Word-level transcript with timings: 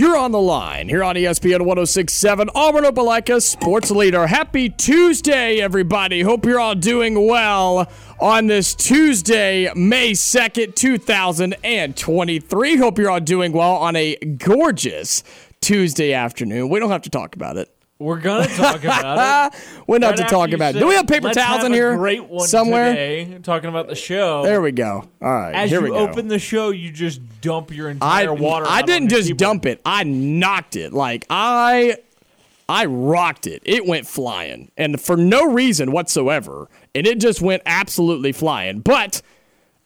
You're 0.00 0.16
on 0.16 0.32
the 0.32 0.40
line 0.40 0.88
here 0.88 1.04
on 1.04 1.14
ESPN 1.14 1.66
1067, 1.66 2.48
Auburn 2.54 2.84
Opelika 2.84 3.42
Sports 3.42 3.90
Leader. 3.90 4.26
Happy 4.26 4.70
Tuesday, 4.70 5.60
everybody. 5.60 6.22
Hope 6.22 6.46
you're 6.46 6.58
all 6.58 6.74
doing 6.74 7.26
well 7.26 7.86
on 8.18 8.46
this 8.46 8.74
Tuesday, 8.74 9.70
May 9.74 10.12
2nd, 10.12 10.74
2023. 10.74 12.76
Hope 12.78 12.98
you're 12.98 13.10
all 13.10 13.20
doing 13.20 13.52
well 13.52 13.76
on 13.76 13.94
a 13.94 14.16
gorgeous 14.16 15.22
Tuesday 15.60 16.14
afternoon. 16.14 16.70
We 16.70 16.80
don't 16.80 16.88
have 16.88 17.02
to 17.02 17.10
talk 17.10 17.36
about 17.36 17.58
it. 17.58 17.70
We're 18.00 18.18
gonna 18.18 18.48
talk 18.48 18.82
about 18.82 19.52
it. 19.54 19.60
We're 19.86 19.98
not 19.98 20.16
to 20.16 20.24
talk 20.24 20.52
about 20.52 20.74
it. 20.74 20.78
Do 20.78 20.88
we 20.88 20.94
have 20.94 21.06
paper 21.06 21.26
"Let's 21.26 21.36
towels 21.36 21.64
in 21.64 21.72
here 21.74 21.96
Great 21.96 22.24
one 22.24 22.48
somewhere? 22.48 22.88
today, 22.88 23.38
talking 23.42 23.68
about 23.68 23.88
the 23.88 23.94
show. 23.94 24.42
There 24.42 24.62
we 24.62 24.72
go. 24.72 25.04
All 25.20 25.30
right, 25.32 25.54
As 25.54 25.70
here 25.70 25.80
you 25.80 25.84
we 25.84 25.90
go. 25.90 25.98
open 26.08 26.26
the 26.28 26.38
show, 26.38 26.70
you 26.70 26.90
just 26.90 27.20
dump 27.42 27.70
your 27.72 27.88
I, 27.88 27.92
entire 27.92 28.32
water. 28.34 28.64
I 28.66 28.80
didn't 28.82 29.08
just 29.10 29.24
keyboard. 29.28 29.38
dump 29.38 29.66
it. 29.66 29.80
I 29.84 30.04
knocked 30.04 30.76
it. 30.76 30.94
Like 30.94 31.26
I 31.28 31.98
I 32.70 32.86
rocked 32.86 33.46
it. 33.46 33.60
It 33.66 33.84
went 33.86 34.06
flying. 34.06 34.70
And 34.78 34.98
for 35.00 35.16
no 35.16 35.44
reason 35.52 35.92
whatsoever. 35.92 36.68
And 36.94 37.06
it 37.06 37.20
just 37.20 37.42
went 37.42 37.62
absolutely 37.66 38.32
flying. 38.32 38.80
But 38.80 39.20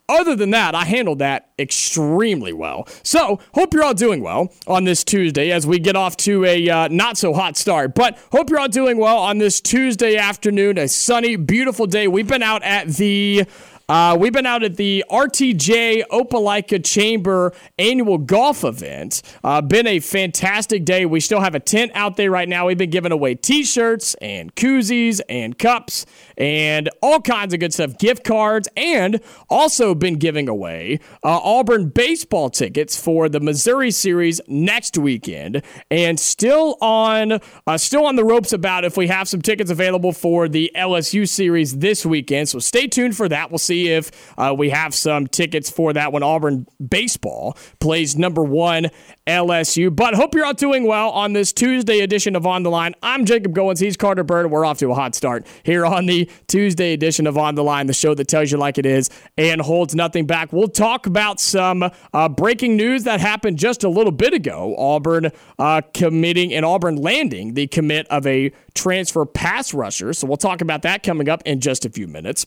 other 0.08 0.36
than 0.36 0.50
that, 0.50 0.74
I 0.74 0.84
handled 0.84 1.20
that 1.20 1.50
extremely 1.58 2.52
well. 2.52 2.86
So, 3.02 3.40
hope 3.54 3.72
you're 3.72 3.84
all 3.84 3.94
doing 3.94 4.22
well 4.22 4.52
on 4.66 4.84
this 4.84 5.02
Tuesday 5.02 5.50
as 5.50 5.66
we 5.66 5.78
get 5.78 5.96
off 5.96 6.16
to 6.18 6.44
a 6.44 6.68
uh, 6.68 6.88
not 6.88 7.16
so 7.16 7.32
hot 7.32 7.56
start. 7.56 7.94
But 7.94 8.18
hope 8.32 8.50
you're 8.50 8.58
all 8.58 8.68
doing 8.68 8.98
well 8.98 9.18
on 9.18 9.38
this 9.38 9.60
Tuesday 9.60 10.16
afternoon, 10.16 10.76
a 10.78 10.88
sunny, 10.88 11.36
beautiful 11.36 11.86
day. 11.86 12.06
We've 12.08 12.28
been 12.28 12.42
out 12.42 12.62
at 12.62 12.88
the 12.88 13.46
uh, 13.88 14.16
we've 14.18 14.32
been 14.32 14.46
out 14.46 14.62
at 14.62 14.76
the 14.76 15.04
RTJ 15.10 16.04
Opelika 16.10 16.82
Chamber 16.84 17.52
annual 17.78 18.18
golf 18.18 18.64
event. 18.64 19.22
Uh, 19.42 19.60
been 19.60 19.86
a 19.86 20.00
fantastic 20.00 20.84
day. 20.84 21.04
We 21.04 21.20
still 21.20 21.40
have 21.40 21.54
a 21.54 21.60
tent 21.60 21.92
out 21.94 22.16
there 22.16 22.30
right 22.30 22.48
now. 22.48 22.66
We've 22.66 22.78
been 22.78 22.90
giving 22.90 23.12
away 23.12 23.34
T-shirts 23.34 24.14
and 24.22 24.54
koozies 24.54 25.20
and 25.28 25.58
cups 25.58 26.06
and 26.36 26.88
all 27.02 27.20
kinds 27.20 27.54
of 27.54 27.60
good 27.60 27.72
stuff, 27.72 27.98
gift 27.98 28.24
cards, 28.24 28.68
and 28.76 29.20
also 29.48 29.94
been 29.94 30.16
giving 30.16 30.48
away 30.48 31.00
uh, 31.22 31.40
Auburn 31.42 31.88
baseball 31.88 32.50
tickets 32.50 33.00
for 33.00 33.28
the 33.28 33.40
Missouri 33.40 33.90
series 33.90 34.40
next 34.48 34.98
weekend, 34.98 35.62
and 35.90 36.18
still 36.18 36.76
on 36.80 37.40
uh, 37.66 37.78
still 37.78 38.06
on 38.06 38.16
the 38.16 38.24
ropes 38.24 38.52
about 38.52 38.84
if 38.84 38.96
we 38.96 39.08
have 39.08 39.28
some 39.28 39.42
tickets 39.42 39.70
available 39.70 40.12
for 40.12 40.48
the 40.48 40.70
LSU 40.76 41.28
series 41.28 41.78
this 41.78 42.04
weekend. 42.04 42.48
So 42.48 42.58
stay 42.58 42.86
tuned 42.86 43.16
for 43.16 43.28
that. 43.28 43.50
We'll 43.50 43.58
see 43.58 43.88
if 43.88 44.10
uh, 44.38 44.54
we 44.56 44.70
have 44.70 44.94
some 44.94 45.26
tickets 45.26 45.70
for 45.70 45.92
that 45.92 46.12
when 46.12 46.22
Auburn 46.22 46.66
baseball 46.86 47.56
plays 47.80 48.16
number 48.16 48.42
one 48.42 48.90
LSU. 49.26 49.94
But 49.94 50.14
hope 50.14 50.34
you're 50.34 50.44
all 50.44 50.54
doing 50.54 50.86
well 50.86 51.10
on 51.10 51.32
this 51.32 51.52
Tuesday 51.52 52.00
edition 52.00 52.36
of 52.36 52.46
On 52.46 52.62
the 52.62 52.70
Line. 52.70 52.94
I'm 53.02 53.24
Jacob 53.24 53.54
Goins. 53.54 53.80
He's 53.80 53.96
Carter 53.96 54.24
Byrd. 54.24 54.50
We're 54.50 54.64
off 54.64 54.78
to 54.78 54.90
a 54.90 54.94
hot 54.94 55.14
start 55.14 55.46
here 55.62 55.86
on 55.86 56.06
the 56.06 56.23
Tuesday 56.46 56.92
edition 56.92 57.26
of 57.26 57.38
On 57.38 57.54
the 57.54 57.64
Line, 57.64 57.86
the 57.86 57.92
show 57.92 58.14
that 58.14 58.28
tells 58.28 58.50
you 58.50 58.58
like 58.58 58.78
it 58.78 58.86
is 58.86 59.10
and 59.36 59.60
holds 59.60 59.94
nothing 59.94 60.26
back. 60.26 60.52
We'll 60.52 60.68
talk 60.68 61.06
about 61.06 61.40
some 61.40 61.90
uh, 62.12 62.28
breaking 62.28 62.76
news 62.76 63.04
that 63.04 63.20
happened 63.20 63.58
just 63.58 63.84
a 63.84 63.88
little 63.88 64.12
bit 64.12 64.32
ago. 64.32 64.74
Auburn 64.76 65.30
uh, 65.58 65.82
committing 65.92 66.52
and 66.52 66.64
Auburn 66.64 66.96
landing 66.96 67.54
the 67.54 67.66
commit 67.66 68.06
of 68.08 68.26
a 68.26 68.52
transfer 68.74 69.24
pass 69.24 69.74
rusher. 69.74 70.12
So 70.12 70.26
we'll 70.26 70.36
talk 70.36 70.60
about 70.60 70.82
that 70.82 71.02
coming 71.02 71.28
up 71.28 71.42
in 71.44 71.60
just 71.60 71.84
a 71.84 71.90
few 71.90 72.06
minutes. 72.06 72.46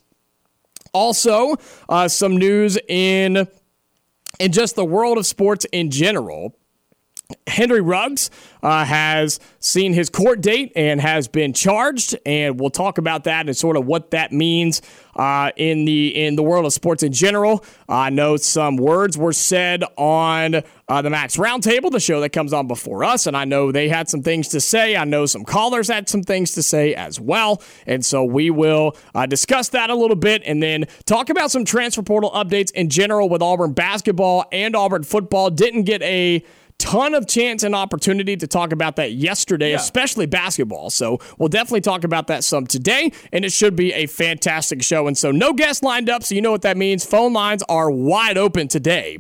Also, 0.93 1.55
uh, 1.89 2.07
some 2.07 2.37
news 2.37 2.77
in 2.87 3.47
in 4.39 4.51
just 4.51 4.75
the 4.75 4.85
world 4.85 5.17
of 5.17 5.25
sports 5.25 5.65
in 5.71 5.89
general. 5.91 6.56
Henry 7.45 7.81
Ruggs 7.81 8.29
uh, 8.63 8.85
has 8.85 9.39
seen 9.59 9.93
his 9.93 10.09
court 10.09 10.39
date 10.41 10.71
and 10.75 11.01
has 11.01 11.27
been 11.27 11.51
charged, 11.51 12.17
and 12.25 12.59
we'll 12.59 12.69
talk 12.69 12.97
about 12.97 13.25
that 13.25 13.47
and 13.47 13.57
sort 13.57 13.75
of 13.75 13.85
what 13.85 14.11
that 14.11 14.31
means 14.31 14.81
uh, 15.15 15.51
in 15.57 15.83
the 15.83 16.15
in 16.15 16.37
the 16.37 16.43
world 16.43 16.65
of 16.65 16.71
sports 16.71 17.03
in 17.03 17.11
general. 17.11 17.65
I 17.89 18.11
know 18.11 18.37
some 18.37 18.77
words 18.77 19.17
were 19.17 19.33
said 19.33 19.83
on 19.97 20.61
uh, 20.87 21.01
the 21.01 21.09
Max 21.09 21.35
Roundtable, 21.35 21.91
the 21.91 21.99
show 21.99 22.21
that 22.21 22.29
comes 22.29 22.53
on 22.53 22.67
before 22.67 23.03
us, 23.03 23.27
and 23.27 23.35
I 23.35 23.43
know 23.43 23.73
they 23.73 23.89
had 23.89 24.07
some 24.07 24.21
things 24.21 24.47
to 24.49 24.61
say. 24.61 24.95
I 24.95 25.03
know 25.03 25.25
some 25.25 25.43
callers 25.43 25.89
had 25.89 26.07
some 26.07 26.23
things 26.23 26.51
to 26.53 26.63
say 26.63 26.93
as 26.93 27.19
well, 27.19 27.61
and 27.85 28.05
so 28.05 28.23
we 28.23 28.49
will 28.49 28.95
uh, 29.13 29.25
discuss 29.25 29.69
that 29.69 29.89
a 29.89 29.95
little 29.95 30.15
bit 30.15 30.43
and 30.45 30.63
then 30.63 30.85
talk 31.05 31.29
about 31.29 31.51
some 31.51 31.65
transfer 31.65 32.03
portal 32.03 32.31
updates 32.31 32.71
in 32.71 32.89
general 32.89 33.27
with 33.27 33.41
Auburn 33.41 33.73
basketball 33.73 34.45
and 34.53 34.77
Auburn 34.77 35.03
football. 35.03 35.49
Didn't 35.49 35.83
get 35.83 36.01
a 36.03 36.43
ton 36.79 37.13
of 37.13 37.27
chance 37.27 37.63
and 37.63 37.75
opportunity 37.75 38.37
to 38.37 38.47
talk 38.47 38.71
about 38.71 38.95
that 38.97 39.13
yesterday, 39.13 39.73
especially 39.73 40.25
basketball. 40.25 40.89
So 40.89 41.19
we'll 41.37 41.49
definitely 41.49 41.81
talk 41.81 42.03
about 42.03 42.27
that 42.27 42.43
some 42.43 42.67
today, 42.67 43.11
and 43.31 43.43
it 43.43 43.51
should 43.51 43.75
be 43.75 43.93
a 43.93 44.05
fantastic 44.05 44.83
show. 44.83 45.07
And 45.07 45.17
so 45.17 45.31
no 45.31 45.53
guests 45.53 45.83
lined 45.83 46.09
up, 46.09 46.23
so 46.23 46.35
you 46.35 46.41
know 46.41 46.51
what 46.51 46.61
that 46.61 46.77
means. 46.77 47.05
Phone 47.05 47.33
lines 47.33 47.63
are 47.67 47.89
wide 47.89 48.37
open 48.37 48.67
today. 48.67 49.19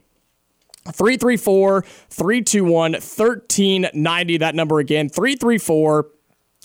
334 0.91 1.81
321 1.81 2.91
1390. 2.93 4.37
That 4.37 4.55
number 4.55 4.79
again, 4.79 5.09
334 5.09 6.07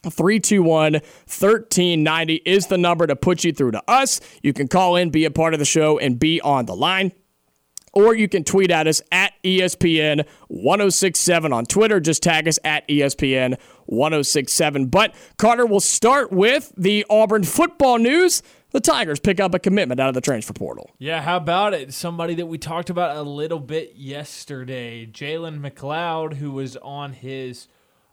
321 0.04 0.92
1390 0.94 2.34
is 2.44 2.66
the 2.66 2.78
number 2.78 3.06
to 3.06 3.16
put 3.16 3.44
you 3.44 3.52
through 3.52 3.72
to 3.72 3.82
us. 3.88 4.20
You 4.42 4.52
can 4.52 4.68
call 4.68 4.96
in, 4.96 5.10
be 5.10 5.24
a 5.24 5.30
part 5.30 5.54
of 5.54 5.58
the 5.58 5.64
show, 5.64 5.98
and 5.98 6.18
be 6.18 6.40
on 6.40 6.66
the 6.66 6.76
line 6.76 7.12
or 7.92 8.14
you 8.14 8.28
can 8.28 8.44
tweet 8.44 8.70
at 8.70 8.86
us 8.86 9.02
at 9.10 9.32
ESPN 9.44 10.26
1067 10.48 11.52
on 11.52 11.64
Twitter. 11.66 12.00
Just 12.00 12.22
tag 12.22 12.48
us 12.48 12.58
at 12.64 12.86
ESPN 12.88 13.58
1067. 13.86 14.86
But 14.86 15.14
Carter 15.38 15.66
will 15.66 15.80
start 15.80 16.32
with 16.32 16.72
the 16.76 17.04
Auburn 17.10 17.44
football 17.44 17.98
news. 17.98 18.42
The 18.70 18.80
Tigers 18.80 19.20
pick 19.20 19.38
up 19.38 19.54
a 19.54 19.58
commitment 19.58 20.00
out 20.00 20.08
of 20.08 20.14
the 20.14 20.22
transfer 20.22 20.54
portal. 20.54 20.90
Yeah, 20.98 21.20
how 21.20 21.36
about 21.36 21.74
it? 21.74 21.92
Somebody 21.92 22.34
that 22.36 22.46
we 22.46 22.56
talked 22.56 22.88
about 22.88 23.16
a 23.16 23.22
little 23.22 23.60
bit 23.60 23.94
yesterday, 23.96 25.06
Jalen 25.06 25.60
McLeod, 25.60 26.34
who 26.34 26.52
was 26.52 26.78
on 26.78 27.12
his 27.12 27.68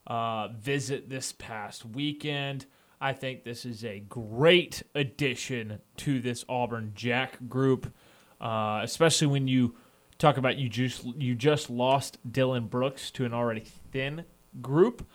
uh, 0.06 0.50
visit 0.50 1.10
this 1.10 1.32
past 1.32 1.86
weekend. 1.86 2.66
I 3.00 3.14
think 3.14 3.46
this 3.46 3.64
is 3.64 3.86
a 3.86 4.00
great 4.00 4.84
addition 4.94 5.80
to 5.98 6.20
this 6.20 6.44
Auburn 6.50 6.92
Jack 6.94 7.38
group, 7.48 7.94
uh, 8.40 8.82
especially 8.84 9.28
when 9.28 9.48
you 9.48 9.76
talk 10.18 10.38
about 10.38 10.58
you 10.58 10.70
just 10.70 11.04
you 11.18 11.36
just 11.36 11.70
lost 11.70 12.18
Dylan 12.30 12.70
Brooks 12.70 13.12
to 13.12 13.26
an 13.26 13.34
already 13.34 13.66
thin 13.92 14.26
group. 14.62 15.06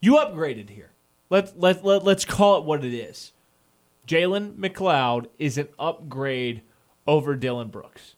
You 0.00 0.14
upgraded 0.14 0.70
here. 0.70 0.90
Let 1.30 1.58
let, 1.58 1.84
let 1.84 2.04
let's 2.04 2.24
call 2.24 2.58
it 2.58 2.64
what 2.64 2.84
it 2.84 2.94
is. 2.94 3.32
Jalen 4.06 4.56
McLeod 4.56 5.28
is 5.38 5.56
an 5.56 5.68
upgrade 5.78 6.62
over 7.06 7.36
Dylan 7.36 7.70
Brooks. 7.70 8.16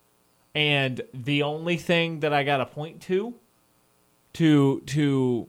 And 0.55 1.02
the 1.12 1.43
only 1.43 1.76
thing 1.76 2.20
that 2.20 2.32
I 2.32 2.43
got 2.43 2.58
to 2.58 2.66
point 2.66 3.00
to 3.02 3.34
to 4.34 4.81
to 4.87 5.49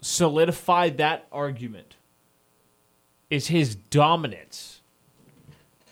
solidify 0.00 0.90
that 0.90 1.26
argument 1.32 1.96
is 3.30 3.46
his 3.46 3.74
dominance 3.74 4.73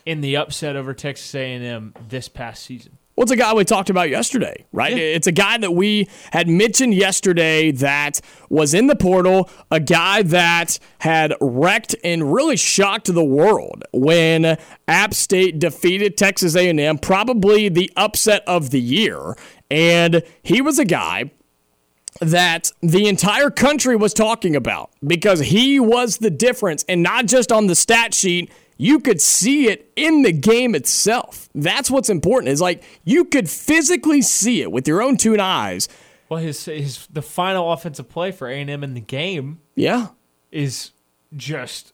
in 0.05 0.21
the 0.21 0.35
upset 0.35 0.75
over 0.75 0.93
Texas 0.93 1.33
A&M 1.35 1.93
this 2.09 2.27
past 2.29 2.63
season. 2.63 2.97
Well, 3.15 3.23
it's 3.23 3.31
a 3.31 3.35
guy 3.35 3.53
we 3.53 3.63
talked 3.63 3.91
about 3.91 4.09
yesterday, 4.09 4.65
right? 4.71 4.97
Yeah. 4.97 5.03
It's 5.03 5.27
a 5.27 5.31
guy 5.31 5.59
that 5.59 5.71
we 5.71 6.09
had 6.31 6.47
mentioned 6.47 6.95
yesterday 6.95 7.69
that 7.71 8.19
was 8.49 8.73
in 8.73 8.87
the 8.87 8.95
portal, 8.95 9.51
a 9.69 9.79
guy 9.79 10.23
that 10.23 10.79
had 10.99 11.35
wrecked 11.39 11.95
and 12.03 12.33
really 12.33 12.57
shocked 12.57 13.13
the 13.13 13.23
world 13.23 13.83
when 13.93 14.57
App 14.87 15.13
State 15.13 15.59
defeated 15.59 16.17
Texas 16.17 16.55
A&M, 16.55 16.97
probably 16.97 17.69
the 17.69 17.91
upset 17.95 18.41
of 18.47 18.71
the 18.71 18.81
year. 18.81 19.35
And 19.69 20.23
he 20.41 20.61
was 20.61 20.79
a 20.79 20.85
guy 20.85 21.29
that 22.19 22.71
the 22.81 23.07
entire 23.07 23.51
country 23.51 23.95
was 23.95 24.13
talking 24.13 24.55
about 24.55 24.89
because 25.05 25.39
he 25.39 25.79
was 25.79 26.17
the 26.17 26.29
difference 26.31 26.83
and 26.89 27.03
not 27.03 27.27
just 27.27 27.51
on 27.51 27.67
the 27.67 27.75
stat 27.75 28.13
sheet 28.13 28.51
you 28.83 28.99
could 28.99 29.21
see 29.21 29.67
it 29.69 29.91
in 29.95 30.23
the 30.23 30.31
game 30.31 30.75
itself 30.75 31.47
that's 31.55 31.89
what's 31.89 32.09
important 32.09 32.49
is 32.49 32.59
like 32.61 32.83
you 33.03 33.23
could 33.25 33.49
physically 33.49 34.21
see 34.21 34.61
it 34.61 34.71
with 34.71 34.87
your 34.87 35.01
own 35.01 35.15
two 35.17 35.39
eyes 35.39 35.87
Well, 36.29 36.39
his 36.41 36.65
his 36.65 37.07
the 37.07 37.21
final 37.21 37.71
offensive 37.71 38.09
play 38.09 38.31
for 38.31 38.47
A 38.49 38.59
and 38.59 38.69
M 38.69 38.83
in 38.83 38.93
the 38.93 39.01
game 39.01 39.59
Yeah. 39.75 40.07
is 40.51 40.91
just 41.35 41.93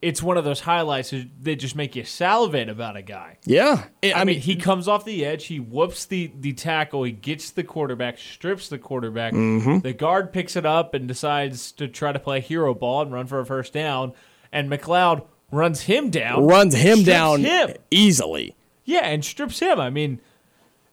it's 0.00 0.20
one 0.20 0.36
of 0.36 0.44
those 0.44 0.60
highlights 0.60 1.14
that 1.42 1.56
just 1.56 1.76
make 1.76 1.94
you 1.94 2.02
salivate 2.02 2.68
about 2.68 2.96
a 2.96 3.02
guy. 3.02 3.38
Yeah. 3.46 3.84
It- 4.02 4.16
I, 4.16 4.24
mean, 4.24 4.40
he 4.40 4.56
comes 4.56 4.88
off 4.88 5.04
the 5.04 5.24
edge, 5.24 5.46
he 5.46 5.60
whoops 5.60 6.06
the 6.06 6.32
the 6.40 6.52
tackle, 6.54 7.04
he 7.04 7.12
gets 7.12 7.50
the 7.52 7.62
quarterback, 7.62 8.18
strips 8.18 8.68
the 8.68 8.78
quarterback. 8.78 9.32
Mm-hmm. 9.32 9.78
The 9.78 9.92
guard 9.92 10.32
picks 10.32 10.56
it 10.56 10.66
up 10.66 10.92
and 10.94 11.06
decides 11.06 11.70
to 11.72 11.86
try 11.86 12.10
to 12.10 12.18
play 12.18 12.40
hero 12.40 12.74
ball 12.74 13.02
and 13.02 13.12
run 13.12 13.28
for 13.28 13.38
a 13.38 13.46
first 13.46 13.72
down, 13.72 14.12
and 14.50 14.68
McLeod 14.68 15.24
runs 15.52 15.82
him 15.82 16.10
down, 16.10 16.44
runs 16.44 16.74
him 16.74 17.04
down 17.04 17.44
him. 17.44 17.74
easily. 17.90 18.56
Yeah, 18.84 19.06
and 19.06 19.24
strips 19.24 19.60
him. 19.60 19.78
I 19.78 19.90
mean, 19.90 20.20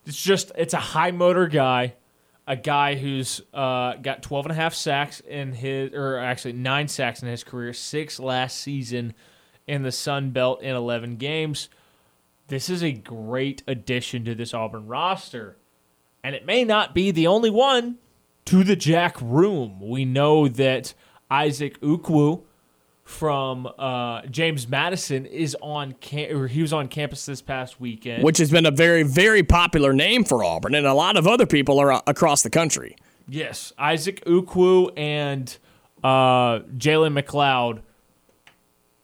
it's 0.06 0.22
just 0.22 0.52
it's 0.56 0.76
a 0.76 0.80
high 0.80 1.12
motor 1.12 1.48
guy, 1.48 1.96
a 2.46 2.56
guy 2.56 2.96
who's 2.96 3.42
uh, 3.54 3.96
got 3.96 4.22
12 4.22 4.46
and 4.46 4.52
a 4.52 4.56
half 4.56 4.76
sacks 4.76 5.22
in 5.22 5.54
his 5.54 5.94
or 5.94 6.20
actually 6.20 6.54
9 6.54 6.88
sacks 6.88 7.24
in 7.24 7.28
his 7.28 7.44
career, 7.44 7.74
6 7.74 8.20
last 8.20 8.58
season 8.58 9.16
in 9.66 9.84
the 9.84 9.92
Sun 9.92 10.32
Belt 10.32 10.62
in 10.62 10.76
11 10.76 11.16
games. 11.16 11.70
This 12.48 12.70
is 12.70 12.84
a 12.84 12.92
great 12.92 13.62
addition 13.68 14.26
to 14.26 14.36
this 14.36 14.54
Auburn 14.54 14.88
roster. 14.88 15.58
And 16.24 16.36
it 16.36 16.46
may 16.46 16.64
not 16.64 16.94
be 16.94 17.12
the 17.12 17.28
only 17.28 17.52
one 17.52 17.98
to 18.46 18.64
the 18.64 18.76
Jack 18.76 19.16
room. 19.22 19.80
We 19.80 20.06
know 20.06 20.48
that 20.48 20.96
Isaac 21.30 21.80
Ukwu 21.82 22.44
from 23.10 23.68
uh, 23.80 24.22
James 24.28 24.68
Madison 24.68 25.26
is 25.26 25.58
on 25.64 25.94
cam- 25.94 26.38
or 26.38 26.48
he 26.48 26.62
was 26.62 26.72
on 26.72 26.88
campus 26.88 27.26
this 27.26 27.42
past 27.42 27.82
weekend. 27.82 28.24
which 28.24 28.38
has 28.38 28.52
been 28.52 28.68
a 28.68 28.72
very, 28.72 29.02
very 29.02 29.42
popular 29.42 29.94
name 29.94 30.24
for 30.24 30.44
Auburn, 30.44 30.76
and 30.76 30.86
a 30.86 30.94
lot 30.94 31.18
of 31.18 31.26
other 31.26 31.48
people 31.48 31.80
are 31.80 31.92
uh, 31.92 32.02
across 32.06 32.44
the 32.44 32.52
country. 32.52 32.96
yes, 33.28 33.74
Isaac 33.80 34.24
Ukwu 34.26 34.94
and 34.96 35.58
uh, 36.04 36.60
Jalen 36.78 37.20
McLeod. 37.20 37.82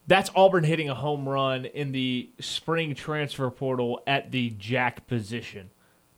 That's 0.05 0.29
Auburn 0.35 0.65
hitting 0.65 0.87
a 0.87 0.93
home 0.95 1.27
run 1.27 1.65
in 1.65 1.91
the 1.91 2.29
spring 2.39 2.93
transfer 2.93 3.49
portal 3.49 4.03
at 4.05 4.31
the 4.31 4.51
jack 4.51 5.07
position. 5.07 5.71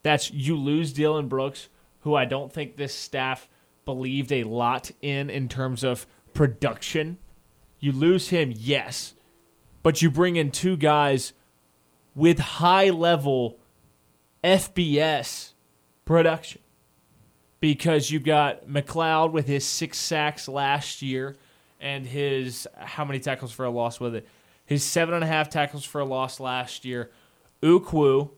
That's 0.04 0.30
you 0.30 0.58
lose 0.58 0.94
Dylan 0.94 1.30
Brooks, 1.30 1.70
who 2.02 2.16
I 2.16 2.26
don't 2.26 2.52
think 2.52 2.76
this 2.76 2.94
staff 2.94 3.48
believed 3.86 4.34
a 4.34 4.44
lot 4.44 4.92
in 5.02 5.30
in 5.30 5.48
terms 5.48 5.86
of 5.86 6.06
production. 6.34 7.18
You 7.80 7.92
lose 7.92 8.30
him, 8.30 8.54
yes, 8.56 9.14
but 9.84 10.02
you 10.02 10.10
bring 10.10 10.36
in 10.36 10.52
two 10.52 10.78
guys 10.78 11.34
with 12.16 12.40
high 12.40 12.90
level 12.90 13.60
FBS 14.44 15.54
production 16.06 16.62
because 17.60 18.12
you've 18.12 18.24
got 18.24 18.68
McLeod 18.68 19.32
with 19.32 19.48
his 19.48 19.66
six 19.66 19.98
sacks 19.98 20.48
last 20.48 21.02
year 21.02 21.36
and 21.80 22.06
his 22.06 22.68
how 22.78 23.06
many 23.06 23.20
tackles 23.20 23.52
for 23.52 23.66
a 23.66 23.70
loss 23.70 24.00
with 24.00 24.16
it? 24.16 24.28
His 24.66 24.84
seven 24.84 25.14
and 25.14 25.24
a 25.24 25.28
half 25.28 25.50
tackles 25.50 25.86
for 25.86 26.02
a 26.02 26.06
loss 26.06 26.40
last 26.40 26.84
year. 26.84 27.12
Ukwu, 27.62 28.32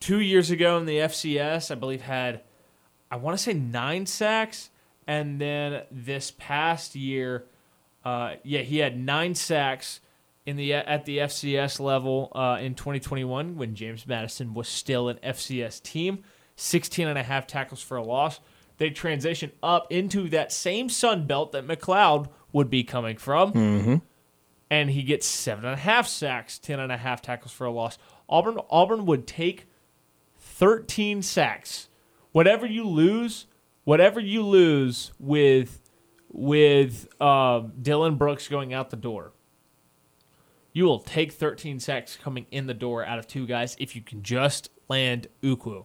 two 0.00 0.20
years 0.20 0.50
ago 0.50 0.76
in 0.78 0.86
the 0.86 0.98
FCS, 0.98 1.70
I 1.70 1.74
believe 1.74 2.02
had 2.02 2.42
I 3.10 3.16
want 3.16 3.36
to 3.36 3.42
say 3.42 3.52
nine 3.52 4.06
sacks, 4.06 4.70
and 5.06 5.38
then 5.38 5.82
this 5.90 6.30
past 6.30 6.94
year, 6.94 7.44
uh, 8.04 8.34
yeah, 8.42 8.60
he 8.60 8.78
had 8.78 8.98
nine 8.98 9.34
sacks 9.34 10.00
in 10.44 10.56
the 10.56 10.74
at 10.74 11.04
the 11.04 11.18
FCS 11.18 11.80
level 11.80 12.32
uh, 12.34 12.58
in 12.60 12.74
2021 12.74 13.56
when 13.56 13.74
James 13.74 14.06
Madison 14.06 14.54
was 14.54 14.68
still 14.68 15.08
an 15.08 15.18
FCS 15.22 15.82
team. 15.82 16.24
16 16.56 17.08
and 17.08 17.18
a 17.18 17.22
half 17.22 17.46
tackles 17.46 17.82
for 17.82 17.96
a 17.96 18.02
loss. 18.02 18.40
They 18.78 18.90
transition 18.90 19.52
up 19.62 19.86
into 19.90 20.28
that 20.30 20.52
same 20.52 20.88
Sun 20.88 21.26
Belt 21.26 21.52
that 21.52 21.66
McLeod 21.66 22.28
would 22.52 22.68
be 22.68 22.84
coming 22.84 23.16
from. 23.16 23.52
And 24.70 24.90
he 24.90 25.02
gets 25.02 25.26
seven 25.26 25.64
and 25.64 25.74
a 25.74 25.78
half 25.78 26.08
sacks, 26.08 26.58
10 26.58 26.80
and 26.80 26.90
a 26.90 26.96
half 26.96 27.20
tackles 27.22 27.52
for 27.52 27.66
a 27.66 27.70
loss. 27.70 27.98
Auburn 28.28 28.58
Auburn 28.70 29.06
would 29.06 29.26
take 29.26 29.66
13 30.38 31.22
sacks. 31.22 31.88
Whatever 32.32 32.66
you 32.66 32.84
lose, 32.86 33.46
whatever 33.84 34.20
you 34.20 34.42
lose 34.42 35.12
with 35.18 35.81
with 36.32 37.08
uh, 37.20 37.60
Dylan 37.80 38.18
Brooks 38.18 38.48
going 38.48 38.72
out 38.72 38.90
the 38.90 38.96
door, 38.96 39.32
you 40.72 40.84
will 40.84 41.00
take 41.00 41.32
13 41.32 41.80
sacks 41.80 42.16
coming 42.16 42.46
in 42.50 42.66
the 42.66 42.74
door 42.74 43.04
out 43.04 43.18
of 43.18 43.26
two 43.26 43.46
guys 43.46 43.76
if 43.78 43.94
you 43.94 44.02
can 44.02 44.22
just 44.22 44.70
land 44.88 45.28
Ukwu. 45.42 45.84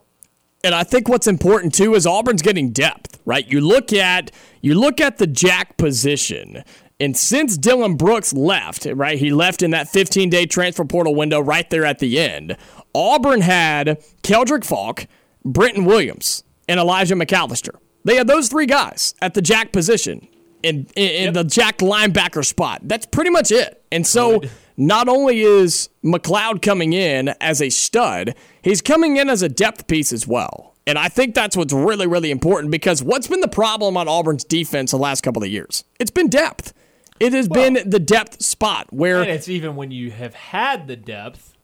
And 0.64 0.74
I 0.74 0.82
think 0.82 1.08
what's 1.08 1.26
important 1.26 1.74
too 1.74 1.94
is 1.94 2.06
Auburn's 2.06 2.42
getting 2.42 2.70
depth, 2.70 3.20
right? 3.24 3.46
You 3.46 3.60
look 3.60 3.92
at 3.92 4.32
you 4.60 4.74
look 4.74 5.00
at 5.00 5.18
the 5.18 5.26
jack 5.26 5.76
position. 5.76 6.64
And 7.00 7.16
since 7.16 7.56
Dylan 7.56 7.96
Brooks 7.96 8.32
left, 8.32 8.84
right, 8.86 9.18
he 9.18 9.30
left 9.30 9.62
in 9.62 9.70
that 9.70 9.88
15 9.88 10.30
day 10.30 10.46
transfer 10.46 10.84
portal 10.84 11.14
window 11.14 11.38
right 11.38 11.68
there 11.70 11.84
at 11.84 12.00
the 12.00 12.18
end. 12.18 12.56
Auburn 12.94 13.42
had 13.42 14.02
Keldric 14.22 14.64
Faulk, 14.64 15.06
Brenton 15.44 15.84
Williams, 15.84 16.42
and 16.68 16.80
Elijah 16.80 17.14
McAllister. 17.14 17.76
They 18.04 18.16
had 18.16 18.26
those 18.26 18.48
three 18.48 18.66
guys 18.66 19.14
at 19.20 19.34
the 19.34 19.42
jack 19.42 19.70
position 19.70 20.26
in, 20.62 20.86
in, 20.96 21.28
in 21.28 21.34
the 21.34 21.44
jack 21.44 21.78
linebacker 21.78 22.44
spot. 22.44 22.80
That's 22.84 23.06
pretty 23.06 23.30
much 23.30 23.50
it. 23.50 23.82
And 23.90 24.06
so 24.06 24.42
not 24.76 25.08
only 25.08 25.40
is 25.40 25.88
McLeod 26.04 26.62
coming 26.62 26.92
in 26.92 27.34
as 27.40 27.60
a 27.60 27.70
stud, 27.70 28.34
he's 28.62 28.80
coming 28.80 29.16
in 29.16 29.28
as 29.28 29.42
a 29.42 29.48
depth 29.48 29.86
piece 29.86 30.12
as 30.12 30.26
well. 30.26 30.74
And 30.86 30.98
I 30.98 31.08
think 31.08 31.34
that's 31.34 31.56
what's 31.56 31.72
really, 31.72 32.06
really 32.06 32.30
important 32.30 32.70
because 32.70 33.02
what's 33.02 33.28
been 33.28 33.40
the 33.40 33.48
problem 33.48 33.96
on 33.96 34.08
Auburn's 34.08 34.44
defense 34.44 34.92
the 34.92 34.96
last 34.96 35.22
couple 35.22 35.42
of 35.42 35.50
years? 35.50 35.84
It's 35.98 36.10
been 36.10 36.28
depth. 36.28 36.72
It 37.20 37.32
has 37.32 37.48
been 37.48 37.78
the 37.84 37.98
depth 37.98 38.42
spot 38.42 38.86
where 38.90 39.20
And 39.20 39.30
it's 39.30 39.48
even 39.48 39.74
when 39.74 39.90
you 39.90 40.12
have 40.12 40.34
had 40.34 40.86
the 40.86 40.96
depth, 40.96 41.54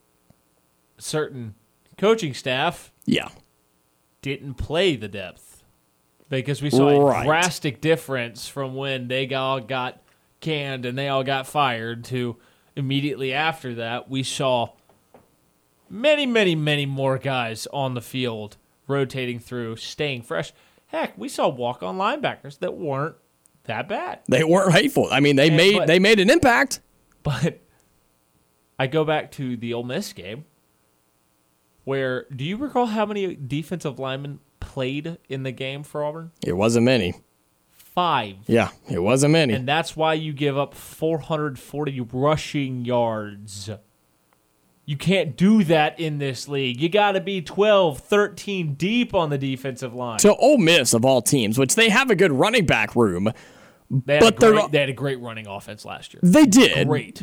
certain 0.99 1.55
coaching 1.97 2.35
staff 2.35 2.93
yeah, 3.07 3.29
didn't 4.21 4.55
play 4.55 4.97
the 4.97 5.09
depth 5.09 5.54
because 6.39 6.63
we 6.63 6.71
saw 6.71 7.11
a 7.21 7.25
drastic 7.25 7.81
difference 7.81 8.49
from 8.49 8.75
when 8.75 9.09
they 9.09 9.33
all 9.35 9.61
got 9.61 10.01
canned 10.41 10.85
and 10.85 10.97
they 10.99 11.09
all 11.09 11.25
got 11.25 11.47
fired 11.47 12.05
to 12.05 12.37
immediately 12.77 13.33
after 13.33 13.75
that 13.77 14.11
we 14.11 14.23
saw 14.23 14.69
many 15.89 16.27
many 16.27 16.55
many 16.55 16.87
more 16.87 17.19
guys 17.19 17.67
on 17.73 17.95
the 17.95 18.01
field 18.01 18.57
rotating 18.87 19.39
through 19.39 19.77
staying 19.77 20.21
fresh 20.23 20.53
heck 20.87 21.17
we 21.17 21.29
saw 21.29 21.49
walk 21.49 21.83
on 21.83 21.97
linebackers 21.97 22.59
that 22.59 22.75
weren't 22.77 23.15
that 23.65 23.89
bad 23.89 24.19
they 24.29 24.45
weren't 24.45 24.73
hateful. 24.73 25.09
I 25.11 25.21
mean, 25.21 25.37
they 25.37 25.49
And- 25.49 25.57
made 25.57 25.77
but- 25.79 25.87
they 25.87 25.99
made 25.99 26.21
an 26.21 26.29
impact. 26.31 26.81
But 27.23 27.61
I 28.79 28.87
go 28.87 29.05
back 29.05 29.31
to 29.33 29.57
the 29.57 29.73
Ole 29.73 29.85
Miss 29.85 30.13
game 30.13 30.45
where 31.85 32.27
do 32.35 32.45
you 32.45 32.57
recall 32.59 32.87
how 32.87 33.07
many 33.07 33.35
defensive 33.35 33.99
linemen 33.99 34.41
played 34.75 35.19
in 35.29 35.45
the 35.45 35.53
game 35.53 35.85
for 35.85 36.03
Auburn? 36.05 36.33
It 36.45 36.55
wasn't 36.55 36.85
many. 36.85 37.15
Five. 37.71 38.37
Yeah, 38.49 38.71
it 38.91 38.99
wasn't 38.99 39.33
many. 39.35 39.55
And 39.55 39.69
that's 39.69 39.97
why 39.97 40.15
you 40.15 40.33
give 40.33 40.59
up 40.59 40.75
440 40.75 42.01
rushing 42.13 42.85
yards. 42.85 43.71
You 44.85 44.97
can't 44.97 45.37
do 45.37 45.63
that 45.65 45.99
in 46.01 46.19
this 46.19 46.49
league. 46.49 46.81
You 46.81 46.89
got 46.89 47.13
to 47.13 47.21
be 47.21 47.41
12, 47.41 48.01
13 48.01 48.75
deep 48.75 49.15
on 49.15 49.31
the 49.31 49.39
defensive 49.39 49.95
line. 49.95 50.19
to 50.19 50.35
Ole 50.35 50.59
Miss 50.59 50.93
of 50.93 51.05
all 51.05 51.23
teams, 51.23 51.57
which 51.57 51.77
they 51.77 51.89
have 51.89 52.11
a 52.11 52.17
good 52.17 52.33
running 52.33 52.67
back 52.67 52.97
room, 52.97 53.33
They 53.91 54.19
but 54.19 54.39
they're- 54.39 54.53
great, 54.53 54.73
they 54.73 54.81
had 54.81 54.89
a 54.91 54.93
great 54.93 55.21
running 55.21 55.47
offense 55.47 55.85
last 55.85 56.13
year. 56.15 56.21
they 56.25 56.45
did. 56.47 56.89
Great. 56.89 57.23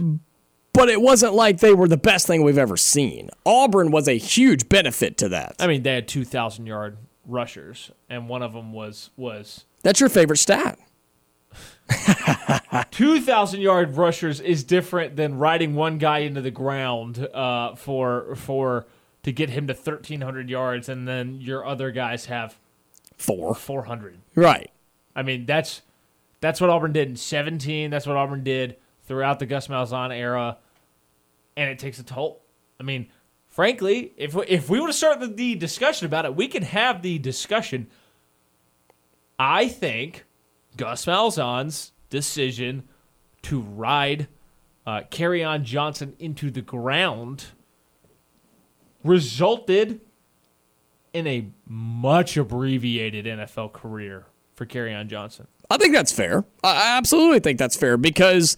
but 0.73 0.87
it 0.89 1.01
wasn't 1.01 1.33
like 1.33 1.59
they 1.59 1.73
were 1.73 1.89
the 1.89 1.97
best 1.97 2.25
thing 2.27 2.43
we've 2.43 2.57
ever 2.57 2.77
seen. 2.77 3.29
Auburn 3.45 3.91
was 3.91 4.07
a 4.07 4.17
huge 4.17 4.69
benefit 4.69 5.17
to 5.17 5.27
that. 5.29 5.55
I 5.59 5.67
mean, 5.67 5.83
they 5.83 5.93
had 5.95 6.07
2,000 6.07 6.65
yard 6.65 6.97
rushers, 7.25 7.91
and 8.09 8.27
one 8.29 8.41
of 8.41 8.53
them 8.53 8.73
was 8.73 9.09
was 9.15 9.65
That's 9.83 9.99
your 9.99 10.09
favorite 10.09 10.37
stat. 10.37 10.79
2,000 12.91 13.59
yard 13.59 13.97
rushers 13.97 14.39
is 14.39 14.63
different 14.63 15.17
than 15.17 15.37
riding 15.37 15.75
one 15.75 15.97
guy 15.97 16.19
into 16.19 16.39
the 16.41 16.51
ground 16.51 17.27
uh, 17.33 17.75
for 17.75 18.35
for 18.35 18.85
to 19.23 19.31
get 19.31 19.49
him 19.49 19.67
to 19.67 19.73
1,300 19.73 20.49
yards, 20.49 20.89
and 20.89 21.07
then 21.07 21.39
your 21.41 21.65
other 21.65 21.91
guys 21.91 22.25
have 22.25 22.57
Four. 23.17 23.53
400. 23.53 24.17
Right. 24.33 24.71
I 25.15 25.21
mean, 25.21 25.45
that's 25.45 25.81
that's 26.39 26.59
what 26.59 26.69
Auburn 26.69 26.91
did 26.91 27.07
in 27.09 27.15
17. 27.15 27.91
That's 27.91 28.07
what 28.07 28.17
Auburn 28.17 28.43
did 28.43 28.77
throughout 29.05 29.39
the 29.39 29.45
Gus 29.45 29.67
Malzahn 29.67 30.11
era, 30.11 30.57
and 31.55 31.69
it 31.69 31.77
takes 31.77 31.99
a 31.99 32.03
toll. 32.03 32.41
I 32.79 32.83
mean, 32.83 33.09
frankly, 33.51 34.13
if 34.17 34.33
we, 34.33 34.45
if 34.47 34.69
we 34.69 34.79
want 34.79 34.91
to 34.91 34.97
start 34.97 35.19
the, 35.19 35.27
the 35.27 35.53
discussion 35.53 36.07
about 36.07 36.25
it, 36.25 36.35
we 36.35 36.47
can 36.47 36.63
have 36.63 37.03
the 37.03 37.19
discussion. 37.19 37.87
I 39.37 39.67
think 39.67 40.25
Gus 40.77 41.05
Malzahn's 41.05 41.91
decision 42.09 42.87
to 43.43 43.61
ride 43.61 44.27
uh, 44.87 45.01
Kerryon 45.11 45.63
Johnson 45.63 46.15
into 46.17 46.49
the 46.49 46.61
ground 46.61 47.45
resulted 49.03 50.01
in 51.13 51.27
a 51.27 51.47
much 51.67 52.37
abbreviated 52.37 53.25
NFL 53.25 53.73
career 53.73 54.25
for 54.55 54.65
Kerryon 54.65 55.07
Johnson. 55.07 55.47
I 55.69 55.77
think 55.77 55.93
that's 55.93 56.11
fair. 56.11 56.45
I 56.63 56.97
absolutely 56.97 57.39
think 57.39 57.57
that's 57.57 57.75
fair 57.75 57.97
because 57.97 58.57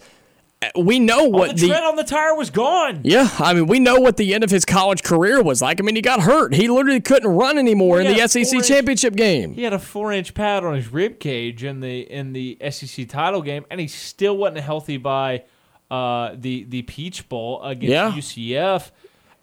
we 0.76 0.98
know 0.98 1.24
what 1.24 1.56
the, 1.56 1.62
the 1.62 1.68
tread 1.68 1.84
on 1.84 1.96
the 1.96 2.04
tire 2.04 2.34
was 2.34 2.50
gone. 2.50 3.00
Yeah, 3.04 3.28
I 3.38 3.54
mean, 3.54 3.66
we 3.66 3.80
know 3.80 3.96
what 4.00 4.16
the 4.16 4.34
end 4.34 4.44
of 4.44 4.50
his 4.50 4.64
college 4.64 5.02
career 5.02 5.42
was 5.42 5.62
like. 5.62 5.80
I 5.80 5.82
mean, 5.82 5.96
he 5.96 6.02
got 6.02 6.20
hurt. 6.20 6.54
He 6.54 6.68
literally 6.68 7.00
couldn't 7.00 7.30
run 7.30 7.58
anymore 7.58 8.00
in 8.00 8.14
the 8.14 8.26
SEC 8.28 8.62
championship 8.64 9.14
game. 9.14 9.54
He 9.54 9.62
had 9.62 9.72
a 9.72 9.78
four-inch 9.78 10.34
pad 10.34 10.64
on 10.64 10.74
his 10.74 10.92
rib 10.92 11.18
cage 11.18 11.64
in 11.64 11.80
the 11.80 12.00
in 12.10 12.32
the 12.32 12.58
SEC 12.70 13.08
title 13.08 13.42
game, 13.42 13.64
and 13.70 13.80
he 13.80 13.88
still 13.88 14.36
wasn't 14.36 14.60
healthy 14.60 14.96
by 14.96 15.44
uh, 15.90 16.34
the 16.36 16.64
the 16.64 16.82
Peach 16.82 17.28
Bowl 17.28 17.62
against 17.62 18.36
yeah. 18.36 18.66
UCF. 18.66 18.90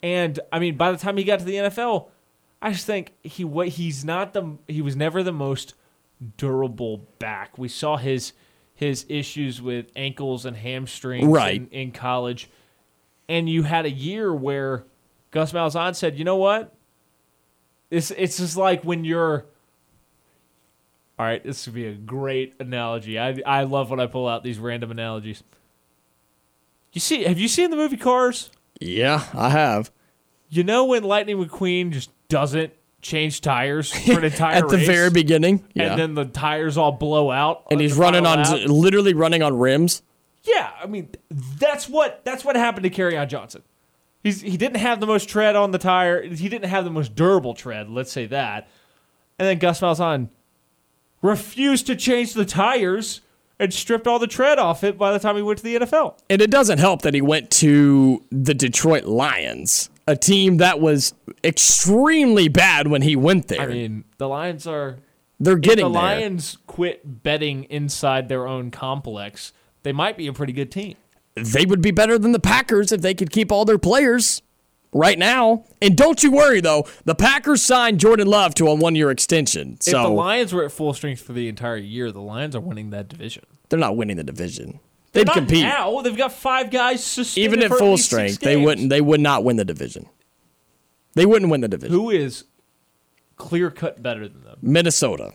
And 0.03 0.39
I 0.51 0.59
mean, 0.59 0.77
by 0.77 0.91
the 0.91 0.97
time 0.97 1.17
he 1.17 1.23
got 1.23 1.39
to 1.39 1.45
the 1.45 1.55
NFL, 1.55 2.09
I 2.61 2.71
just 2.71 2.85
think 2.85 3.13
he 3.23 3.47
he's 3.69 4.05
not 4.05 4.33
the 4.33 4.57
he 4.67 4.81
was 4.81 4.95
never 4.95 5.23
the 5.23 5.33
most 5.33 5.73
durable 6.37 7.07
back. 7.19 7.57
We 7.57 7.67
saw 7.67 7.97
his 7.97 8.33
his 8.81 9.05
issues 9.07 9.61
with 9.61 9.85
ankles 9.95 10.43
and 10.43 10.57
hamstrings 10.57 11.27
right. 11.27 11.55
in, 11.55 11.67
in 11.67 11.91
college. 11.91 12.49
And 13.29 13.47
you 13.47 13.61
had 13.61 13.85
a 13.85 13.91
year 13.91 14.33
where 14.33 14.85
Gus 15.29 15.53
Malzahn 15.53 15.95
said, 15.95 16.17
"You 16.17 16.25
know 16.25 16.35
what? 16.35 16.73
It's 17.91 18.11
it's 18.11 18.37
just 18.37 18.57
like 18.57 18.83
when 18.83 19.05
you're 19.05 19.45
all 21.17 21.25
right, 21.25 21.43
this 21.43 21.67
would 21.67 21.75
be 21.75 21.85
a 21.85 21.93
great 21.93 22.55
analogy. 22.59 23.19
I 23.19 23.39
I 23.45 23.63
love 23.63 23.91
when 23.91 23.99
I 23.99 24.07
pull 24.07 24.27
out 24.27 24.43
these 24.43 24.57
random 24.57 24.89
analogies. 24.89 25.43
You 26.91 26.99
see, 26.99 27.23
have 27.23 27.37
you 27.37 27.47
seen 27.47 27.69
the 27.69 27.77
movie 27.77 27.97
Cars? 27.97 28.49
Yeah, 28.81 29.25
I 29.33 29.49
have. 29.49 29.91
You 30.49 30.63
know 30.63 30.85
when 30.85 31.03
Lightning 31.03 31.37
McQueen 31.37 31.91
just 31.91 32.09
doesn't 32.27 32.73
change 33.01 33.41
tires 33.41 33.91
for 34.05 34.19
an 34.19 34.25
entire 34.25 34.55
at 34.55 34.67
the 34.67 34.77
race, 34.77 34.87
very 34.87 35.09
beginning, 35.09 35.65
yeah. 35.73 35.91
and 35.91 35.99
then 35.99 36.15
the 36.15 36.25
tires 36.25 36.77
all 36.77 36.91
blow 36.91 37.31
out, 37.31 37.63
and 37.71 37.81
he's 37.81 37.95
running 37.95 38.25
on 38.25 38.39
lap. 38.39 38.67
literally 38.67 39.13
running 39.13 39.43
on 39.43 39.57
rims. 39.57 40.01
Yeah, 40.43 40.71
I 40.81 40.87
mean 40.87 41.09
that's 41.29 41.87
what 41.87 42.23
that's 42.25 42.43
what 42.43 42.55
happened 42.55 42.83
to 42.83 42.89
Kerryon 42.89 43.27
Johnson. 43.27 43.63
He's 44.23 44.41
he 44.41 44.57
didn't 44.57 44.77
have 44.77 44.99
the 44.99 45.07
most 45.07 45.29
tread 45.29 45.55
on 45.55 45.71
the 45.71 45.77
tire. 45.77 46.23
He 46.23 46.49
didn't 46.49 46.69
have 46.69 46.83
the 46.83 46.91
most 46.91 47.15
durable 47.15 47.53
tread. 47.53 47.89
Let's 47.89 48.11
say 48.11 48.25
that. 48.27 48.67
And 49.37 49.47
then 49.47 49.59
Gus 49.59 49.81
Malzahn 49.81 50.29
refused 51.21 51.87
to 51.87 51.95
change 51.95 52.33
the 52.33 52.45
tires 52.45 53.21
and 53.59 53.71
stripped 53.71 54.07
all 54.07 54.17
the 54.17 54.27
tread 54.27 54.57
off 54.57 54.83
it 54.83 54.97
by 54.97 55.11
the 55.13 55.19
time 55.19 55.35
he 55.35 55.41
went 55.43 55.59
to 55.59 55.63
the 55.63 55.75
NFL. 55.75 56.17
And 56.29 56.41
it 56.41 56.49
doesn't 56.49 56.79
help 56.79 57.03
that 57.03 57.13
he 57.13 57.21
went 57.21 57.51
to 57.51 58.23
the 58.31 58.55
Detroit 58.55 59.03
Lions 59.03 59.90
a 60.07 60.15
team 60.15 60.57
that 60.57 60.79
was 60.79 61.13
extremely 61.43 62.47
bad 62.47 62.87
when 62.87 63.01
he 63.01 63.15
went 63.15 63.47
there. 63.47 63.61
I 63.61 63.67
mean, 63.67 64.05
the 64.17 64.27
Lions 64.27 64.67
are. 64.67 64.97
They're 65.39 65.55
getting 65.57 65.85
the 65.85 65.91
there. 65.91 66.01
Lions 66.01 66.57
quit 66.67 67.23
betting 67.23 67.63
inside 67.65 68.29
their 68.29 68.47
own 68.47 68.69
complex. 68.69 69.53
They 69.83 69.91
might 69.91 70.15
be 70.15 70.27
a 70.27 70.33
pretty 70.33 70.53
good 70.53 70.71
team. 70.71 70.95
They 71.35 71.65
would 71.65 71.81
be 71.81 71.91
better 71.91 72.19
than 72.19 72.31
the 72.31 72.39
Packers 72.39 72.91
if 72.91 73.01
they 73.01 73.15
could 73.15 73.31
keep 73.31 73.51
all 73.51 73.65
their 73.65 73.79
players 73.79 74.41
right 74.93 75.17
now. 75.17 75.65
And 75.81 75.97
don't 75.97 76.21
you 76.21 76.31
worry 76.31 76.61
though, 76.61 76.85
the 77.05 77.15
Packers 77.15 77.63
signed 77.63 77.99
Jordan 77.99 78.27
Love 78.27 78.53
to 78.55 78.67
a 78.67 78.75
one-year 78.75 79.09
extension. 79.09 79.79
So 79.81 79.97
if 79.97 80.03
the 80.03 80.09
Lions 80.09 80.53
were 80.53 80.65
at 80.65 80.71
full 80.71 80.93
strength 80.93 81.21
for 81.21 81.33
the 81.33 81.47
entire 81.47 81.77
year, 81.77 82.11
the 82.11 82.21
Lions 82.21 82.55
are 82.55 82.59
winning 82.59 82.91
that 82.91 83.07
division. 83.07 83.45
They're 83.69 83.79
not 83.79 83.95
winning 83.95 84.17
the 84.17 84.23
division. 84.23 84.79
They'd 85.13 85.27
not 85.27 85.35
compete. 85.35 85.63
Now 85.63 86.01
they've 86.01 86.15
got 86.15 86.31
five 86.31 86.71
guys 86.71 87.03
suspended. 87.03 87.53
Even 87.59 87.71
at 87.71 87.77
full 87.77 87.97
strength, 87.97 88.39
they 88.39 88.55
wouldn't. 88.55 88.89
They 88.89 89.01
would 89.01 89.19
not 89.19 89.43
win 89.43 89.57
the 89.57 89.65
division. 89.65 90.07
They 91.13 91.25
wouldn't 91.25 91.51
win 91.51 91.61
the 91.61 91.67
division. 91.67 91.93
Who 91.93 92.09
is 92.09 92.45
clear 93.35 93.69
cut 93.69 94.01
better 94.01 94.27
than 94.27 94.43
them? 94.43 94.57
Minnesota. 94.61 95.33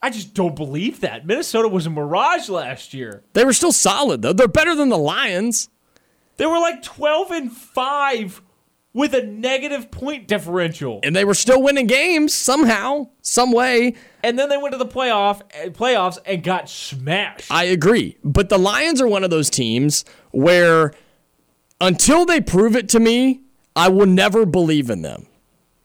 I 0.00 0.10
just 0.10 0.32
don't 0.32 0.54
believe 0.54 1.00
that. 1.00 1.26
Minnesota 1.26 1.66
was 1.66 1.86
a 1.86 1.90
mirage 1.90 2.48
last 2.48 2.94
year. 2.94 3.24
They 3.32 3.44
were 3.44 3.52
still 3.52 3.72
solid 3.72 4.22
though. 4.22 4.32
They're 4.32 4.46
better 4.46 4.76
than 4.76 4.90
the 4.90 4.98
Lions. 4.98 5.68
They 6.36 6.46
were 6.46 6.60
like 6.60 6.82
twelve 6.84 7.32
and 7.32 7.50
five 7.52 8.40
with 8.98 9.14
a 9.14 9.22
negative 9.22 9.92
point 9.92 10.26
differential. 10.26 10.98
And 11.04 11.14
they 11.14 11.24
were 11.24 11.32
still 11.32 11.62
winning 11.62 11.86
games 11.86 12.34
somehow, 12.34 13.08
some 13.22 13.52
way. 13.52 13.94
And 14.24 14.36
then 14.36 14.48
they 14.48 14.56
went 14.56 14.72
to 14.72 14.78
the 14.78 14.86
playoff 14.86 15.40
eh, 15.52 15.68
playoffs 15.68 16.18
and 16.26 16.42
got 16.42 16.68
smashed. 16.68 17.48
I 17.48 17.64
agree. 17.64 18.18
But 18.24 18.48
the 18.48 18.58
Lions 18.58 19.00
are 19.00 19.06
one 19.06 19.22
of 19.22 19.30
those 19.30 19.50
teams 19.50 20.04
where 20.32 20.92
until 21.80 22.26
they 22.26 22.40
prove 22.40 22.74
it 22.74 22.88
to 22.88 22.98
me, 22.98 23.42
I 23.76 23.88
will 23.88 24.06
never 24.06 24.44
believe 24.44 24.90
in 24.90 25.02
them. 25.02 25.28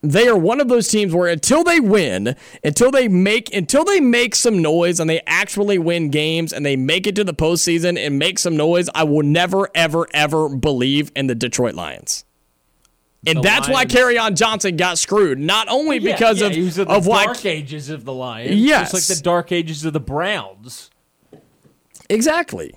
They 0.02 0.26
are 0.26 0.36
one 0.36 0.60
of 0.60 0.66
those 0.66 0.88
teams 0.88 1.14
where 1.14 1.28
until 1.28 1.62
they 1.62 1.78
win, 1.78 2.34
until 2.64 2.90
they 2.90 3.06
make 3.06 3.54
until 3.54 3.84
they 3.84 4.00
make 4.00 4.34
some 4.34 4.60
noise 4.60 4.98
and 4.98 5.08
they 5.08 5.22
actually 5.28 5.78
win 5.78 6.10
games 6.10 6.52
and 6.52 6.66
they 6.66 6.74
make 6.74 7.06
it 7.06 7.14
to 7.14 7.22
the 7.22 7.32
postseason 7.32 7.96
and 7.96 8.18
make 8.18 8.40
some 8.40 8.56
noise, 8.56 8.90
I 8.92 9.04
will 9.04 9.22
never, 9.22 9.70
ever, 9.72 10.08
ever 10.12 10.48
believe 10.48 11.12
in 11.14 11.28
the 11.28 11.36
Detroit 11.36 11.76
Lions. 11.76 12.24
And 13.26 13.42
that's 13.42 13.68
Lions. 13.68 13.94
why 13.94 14.00
Kerryon 14.00 14.36
Johnson 14.36 14.76
got 14.76 14.98
screwed. 14.98 15.38
Not 15.38 15.68
only 15.68 15.98
yeah, 15.98 16.12
because 16.12 16.40
yeah, 16.40 16.48
of, 16.48 16.88
of, 16.88 17.04
the 17.04 17.10
why, 17.10 17.24
dark 17.24 17.46
ages 17.46 17.88
of 17.88 18.04
the 18.04 18.12
Lions. 18.12 18.54
Yes. 18.54 18.92
Just 18.92 19.10
like 19.10 19.18
the 19.18 19.22
dark 19.22 19.52
ages 19.52 19.84
of 19.84 19.92
the 19.92 20.00
Browns. 20.00 20.90
Exactly. 22.10 22.74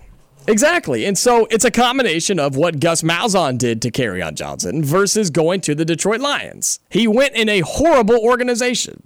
Exactly. 0.48 1.06
And 1.06 1.18
so 1.18 1.46
it's 1.52 1.66
a 1.66 1.72
combination 1.72 2.40
of 2.40 2.56
what 2.56 2.80
Gus 2.80 3.02
Malzahn 3.02 3.58
did 3.58 3.82
to 3.82 3.92
Kerryon 3.92 4.36
Johnson 4.36 4.84
versus 4.84 5.30
going 5.30 5.60
to 5.62 5.76
the 5.76 5.84
Detroit 5.84 6.22
Lions. 6.22 6.80
He 6.90 7.08
went 7.08 7.36
in 7.36 7.50
a 7.50 7.60
horrible 7.60 8.18
organization. 8.18 9.06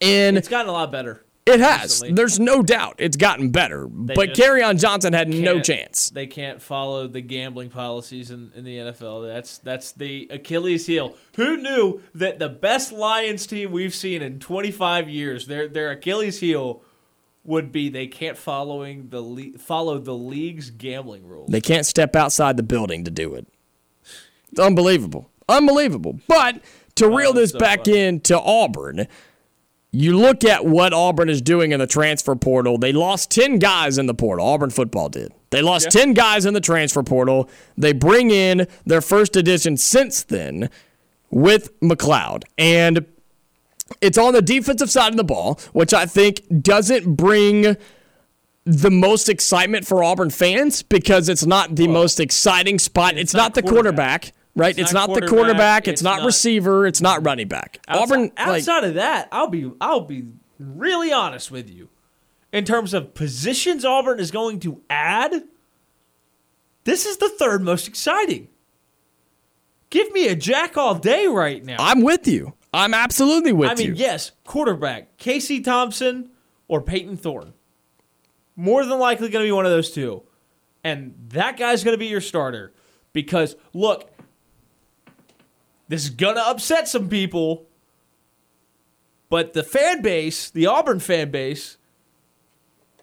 And 0.00 0.38
it's 0.38 0.48
gotten 0.48 0.68
a 0.68 0.72
lot 0.72 0.90
better. 0.90 1.25
It 1.46 1.60
has. 1.60 1.82
Recently. 1.82 2.12
There's 2.14 2.40
no 2.40 2.60
doubt 2.60 2.96
it's 2.98 3.16
gotten 3.16 3.50
better. 3.50 3.88
They 3.88 4.14
but 4.14 4.30
Kerryon 4.30 4.80
Johnson 4.80 5.12
had 5.12 5.28
no 5.28 5.60
chance. 5.60 6.10
They 6.10 6.26
can't 6.26 6.60
follow 6.60 7.06
the 7.06 7.20
gambling 7.20 7.70
policies 7.70 8.32
in, 8.32 8.50
in 8.56 8.64
the 8.64 8.76
NFL. 8.78 9.32
That's 9.32 9.58
that's 9.58 9.92
the 9.92 10.26
Achilles 10.30 10.86
heel. 10.86 11.14
Who 11.36 11.56
knew 11.56 12.02
that 12.16 12.40
the 12.40 12.48
best 12.48 12.90
Lions 12.90 13.46
team 13.46 13.70
we've 13.70 13.94
seen 13.94 14.22
in 14.22 14.40
25 14.40 15.08
years, 15.08 15.46
their 15.46 15.68
their 15.68 15.92
Achilles 15.92 16.40
heel 16.40 16.82
would 17.44 17.70
be 17.70 17.88
they 17.88 18.08
can't 18.08 18.36
following 18.36 19.08
the 19.10 19.20
le- 19.20 19.58
follow 19.58 19.98
the 19.98 20.14
league's 20.14 20.70
gambling 20.70 21.28
rules. 21.28 21.48
They 21.48 21.60
can't 21.60 21.86
step 21.86 22.16
outside 22.16 22.56
the 22.56 22.64
building 22.64 23.04
to 23.04 23.10
do 23.10 23.34
it. 23.34 23.46
It's 24.50 24.60
unbelievable. 24.60 25.30
Unbelievable. 25.48 26.18
But 26.26 26.60
to 26.96 27.06
oh, 27.06 27.14
reel 27.14 27.32
this 27.32 27.52
so 27.52 27.58
back 27.60 27.84
funny. 27.84 28.00
into 28.00 28.38
Auburn, 28.38 29.06
you 29.92 30.16
look 30.16 30.44
at 30.44 30.64
what 30.66 30.92
Auburn 30.92 31.28
is 31.28 31.40
doing 31.40 31.72
in 31.72 31.80
the 31.80 31.86
transfer 31.86 32.34
portal. 32.34 32.76
They 32.78 32.92
lost 32.92 33.30
10 33.30 33.58
guys 33.58 33.98
in 33.98 34.06
the 34.06 34.14
portal. 34.14 34.46
Auburn 34.46 34.70
football 34.70 35.08
did. 35.08 35.32
They 35.50 35.62
lost 35.62 35.86
yeah. 35.86 36.02
10 36.02 36.14
guys 36.14 36.44
in 36.44 36.54
the 36.54 36.60
transfer 36.60 37.02
portal. 37.02 37.48
They 37.76 37.92
bring 37.92 38.30
in 38.30 38.66
their 38.84 39.00
first 39.00 39.36
edition 39.36 39.76
since 39.76 40.22
then 40.22 40.68
with 41.30 41.78
McLeod. 41.80 42.44
And 42.58 43.06
it's 44.00 44.18
on 44.18 44.32
the 44.34 44.42
defensive 44.42 44.90
side 44.90 45.12
of 45.12 45.16
the 45.16 45.24
ball, 45.24 45.60
which 45.72 45.94
I 45.94 46.06
think 46.06 46.42
doesn't 46.62 47.14
bring 47.14 47.76
the 48.64 48.90
most 48.90 49.28
excitement 49.28 49.86
for 49.86 50.02
Auburn 50.02 50.30
fans 50.30 50.82
because 50.82 51.28
it's 51.28 51.46
not 51.46 51.76
the 51.76 51.86
most 51.86 52.18
exciting 52.18 52.80
spot. 52.80 53.12
It's, 53.12 53.22
it's 53.22 53.34
not, 53.34 53.42
not, 53.42 53.54
the 53.54 53.62
quarterback. 53.62 54.22
quarterback 54.22 54.32
right? 54.56 54.70
It's, 54.70 54.78
it's 54.78 54.92
not, 54.92 55.10
not 55.10 55.20
the 55.20 55.28
quarterback. 55.28 55.86
It's, 55.86 56.00
it's 56.00 56.02
not, 56.02 56.18
not, 56.18 56.26
receiver. 56.26 56.86
It's 56.86 57.00
not 57.00 57.24
running 57.24 57.48
back. 57.48 57.78
Outside, 57.86 58.02
Auburn. 58.02 58.32
Outside 58.36 58.74
like, 58.74 58.82
of 58.84 58.94
that, 58.94 59.28
I'll 59.30 59.48
be 59.48 59.70
I'll 59.80 60.00
be 60.00 60.24
really 60.58 61.12
honest 61.12 61.50
with 61.50 61.70
you. 61.70 61.88
In 62.52 62.64
terms 62.64 62.94
of 62.94 63.14
positions, 63.14 63.84
Auburn 63.84 64.18
is 64.18 64.30
going 64.30 64.60
to 64.60 64.80
add. 64.90 65.44
This 66.84 67.06
is 67.06 67.18
the 67.18 67.28
third 67.28 67.62
most 67.62 67.86
exciting. 67.86 68.48
Give 69.90 70.10
me 70.12 70.28
a 70.28 70.34
jack 70.34 70.76
all 70.76 70.94
day 70.94 71.26
right 71.26 71.64
now. 71.64 71.76
I'm 71.78 72.02
with 72.02 72.26
you. 72.26 72.54
I'm 72.72 72.94
absolutely 72.94 73.52
with 73.52 73.68
you. 73.68 73.72
I 73.72 73.74
mean, 73.74 73.86
you. 73.88 73.94
yes, 73.94 74.32
quarterback 74.44 75.16
Casey 75.16 75.60
Thompson 75.60 76.30
or 76.68 76.80
Payton 76.80 77.16
Thorne. 77.16 77.52
More 78.56 78.84
than 78.84 78.98
likely 78.98 79.28
going 79.28 79.44
to 79.44 79.48
be 79.48 79.52
one 79.52 79.66
of 79.66 79.72
those 79.72 79.90
two. 79.90 80.22
And 80.82 81.14
that 81.28 81.56
guy's 81.56 81.84
going 81.84 81.94
to 81.94 81.98
be 81.98 82.06
your 82.06 82.20
starter. 82.20 82.72
Because, 83.12 83.56
look, 83.72 84.10
this 85.88 86.04
is 86.04 86.10
going 86.10 86.36
to 86.36 86.46
upset 86.46 86.88
some 86.88 87.08
people. 87.08 87.66
But 89.28 89.52
the 89.54 89.62
fan 89.62 90.02
base, 90.02 90.50
the 90.50 90.66
Auburn 90.66 91.00
fan 91.00 91.30
base, 91.30 91.78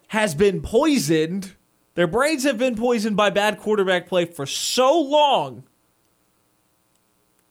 has 0.08 0.34
been 0.36 0.62
poisoned. 0.62 1.56
Their 1.96 2.08
brains 2.08 2.44
have 2.44 2.58
been 2.58 2.76
poisoned 2.76 3.18
by 3.18 3.30
bad 3.30 3.60
quarterback 3.60 4.08
play 4.08 4.26
for 4.26 4.46
so 4.46 5.00
long. 5.00 5.64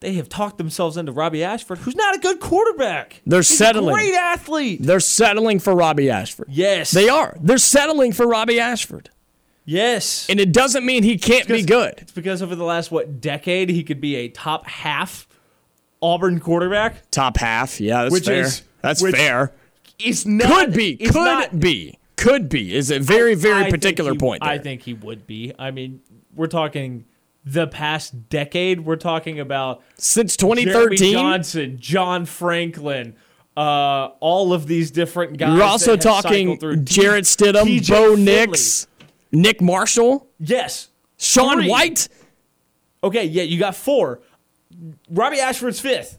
They 0.00 0.14
have 0.14 0.28
talked 0.28 0.58
themselves 0.58 0.96
into 0.96 1.12
Robby 1.12 1.44
Ashford, 1.44 1.78
who's 1.78 1.94
not 1.94 2.16
a 2.16 2.18
good 2.18 2.40
quarterback. 2.40 3.22
They're 3.24 3.38
He's 3.38 3.56
settling. 3.56 3.94
great 3.94 4.14
athlete. 4.14 4.80
They're 4.82 4.98
settling 4.98 5.60
for 5.60 5.76
Robby 5.76 6.10
Ashford. 6.10 6.48
Yes. 6.50 6.90
They 6.90 7.08
are. 7.08 7.36
They're 7.40 7.56
settling 7.58 8.10
for 8.12 8.26
Robby 8.26 8.58
Ashford. 8.58 9.10
Yes. 9.64 10.26
And 10.28 10.40
it 10.40 10.52
doesn't 10.52 10.84
mean 10.84 11.02
he 11.02 11.16
can't 11.18 11.46
be 11.48 11.62
good. 11.62 11.94
It's 11.98 12.12
because 12.12 12.42
over 12.42 12.54
the 12.56 12.64
last, 12.64 12.90
what, 12.90 13.20
decade, 13.20 13.68
he 13.70 13.82
could 13.84 14.00
be 14.00 14.16
a 14.16 14.28
top 14.28 14.66
half 14.66 15.28
Auburn 16.00 16.40
quarterback 16.40 17.08
Top 17.10 17.36
half. 17.36 17.80
Yeah, 17.80 18.02
that's 18.02 18.12
Which 18.12 18.24
fair. 18.26 18.42
is- 18.44 18.62
that's 18.80 19.00
which- 19.02 19.14
fair. 19.14 19.52
is 20.00 20.26
not 20.26 20.48
Could 20.66 20.72
be. 20.74 20.96
Could 20.96 21.14
not- 21.14 21.60
be. 21.60 21.98
Could 22.16 22.48
be. 22.48 22.74
Is 22.74 22.90
a 22.90 22.98
very, 22.98 23.34
very 23.36 23.64
I 23.66 23.70
particular 23.70 24.12
he- 24.12 24.18
point 24.18 24.42
there. 24.42 24.50
I 24.50 24.58
think 24.58 24.82
he 24.82 24.94
would 24.94 25.26
be. 25.26 25.52
I 25.58 25.70
mean, 25.70 26.00
we're 26.34 26.46
talking 26.48 27.04
the 27.44 27.66
past 27.68 28.28
decade. 28.28 28.80
We're 28.80 28.96
talking 28.96 29.38
about 29.40 29.82
Since 29.96 30.36
Jeremy 30.36 30.64
2013, 30.64 31.12
Johnson, 31.12 31.76
John 31.80 32.26
Franklin, 32.26 33.14
uh, 33.56 34.08
all 34.20 34.52
of 34.52 34.66
these 34.66 34.90
different 34.90 35.36
guys. 35.36 35.54
you're 35.54 35.62
also 35.64 35.96
talking. 35.96 36.58
Jarrett 36.84 37.24
Stidham, 37.24 37.88
Bo. 37.88 38.14
Nix, 38.14 38.86
Nick 39.32 39.60
Marshall, 39.60 40.28
Yes. 40.38 40.88
Sean 41.18 41.58
Three. 41.58 41.70
White. 41.70 42.08
Okay, 43.02 43.24
yeah, 43.24 43.42
you 43.44 43.58
got 43.58 43.74
four. 43.74 44.20
Robby 45.10 45.40
Ashford's 45.40 45.80
fifth. 45.80 46.18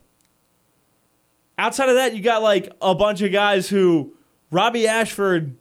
Outside 1.58 1.89
of 1.89 1.96
that, 1.96 2.15
you 2.15 2.22
got 2.22 2.41
like 2.41 2.72
a 2.82 2.96
bunch 2.96 3.22
of 3.22 3.32
guys 3.32 3.70
who 3.70 4.13
Robby 4.51 4.88
Ashford, 4.88 5.55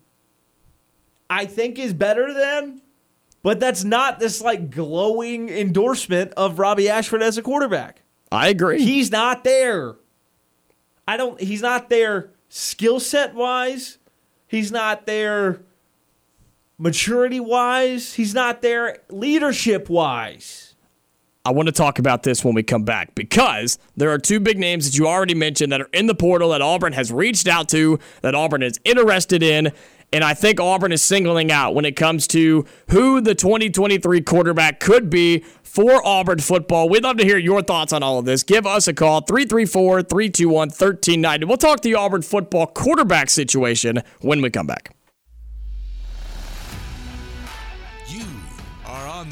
I 1.29 1.45
think, 1.47 1.79
is 1.79 1.93
better 1.93 2.33
than, 2.33 2.81
but 3.43 3.61
that's 3.61 3.85
not 3.85 4.19
this 4.19 4.41
like 4.41 4.71
glowing 4.71 5.49
endorsement 5.49 6.33
of 6.37 6.59
Robby 6.59 6.89
Ashford 6.89 7.23
as 7.23 7.37
a 7.37 7.43
quarterback. 7.43 8.03
I 8.31 8.49
agree. 8.49 8.83
He's 8.83 9.11
not 9.11 9.45
there. 9.45 9.97
I 11.07 11.17
don't. 11.17 11.39
He's 11.41 11.63
not 11.63 11.91
there 11.91 12.31
skill 12.49 13.01
set 13.01 13.35
wise. 13.35 13.99
He's 14.47 14.71
not 14.73 15.07
there 15.07 15.63
maturity 16.79 17.41
wise. 17.41 18.15
He's 18.15 18.35
not 18.35 18.63
there 18.63 18.99
leadership 19.09 19.89
wise. 19.89 20.73
I 21.45 21.51
want 21.51 21.67
to 21.67 21.73
talk 21.73 21.99
about 21.99 22.23
this 22.23 22.45
when 22.45 22.55
we 22.55 22.63
come 22.63 22.85
back 22.85 23.17
because 23.17 23.77
there 23.97 24.11
are 24.11 24.19
two 24.19 24.39
big 24.39 24.59
names 24.59 24.85
that 24.87 24.97
you 24.97 25.09
already 25.09 25.35
mentioned 25.35 25.73
that 25.73 25.81
are 25.81 25.89
in 25.93 26.07
the 26.07 26.15
portal 26.15 26.51
that 26.51 26.63
Auburn 26.63 26.93
has 26.93 27.11
reached 27.11 27.49
out 27.49 27.69
to, 27.71 27.99
that 28.21 28.37
Auburn 28.37 28.63
is 28.63 28.79
interested 28.85 29.43
in. 29.43 29.73
And 30.13 30.23
I 30.23 30.35
think 30.35 30.61
Auburn 30.61 30.93
is 30.93 31.03
singling 31.03 31.51
out 31.51 31.75
when 31.75 31.85
it 31.85 31.97
comes 31.97 32.29
to 32.29 32.65
who 32.91 33.21
the 33.21 33.35
2023 33.35 34.21
quarterback 34.21 34.79
could 34.79 35.11
be 35.11 35.41
for 35.63 36.07
Auburn 36.07 36.39
football. 36.39 36.89
We'd 36.89 37.03
love 37.03 37.17
to 37.17 37.25
hear 37.25 37.39
your 37.39 37.63
thoughts 37.63 37.93
on 37.93 38.03
all 38.03 38.19
of 38.19 38.25
this. 38.25 38.43
Give 38.43 38.67
us 38.67 38.87
a 38.87 38.95
call, 38.95 39.23
334 39.23 40.03
321 40.03 40.69
1390. 40.69 41.47
We'll 41.47 41.57
talk 41.57 41.81
the 41.81 41.95
Auburn 41.95 42.23
football 42.23 42.67
quarterback 42.67 43.31
situation 43.31 44.03
when 44.21 44.43
we 44.43 44.51
come 44.51 44.67
back. 44.67 44.95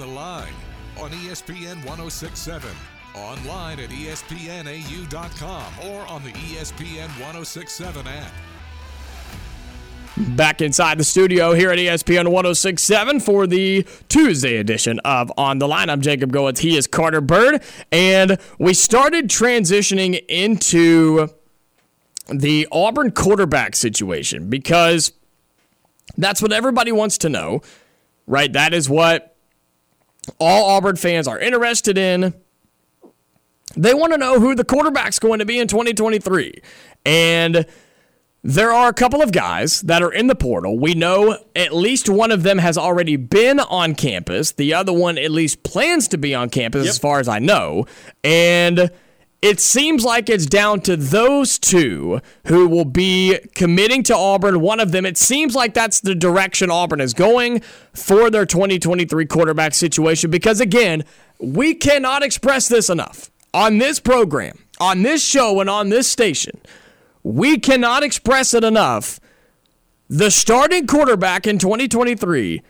The 0.00 0.06
line 0.06 0.54
on 0.98 1.10
ESPN 1.10 1.84
1067, 1.84 2.70
online 3.14 3.80
at 3.80 3.90
espnau.com, 3.90 5.72
or 5.90 6.06
on 6.06 6.24
the 6.24 6.30
ESPN 6.30 7.08
1067 7.20 8.06
app. 8.06 8.32
Back 10.16 10.62
inside 10.62 10.96
the 10.96 11.04
studio 11.04 11.52
here 11.52 11.70
at 11.70 11.76
ESPN 11.76 12.28
1067 12.28 13.20
for 13.20 13.46
the 13.46 13.86
Tuesday 14.08 14.56
edition 14.56 15.00
of 15.00 15.30
On 15.36 15.58
the 15.58 15.68
Line. 15.68 15.90
I'm 15.90 16.00
Jacob 16.00 16.32
Goins. 16.32 16.60
He 16.60 16.78
is 16.78 16.86
Carter 16.86 17.20
Byrd. 17.20 17.62
And 17.92 18.38
we 18.58 18.72
started 18.72 19.28
transitioning 19.28 20.24
into 20.28 21.28
the 22.30 22.66
Auburn 22.72 23.10
quarterback 23.10 23.76
situation 23.76 24.48
because 24.48 25.12
that's 26.16 26.40
what 26.40 26.52
everybody 26.52 26.90
wants 26.90 27.18
to 27.18 27.28
know, 27.28 27.60
right? 28.26 28.50
That 28.50 28.72
is 28.72 28.88
what 28.88 29.29
all 30.38 30.70
Auburn 30.70 30.96
fans 30.96 31.26
are 31.28 31.38
interested 31.38 31.98
in. 31.98 32.34
They 33.76 33.94
want 33.94 34.12
to 34.12 34.18
know 34.18 34.40
who 34.40 34.54
the 34.54 34.64
quarterback's 34.64 35.18
going 35.18 35.38
to 35.38 35.44
be 35.44 35.58
in 35.58 35.68
2023. 35.68 36.60
And 37.04 37.66
there 38.42 38.72
are 38.72 38.88
a 38.88 38.94
couple 38.94 39.22
of 39.22 39.32
guys 39.32 39.82
that 39.82 40.02
are 40.02 40.12
in 40.12 40.26
the 40.26 40.34
portal. 40.34 40.78
We 40.78 40.94
know 40.94 41.38
at 41.54 41.74
least 41.74 42.08
one 42.08 42.30
of 42.32 42.42
them 42.42 42.58
has 42.58 42.78
already 42.78 43.16
been 43.16 43.60
on 43.60 43.94
campus. 43.94 44.52
The 44.52 44.74
other 44.74 44.92
one 44.92 45.18
at 45.18 45.30
least 45.30 45.62
plans 45.62 46.08
to 46.08 46.18
be 46.18 46.34
on 46.34 46.48
campus, 46.48 46.88
as 46.88 46.98
far 46.98 47.20
as 47.20 47.28
I 47.28 47.38
know. 47.38 47.86
And 48.24 48.90
it 49.42 49.60
seems 49.60 50.04
like 50.04 50.28
it's 50.28 50.46
down 50.46 50.80
to 50.82 50.96
those 50.96 51.58
two 51.58 52.20
who 52.46 52.68
will 52.68 52.84
be 52.84 53.38
committing 53.54 54.02
to 54.04 54.16
Auburn. 54.16 54.60
One 54.60 54.80
of 54.80 54.92
them, 54.92 55.06
it 55.06 55.16
seems 55.16 55.54
like 55.54 55.74
that's 55.74 56.00
the 56.00 56.14
direction 56.14 56.70
Auburn 56.70 57.00
is 57.00 57.14
going 57.14 57.60
for 57.94 58.30
their 58.30 58.46
2023 58.46 59.26
quarterback 59.26 59.74
situation 59.74 60.30
because, 60.30 60.60
again, 60.60 61.04
we 61.38 61.74
cannot 61.74 62.22
express 62.22 62.68
this 62.68 62.90
enough 62.90 63.30
on 63.54 63.78
this 63.78 63.98
program, 63.98 64.58
on 64.78 65.02
this 65.02 65.24
show, 65.24 65.60
and 65.60 65.70
on 65.70 65.88
this 65.88 66.06
station 66.06 66.60
we 67.22 67.58
cannot 67.58 68.02
express 68.02 68.54
it 68.54 68.64
enough. 68.64 69.20
The 70.08 70.30
starting 70.30 70.86
quarterback 70.86 71.46
in 71.46 71.58
2023 71.58 72.62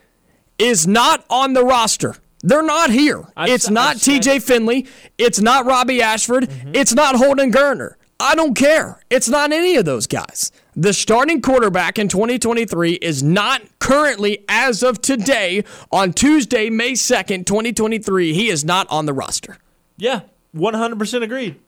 is 0.58 0.86
not 0.86 1.24
on 1.30 1.54
the 1.54 1.64
roster. 1.64 2.16
They're 2.42 2.62
not 2.62 2.90
here. 2.90 3.24
I've 3.36 3.50
it's 3.50 3.68
not 3.68 3.96
TJ 3.96 4.42
Finley. 4.42 4.86
It's 5.18 5.40
not 5.40 5.66
Robby 5.66 6.00
Ashford. 6.02 6.44
Mm-hmm. 6.48 6.72
It's 6.74 6.94
not 6.94 7.16
Holden 7.16 7.52
Geriner. 7.52 7.94
I 8.18 8.34
don't 8.34 8.54
care. 8.54 9.00
It's 9.08 9.28
not 9.28 9.50
any 9.50 9.76
of 9.76 9.86
those 9.86 10.06
guys. 10.06 10.52
The 10.76 10.92
starting 10.92 11.40
quarterback 11.40 11.98
in 11.98 12.08
2023 12.08 12.92
is 12.92 13.22
not 13.22 13.62
currently, 13.78 14.44
as 14.46 14.82
of 14.82 15.00
today, 15.00 15.64
on 15.90 16.12
Tuesday, 16.12 16.68
May 16.68 16.92
2nd, 16.92 17.46
2023. 17.46 18.34
He 18.34 18.48
is 18.50 18.62
not 18.62 18.86
on 18.90 19.06
the 19.06 19.14
roster. 19.14 19.56
Yeah, 19.96 20.20
one 20.52 20.74
hundred 20.74 20.98
percent 20.98 21.24
agreed. 21.24 21.58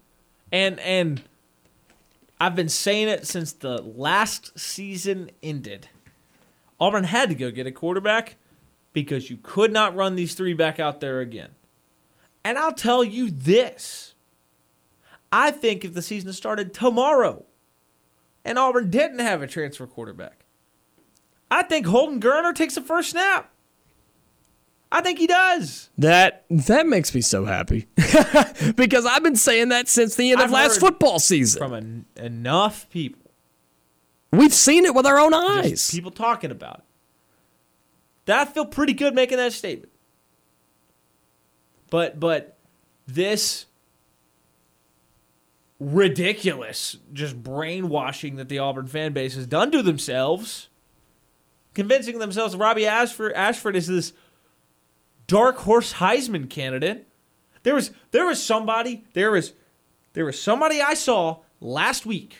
And 0.50 0.78
and 0.80 1.22
I've 2.40 2.54
been 2.54 2.68
saying 2.68 3.08
it 3.08 3.26
since 3.26 3.52
the 3.52 3.80
last 3.80 4.58
season 4.58 5.30
ended. 5.42 5.88
Auburn 6.80 7.04
had 7.04 7.28
to 7.28 7.34
go 7.34 7.50
get 7.50 7.66
a 7.66 7.72
quarterback 7.72 8.36
because 8.92 9.30
you 9.30 9.38
could 9.42 9.72
not 9.72 9.94
run 9.94 10.16
these 10.16 10.34
three 10.34 10.54
back 10.54 10.78
out 10.78 11.00
there 11.00 11.20
again. 11.20 11.50
And 12.44 12.58
I'll 12.58 12.72
tell 12.74 13.04
you 13.04 13.30
this. 13.30 14.14
I 15.30 15.50
think 15.50 15.84
if 15.84 15.94
the 15.94 16.02
season 16.02 16.32
started 16.32 16.74
tomorrow 16.74 17.44
and 18.44 18.58
Auburn 18.58 18.90
didn't 18.90 19.20
have 19.20 19.42
a 19.42 19.46
transfer 19.46 19.86
quarterback, 19.86 20.44
I 21.50 21.62
think 21.62 21.86
Holden 21.86 22.20
Geriner 22.20 22.54
takes 22.54 22.74
the 22.74 22.80
first 22.82 23.10
snap. 23.10 23.50
I 24.90 25.00
think 25.00 25.18
he 25.18 25.26
does. 25.26 25.88
That 25.96 26.44
that 26.50 26.86
makes 26.86 27.14
me 27.14 27.22
so 27.22 27.46
happy 27.46 27.86
because 28.76 29.06
I've 29.06 29.22
been 29.22 29.36
saying 29.36 29.70
that 29.70 29.88
since 29.88 30.16
the 30.16 30.32
end 30.32 30.40
of 30.40 30.46
I've 30.46 30.52
last 30.52 30.80
football 30.80 31.18
season. 31.18 31.58
From 31.58 31.72
en- 31.72 32.04
enough 32.16 32.90
people. 32.90 33.30
We've 34.32 34.52
seen 34.52 34.84
it 34.84 34.94
with 34.94 35.06
our 35.06 35.18
own 35.18 35.32
just 35.32 35.64
eyes. 35.66 35.90
people 35.90 36.10
talking 36.10 36.50
about 36.50 36.80
it. 36.80 36.84
That 38.26 38.48
I 38.48 38.50
feel 38.50 38.66
pretty 38.66 38.92
good 38.92 39.14
making 39.14 39.38
that 39.38 39.52
statement. 39.52 39.92
But 41.90 42.18
but 42.18 42.56
this 43.06 43.66
ridiculous 45.78 46.96
just 47.12 47.42
brainwashing 47.42 48.36
that 48.36 48.48
the 48.48 48.58
Auburn 48.58 48.86
fan 48.86 49.12
base 49.12 49.34
has 49.34 49.46
done 49.46 49.70
to 49.72 49.82
themselves, 49.82 50.68
convincing 51.74 52.18
themselves 52.18 52.56
Robby 52.56 52.86
Ashford 52.86 53.32
Ashford 53.32 53.76
is 53.76 53.88
this 53.88 54.12
dark 55.26 55.58
horse 55.58 55.94
Heisman 55.94 56.48
candidate. 56.48 57.08
There 57.62 57.74
was 57.74 57.90
there 58.12 58.26
was 58.26 58.42
somebody 58.42 59.04
there 59.12 59.32
was 59.32 59.52
there 60.14 60.24
was 60.24 60.40
somebody 60.40 60.80
I 60.80 60.94
saw 60.94 61.40
last 61.60 62.06
week. 62.06 62.36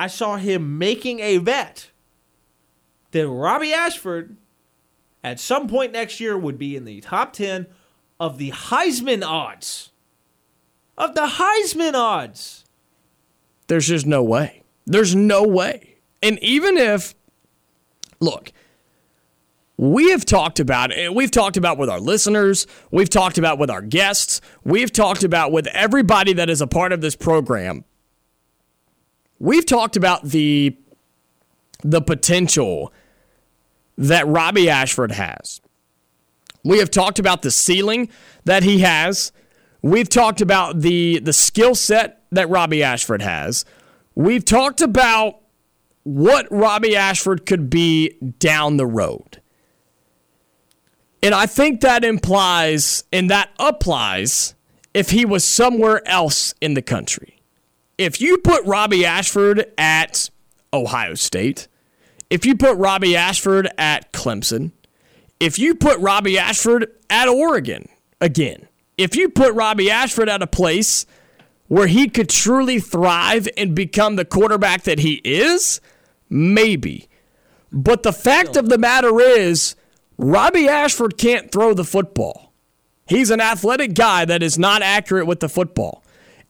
I 0.00 0.08
saw 0.08 0.36
him 0.36 0.78
making 0.78 1.20
a 1.20 1.38
bet 1.38 1.91
that 3.12 3.28
Robby 3.28 3.72
Ashford 3.72 4.36
at 5.22 5.38
some 5.38 5.68
point 5.68 5.92
next 5.92 6.20
year 6.20 6.36
would 6.36 6.58
be 6.58 6.76
in 6.76 6.84
the 6.84 7.00
top 7.00 7.32
10 7.32 7.66
of 8.18 8.38
the 8.38 8.50
Heisman 8.50 9.24
odds. 9.24 9.90
Of 10.98 11.14
the 11.14 11.26
Heisman 11.26 11.94
odds. 11.94 12.64
There's 13.68 13.86
just 13.88 14.06
no 14.06 14.22
way. 14.22 14.62
There's 14.84 15.14
no 15.14 15.44
way. 15.44 15.96
And 16.22 16.38
even 16.40 16.76
if, 16.76 17.14
look, 18.20 18.52
we 19.76 20.10
have 20.10 20.24
talked 20.24 20.60
about 20.60 20.92
it. 20.92 21.14
We've 21.14 21.30
talked 21.30 21.56
about 21.56 21.78
with 21.78 21.88
our 21.88 21.98
listeners. 21.98 22.66
We've 22.90 23.08
talked 23.08 23.38
about 23.38 23.58
with 23.58 23.70
our 23.70 23.82
guests. 23.82 24.40
We've 24.64 24.92
talked 24.92 25.24
about 25.24 25.50
with 25.50 25.66
everybody 25.68 26.32
that 26.34 26.50
is 26.50 26.60
a 26.60 26.66
part 26.66 26.92
of 26.92 27.00
this 27.00 27.16
program. 27.16 27.84
We've 29.38 29.66
talked 29.66 29.96
about 29.96 30.24
the 30.24 30.76
the 31.82 32.00
potential 32.00 32.92
that 33.98 34.26
Robby 34.26 34.68
Ashford 34.70 35.12
has. 35.12 35.60
We 36.64 36.78
have 36.78 36.90
talked 36.90 37.18
about 37.18 37.42
the 37.42 37.50
ceiling 37.50 38.08
that 38.44 38.62
he 38.62 38.80
has. 38.80 39.32
We've 39.82 40.08
talked 40.08 40.40
about 40.40 40.80
the 40.80 41.18
the 41.18 41.32
skill 41.32 41.74
set 41.74 42.22
that 42.30 42.48
Robby 42.48 42.82
Ashford 42.82 43.22
has. 43.22 43.64
We've 44.14 44.44
talked 44.44 44.80
about 44.80 45.40
what 46.04 46.46
Robby 46.50 46.96
Ashford 46.96 47.46
could 47.46 47.70
be 47.70 48.16
down 48.38 48.76
the 48.76 48.86
road. 48.86 49.40
And 51.22 51.34
I 51.34 51.46
think 51.46 51.80
that 51.80 52.04
implies 52.04 53.04
and 53.12 53.30
that 53.30 53.50
applies 53.58 54.54
if 54.92 55.10
he 55.10 55.24
was 55.24 55.44
somewhere 55.44 56.06
else 56.06 56.54
in 56.60 56.74
the 56.74 56.82
country. 56.82 57.40
If 57.96 58.20
you 58.20 58.38
put 58.38 58.64
Robby 58.64 59.04
Ashford 59.04 59.72
at 59.78 60.30
Ohio 60.72 61.14
State, 61.14 61.68
if 62.32 62.46
you 62.46 62.56
put 62.56 62.78
Robby 62.78 63.14
Ashford 63.14 63.68
at 63.76 64.10
Clemson, 64.10 64.72
if 65.38 65.58
you 65.58 65.74
put 65.74 65.98
Robby 65.98 66.38
Ashford 66.38 66.90
at 67.10 67.28
Oregon 67.28 67.90
again, 68.22 68.68
if 68.96 69.14
you 69.14 69.28
put 69.28 69.52
Robby 69.52 69.90
Ashford 69.90 70.30
at 70.30 70.40
a 70.40 70.46
place 70.46 71.04
where 71.68 71.88
he 71.88 72.08
could 72.08 72.30
truly 72.30 72.80
thrive 72.80 73.46
and 73.58 73.74
become 73.74 74.16
the 74.16 74.24
quarterback 74.24 74.84
that 74.84 75.00
he 75.00 75.20
is, 75.24 75.82
maybe. 76.30 77.06
But 77.70 78.02
the 78.02 78.14
fact 78.14 78.56
of 78.56 78.70
the 78.70 78.78
matter 78.78 79.20
is, 79.20 79.76
Robby 80.16 80.66
Ashford 80.68 81.18
can't 81.18 81.52
throw 81.52 81.74
the 81.74 81.84
football. 81.84 82.54
He's 83.06 83.30
an 83.30 83.42
athletic 83.42 83.92
guy 83.92 84.24
that 84.24 84.42
is 84.42 84.58
not 84.58 84.80
accurate 84.80 85.26
with 85.26 85.40
the 85.40 85.50
football. 85.50 86.02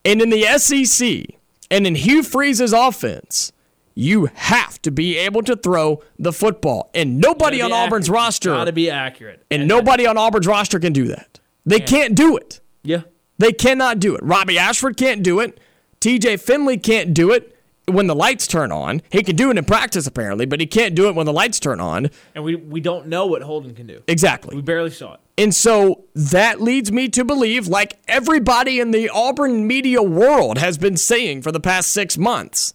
And 0.05 0.23
in 0.23 0.31
the 0.31 0.45
SEC 0.59 1.25
and 1.73 1.89
in 1.89 1.97
Hugh 1.97 2.23
Freeze's 2.23 2.73
offense, 2.73 3.51
you 3.95 4.29
have 4.35 4.81
to 4.83 4.91
be 4.91 5.17
able 5.19 5.43
to 5.43 5.57
throw 5.57 6.03
the 6.19 6.33
football. 6.33 6.91
And 6.95 7.19
nobody 7.19 7.61
on 7.61 7.73
Auburn's 7.73 8.07
accurate. 8.09 8.15
roster 8.23 8.51
Gotta 8.51 8.73
be 8.73 8.91
accurate. 8.91 9.45
and 9.51 9.69
nobody 9.69 10.07
on 10.07 10.17
Auburn's 10.17 10.47
roster 10.47 10.79
can 10.79 10.93
do 10.93 11.09
that. 11.09 11.41
They 11.65 11.81
can't 11.81 12.15
do 12.15 12.37
it. 12.37 12.61
Yeah. 12.83 13.03
They 13.39 13.53
cannot 13.53 13.99
do 13.99 14.15
it. 14.15 14.23
Robby 14.23 14.59
Ashford 14.59 14.97
can't 14.97 15.23
do 15.23 15.41
it. 15.41 15.59
TJ 16.01 16.41
Finley 16.41 16.79
can't 16.79 17.15
do 17.15 17.31
it 17.33 17.57
when 17.87 18.07
the 18.07 18.15
lights 18.15 18.47
turn 18.47 18.73
on. 18.73 19.03
He 19.11 19.23
can 19.23 19.37
do 19.37 19.51
it 19.51 19.59
in 19.59 19.65
practice 19.65 20.07
apparently, 20.07 20.47
but 20.47 20.61
he 20.61 20.67
can't 20.67 20.95
do 20.95 21.09
it 21.09 21.15
when 21.15 21.27
the 21.27 21.33
lights 21.33 21.61
turn 21.61 21.81
on. 21.81 22.11
And 22.35 22.45
we, 22.45 22.57
we 22.57 22.81
don't 22.81 23.07
know 23.07 23.27
what 23.27 23.43
Holden 23.43 23.75
can 23.75 23.87
do. 23.87 24.03
Exactly. 24.07 24.57
We 24.57 24.63
barely 24.63 24.91
saw 24.91 25.15
it. 25.15 25.21
And 25.39 25.55
so 25.55 26.05
that 26.15 26.61
leads 26.61 26.93
me 26.93 27.09
to 27.11 27.25
believe, 27.25 27.67
like 27.67 27.99
everybody 28.07 28.81
in 28.81 28.91
the 28.91 29.09
Auburn 29.09 29.67
media 29.67 30.03
world 30.03 30.59
has 30.59 30.77
been 30.79 30.97
saying 30.97 31.43
for 31.43 31.51
the 31.51 31.61
past 31.61 31.91
six 31.91 32.19
months, 32.19 32.75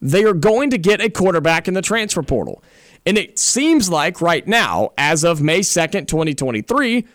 they 0.00 0.24
are 0.24 0.34
going 0.34 0.70
to 0.70 0.78
get 0.78 1.00
a 1.00 1.10
quarterback 1.10 1.68
in 1.68 1.74
the 1.74 1.82
transfer 1.82 2.22
portal. 2.22 2.62
And 3.06 3.16
it 3.16 3.38
seems 3.38 3.88
like 3.88 4.20
right 4.20 4.46
now, 4.46 4.90
as 4.98 5.24
of 5.24 5.40
May 5.42 5.60
2nd, 5.60 6.06
2023, 6.08 7.06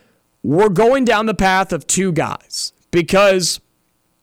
we're 0.41 0.69
going 0.69 1.05
down 1.05 1.25
the 1.25 1.33
path 1.33 1.71
of 1.71 1.87
two 1.87 2.11
guys 2.11 2.73
because 2.91 3.59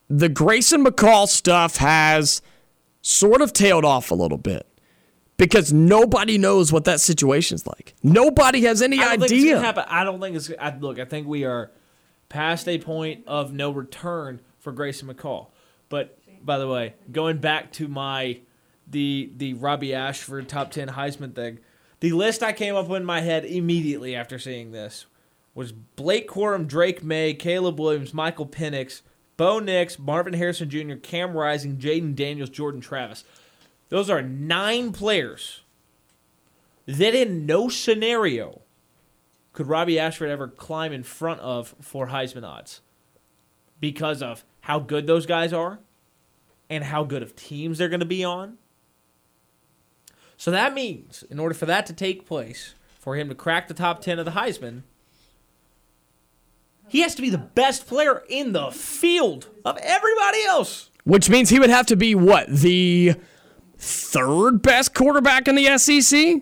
the 0.08 0.28
Grayson 0.28 0.84
McCall 0.84 1.28
stuff 1.28 1.76
has 1.76 2.42
sort 3.02 3.40
of 3.40 3.52
tailed 3.52 3.84
off 3.84 4.10
a 4.10 4.14
little 4.14 4.38
bit 4.38 4.66
because 5.36 5.72
nobody 5.72 6.36
knows 6.36 6.72
what 6.72 6.84
that 6.84 7.00
situation's 7.00 7.66
like. 7.66 7.94
Nobody 8.02 8.62
has 8.62 8.82
any 8.82 8.98
I 8.98 9.16
don't 9.16 9.20
think 9.20 9.32
it's 9.32 9.32
idea. 9.32 9.60
happen. 9.60 9.84
I 9.88 10.04
don't 10.04 10.20
think 10.20 10.36
it's. 10.36 10.50
I, 10.60 10.76
look, 10.76 10.98
I 10.98 11.06
think 11.06 11.26
we 11.26 11.44
are 11.44 11.70
past 12.28 12.68
a 12.68 12.78
point 12.78 13.24
of 13.26 13.52
no 13.52 13.70
return 13.70 14.40
for 14.58 14.72
Grayson 14.72 15.08
McCall. 15.08 15.48
But 15.88 16.18
by 16.44 16.58
the 16.58 16.68
way, 16.68 16.94
going 17.10 17.38
back 17.38 17.72
to 17.74 17.88
my 17.88 18.40
the 18.90 19.32
the 19.36 19.54
Robby 19.54 19.94
Ashford 19.94 20.48
top 20.48 20.70
ten 20.70 20.88
Heisman 20.88 21.34
thing, 21.34 21.58
the 22.00 22.12
list 22.12 22.42
I 22.42 22.52
came 22.52 22.74
up 22.74 22.88
with 22.88 23.00
in 23.00 23.06
my 23.06 23.20
head 23.20 23.44
immediately 23.44 24.14
after 24.14 24.38
seeing 24.38 24.72
this 24.72 25.06
was 25.54 25.72
Blake 25.72 26.28
Corum, 26.28 26.66
Drake 26.66 27.02
Maye, 27.02 27.34
Caleb 27.34 27.78
Williams, 27.78 28.14
Michael 28.14 28.46
Penix, 28.46 29.02
Bo 29.36 29.58
Nix, 29.58 29.98
Marvin 29.98 30.34
Harrison 30.34 30.70
Jr., 30.70 30.94
Cam 30.94 31.36
Rising, 31.36 31.76
Jayden 31.76 32.14
Daniels, 32.14 32.50
Jordan 32.50 32.80
Travis. 32.80 33.24
Those 33.88 34.08
are 34.08 34.22
nine 34.22 34.92
players 34.92 35.62
that 36.86 37.14
in 37.14 37.46
no 37.46 37.68
scenario 37.68 38.62
could 39.52 39.66
Robbie 39.66 39.98
Ashford 39.98 40.30
ever 40.30 40.48
climb 40.48 40.92
in 40.92 41.02
front 41.02 41.40
of 41.40 41.74
for 41.80 42.08
Heisman 42.08 42.44
odds 42.44 42.80
because 43.80 44.22
of 44.22 44.44
how 44.60 44.78
good 44.78 45.06
those 45.06 45.26
guys 45.26 45.52
are 45.52 45.80
and 46.68 46.84
how 46.84 47.04
good 47.04 47.22
of 47.22 47.34
teams 47.34 47.78
they're 47.78 47.88
going 47.88 48.00
to 48.00 48.06
be 48.06 48.24
on. 48.24 48.58
So 50.40 50.50
that 50.52 50.72
means, 50.72 51.22
in 51.28 51.38
order 51.38 51.54
for 51.54 51.66
that 51.66 51.84
to 51.84 51.92
take 51.92 52.24
place, 52.24 52.74
for 52.98 53.14
him 53.14 53.28
to 53.28 53.34
crack 53.34 53.68
the 53.68 53.74
top 53.74 54.00
10 54.00 54.18
of 54.18 54.24
the 54.24 54.30
Heisman, 54.30 54.84
he 56.88 57.02
has 57.02 57.14
to 57.16 57.20
be 57.20 57.28
the 57.28 57.36
best 57.36 57.86
player 57.86 58.22
in 58.26 58.52
the 58.52 58.70
field 58.70 59.48
of 59.66 59.76
everybody 59.82 60.42
else. 60.44 60.88
Which 61.04 61.28
means 61.28 61.50
he 61.50 61.60
would 61.60 61.68
have 61.68 61.84
to 61.88 61.96
be 61.96 62.14
what? 62.14 62.48
The 62.48 63.16
third 63.76 64.62
best 64.62 64.94
quarterback 64.94 65.46
in 65.46 65.56
the 65.56 65.76
SEC? 65.76 66.40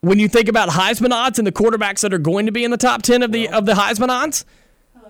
When 0.00 0.18
you 0.18 0.26
think 0.26 0.48
about 0.48 0.70
Heisman 0.70 1.12
odds 1.12 1.38
and 1.38 1.46
the 1.46 1.52
quarterbacks 1.52 2.00
that 2.00 2.14
are 2.14 2.18
going 2.18 2.46
to 2.46 2.52
be 2.52 2.64
in 2.64 2.70
the 2.70 2.78
top 2.78 3.02
10 3.02 3.22
of 3.22 3.30
the 3.30 3.46
of 3.50 3.66
the 3.66 3.74
Heisman 3.74 4.08
odds? 4.08 4.46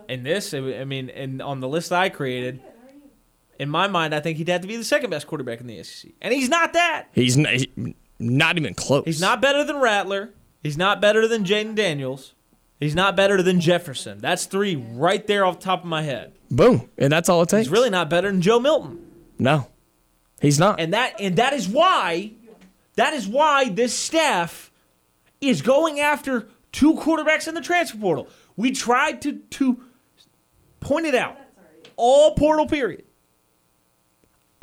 In 0.09 0.25
this, 0.25 0.53
I 0.55 0.83
mean, 0.83 1.09
and 1.09 1.41
on 1.41 1.61
the 1.61 1.69
list 1.69 1.93
I 1.93 2.09
created, 2.09 2.61
in 3.59 3.69
my 3.69 3.87
mind, 3.89 4.15
I 4.15 4.21
think 4.21 4.39
he'd 4.39 4.49
have 4.49 4.61
to 4.63 4.69
be 4.69 4.77
the 4.77 4.85
second 4.85 5.11
best 5.11 5.27
quarterback 5.27 5.61
in 5.61 5.67
the 5.67 5.83
SEC. 5.83 6.13
And 6.23 6.33
he's 6.35 6.49
not 6.49 6.73
that. 6.73 7.07
He's 7.13 7.37
n- 7.39 7.47
he- 7.47 7.95
not 8.19 8.57
even 8.57 8.75
close. 8.75 9.05
He's 9.05 9.21
not 9.21 9.41
better 9.41 9.65
than 9.65 9.77
Rattler. 9.77 10.31
He's 10.63 10.77
not 10.79 11.01
better 11.01 11.27
than 11.29 11.45
Jayden 11.45 11.75
Daniels. 11.75 12.35
He's 12.81 12.95
not 12.95 13.17
better 13.17 13.43
than 13.43 13.61
Jefferson. 13.61 14.19
That's 14.19 14.47
three 14.47 14.77
right 14.77 15.27
there 15.27 15.45
off 15.45 15.59
the 15.61 15.65
top 15.65 15.81
of 15.81 15.87
my 15.87 16.03
head. 16.03 16.33
Boom. 16.51 16.89
And 16.99 17.13
that's 17.13 17.29
all 17.29 17.43
it 17.43 17.49
takes. 17.49 17.67
He's 17.67 17.71
really 17.73 17.91
not 17.91 18.11
better 18.11 18.31
than 18.31 18.41
Joe 18.41 18.61
Milton. 18.61 19.01
No. 19.39 19.69
He's 20.41 20.59
not. 20.59 20.81
And 20.81 20.93
that 20.95 21.21
and 21.21 21.37
that 21.37 21.53
is 21.53 21.69
why 21.69 22.33
that 22.97 23.15
is 23.15 23.27
why 23.27 23.69
this 23.69 23.95
staff 23.95 24.71
is 25.41 25.63
going 25.63 26.01
after 26.01 26.49
two 26.73 26.95
quarterbacks 26.95 27.49
in 27.49 27.55
the 27.55 27.61
transfer 27.61 27.97
portal. 27.99 28.29
We 28.57 28.73
tried 28.73 29.23
to 29.23 29.39
to 29.51 29.81
point 30.81 31.07
it 31.07 31.15
out. 31.15 31.39
All 31.97 32.35
portal 32.35 32.67
period. 32.67 33.05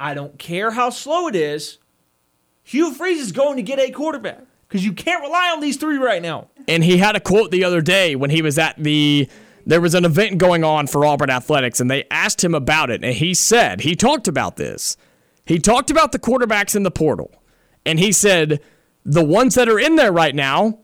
I 0.01 0.15
don't 0.15 0.39
care 0.39 0.71
how 0.71 0.89
slow 0.89 1.27
it 1.27 1.35
is. 1.35 1.77
Hugh 2.63 2.91
Freeze 2.91 3.21
is 3.21 3.31
going 3.31 3.57
to 3.57 3.61
get 3.61 3.79
a 3.79 3.91
quarterback 3.91 4.39
because 4.67 4.83
you 4.83 4.93
can't 4.93 5.21
rely 5.21 5.51
on 5.53 5.59
these 5.59 5.77
three 5.77 5.97
right 5.97 6.23
now. 6.23 6.47
And 6.67 6.83
he 6.83 6.97
had 6.97 7.15
a 7.15 7.19
quote 7.19 7.51
the 7.51 7.63
other 7.63 7.81
day 7.81 8.15
when 8.15 8.31
he 8.31 8.41
was 8.41 8.57
at 8.57 8.81
the 8.81 9.29
there 9.63 9.79
was 9.79 9.93
an 9.93 10.03
event 10.03 10.39
going 10.39 10.63
on 10.63 10.87
for 10.87 11.05
Auburn 11.05 11.29
Athletics 11.29 11.79
and 11.79 11.89
they 11.91 12.05
asked 12.09 12.43
him 12.43 12.55
about 12.55 12.89
it 12.89 13.03
and 13.03 13.13
he 13.13 13.35
said 13.35 13.81
he 13.81 13.95
talked 13.95 14.27
about 14.27 14.55
this. 14.55 14.97
He 15.45 15.59
talked 15.59 15.91
about 15.91 16.11
the 16.11 16.19
quarterbacks 16.19 16.75
in 16.75 16.81
the 16.81 16.89
portal. 16.89 17.31
And 17.85 17.99
he 17.99 18.11
said 18.11 18.59
the 19.05 19.23
ones 19.23 19.53
that 19.53 19.69
are 19.69 19.79
in 19.79 19.97
there 19.97 20.11
right 20.11 20.33
now 20.33 20.79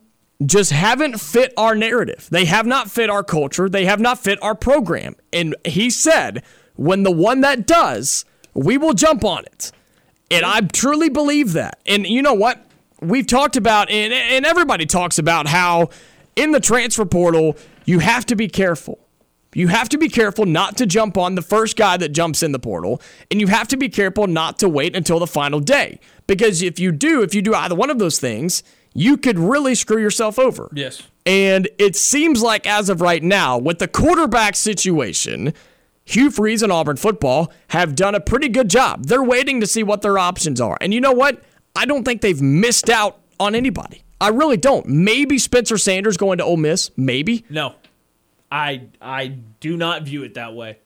just 0.46 0.70
haven't 0.70 1.20
fit 1.20 1.52
our 1.56 1.74
narrative. 1.74 2.28
They 2.30 2.44
have 2.44 2.66
not 2.66 2.88
fit 2.88 3.10
our 3.10 3.24
culture. 3.24 3.68
They 3.68 3.86
have 3.86 3.98
not 3.98 4.18
fit 4.18 4.40
our 4.42 4.54
program. 4.54 5.16
And 5.32 5.56
he 5.64 5.90
said 5.90 6.44
when 6.76 7.02
the 7.02 7.10
one 7.10 7.40
that 7.40 7.66
does, 7.66 8.24
we 8.58 8.78
will 8.78 8.94
jump 8.94 9.24
on 9.24 9.44
it. 9.44 9.72
And 10.30 10.44
I 10.44 10.60
truly 10.60 11.08
believe 11.08 11.54
that. 11.54 11.80
And 11.86 12.06
you 12.06 12.22
know 12.22 12.34
what? 12.34 12.64
We've 13.00 13.26
talked 13.26 13.56
about, 13.56 13.90
and, 13.90 14.12
and 14.12 14.44
everybody 14.44 14.84
talks 14.84 15.18
about 15.18 15.46
how 15.46 15.90
in 16.36 16.50
the 16.52 16.60
transfer 16.60 17.04
portal, 17.04 17.56
you 17.84 18.00
have 18.00 18.26
to 18.26 18.36
be 18.36 18.48
careful. 18.48 18.98
You 19.54 19.68
have 19.68 19.88
to 19.90 19.98
be 19.98 20.08
careful 20.08 20.44
not 20.44 20.76
to 20.76 20.86
jump 20.86 21.16
on 21.16 21.34
the 21.34 21.42
first 21.42 21.76
guy 21.76 21.96
that 21.96 22.10
jumps 22.10 22.42
in 22.42 22.52
the 22.52 22.58
portal, 22.58 23.00
and 23.30 23.40
you 23.40 23.46
have 23.46 23.68
to 23.68 23.76
be 23.76 23.88
careful 23.88 24.26
not 24.26 24.58
to 24.58 24.68
wait 24.68 24.94
until 24.94 25.18
the 25.18 25.26
final 25.26 25.60
day. 25.60 26.00
Because 26.26 26.60
if 26.60 26.78
you 26.78 26.92
do, 26.92 27.22
if 27.22 27.34
you 27.34 27.40
do 27.40 27.54
either 27.54 27.74
one 27.74 27.88
of 27.88 27.98
those 27.98 28.18
things, 28.18 28.62
you 28.94 29.16
could 29.16 29.38
really 29.38 29.74
screw 29.74 30.00
yourself 30.00 30.38
over. 30.38 30.68
Yes. 30.74 31.02
And 31.24 31.68
it 31.78 31.96
seems 31.96 32.42
like 32.42 32.66
as 32.66 32.88
of 32.88 33.00
right 33.00 33.22
now, 33.22 33.56
with 33.56 33.78
the 33.78 33.88
quarterback 33.88 34.56
situation, 34.56 35.54
Hugh 36.08 36.30
Freeze 36.30 36.62
and 36.62 36.72
Auburn 36.72 36.96
football 36.96 37.52
have 37.68 37.94
done 37.94 38.14
a 38.14 38.20
pretty 38.20 38.48
good 38.48 38.70
job. 38.70 39.04
They're 39.04 39.22
waiting 39.22 39.60
to 39.60 39.66
see 39.66 39.82
what 39.82 40.00
their 40.00 40.16
options 40.16 40.58
are. 40.58 40.78
And 40.80 40.94
you 40.94 41.02
know 41.02 41.12
what? 41.12 41.42
I 41.76 41.84
don't 41.84 42.02
think 42.02 42.22
they've 42.22 42.40
missed 42.40 42.88
out 42.88 43.20
on 43.38 43.54
anybody. 43.54 44.02
I 44.18 44.28
really 44.28 44.56
don't. 44.56 44.86
Maybe 44.86 45.38
Spencer 45.38 45.76
Sanders 45.76 46.16
going 46.16 46.38
to 46.38 46.44
Ole 46.44 46.56
Miss. 46.56 46.90
Maybe. 46.96 47.44
No, 47.50 47.74
I 48.50 48.86
I 49.02 49.26
do 49.60 49.76
not 49.76 50.04
view 50.04 50.22
it 50.22 50.32
that 50.34 50.54
way. 50.54 50.78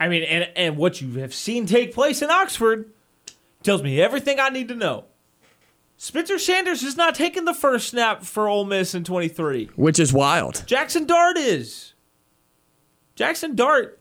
I 0.00 0.08
mean, 0.08 0.24
and 0.24 0.50
and 0.56 0.76
what 0.76 1.00
you 1.00 1.20
have 1.20 1.32
seen 1.32 1.66
take 1.66 1.94
place 1.94 2.20
in 2.20 2.28
Oxford 2.28 2.90
tells 3.62 3.84
me 3.84 4.02
everything 4.02 4.40
I 4.40 4.48
need 4.48 4.66
to 4.66 4.74
know. 4.74 5.04
Spencer 5.96 6.40
Sanders 6.40 6.82
is 6.82 6.96
not 6.96 7.14
taking 7.14 7.44
the 7.44 7.54
first 7.54 7.88
snap 7.88 8.24
for 8.24 8.48
Ole 8.48 8.64
Miss 8.64 8.96
in 8.96 9.04
23. 9.04 9.70
Which 9.76 10.00
is 10.00 10.12
wild. 10.12 10.64
Jackson 10.66 11.06
Dart 11.06 11.38
is. 11.38 11.94
Jackson 13.14 13.54
Dart 13.56 13.97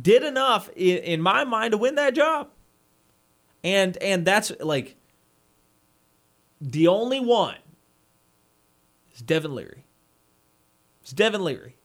did 0.00 0.22
enough 0.22 0.68
in, 0.76 0.98
in 0.98 1.20
my 1.20 1.44
mind 1.44 1.72
to 1.72 1.78
win 1.78 1.94
that 1.96 2.14
job. 2.14 2.48
And 3.64 3.96
and 3.98 4.24
that's 4.24 4.52
like 4.60 4.96
the 6.60 6.88
only 6.88 7.20
one 7.20 7.56
is 9.14 9.20
Devin 9.20 9.54
Leary. 9.54 9.84
It's 11.02 11.12
Devin 11.12 11.42
Leary. 11.42 11.76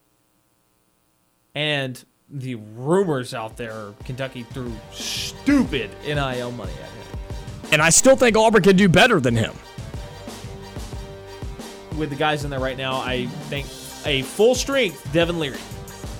And 1.54 2.02
the 2.28 2.56
rumors 2.56 3.34
out 3.34 3.56
there 3.56 3.72
are 3.72 3.94
Kentucky 4.04 4.42
threw 4.44 4.72
stupid 4.92 5.90
NIL 6.04 6.50
money 6.52 6.72
at 6.72 6.78
him. 6.78 7.18
And 7.72 7.82
I 7.82 7.90
still 7.90 8.16
think 8.16 8.36
Auburn 8.36 8.62
can 8.62 8.76
do 8.76 8.88
better 8.88 9.20
than 9.20 9.36
him. 9.36 9.54
With 11.96 12.10
the 12.10 12.16
guys 12.16 12.44
in 12.44 12.50
there 12.50 12.60
right 12.60 12.76
now, 12.76 12.96
I 12.96 13.26
think 13.48 13.66
a 14.04 14.22
full 14.22 14.54
strength 14.54 15.12
Devin 15.12 15.38
Leary. 15.38 15.58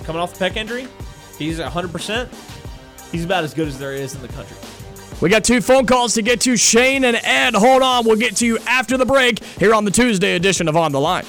coming 0.03 0.21
off 0.21 0.37
the 0.37 0.45
pec 0.45 0.55
injury. 0.55 0.87
He's 1.37 1.59
100%. 1.59 3.11
He's 3.11 3.25
about 3.25 3.43
as 3.43 3.53
good 3.53 3.67
as 3.67 3.77
there 3.79 3.93
is 3.93 4.15
in 4.15 4.21
the 4.21 4.27
country. 4.29 4.57
We 5.21 5.29
got 5.29 5.43
two 5.43 5.61
phone 5.61 5.85
calls 5.85 6.13
to 6.15 6.21
get 6.21 6.41
to. 6.41 6.57
Shane 6.57 7.05
and 7.05 7.15
Ed, 7.23 7.55
hold 7.55 7.81
on. 7.81 8.05
We'll 8.05 8.17
get 8.17 8.35
to 8.37 8.45
you 8.45 8.57
after 8.67 8.97
the 8.97 9.05
break 9.05 9.41
here 9.43 9.73
on 9.73 9.85
the 9.85 9.91
Tuesday 9.91 10.35
edition 10.35 10.67
of 10.67 10.75
On 10.75 10.91
the 10.91 10.99
Line. 10.99 11.25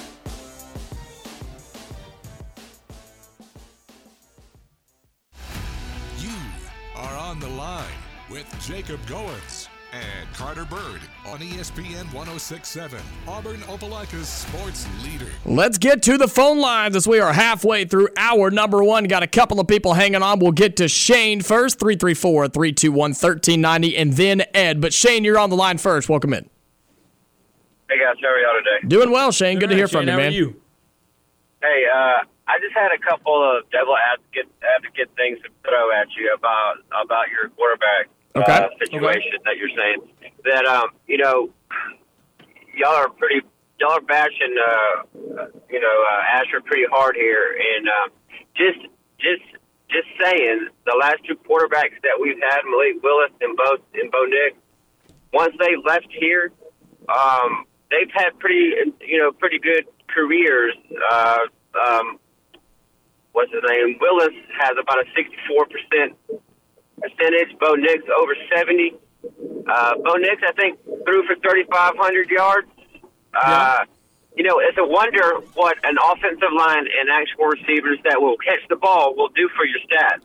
You 6.19 6.35
are 6.97 7.17
on 7.17 7.39
the 7.39 7.49
line 7.49 7.85
with 8.29 8.47
Jacob 8.67 9.01
Goins 9.07 9.56
and 10.21 10.33
Carter 10.33 10.65
Byrd 10.65 11.01
on 11.27 11.39
ESPN 11.39 12.05
1067, 12.13 13.01
Auburn 13.27 13.61
Opelika's 13.63 14.29
sports 14.29 14.87
leader. 15.03 15.31
Let's 15.45 15.79
get 15.79 16.03
to 16.05 16.19
the 16.19 16.29
phone 16.29 16.59
lines 16.59 16.97
as 16.97 17.07
we 17.09 17.19
are 17.19 17.33
halfway 17.33 17.85
through 17.85 18.09
hour 18.17 18.51
number 18.51 18.83
one. 18.85 19.05
Got 19.05 19.23
a 19.23 19.27
couple 19.27 19.61
of 19.61 19.67
people 19.67 19.95
hanging 19.95 20.23
on. 20.23 20.39
We'll 20.39 20.53
get 20.53 20.77
to 20.77 20.89
Shane 20.89 21.41
first, 21.41 21.79
334 21.79 22.49
321 22.49 23.11
1390, 23.11 23.97
and 23.97 24.13
then 24.13 24.43
Ed. 24.55 24.81
But 24.81 24.93
Shane, 24.93 25.25
you're 25.25 25.39
on 25.39 25.51
the 25.51 25.57
line 25.57 25.79
first. 25.79 26.09
Welcome 26.09 26.33
in. 26.35 26.49
Hey 27.89 27.99
guys, 27.99 28.17
how 28.21 28.29
are 28.29 28.39
y'all 28.39 28.59
today? 28.59 28.89
Doing 28.89 29.11
well, 29.11 29.31
Shane. 29.33 29.59
Good 29.59 29.71
to 29.71 29.77
hear 29.77 29.87
Shane, 29.87 30.01
from 30.01 30.07
you, 30.07 30.13
how 30.13 30.19
are 30.19 30.23
man. 30.23 30.33
you? 30.33 30.61
Hey, 31.63 31.85
uh, 31.95 32.27
I 32.49 32.59
just 32.61 32.75
had 32.75 32.91
a 32.95 32.99
couple 32.99 33.35
of 33.35 33.69
devil 33.71 33.97
advocate 33.97 34.51
advocate 34.77 35.11
things 35.17 35.39
to 35.43 35.49
throw 35.63 35.91
at 35.93 36.09
you 36.17 36.35
about 36.35 36.79
about 36.93 37.31
your 37.31 37.49
quarterback 37.51 38.09
Okay. 38.37 38.53
uh, 38.53 38.69
situation 38.79 39.33
that 39.45 39.57
you're 39.57 39.71
saying. 39.71 40.33
That 40.45 40.67
um, 40.67 40.91
you 41.07 41.19
know, 41.19 41.51
y'all 42.75 42.95
are 42.95 43.09
pretty 43.09 43.47
y'all 43.81 43.93
are 43.93 44.01
bashing 44.01 44.55
uh, 44.61 45.47
you 45.71 45.81
know 45.81 46.05
uh, 46.13 46.37
Asher 46.37 46.61
pretty 46.61 46.85
hard 46.91 47.17
here, 47.17 47.57
and 47.57 47.89
um, 47.89 48.11
just 48.55 48.81
just 49.19 49.43
just 49.89 50.09
saying 50.23 50.69
the 50.85 50.97
last 51.01 51.19
two 51.27 51.37
quarterbacks 51.49 51.97
that 52.03 52.19
we've 52.21 52.39
had, 52.51 52.61
Malik 52.69 53.03
Willis 53.03 53.33
and 53.41 53.57
Bo 53.57 53.77
and 53.95 54.11
Bo 54.11 54.25
Nix, 54.27 54.57
once 55.33 55.55
they 55.59 55.77
left 55.87 56.09
here, 56.11 56.53
um, 57.09 57.65
they've 57.91 58.11
had 58.13 58.39
pretty 58.39 58.75
you 59.01 59.19
know 59.19 59.33
pretty 59.33 59.59
good 59.59 59.87
careers. 60.09 60.75
Uh, 61.11 61.39
um, 61.89 62.19
what's 63.33 63.53
his 63.53 63.63
name? 63.67 63.97
Willis 64.01 64.35
has 64.61 64.77
about 64.81 64.99
a 64.99 65.07
64 65.15 65.67
percent 65.67 66.43
percentage. 67.01 67.59
Bo 67.59 67.75
Nix 67.75 68.05
over 68.21 68.35
70. 68.55 68.95
Uh, 69.69 69.95
Bo 69.97 70.15
Nix, 70.15 70.43
I 70.47 70.53
think, 70.53 70.79
threw 71.05 71.27
for 71.27 71.37
3,500 71.37 72.31
yards. 72.31 72.69
Uh, 73.35 73.85
you 74.37 74.45
know, 74.45 74.61
it's 74.61 74.77
a 74.79 74.85
wonder 74.85 75.41
what 75.55 75.77
an 75.85 75.97
offensive 75.97 76.53
line 76.57 76.85
and 76.87 77.09
actual 77.11 77.47
receivers 77.47 77.99
that 78.05 78.21
will 78.21 78.37
catch 78.37 78.61
the 78.69 78.77
ball 78.77 79.15
will 79.17 79.29
do 79.29 79.49
for 79.57 79.65
your 79.65 79.81
stats. 79.89 80.23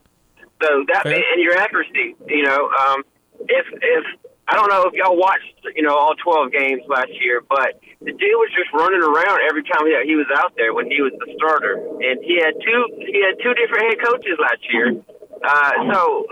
So 0.61 0.85
that 0.93 1.03
Fair. 1.03 1.15
and 1.15 1.41
your 1.41 1.57
accuracy. 1.57 2.15
You 2.27 2.43
know, 2.43 2.69
um, 2.69 3.03
if 3.47 3.65
if 3.71 4.05
I 4.47 4.55
don't 4.55 4.69
know 4.69 4.83
if 4.83 4.93
y'all 4.93 5.17
watched, 5.17 5.55
you 5.75 5.81
know, 5.81 5.95
all 5.95 6.13
12 6.15 6.51
games 6.51 6.83
last 6.87 7.09
year, 7.23 7.41
but 7.47 7.79
the 8.01 8.11
dude 8.11 8.35
was 8.35 8.51
just 8.51 8.67
running 8.73 9.01
around 9.01 9.39
every 9.47 9.63
time 9.63 9.87
he, 9.87 9.95
he 10.05 10.15
was 10.19 10.27
out 10.35 10.53
there 10.57 10.73
when 10.73 10.91
he 10.91 11.01
was 11.01 11.13
the 11.23 11.31
starter, 11.39 11.79
and 11.79 12.19
he 12.19 12.35
had 12.35 12.59
two 12.59 12.81
he 12.99 13.23
had 13.23 13.39
two 13.41 13.53
different 13.55 13.95
head 13.95 13.97
coaches 14.03 14.35
last 14.37 14.61
year. 14.69 14.99
Uh, 15.43 15.71
so, 15.93 16.25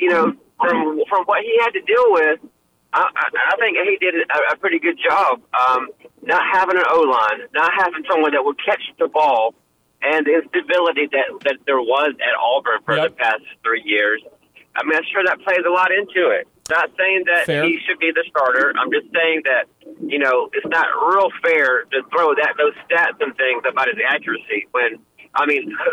you 0.00 0.08
know, 0.10 0.32
from 0.58 1.00
from 1.08 1.24
what 1.24 1.42
he 1.42 1.52
had 1.62 1.70
to 1.70 1.80
deal 1.80 2.12
with, 2.12 2.40
I, 2.92 3.00
I, 3.02 3.26
I 3.52 3.56
think 3.56 3.76
he 3.88 3.96
did 3.98 4.14
a, 4.14 4.52
a 4.54 4.56
pretty 4.56 4.78
good 4.78 4.98
job. 4.98 5.40
Um, 5.68 5.88
not 6.22 6.42
having 6.52 6.76
an 6.76 6.84
O 6.90 7.00
line, 7.00 7.48
not 7.54 7.72
having 7.78 8.02
someone 8.10 8.32
that 8.32 8.44
would 8.44 8.58
catch 8.64 8.82
the 8.98 9.08
ball, 9.08 9.54
and 10.02 10.26
the 10.26 10.34
instability 10.42 11.06
that 11.12 11.26
that 11.44 11.56
there 11.66 11.80
was 11.80 12.14
at 12.20 12.34
Auburn 12.38 12.80
for 12.84 12.96
Yep. 12.96 13.10
the 13.10 13.16
past 13.16 13.42
three 13.62 13.82
years. 13.84 14.22
I 14.76 14.84
mean, 14.84 14.96
I'm 14.96 15.04
sure 15.12 15.22
that 15.24 15.40
plays 15.42 15.64
a 15.66 15.70
lot 15.70 15.90
into 15.90 16.30
it. 16.30 16.46
Not 16.70 16.90
saying 16.96 17.24
that 17.26 17.46
Fair. 17.46 17.64
he 17.64 17.78
should 17.86 17.98
be 17.98 18.12
the 18.14 18.22
starter. 18.30 18.72
I'm 18.78 18.92
just 18.92 19.06
saying 19.12 19.42
that 19.44 19.64
you 20.06 20.18
know 20.18 20.50
it's 20.52 20.66
not 20.68 20.86
real 21.08 21.30
fair 21.42 21.84
to 21.84 22.02
throw 22.14 22.34
that 22.36 22.54
those 22.58 22.74
stats 22.86 23.18
and 23.20 23.34
things 23.36 23.62
about 23.68 23.88
his 23.88 23.96
accuracy 24.06 24.68
when 24.72 24.98
I 25.34 25.46
mean. 25.46 25.74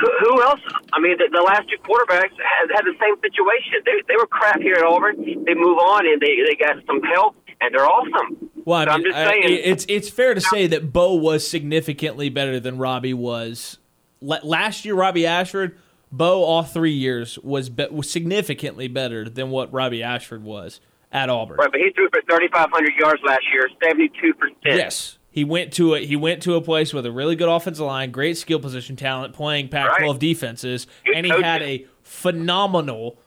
Who 0.00 0.10
who 0.20 0.42
else? 0.42 0.60
I 0.92 1.00
mean, 1.00 1.16
the, 1.18 1.28
the 1.32 1.42
last 1.42 1.68
two 1.68 1.78
quarterbacks 1.82 2.30
had, 2.36 2.70
had 2.74 2.84
the 2.84 2.94
same 3.00 3.16
situation. 3.22 3.80
They, 3.84 3.92
they 4.08 4.16
were 4.16 4.26
crap 4.26 4.60
here 4.60 4.74
at 4.76 4.82
Auburn. 4.84 5.16
They 5.44 5.54
move 5.54 5.78
on 5.78 6.06
and 6.06 6.20
they, 6.20 6.36
they 6.46 6.54
got 6.54 6.76
some 6.86 7.02
help, 7.02 7.36
and 7.60 7.74
they're 7.74 7.86
awesome. 7.86 8.50
Well, 8.64 8.80
I 8.80 8.84
So 8.84 8.90
I'm 8.90 9.02
mean, 9.02 9.12
just 9.12 9.18
I- 9.26 9.30
saying. 9.30 9.60
it's 9.64 9.86
it's 9.88 10.08
fair 10.10 10.34
to 10.34 10.40
say 10.40 10.66
that 10.66 10.92
Bo 10.92 11.14
was 11.14 11.48
significantly 11.48 12.28
better 12.28 12.60
than 12.60 12.78
Robby 12.78 13.14
was 13.14 13.78
La- 14.20 14.40
last 14.42 14.84
year. 14.84 14.94
Robby 14.94 15.26
Ashford, 15.26 15.78
Bo, 16.12 16.42
all 16.42 16.62
three 16.62 16.92
years 16.92 17.38
was 17.38 17.68
be- 17.70 17.88
was 17.90 18.10
significantly 18.10 18.88
better 18.88 19.28
than 19.28 19.50
what 19.50 19.72
Robby 19.72 20.02
Ashford 20.02 20.42
was 20.42 20.80
at 21.12 21.30
Auburn. 21.30 21.56
Right, 21.58 21.70
but 21.70 21.80
he 21.80 21.90
threw 21.90 22.08
for 22.10 22.20
3,500 22.28 22.92
yards 22.98 23.22
last 23.24 23.42
year, 23.52 23.68
72 23.82 24.34
percent. 24.34 24.56
Yes, 24.64 25.15
he 25.36 25.44
went 25.44 25.70
to 25.74 25.94
a 25.94 26.04
he 26.04 26.16
went 26.16 26.42
to 26.44 26.54
a 26.54 26.62
place 26.62 26.94
with 26.94 27.04
a 27.04 27.12
really 27.12 27.36
good 27.36 27.50
offensive 27.50 27.84
line, 27.84 28.10
great 28.10 28.38
skill 28.38 28.58
position 28.58 28.96
talent, 28.96 29.34
playing 29.34 29.68
Pac-12 29.68 30.10
Right. 30.12 30.18
defenses, 30.18 30.86
Good 31.04 31.14
and 31.14 31.26
he 31.26 31.30
had 31.42 31.60
a 31.62 31.84
phenomenal 32.02 33.18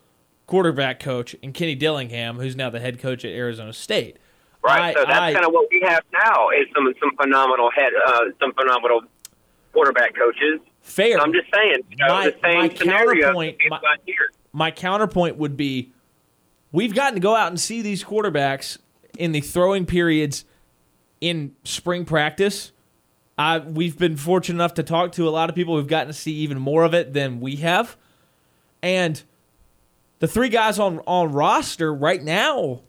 quarterback 0.47 0.99
coach 0.99 1.35
in 1.35 1.53
Kenny 1.53 1.75
Dillingham, 1.75 2.37
who's 2.39 2.55
now 2.55 2.71
the 2.71 2.79
head 2.79 2.97
coach 2.97 3.23
at 3.23 3.29
Arizona 3.31 3.71
State. 3.73 4.17
Right, 4.63 4.89
I- 4.89 4.93
so 4.99 5.05
that's 5.07 5.33
kind 5.35 5.45
of 5.45 5.51
what 5.53 5.67
we 5.71 5.81
have 5.87 6.01
now 6.11 6.49
is 6.49 6.65
some 6.75 6.91
some 6.99 7.11
phenomenal 7.15 7.69
head, 7.69 7.91
uh, 8.07 8.19
some 8.41 8.53
phenomenal 8.53 9.01
quarterback 9.71 10.15
coaches. 10.15 10.59
Fair. 10.81 11.17
So 11.19 11.23
I'm 11.23 11.31
just 11.31 11.45
saying, 11.53 11.75
you 11.91 11.97
know, 11.97 12.07
My- 12.07 12.33
my 12.41 12.69
counterpoint- 12.69 13.57
my- 13.69 13.79
here. 14.07 14.31
my 14.51 14.71
counterpoint 14.71 15.37
would 15.37 15.55
be 15.55 15.91
we've 16.71 16.95
gotten 16.95 17.13
to 17.13 17.19
go 17.19 17.35
out 17.35 17.49
and 17.49 17.59
see 17.59 17.83
these 17.83 18.03
quarterbacks 18.03 18.79
in 19.19 19.31
the 19.31 19.41
throwing 19.41 19.85
periods 19.85 20.45
in 21.21 21.55
spring 21.63 22.05
practice. 22.05 22.71
I, 23.37 23.59
we've 23.59 23.97
been 23.97 24.17
fortunate 24.17 24.55
enough 24.55 24.73
to 24.75 24.83
talk 24.83 25.13
to 25.13 25.27
a 25.27 25.31
lot 25.31 25.49
of 25.49 25.55
people 25.55 25.77
who've 25.77 25.87
gotten 25.87 26.07
to 26.07 26.13
see 26.13 26.33
even 26.33 26.59
more 26.59 26.83
of 26.83 26.93
it 26.93 27.13
than 27.13 27.39
we 27.39 27.57
have. 27.57 27.95
And 28.81 29.21
the 30.19 30.27
three 30.27 30.49
guys 30.49 30.77
on, 30.79 30.99
on 31.07 31.31
roster 31.31 31.93
right 31.93 32.21
now, 32.21 32.81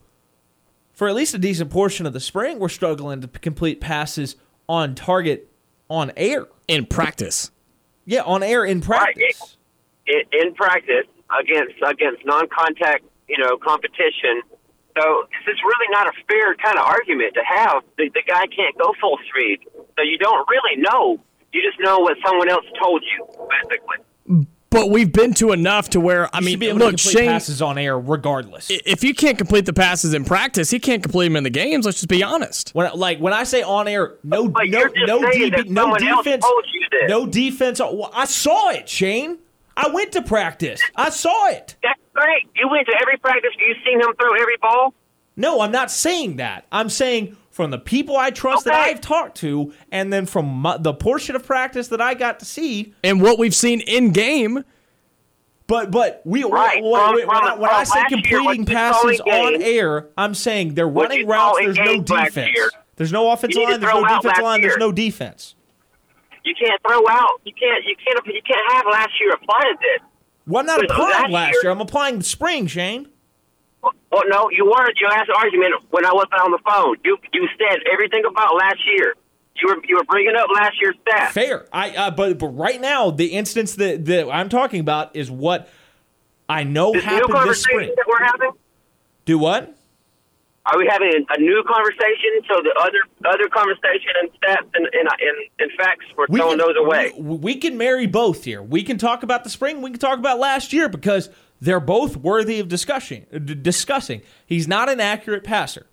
for 0.92 1.08
at 1.08 1.14
least 1.14 1.34
a 1.34 1.38
decent 1.38 1.70
portion 1.70 2.04
of 2.04 2.12
the 2.12 2.20
spring, 2.20 2.58
we're 2.58 2.68
struggling 2.68 3.20
to 3.20 3.28
complete 3.28 3.80
passes 3.80 4.36
on 4.68 4.94
target 4.94 5.50
on 5.88 6.12
air. 6.16 6.46
In 6.68 6.86
practice. 6.86 7.50
Yeah, 8.04 8.22
on 8.22 8.42
air 8.42 8.64
in 8.64 8.80
practice. 8.80 9.56
in, 10.06 10.22
in 10.32 10.54
practice 10.54 11.06
against 11.38 11.74
against 11.86 12.24
non-contact, 12.24 13.04
you 13.28 13.38
know, 13.38 13.56
competition. 13.56 14.42
So 14.98 15.24
this 15.30 15.54
is 15.54 15.58
really 15.62 15.88
not 15.90 16.06
a 16.08 16.12
fair 16.28 16.54
kind 16.56 16.78
of 16.78 16.84
argument 16.86 17.34
to 17.34 17.40
have. 17.46 17.82
The, 17.96 18.08
the 18.12 18.22
guy 18.26 18.46
can't 18.46 18.76
go 18.78 18.92
full 19.00 19.18
speed, 19.28 19.60
so 19.96 20.02
you 20.02 20.18
don't 20.18 20.46
really 20.48 20.80
know. 20.82 21.18
You 21.52 21.62
just 21.62 21.80
know 21.80 21.98
what 22.00 22.16
someone 22.24 22.48
else 22.48 22.64
told 22.82 23.02
you, 23.02 23.26
basically. 23.48 24.46
But 24.70 24.88
we've 24.90 25.12
been 25.12 25.34
to 25.34 25.50
enough 25.50 25.90
to 25.90 26.00
where, 26.00 26.32
I 26.34 26.38
You 26.38 26.46
mean, 26.46 26.58
be 26.60 26.68
able 26.68 26.78
look, 26.78 26.92
to 26.92 26.98
Shane, 26.98 27.26
passes 27.28 27.60
on 27.60 27.76
air 27.76 27.98
regardless. 27.98 28.68
if 28.70 29.02
you 29.02 29.14
can't 29.14 29.36
complete 29.36 29.66
the 29.66 29.72
passes 29.72 30.14
in 30.14 30.24
practice, 30.24 30.70
he 30.70 30.78
can't 30.78 31.02
complete 31.02 31.26
them 31.26 31.34
in 31.34 31.42
the 31.42 31.50
games. 31.50 31.84
Let's 31.86 31.98
just 31.98 32.08
be 32.08 32.22
honest. 32.22 32.70
When 32.72 32.88
like 32.94 33.18
when 33.18 33.32
I 33.32 33.42
say 33.42 33.62
on 33.62 33.88
air, 33.88 34.14
no 34.22 34.46
But 34.48 34.68
no 34.68 34.84
no 35.06 35.18
DB, 35.22 35.66
no 35.68 35.96
defense, 35.96 36.44
told 36.44 36.64
you 36.72 36.86
this. 36.92 37.08
no 37.10 37.26
defense. 37.26 37.80
I 37.80 38.24
saw 38.26 38.70
it, 38.70 38.88
Shane. 38.88 39.38
I 39.76 39.88
went 39.88 40.12
to 40.12 40.22
practice. 40.22 40.80
I 40.94 41.10
saw 41.10 41.48
it. 41.48 41.74
That's 41.82 41.99
great. 42.20 42.46
You 42.56 42.68
went 42.68 42.86
to 42.86 42.94
every 43.00 43.16
practice. 43.18 43.50
You 43.58 43.74
seen 43.84 44.00
him 44.00 44.14
throw 44.20 44.34
every 44.34 44.56
ball. 44.60 44.94
No, 45.36 45.60
I'm 45.60 45.72
not 45.72 45.90
saying 45.90 46.36
that. 46.36 46.66
I'm 46.70 46.88
saying 46.90 47.36
from 47.50 47.70
the 47.70 47.78
people 47.78 48.16
I 48.16 48.30
trust 48.30 48.64
that 48.66 48.74
I've 48.74 49.00
talked 49.00 49.36
to, 49.38 49.72
and 49.90 50.12
then 50.12 50.26
from 50.26 50.46
my, 50.46 50.76
the 50.76 50.92
portion 50.94 51.34
of 51.36 51.44
practice 51.46 51.88
that 51.88 52.00
I 52.00 52.14
got 52.14 52.38
to 52.40 52.44
see. 52.44 52.94
And 53.02 53.20
what 53.22 53.38
we've 53.38 53.54
seen 53.54 53.80
in 53.80 54.12
game, 54.12 54.64
But 55.66 55.90
but 55.90 56.20
we 56.24 56.44
Right, 56.44 56.82
when, 56.82 56.92
from- 56.94 57.14
when, 57.14 57.26
when 57.28 57.36
I, 57.36 57.54
when 57.54 57.70
I 57.70 57.84
say 57.84 58.00
last 58.00 58.10
year, 58.10 58.18
completing 58.20 58.44
what 58.44 58.58
you 58.58 58.64
saw 58.66 58.70
passes 58.72 59.20
on 59.20 59.52
games- 59.52 59.64
air, 59.64 60.08
I'm 60.18 60.34
saying 60.34 60.74
they're 60.74 60.88
running 60.88 61.26
routes. 61.26 61.58
There's 61.60 61.76
no 61.78 62.00
defense. 62.00 62.54
year. 62.56 62.70
There's 62.96 63.12
no 63.12 63.30
offensive 63.30 63.60
You 63.60 63.66
need 63.66 63.66
to 63.66 63.70
line. 63.72 63.80
There's 63.80 63.92
no 63.94 64.00
throw 64.00 64.04
out 64.04 64.22
defensive 64.22 64.42
last 64.42 64.42
line. 64.42 64.60
There's 64.62 64.76
no 64.76 64.92
defense. 64.92 65.54
You 66.44 66.54
can't 66.58 66.80
throw 66.86 67.00
out. 67.08 67.40
You 67.44 67.52
can't. 67.54 67.84
You 67.84 67.94
can't. 67.96 68.26
You 68.26 68.42
can't 68.46 68.72
have 68.74 68.84
last 68.90 69.10
year 69.20 69.30
apply 69.32 69.60
to 69.60 69.76
this. 69.80 70.06
Well, 70.50 70.60
I'm 70.60 70.66
not 70.66 70.80
But 70.80 70.90
applying 70.90 71.30
last 71.32 71.52
year- 71.52 71.60
year. 71.64 71.72
I'm 71.72 71.80
applying 71.80 72.18
the 72.18 72.24
spring, 72.24 72.66
Shane. 72.66 73.08
Well, 73.82 74.22
no, 74.28 74.50
you 74.50 74.64
weren't. 74.66 74.98
Your 75.00 75.08
last 75.10 75.30
argument 75.34 75.72
when 75.90 76.04
I 76.04 76.12
wasn't 76.12 76.34
on 76.42 76.50
the 76.50 76.58
phone. 76.68 76.96
You 77.04 77.16
you 77.32 77.48
said 77.58 77.78
everything 77.92 78.24
about 78.28 78.54
last 78.56 78.78
year. 78.96 79.14
You 79.56 79.68
were 79.68 79.78
you 79.86 79.96
were 79.96 80.04
bringing 80.04 80.34
up 80.36 80.48
last 80.54 80.74
year's 80.80 80.96
stats. 81.06 81.30
Fair. 81.30 81.66
I 81.72 81.90
uh, 81.90 82.10
but 82.10 82.38
but 82.38 82.48
right 82.48 82.80
now 82.80 83.10
the 83.10 83.26
instance 83.26 83.76
that 83.76 84.04
that 84.06 84.28
I'm 84.30 84.48
talking 84.48 84.80
about 84.80 85.14
is 85.14 85.30
what 85.30 85.68
I 86.48 86.64
know 86.64 86.92
This 86.92 87.04
happened 87.04 87.48
this 87.48 87.62
spring. 87.62 87.92
that 87.96 88.04
we're 88.08 88.24
having. 88.24 88.50
Do 89.24 89.38
what? 89.38 89.74
Are 90.66 90.76
we 90.78 90.86
having 90.90 91.08
a, 91.08 91.40
new 91.40 91.64
conversation? 91.66 92.40
So 92.48 92.60
the 92.62 92.74
other 92.80 93.32
other 93.32 93.48
conversation 93.48 94.10
and 94.20 94.30
stats 94.32 94.68
and 94.74 94.86
and, 94.92 95.08
and, 95.08 95.50
and 95.58 95.70
facts 95.78 96.04
we're 96.16 96.26
We 96.28 96.38
throwing 96.38 96.58
can- 96.58 96.66
those 96.66 96.76
away. 96.78 97.12
We, 97.16 97.36
we 97.36 97.54
can 97.56 97.78
marry 97.78 98.06
both 98.06 98.44
here. 98.44 98.62
We 98.62 98.82
can 98.82 98.98
talk 98.98 99.22
about 99.22 99.42
the 99.44 99.50
spring. 99.50 99.80
We 99.82 99.90
can 99.90 99.98
talk 99.98 100.18
about 100.18 100.38
last 100.38 100.72
year 100.72 100.88
because 100.88 101.30
they're 101.60 101.80
both 101.80 102.16
worthy 102.16 102.60
of 102.60 102.68
discussion. 102.68 103.26
uh, 103.34 103.38
d- 103.38 103.54
discussing. 103.54 104.20
He's 104.46 104.68
not 104.68 104.88
an 104.90 105.00
accurate 105.00 105.44
passer. 105.44 105.86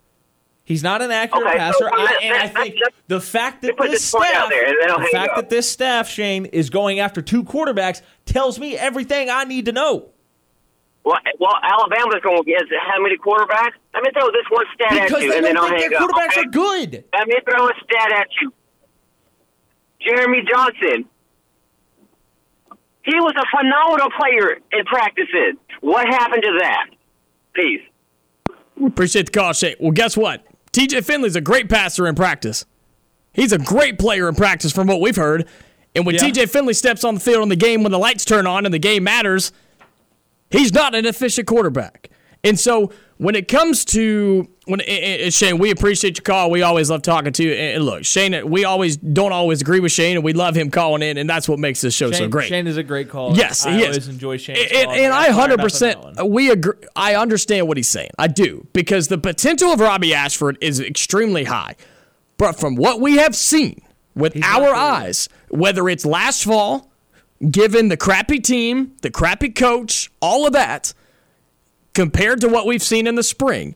He's 0.64 0.82
not 0.82 1.00
an 1.00 1.10
accurate 1.10 1.46
Okay, 1.46 1.56
so 1.56 1.88
passer, 1.88 1.90
I, 1.90 2.18
and 2.24 2.34
I 2.34 2.48
think 2.48 2.74
the 3.06 3.22
fact 3.22 3.62
that 3.62 3.74
this 3.78 3.90
this 3.90 4.04
staff, 4.04 4.50
there, 4.50 4.66
and 4.66 4.76
then 4.82 4.90
I'll 4.90 4.98
the 4.98 5.06
fact 5.06 5.34
that 5.36 5.48
this 5.48 5.66
staff, 5.70 6.10
Shane, 6.10 6.44
is 6.44 6.68
going 6.68 7.00
after 7.00 7.22
two 7.22 7.42
quarterbacks 7.42 8.02
tells 8.26 8.58
me 8.58 8.76
everything 8.76 9.30
I 9.30 9.44
need 9.44 9.64
to 9.64 9.72
know. 9.72 10.10
Well, 11.08 11.16
well, 11.40 11.54
Alabama's 11.62 12.20
going 12.22 12.36
to 12.36 12.44
get 12.44 12.60
how 12.84 13.00
many 13.02 13.16
quarterbacks? 13.16 13.72
Let 13.94 14.02
me 14.02 14.10
throw 14.12 14.28
this 14.28 14.44
one 14.50 14.66
stat 14.74 14.90
Because 15.08 15.12
at 15.12 15.22
you, 15.22 15.30
they 15.30 15.36
and 15.38 15.46
then 15.46 15.54
don't 15.54 15.64
I'll 15.64 15.70
think 15.70 15.80
hang 15.80 15.90
their 15.90 16.02
up. 16.02 16.10
quarterbacks 16.10 16.36
okay? 16.36 16.40
are 16.42 16.50
good. 16.50 17.04
Let 17.16 17.28
me 17.28 17.36
throw 17.48 17.66
a 17.66 17.72
stat 17.82 18.12
at 18.12 18.28
you. 18.42 18.52
Jeremy 20.04 20.42
Johnson. 20.50 21.06
He 23.04 23.14
was 23.14 23.32
a 23.40 23.46
phenomenal 23.56 24.10
player 24.20 24.58
in 24.72 24.84
practices. 24.84 25.54
What 25.80 26.06
happened 26.08 26.42
to 26.42 26.58
that? 26.60 26.86
Peace. 27.54 27.80
Appreciate 28.84 29.26
the 29.26 29.32
call, 29.32 29.54
Shay. 29.54 29.76
Well, 29.80 29.92
guess 29.92 30.14
what? 30.14 30.44
TJ 30.72 31.04
Finley's 31.06 31.36
a 31.36 31.40
great 31.40 31.70
passer 31.70 32.06
in 32.06 32.14
practice. 32.14 32.66
He's 33.32 33.52
a 33.52 33.58
great 33.58 33.98
player 33.98 34.28
in 34.28 34.34
practice 34.34 34.72
from 34.72 34.88
what 34.88 35.00
we've 35.00 35.16
heard. 35.16 35.48
And 35.96 36.04
when 36.04 36.16
Yeah. 36.16 36.20
TJ 36.28 36.50
Finley 36.50 36.74
steps 36.74 37.02
on 37.02 37.14
the 37.14 37.20
field 37.20 37.42
in 37.44 37.48
the 37.48 37.56
game 37.56 37.82
when 37.82 37.92
the 37.92 37.98
lights 37.98 38.26
turn 38.26 38.46
on 38.46 38.66
and 38.66 38.74
the 38.74 38.78
game 38.78 39.04
matters, 39.04 39.52
he's 40.50 40.72
not 40.72 40.94
an 40.94 41.06
efficient 41.06 41.46
quarterback. 41.46 42.10
And 42.44 42.58
so 42.58 42.92
when 43.16 43.34
it 43.34 43.48
comes 43.48 43.84
to 43.86 44.48
when 44.66 44.80
and 44.82 45.32
Shane, 45.34 45.58
we 45.58 45.70
appreciate 45.70 46.18
your 46.18 46.22
call. 46.22 46.50
We 46.50 46.62
always 46.62 46.88
love 46.90 47.02
talking 47.02 47.32
to 47.32 47.42
you. 47.42 47.52
And 47.52 47.84
look, 47.84 48.04
Shane, 48.04 48.48
we 48.48 48.64
always 48.64 48.96
don't 48.96 49.32
always 49.32 49.60
agree 49.60 49.80
with 49.80 49.92
Shane, 49.92 50.16
and 50.16 50.24
we 50.24 50.34
love 50.34 50.54
him 50.54 50.70
calling 50.70 51.02
in, 51.02 51.16
and 51.16 51.28
that's 51.28 51.48
what 51.48 51.58
makes 51.58 51.80
this 51.80 51.94
show 51.94 52.12
Shane, 52.12 52.18
so 52.18 52.28
great. 52.28 52.48
Shane 52.48 52.66
is 52.66 52.76
a 52.76 52.82
great 52.82 53.08
caller. 53.08 53.34
Yes, 53.34 53.66
I 53.66 53.72
he 53.72 53.82
always 53.82 53.96
is. 53.98 54.08
enjoy 54.08 54.36
Shane's 54.36 54.70
and, 54.72 54.90
and 54.90 55.12
I 55.12 55.30
hundred 55.30 55.58
percent 55.58 55.98
we 56.24 56.50
agree. 56.50 56.74
I 56.94 57.16
understand 57.16 57.66
what 57.66 57.76
he's 57.76 57.88
saying. 57.88 58.10
I 58.18 58.28
do 58.28 58.66
because 58.72 59.08
the 59.08 59.18
potential 59.18 59.72
of 59.72 59.80
Robby 59.80 60.14
Ashford 60.14 60.58
is 60.60 60.80
extremely 60.80 61.44
high, 61.44 61.74
but 62.36 62.52
from 62.60 62.76
what 62.76 63.00
we 63.00 63.16
have 63.16 63.34
seen 63.34 63.80
with 64.14 64.36
not 64.36 64.62
our 64.62 64.74
eyes, 64.74 65.28
whether 65.48 65.88
it's 65.88 66.04
last 66.06 66.44
fall, 66.44 66.87
given 67.50 67.88
the 67.88 67.96
crappy 67.96 68.40
team, 68.40 68.96
the 69.02 69.10
crappy 69.10 69.50
coach, 69.50 70.10
all 70.20 70.46
of 70.46 70.52
that, 70.52 70.92
compared 71.94 72.40
to 72.40 72.48
what 72.48 72.66
we've 72.66 72.82
seen 72.82 73.06
in 73.06 73.14
the 73.14 73.22
spring. 73.22 73.74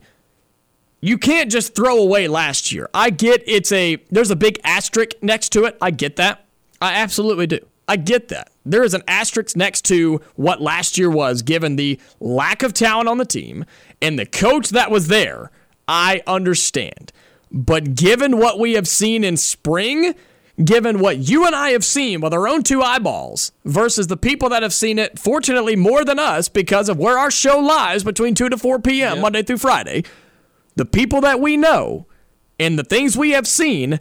You 1.01 1.17
can't 1.17 1.51
just 1.51 1.75
throw 1.75 1.97
away 1.97 2.27
last 2.29 2.71
year. 2.71 2.89
I 2.93 3.09
get 3.09 3.43
it's 3.45 3.71
a 3.73 3.97
there's 4.09 4.31
a 4.31 4.35
big 4.35 4.59
asterisk 4.63 5.11
next 5.21 5.49
to 5.49 5.65
it. 5.65 5.77
I 5.81 5.91
get 5.91 6.15
that. 6.15 6.45
I 6.81 6.93
absolutely 6.93 7.47
do. 7.47 7.59
I 7.87 7.97
get 7.97 8.29
that. 8.29 8.51
There 8.65 8.83
is 8.83 8.93
an 8.93 9.03
asterisk 9.07 9.57
next 9.57 9.83
to 9.85 10.21
what 10.35 10.61
last 10.61 10.97
year 10.97 11.09
was 11.09 11.41
given 11.41 11.75
the 11.75 11.99
lack 12.21 12.63
of 12.63 12.73
talent 12.73 13.09
on 13.09 13.17
the 13.17 13.25
team 13.25 13.65
and 14.01 14.17
the 14.17 14.25
coach 14.25 14.69
that 14.69 14.89
was 14.89 15.09
there. 15.09 15.51
I 15.87 16.21
understand. 16.25 17.11
But 17.51 17.95
given 17.95 18.37
what 18.37 18.57
we 18.57 18.73
have 18.73 18.87
seen 18.87 19.23
in 19.23 19.35
spring, 19.35 20.15
given 20.63 20.99
what 20.99 21.17
you 21.17 21.45
and 21.45 21.55
I 21.55 21.69
have 21.69 21.83
seen 21.83 22.21
with 22.21 22.33
our 22.33 22.47
own 22.47 22.63
two 22.63 22.81
eyeballs 22.81 23.51
versus 23.65 24.07
the 24.07 24.17
people 24.17 24.49
that 24.49 24.63
have 24.63 24.73
seen 24.73 24.99
it, 24.99 25.17
fortunately 25.17 25.75
more 25.75 26.05
than 26.05 26.19
us 26.19 26.49
because 26.49 26.89
of 26.89 26.97
where 26.97 27.17
our 27.17 27.31
show 27.31 27.59
lies 27.59 28.03
between 28.03 28.35
2 28.35 28.49
to 28.49 28.57
4 28.57 28.79
p.m. 28.79 29.21
Monday 29.21 29.43
through 29.43 29.57
Friday, 29.57 30.03
the 30.75 30.85
people 30.85 31.21
that 31.21 31.39
we 31.39 31.57
know 31.57 32.05
and 32.59 32.77
the 32.77 32.83
things 32.83 33.17
we 33.17 33.31
have 33.31 33.47
seen, 33.47 33.99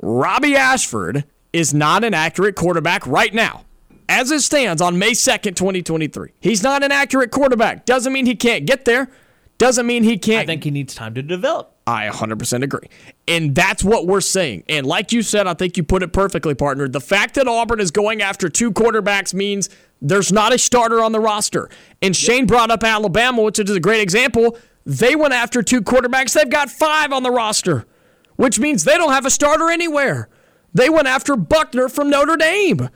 Robby 0.00 0.54
Ashford 0.56 1.24
is 1.52 1.74
not 1.74 2.04
an 2.04 2.14
accurate 2.14 2.54
quarterback 2.54 3.06
right 3.06 3.34
now. 3.34 3.64
As 4.08 4.30
it 4.32 4.40
stands 4.40 4.82
on 4.82 4.98
May 4.98 5.12
2nd, 5.12 5.54
2023. 5.54 6.32
He's 6.40 6.62
not 6.62 6.82
an 6.82 6.90
accurate 6.90 7.30
quarterback. 7.30 7.84
Doesn't 7.84 8.12
mean 8.12 8.26
he 8.26 8.34
can't 8.34 8.66
get 8.66 8.84
there. 8.84 9.08
Doesn't 9.58 9.86
mean 9.86 10.04
he 10.04 10.18
can't 10.18 10.42
I 10.42 10.46
think 10.46 10.64
he 10.64 10.70
needs 10.70 10.94
time 10.94 11.14
to 11.14 11.22
develop. 11.22 11.76
I 11.86 12.08
100% 12.08 12.62
agree. 12.62 12.88
And 13.30 13.54
that's 13.54 13.84
what 13.84 14.08
we're 14.08 14.20
saying. 14.20 14.64
And 14.68 14.84
like 14.84 15.12
you 15.12 15.22
said, 15.22 15.46
I 15.46 15.54
think 15.54 15.76
you 15.76 15.84
put 15.84 16.02
it 16.02 16.12
perfectly, 16.12 16.52
partner. 16.52 16.88
The 16.88 17.00
fact 17.00 17.36
that 17.36 17.46
Auburn 17.46 17.78
is 17.78 17.92
going 17.92 18.20
after 18.20 18.48
two 18.48 18.72
quarterbacks 18.72 19.32
means 19.32 19.70
there's 20.02 20.32
not 20.32 20.52
a 20.52 20.58
starter 20.58 21.00
on 21.00 21.12
the 21.12 21.20
roster. 21.20 21.70
And 22.02 22.16
Shane 22.16 22.46
brought 22.46 22.72
up 22.72 22.82
Alabama, 22.82 23.42
which 23.42 23.60
is 23.60 23.70
a 23.70 23.78
great 23.78 24.00
example. 24.00 24.58
They 24.84 25.14
went 25.14 25.32
after 25.32 25.62
two 25.62 25.80
quarterbacks. 25.80 26.32
They've 26.32 26.50
got 26.50 26.70
five 26.70 27.12
on 27.12 27.22
the 27.22 27.30
roster, 27.30 27.86
which 28.34 28.58
means 28.58 28.82
they 28.82 28.96
don't 28.96 29.12
have 29.12 29.26
a 29.26 29.30
starter 29.30 29.70
anywhere. 29.70 30.28
They 30.74 30.90
went 30.90 31.06
after 31.06 31.36
Buchner 31.36 31.88
from 31.88 32.10
Notre 32.10 32.36
Dame. 32.36 32.88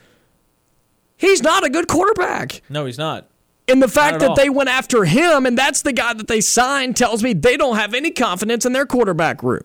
He's 1.17 1.45
not 1.45 1.65
a 1.65 1.71
good 1.71 1.87
quarterback. 1.87 2.61
No, 2.69 2.87
he's 2.87 2.99
not. 2.99 3.29
And 3.69 3.81
the 3.81 3.89
fact 3.89 4.19
that 4.19 4.31
all. 4.31 4.37
they 4.37 4.51
went 4.51 4.69
after 4.69 5.05
him 5.05 5.47
and 5.47 5.57
that's 5.57 5.83
the 5.83 5.93
guy 5.93 6.13
that 6.13 6.27
they 6.27 6.41
signed 6.41 6.97
tells 6.97 7.23
me 7.23 7.35
they 7.35 7.57
don't 7.57 7.77
have 7.77 7.95
any 7.95 8.11
confidence 8.11 8.67
in 8.67 8.73
their 8.73 8.85
quarterback 8.85 9.41
room. 9.45 9.63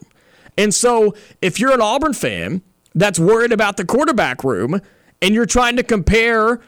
And 0.60 0.76
so 0.76 1.16
if 1.42 1.58
you're 1.58 1.72
an 1.72 1.82
Auburn 1.82 2.14
fan 2.14 2.62
that's 2.94 3.18
worried 3.18 3.54
about 3.54 3.78
the 3.78 3.86
quarterback 3.86 4.44
room 4.44 4.82
and 5.22 5.34
you're 5.34 5.46
trying 5.46 5.78
to 5.78 5.84
compare 5.84 6.60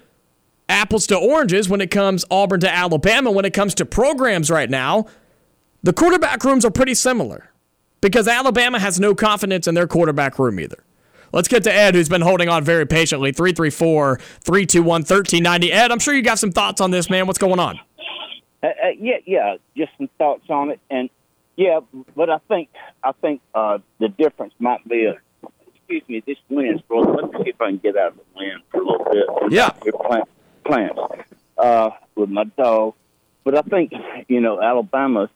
apples 0.70 1.06
to 1.08 1.18
oranges 1.18 1.68
when 1.68 1.82
it 1.82 1.92
comes 1.92 2.24
Auburn 2.32 2.62
to 2.62 2.74
Alabama 2.74 3.32
when 3.32 3.44
it 3.44 3.54
comes 3.54 3.76
to 3.76 3.86
programs 3.86 4.50
right 4.50 4.70
now, 4.70 5.08
the 5.84 5.92
quarterback 5.92 6.42
rooms 6.46 6.64
are 6.64 6.72
pretty 6.72 6.94
similar 6.94 7.52
because 8.00 8.30
Alabama 8.30 8.80
has 8.80 8.98
no 8.98 9.14
confidence 9.14 9.68
in 9.68 9.76
their 9.76 9.88
quarterback 9.88 10.40
room 10.40 10.58
either. 10.62 10.82
Let's 11.34 11.50
get 11.50 11.64
to 11.64 11.74
Ed, 11.74 11.94
who's 11.94 12.10
been 12.10 12.22
holding 12.22 12.48
on 12.48 12.64
very 12.64 12.88
patiently. 12.88 13.34
334 13.34 14.20
321 14.42 15.02
1390. 15.02 15.72
Ed, 15.72 15.92
I'm 15.92 16.00
sure 16.00 16.14
you 16.14 16.22
got 16.22 16.40
some 16.40 16.52
thoughts 16.54 16.80
on 16.80 16.92
this, 16.92 17.10
man. 17.10 17.28
What's 17.28 17.40
going 17.40 17.60
on? 17.60 17.78
Uh, 18.64 18.68
uh, 18.68 18.72
yeah, 18.98 19.18
yeah, 19.26 19.56
just 19.76 19.92
some 19.98 20.10
thoughts 20.18 20.46
on 20.50 20.70
it, 20.70 20.80
and 20.90 21.10
yeah, 21.62 21.80
but 22.16 22.30
I 22.30 22.40
think 22.48 22.70
I 23.04 23.12
think 23.14 23.42
uh, 23.54 23.80
the 24.00 24.10
difference 24.10 24.54
might 24.60 24.88
be 24.88 25.06
a. 25.06 25.16
Excuse 25.68 26.04
me, 26.08 26.24
this 26.26 26.38
wind's 26.50 26.82
blowing. 26.84 27.14
Let 27.14 27.34
me 27.34 27.44
see 27.44 27.50
if 27.50 27.62
I 27.62 27.68
can 27.68 27.78
get 27.78 27.98
out 27.98 28.14
of 28.14 28.18
the 28.18 28.24
wind 28.36 28.62
for 28.72 28.82
a 28.82 28.86
little 28.86 29.06
bit. 29.12 29.52
Yeah. 29.52 29.70
plant, 29.70 30.30
plants 30.64 31.00
uh, 31.58 31.90
with 32.16 32.30
my 32.30 32.46
dog, 32.46 32.94
but 33.44 33.58
I 33.58 33.62
think 33.62 33.92
you 34.30 34.40
know 34.40 34.62
Alabama's 34.62 35.30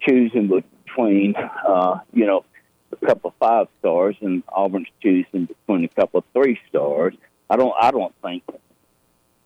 choosing 0.00 0.48
between 0.48 1.34
uh, 1.36 1.98
you 2.14 2.26
know 2.26 2.44
a 2.92 3.06
couple 3.06 3.28
of 3.28 3.36
five 3.38 3.68
stars, 3.80 4.16
and 4.22 4.42
Auburn's 4.48 4.88
choosing 5.02 5.44
between 5.44 5.84
a 5.84 5.88
couple 5.88 6.18
of 6.18 6.24
three 6.32 6.58
stars. 6.68 7.14
I 7.50 7.56
don't. 7.56 7.74
I 7.78 7.90
don't 7.90 8.14
think. 8.22 8.42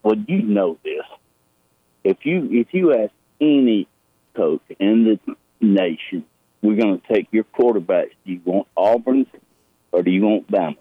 Well, 0.03 0.17
you 0.29 0.43
know 0.43 0.79
this 0.85 1.05
if 2.05 2.19
you 2.25 2.49
if 2.53 2.73
you 2.73 2.95
ask 2.95 3.13
any 3.41 3.89
coach 4.37 4.63
in 4.79 5.05
the 5.05 5.37
nation, 5.65 6.25
we're 6.63 6.77
going 6.77 7.01
to 7.01 7.13
take 7.13 7.29
your 7.33 7.45
quarterbacks. 7.45 8.11
Do 8.25 8.33
you 8.33 8.41
want 8.45 8.69
Auburn's 8.77 9.27
or 9.93 10.03
do 10.03 10.11
you 10.11 10.23
want 10.23 10.51
Bama's? 10.51 10.79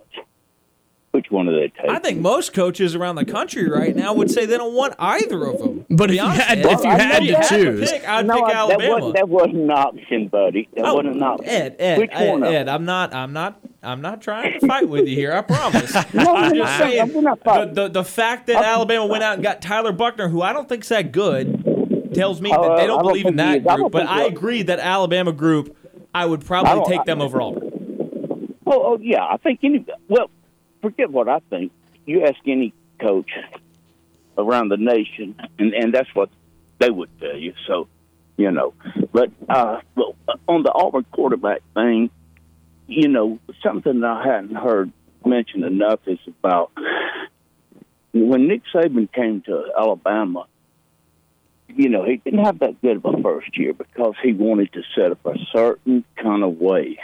Which 1.11 1.29
one 1.29 1.45
do 1.45 1.51
they 1.51 1.67
take? 1.67 1.91
I 1.91 1.99
think 1.99 2.19
most 2.21 2.53
coaches 2.53 2.95
around 2.95 3.17
the 3.17 3.25
country 3.25 3.69
right 3.69 3.95
now 3.95 4.15
would 4.15 4.31
say 4.31 4.47
they 4.47 4.57
don't 4.57 4.73
want 4.73 4.95
either 4.97 5.45
of 5.45 5.59
them. 5.59 5.85
But 5.87 6.09
if 6.09 6.15
you 6.15 6.23
had- 6.27 6.57
Ed. 6.57 6.65
if 6.65 6.83
you 6.83 6.89
I 6.89 6.99
had 6.99 7.21
know 7.21 7.27
to 7.27 7.31
that. 7.33 7.49
choose- 7.49 7.91
pick, 7.91 8.09
I'd 8.09 8.25
no, 8.25 8.33
pick 8.33 8.43
I- 8.45 8.47
that 8.47 8.55
Alabama. 8.55 8.93
wasn't, 8.95 9.15
that 9.17 9.29
wasn't 9.29 9.55
an 9.57 9.69
option, 9.71 10.27
buddy. 10.29 10.67
That 10.73 10.85
Oh, 10.85 10.95
wasn't 10.95 11.17
an 11.17 11.21
option. 11.21 11.49
Ed, 11.49 11.75
Ed, 11.77 11.97
Which 11.99 12.09
Ed, 12.13 12.31
one 12.31 12.43
Ed. 12.43 12.67
I'm 12.67 12.85
not, 12.85 13.13
I'm 13.13 13.31
not, 13.31 13.59
I'm 13.83 14.01
not 14.01 14.23
trying 14.23 14.59
to 14.59 14.65
fight 14.65 14.89
with 14.89 15.07
you 15.07 15.15
here. 15.15 15.33
I 15.33 15.41
promise. 15.41 15.93
No, 16.15 16.35
I'm 16.35 16.55
just 16.55 16.77
saying 16.79 17.13
we're 17.13 17.21
not 17.21 17.43
the, 17.43 17.65
the 17.71 17.87
the 17.89 18.03
fact 18.03 18.47
that 18.47 18.63
Alabama 18.63 19.05
went 19.05 19.21
out 19.21 19.35
and 19.35 19.43
got 19.43 19.61
Tyler 19.61 19.91
Buchner, 19.91 20.29
who 20.29 20.41
I 20.41 20.51
don't 20.51 20.67
think's 20.67 20.89
that 20.89 21.11
good, 21.11 21.62
tells 22.13 22.41
me 22.41 22.49
that 22.49 22.59
Uh, 22.59 22.75
they 22.77 22.87
don't 22.87 22.99
don't 23.03 23.07
believe 23.07 23.25
in 23.25 23.35
that. 23.37 23.67
I 23.67 23.75
group. 23.75 23.91
But 23.91 24.07
I 24.07 24.23
agree 24.23 24.63
that 24.63 24.79
Alabama 24.79 25.31
group, 25.31 25.75
I 26.13 26.25
would 26.25 26.45
probably 26.45 26.71
don't- 26.73 26.87
take 26.87 27.03
them 27.05 27.21
I- 27.21 27.25
over 27.25 27.41
Auburn. 27.41 27.69
Oh, 28.65 28.93
oh 28.93 28.97
yeah, 29.01 29.23
I 29.23 29.37
think 29.37 29.59
any. 29.63 29.85
Well, 30.07 30.29
forget 30.81 31.11
what 31.11 31.27
I 31.27 31.39
think. 31.49 31.71
You 32.05 32.23
ask 32.25 32.35
any 32.47 32.73
coach 32.99 33.29
around 34.37 34.69
the 34.69 34.77
nation, 34.77 35.35
and 35.59 35.73
and 35.73 35.93
that's 35.93 36.13
what 36.15 36.29
they 36.79 36.89
would 36.89 37.09
tell 37.19 37.35
you. 37.37 37.53
So, 37.67 37.87
you 38.37 38.51
know, 38.51 38.73
but 39.11 39.31
uh, 39.49 39.81
well, 39.95 40.15
on 40.47 40.63
the 40.63 40.71
Auburn 40.73 41.05
quarterback 41.11 41.61
thing, 41.73 42.09
you 42.87 43.07
know, 43.09 43.39
something 43.61 43.99
that 44.01 44.09
I 44.09 44.25
hadn't 44.25 44.55
heard 44.55 44.91
mentioned 45.25 45.63
enough 45.65 45.99
is 46.07 46.19
about 46.27 46.71
when 48.13 48.47
Nick 48.47 48.61
Saban 48.73 49.11
came 49.11 49.41
to 49.41 49.71
Alabama. 49.77 50.45
You 51.75 51.89
know, 51.89 52.05
he 52.05 52.17
didn't 52.17 52.43
have 52.43 52.59
that 52.59 52.81
good 52.81 52.97
of 52.97 53.05
a 53.05 53.21
first 53.21 53.57
year 53.57 53.73
because 53.73 54.15
he 54.21 54.33
wanted 54.33 54.73
to 54.73 54.83
set 54.95 55.11
up 55.11 55.25
a 55.25 55.35
certain 55.51 56.03
kind 56.17 56.43
of 56.43 56.57
way 56.57 56.99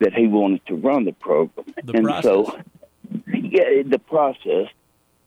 that 0.00 0.12
he 0.12 0.26
wanted 0.26 0.64
to 0.66 0.74
run 0.74 1.04
the 1.04 1.12
program. 1.12 1.66
The 1.84 1.92
and 1.92 2.06
process. 2.06 2.22
so, 2.22 2.58
yeah, 3.32 3.82
the 3.86 3.98
process, 3.98 4.68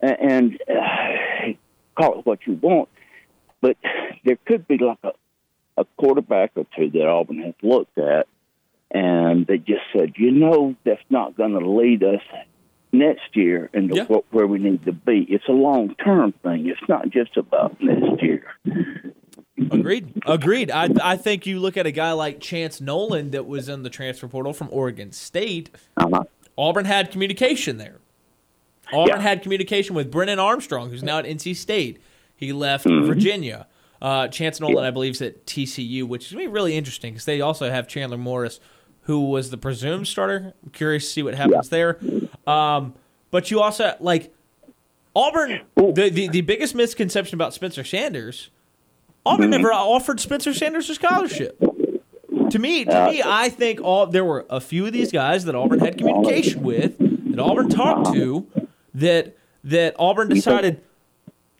and 0.01 0.61
uh, 0.69 1.53
call 1.95 2.19
it 2.19 2.25
what 2.25 2.45
you 2.45 2.53
want, 2.53 2.89
but 3.61 3.77
there 4.25 4.37
could 4.45 4.67
be 4.67 4.77
like 4.77 4.99
a 5.03 5.11
a 5.77 5.85
quarterback 5.97 6.51
or 6.55 6.65
two 6.75 6.89
that 6.89 7.07
Auburn 7.07 7.41
has 7.43 7.53
looked 7.61 7.97
at, 7.97 8.27
and 8.91 9.45
they 9.45 9.57
just 9.59 9.83
said, 9.95 10.13
you 10.17 10.31
know, 10.31 10.75
that's 10.83 11.03
not 11.09 11.37
going 11.37 11.53
to 11.53 11.69
lead 11.69 12.03
us 12.03 12.21
next 12.91 13.35
year 13.35 13.69
and 13.73 13.93
Yeah. 13.95 14.05
wh- 14.05 14.33
where 14.33 14.47
we 14.47 14.59
need 14.59 14.85
to 14.85 14.91
be. 14.91 15.25
It's 15.29 15.47
a 15.47 15.51
long 15.53 15.95
term 16.03 16.33
thing. 16.43 16.67
It's 16.67 16.79
not 16.87 17.09
just 17.09 17.35
about 17.37 17.75
next 17.81 18.21
year. 18.23 18.45
Agreed. 19.71 20.13
Agreed. 20.25 20.69
I 20.71 20.89
I 21.03 21.17
think 21.17 21.45
you 21.47 21.59
look 21.59 21.77
at 21.77 21.85
a 21.87 21.91
guy 21.91 22.11
like 22.11 22.39
Chance 22.39 22.79
Nolan 22.79 23.31
that 23.31 23.47
was 23.47 23.67
in 23.69 23.83
the 23.83 23.89
transfer 23.89 24.27
portal 24.27 24.53
from 24.53 24.69
Oregon 24.71 25.11
State. 25.11 25.71
Uh-huh. 25.97 26.23
Auburn 26.57 26.85
had 26.85 27.11
communication 27.11 27.77
there. 27.77 27.97
Auburn 28.93 29.15
Yeah. 29.17 29.21
had 29.21 29.41
communication 29.41 29.95
with 29.95 30.11
Brennan 30.11 30.39
Armstrong, 30.39 30.89
who's 30.91 31.03
now 31.03 31.17
at 31.19 31.25
NC 31.25 31.53
State. 31.55 31.99
He 32.35 32.53
left 32.53 32.85
Mm-hmm. 32.85 33.07
Virginia. 33.07 33.67
Uh, 33.99 34.27
Chance 34.27 34.59
Nolan, 34.59 34.85
I 34.85 34.91
believe, 34.91 35.13
is 35.13 35.21
at 35.23 35.45
TCU, 35.47 36.03
which 36.03 36.27
is 36.27 36.35
really 36.35 36.75
interesting 36.77 37.13
because 37.13 37.25
they 37.25 37.41
also 37.41 37.71
have 37.71 37.87
Chandler 37.87 38.17
Morris, 38.17 38.59
who 39.01 39.21
was 39.21 39.49
the 39.49 39.57
presumed 39.57 40.07
starter. 40.07 40.53
I'm 40.63 40.69
curious 40.69 41.05
to 41.05 41.09
see 41.09 41.23
what 41.23 41.33
happens 41.33 41.69
there. 41.69 41.97
Um, 42.47 42.93
but 43.29 43.51
you 43.51 43.61
also 43.61 43.95
like 43.99 44.33
Auburn. 45.15 45.61
The, 45.75 46.09
the 46.09 46.27
the 46.29 46.41
biggest 46.41 46.73
misconception 46.75 47.35
about 47.35 47.53
Spencer 47.53 47.83
Sanders. 47.83 48.49
Auburn 49.25 49.49
never 49.49 49.73
offered 49.73 50.19
Spencer 50.21 50.53
Sanders 50.53 50.89
a 50.89 50.95
scholarship. 50.95 51.59
To 51.59 52.59
me, 52.59 52.85
to 52.85 53.05
me, 53.11 53.21
I 53.25 53.49
think 53.49 53.81
all 53.81 54.07
there 54.07 54.23
were 54.23 54.45
a 54.49 54.61
few 54.61 54.85
of 54.85 54.93
these 54.93 55.11
guys 55.11 55.43
that 55.45 55.53
Auburn 55.55 55.79
had 55.79 55.97
communication 55.97 56.63
with, 56.63 56.97
that 56.99 57.39
Auburn 57.39 57.67
talked 57.67 58.13
to, 58.13 58.47
that 58.93 59.35
that 59.65 59.95
Auburn 59.99 60.29
decided 60.29 60.81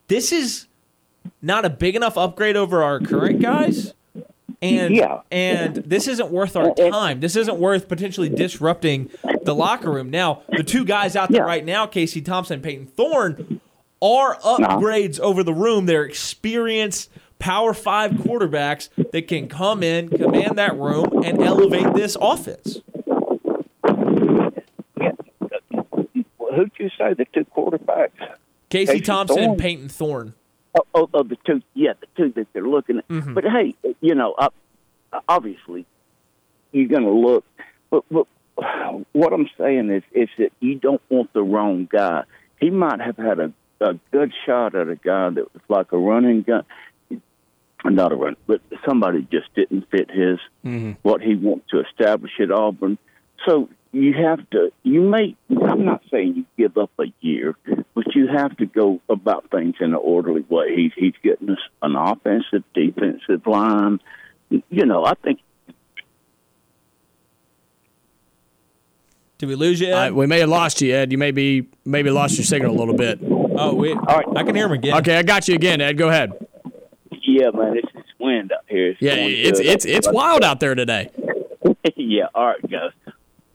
this 0.08 0.32
is 0.32 0.68
not 1.42 1.66
a 1.66 1.70
big 1.70 1.98
enough 1.98 2.18
upgrade 2.18 2.56
over 2.56 2.84
our 2.84 3.02
current 3.02 3.42
guys, 3.42 3.94
and 4.62 4.96
Yeah. 4.96 5.22
and 5.30 5.76
this 5.76 6.08
isn't 6.08 6.32
worth 6.32 6.56
our 6.56 6.74
time. 6.74 7.20
This 7.20 7.36
isn't 7.36 7.58
worth 7.60 7.90
potentially 7.90 8.30
disrupting 8.30 9.10
the 9.48 9.56
locker 9.56 9.90
room. 9.92 10.12
Now, 10.12 10.44
the 10.50 10.62
two 10.64 10.86
guys 10.86 11.16
out 11.16 11.30
there 11.30 11.42
Yeah. 11.42 11.48
right 11.48 11.66
now, 11.66 11.88
Casey 11.88 12.22
Thompson, 12.22 12.56
and 12.56 12.64
Payton 12.64 12.88
Thorne, 12.88 13.62
are 14.02 14.36
upgrades 14.42 15.20
over 15.20 15.42
the 15.42 15.54
room. 15.54 15.88
They're 15.88 16.04
experienced 16.04 17.10
Power 17.40 17.74
Five 17.74 18.12
quarterbacks 18.12 18.90
that 19.12 19.28
can 19.28 19.48
come 19.48 19.82
in, 19.82 20.10
command 20.10 20.58
that 20.58 20.78
room, 20.78 21.24
and 21.24 21.42
elevate 21.42 21.94
this 21.96 22.16
offense. 22.22 22.82
Who'd 26.56 26.72
you 26.80 26.90
say 26.98 27.14
the 27.14 27.26
two 27.34 27.46
quarterbacks? 27.46 28.12
Casey 28.70 28.94
Casey 28.94 29.02
Thompson 29.02 29.40
and 29.40 29.58
Payton 29.58 29.90
Thorne. 29.90 30.34
Oh, 30.76 30.86
oh, 30.94 31.10
oh, 31.14 31.24
the 31.24 31.38
two, 31.46 31.62
yeah, 31.74 31.94
the 32.00 32.08
two 32.18 32.34
that 32.34 32.48
they're 32.54 32.68
looking 32.68 32.98
at. 32.98 33.08
Mm-hmm. 33.08 33.34
But 33.34 33.46
hey, 33.46 33.76
you 34.02 34.14
know, 34.14 34.34
uh, 34.34 34.50
obviously, 35.30 35.86
you're 36.72 36.88
going 36.88 37.04
to 37.04 37.12
look. 37.12 37.46
But, 37.90 38.04
but 38.12 38.28
what 39.14 39.34
I'm 39.34 39.50
saying 39.58 39.90
is, 39.92 40.04
is 40.12 40.30
that 40.38 40.52
you 40.60 40.76
don't 40.76 41.02
want 41.10 41.32
the 41.34 41.44
wrong 41.44 41.88
guy. 41.92 42.24
He 42.60 42.70
might 42.70 43.00
have 43.00 43.18
had 43.18 43.40
a, 43.40 43.54
a 43.82 43.94
good 44.12 44.34
shot 44.46 44.76
at 44.76 44.90
a 44.90 44.96
guy 44.96 45.30
that 45.30 45.54
was 45.54 45.62
like 45.70 45.92
a 45.92 45.98
running 45.98 46.42
gun, 46.42 46.64
not 47.86 48.12
a 48.12 48.16
run, 48.16 48.36
but 48.48 48.62
somebody 48.88 49.28
just 49.32 49.54
didn't 49.56 49.90
fit 49.92 50.10
his 50.10 50.40
mm-hmm. 50.66 50.94
what 51.04 51.22
he 51.22 51.36
wants 51.36 51.70
to 51.70 51.82
establish 51.82 52.32
at 52.42 52.52
Auburn. 52.52 52.98
So 53.48 53.70
you 53.92 54.14
have 54.14 54.50
to. 54.52 54.72
You 54.84 55.02
may. 55.02 55.36
I'm 55.50 55.86
not 55.86 56.04
saying 56.12 56.36
you 56.36 56.46
give 56.58 56.78
up 56.78 56.92
a 57.00 57.06
year, 57.22 57.56
but 57.94 58.16
you 58.16 58.28
have 58.28 58.58
to 58.58 58.66
go 58.66 59.02
about 59.10 59.50
things 59.52 59.76
in 59.80 59.88
an 59.88 59.96
orderly 59.96 60.46
way. 60.50 60.76
He's 60.76 60.92
he's 60.96 61.14
getting 61.24 61.52
us 61.52 61.60
an 61.82 61.96
offensive, 61.96 62.64
defensive 62.74 63.46
line. 63.46 64.00
You 64.50 64.86
know, 64.86 65.06
I 65.06 65.14
think 65.14 65.40
Did 69.38 69.50
we 69.50 69.56
lose 69.56 69.80
you? 69.80 69.94
Ed? 69.94 70.12
Uh, 70.12 70.14
we 70.14 70.26
may 70.26 70.40
have 70.40 70.50
lost 70.50 70.82
you, 70.82 70.94
Ed. 70.96 71.12
You 71.12 71.18
maybe 71.18 71.68
maybe 71.86 72.10
lost 72.10 72.38
your 72.38 72.46
signal 72.46 72.76
a 72.76 72.78
little 72.78 72.96
bit. 72.96 73.20
oh, 73.22 73.76
we, 73.76 73.94
right. 73.94 74.26
I 74.36 74.44
can 74.44 74.56
hear 74.56 74.66
him 74.66 74.72
again. 74.74 74.98
Okay, 74.98 75.18
I 75.18 75.24
got 75.24 75.48
you 75.48 75.56
again, 75.56 75.80
Ed. 75.80 75.98
Go 75.98 76.10
ahead. 76.10 76.34
yeah, 77.24 77.50
man, 77.54 77.78
it's, 77.78 77.88
it's 77.94 78.10
wind 78.20 78.52
up 78.52 78.64
here. 78.68 78.90
It's 78.90 79.02
Yeah, 79.02 79.14
it's 79.14 79.60
good. 79.60 79.68
it's 79.68 79.86
it's 79.86 80.10
wild 80.10 80.44
out 80.44 80.60
there 80.60 80.74
today. 80.74 81.12
yeah, 81.96 82.26
all 82.34 82.48
right, 82.48 82.62
guys. 82.72 82.92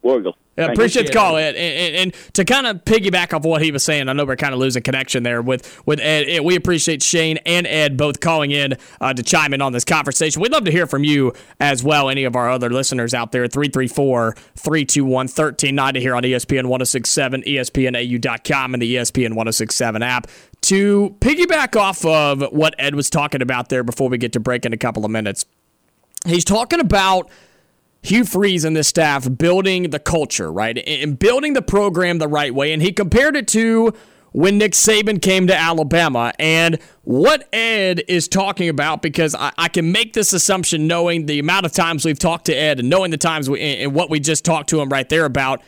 Wargle. 0.03 0.35
Yeah, 0.57 0.67
appreciate 0.67 1.07
the 1.07 1.13
call, 1.15 1.39
Ed. 1.39 1.55
And, 1.55 1.95
and, 1.95 1.97
and 1.97 2.35
to 2.35 2.45
kind 2.45 2.67
of 2.67 2.85
piggyback 2.85 3.33
off 3.33 3.43
what 3.45 3.63
he 3.63 3.73
was 3.73 3.83
saying, 3.83 4.11
I 4.11 4.13
know 4.13 4.27
we're 4.27 4.37
kind 4.37 4.53
of 4.53 4.61
losing 4.61 4.83
connection 4.83 5.23
there 5.23 5.41
with 5.41 5.83
with 5.87 5.99
Ed. 5.99 6.29
Ed, 6.29 6.41
We 6.41 6.57
appreciate 6.57 7.03
Shane 7.03 7.39
and 7.47 7.67
Ed 7.67 7.97
both 7.97 8.21
calling 8.21 8.51
in 8.51 8.75
uh, 9.01 9.15
to 9.15 9.23
chime 9.23 9.55
in 9.55 9.63
on 9.63 9.73
this 9.73 9.85
conversation. 9.85 10.43
We'd 10.43 10.53
love 10.53 10.65
to 10.65 10.71
hear 10.71 10.87
from 10.87 11.05
you 11.05 11.33
as 11.59 11.83
well. 11.83 12.11
Any 12.11 12.25
of 12.25 12.37
our 12.37 12.51
other 12.51 12.69
listeners 12.69 13.15
out 13.15 13.33
there, 13.33 13.47
334 13.47 14.35
321 14.57 15.11
1390 15.11 16.01
here 16.01 16.15
on 16.15 16.23
ESPN 16.23 16.67
1067, 16.67 17.43
ESPNAU.com, 17.43 18.75
and 18.75 18.83
the 18.83 18.97
ESPN 18.97 19.31
1067 19.31 20.03
app. 20.03 20.27
To 20.63 21.17
piggyback 21.21 21.81
off 21.81 22.05
of 22.05 22.43
what 22.53 22.75
Ed 22.79 22.95
was 22.95 23.09
talking 23.09 23.41
about 23.41 23.71
there 23.71 23.83
before 23.83 24.11
we 24.11 24.19
get 24.19 24.33
to 24.35 24.41
break 24.41 24.67
in 24.67 24.75
a 24.75 24.77
couple 24.77 25.07
of 25.07 25.11
minutes, 25.11 25.47
he's 26.27 26.45
talking 26.45 26.79
about 26.79 27.31
Hugh 28.03 28.25
Freeze 28.25 28.65
and 28.65 28.75
this 28.77 28.89
staff 28.89 29.29
building 29.39 29.91
the 29.91 30.01
culture, 30.01 30.53
right? 30.53 30.77
And 30.77 31.19
building 31.19 31.53
the 31.53 31.63
program 31.63 32.19
the 32.19 32.29
right 32.29 32.53
way. 32.55 32.73
And 32.73 32.83
he 32.83 32.93
compared 32.93 33.37
it 33.37 33.47
to 33.49 33.95
when 34.33 34.59
Nick 34.59 34.73
Saban 34.73 35.23
came 35.23 35.47
to 35.47 35.57
Alabama. 35.57 36.33
And 36.39 36.81
what 37.03 37.49
Ed 37.53 38.03
is 38.09 38.27
talking 38.27 38.69
about, 38.69 39.03
because 39.03 39.35
I, 39.35 39.53
I 39.57 39.69
can 39.69 39.93
make 39.93 40.15
this 40.15 40.33
assumption 40.33 40.87
knowing 40.87 41.27
the 41.27 41.39
amount 41.39 41.65
of 41.65 41.73
times 41.73 42.05
we've 42.05 42.19
talked 42.19 42.47
to 42.47 42.55
Ed 42.55 42.81
and 42.81 42.91
knowing 42.91 43.13
the 43.13 43.19
times 43.19 43.49
we, 43.49 43.61
and 43.61 43.95
what 43.95 44.11
we 44.11 44.19
just 44.19 44.45
talked 44.45 44.69
to 44.71 44.81
him 44.81 44.89
right 44.89 45.09
there 45.09 45.25
about, 45.25 45.63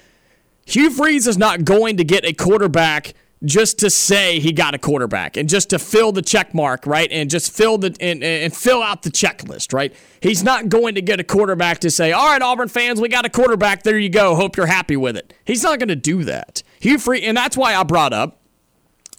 Hugh 0.66 0.90
Freeze 0.90 1.26
is 1.26 1.38
not 1.38 1.64
going 1.64 1.98
to 1.98 2.04
get 2.04 2.24
a 2.24 2.32
quarterback 2.32 3.14
just 3.44 3.78
to 3.80 3.90
say 3.90 4.40
he 4.40 4.52
got 4.52 4.74
a 4.74 4.78
quarterback 4.78 5.36
and 5.36 5.48
just 5.48 5.70
to 5.70 5.78
fill 5.78 6.12
the 6.12 6.22
check 6.22 6.54
mark, 6.54 6.86
right? 6.86 7.10
And 7.10 7.28
just 7.28 7.52
fill 7.52 7.78
the 7.78 7.94
and, 8.00 8.22
and 8.22 8.54
fill 8.54 8.82
out 8.82 9.02
the 9.02 9.10
checklist, 9.10 9.72
right? 9.72 9.94
He's 10.20 10.42
not 10.42 10.68
going 10.68 10.94
to 10.94 11.02
get 11.02 11.20
a 11.20 11.24
quarterback 11.24 11.80
to 11.80 11.90
say, 11.90 12.12
"All 12.12 12.26
right, 12.26 12.40
Auburn 12.40 12.68
fans, 12.68 13.00
we 13.00 13.08
got 13.08 13.26
a 13.26 13.30
quarterback. 13.30 13.82
There 13.82 13.98
you 13.98 14.08
go. 14.08 14.34
Hope 14.34 14.56
you're 14.56 14.66
happy 14.66 14.96
with 14.96 15.16
it." 15.16 15.34
He's 15.44 15.62
not 15.62 15.78
going 15.78 15.88
to 15.88 15.96
do 15.96 16.24
that. 16.24 16.62
Hugh 16.80 16.98
Freeze, 16.98 17.24
and 17.24 17.36
that's 17.36 17.56
why 17.56 17.74
I 17.74 17.82
brought 17.82 18.12
up 18.12 18.40